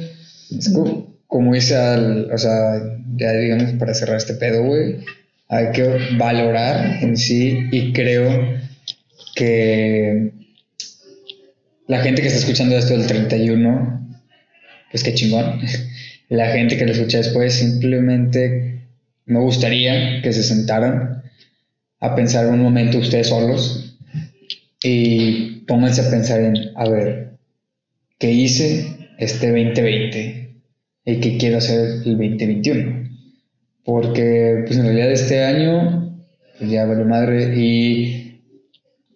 Como, 0.73 1.13
como 1.27 1.53
dice 1.53 1.75
al, 1.75 2.31
o 2.31 2.37
sea, 2.37 2.81
ya 3.17 3.33
digamos 3.33 3.73
para 3.73 3.93
cerrar 3.93 4.15
este 4.15 4.35
pedo, 4.35 4.63
güey 4.63 4.99
hay 5.53 5.71
que 5.71 6.15
valorar 6.17 7.03
en 7.03 7.15
sí 7.15 7.67
y 7.71 7.93
creo 7.93 8.57
que 9.35 10.31
la 11.87 12.01
gente 12.01 12.21
que 12.21 12.27
está 12.27 12.39
escuchando 12.39 12.75
esto 12.75 12.97
del 12.97 13.05
31, 13.05 14.17
pues 14.89 15.03
qué 15.03 15.13
chingón. 15.13 15.61
La 16.29 16.47
gente 16.47 16.77
que 16.77 16.85
lo 16.85 16.93
escucha 16.93 17.17
después 17.19 17.53
simplemente 17.53 18.87
me 19.25 19.39
gustaría 19.39 20.21
que 20.23 20.33
se 20.33 20.41
sentaran 20.41 21.21
a 21.99 22.15
pensar 22.15 22.47
un 22.47 22.59
momento 22.59 22.97
ustedes 22.97 23.27
solos 23.27 23.99
y 24.81 25.65
pónganse 25.67 26.01
a 26.01 26.09
pensar 26.09 26.39
en, 26.39 26.55
a 26.75 26.89
ver, 26.89 27.37
¿qué 28.17 28.31
hice 28.31 28.87
este 29.19 29.51
2020 29.51 30.55
y 31.05 31.19
qué 31.19 31.37
quiero 31.37 31.59
hacer 31.59 32.01
el 32.05 32.17
2021? 32.17 33.02
Porque 33.85 34.63
pues 34.65 34.77
en 34.77 34.85
realidad 34.85 35.11
este 35.11 35.43
año 35.43 36.03
pues 36.57 36.69
ya 36.69 36.85
vale 36.85 37.03
madre 37.03 37.53
y 37.55 38.41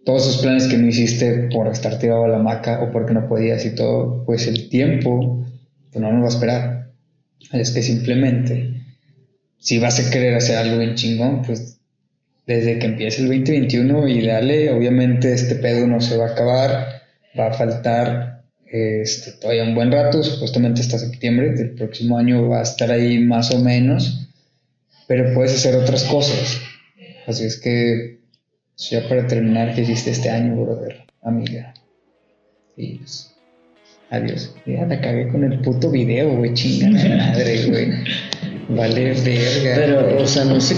todos 0.06 0.28
esos 0.28 0.42
planes 0.42 0.68
que 0.68 0.78
no 0.78 0.88
hiciste 0.88 1.50
por 1.52 1.68
estar 1.68 2.00
tirado 2.00 2.26
a 2.26 2.28
la 2.30 2.38
hamaca 2.38 2.82
o 2.82 2.92
porque 2.92 3.14
no 3.14 3.28
podías 3.28 3.66
y 3.66 3.76
todo, 3.76 4.24
pues 4.26 4.48
el 4.48 4.70
tiempo 4.70 5.46
pues 5.92 6.02
no 6.02 6.12
nos 6.12 6.22
va 6.22 6.26
a 6.26 6.30
esperar. 6.30 6.92
Es 7.52 7.72
que 7.72 7.82
simplemente, 7.82 8.86
si 9.58 9.80
vas 9.80 10.00
a 10.00 10.10
querer 10.10 10.36
hacer 10.36 10.58
algo 10.58 10.78
bien 10.78 10.96
chingón, 10.96 11.44
pues 11.44 11.80
desde 12.46 12.80
que 12.80 12.86
empiece 12.86 13.22
el 13.22 13.28
2021 13.28 14.08
y 14.08 14.26
dale, 14.26 14.72
obviamente 14.72 15.34
este 15.34 15.56
pedo 15.56 15.86
no 15.88 16.00
se 16.00 16.16
va 16.18 16.28
a 16.28 16.32
acabar, 16.32 17.02
va 17.38 17.48
a 17.48 17.54
faltar 17.54 18.44
este, 18.66 19.34
todavía 19.34 19.64
un 19.64 19.76
buen 19.76 19.92
rato, 19.92 20.24
supuestamente 20.24 20.82
hasta 20.82 21.00
septiembre 21.00 21.52
del 21.52 21.72
próximo 21.72 22.18
año 22.18 22.48
va 22.48 22.60
a 22.60 22.64
estar 22.64 22.92
ahí 22.92 23.20
más 23.20 23.52
o 23.52 23.60
menos 23.60 24.27
pero 25.08 25.34
puedes 25.34 25.54
hacer 25.54 25.76
otras 25.76 26.04
cosas. 26.04 26.62
Así 27.26 27.46
es 27.46 27.60
que, 27.60 28.20
ya 28.78 29.08
para 29.08 29.28
terminar, 29.28 29.74
¿qué 29.74 29.82
hiciste 29.82 30.12
este 30.12 30.30
año, 30.30 30.56
brother, 30.56 31.06
amiga? 31.22 31.74
Y 32.76 33.00
pues, 33.00 33.34
adiós. 34.10 34.54
Ya 34.66 34.86
la 34.86 35.02
cagué 35.02 35.30
con 35.30 35.44
el 35.44 35.60
puto 35.62 35.90
video, 35.90 36.36
güey, 36.38 36.54
chingada 36.54 37.18
madre, 37.18 37.66
güey. 37.68 37.92
Vale, 38.70 39.14
verga. 39.14 39.76
Pero, 39.76 40.22
o 40.22 40.28
sea, 40.28 40.44
no 40.44 40.60
sé 40.60 40.76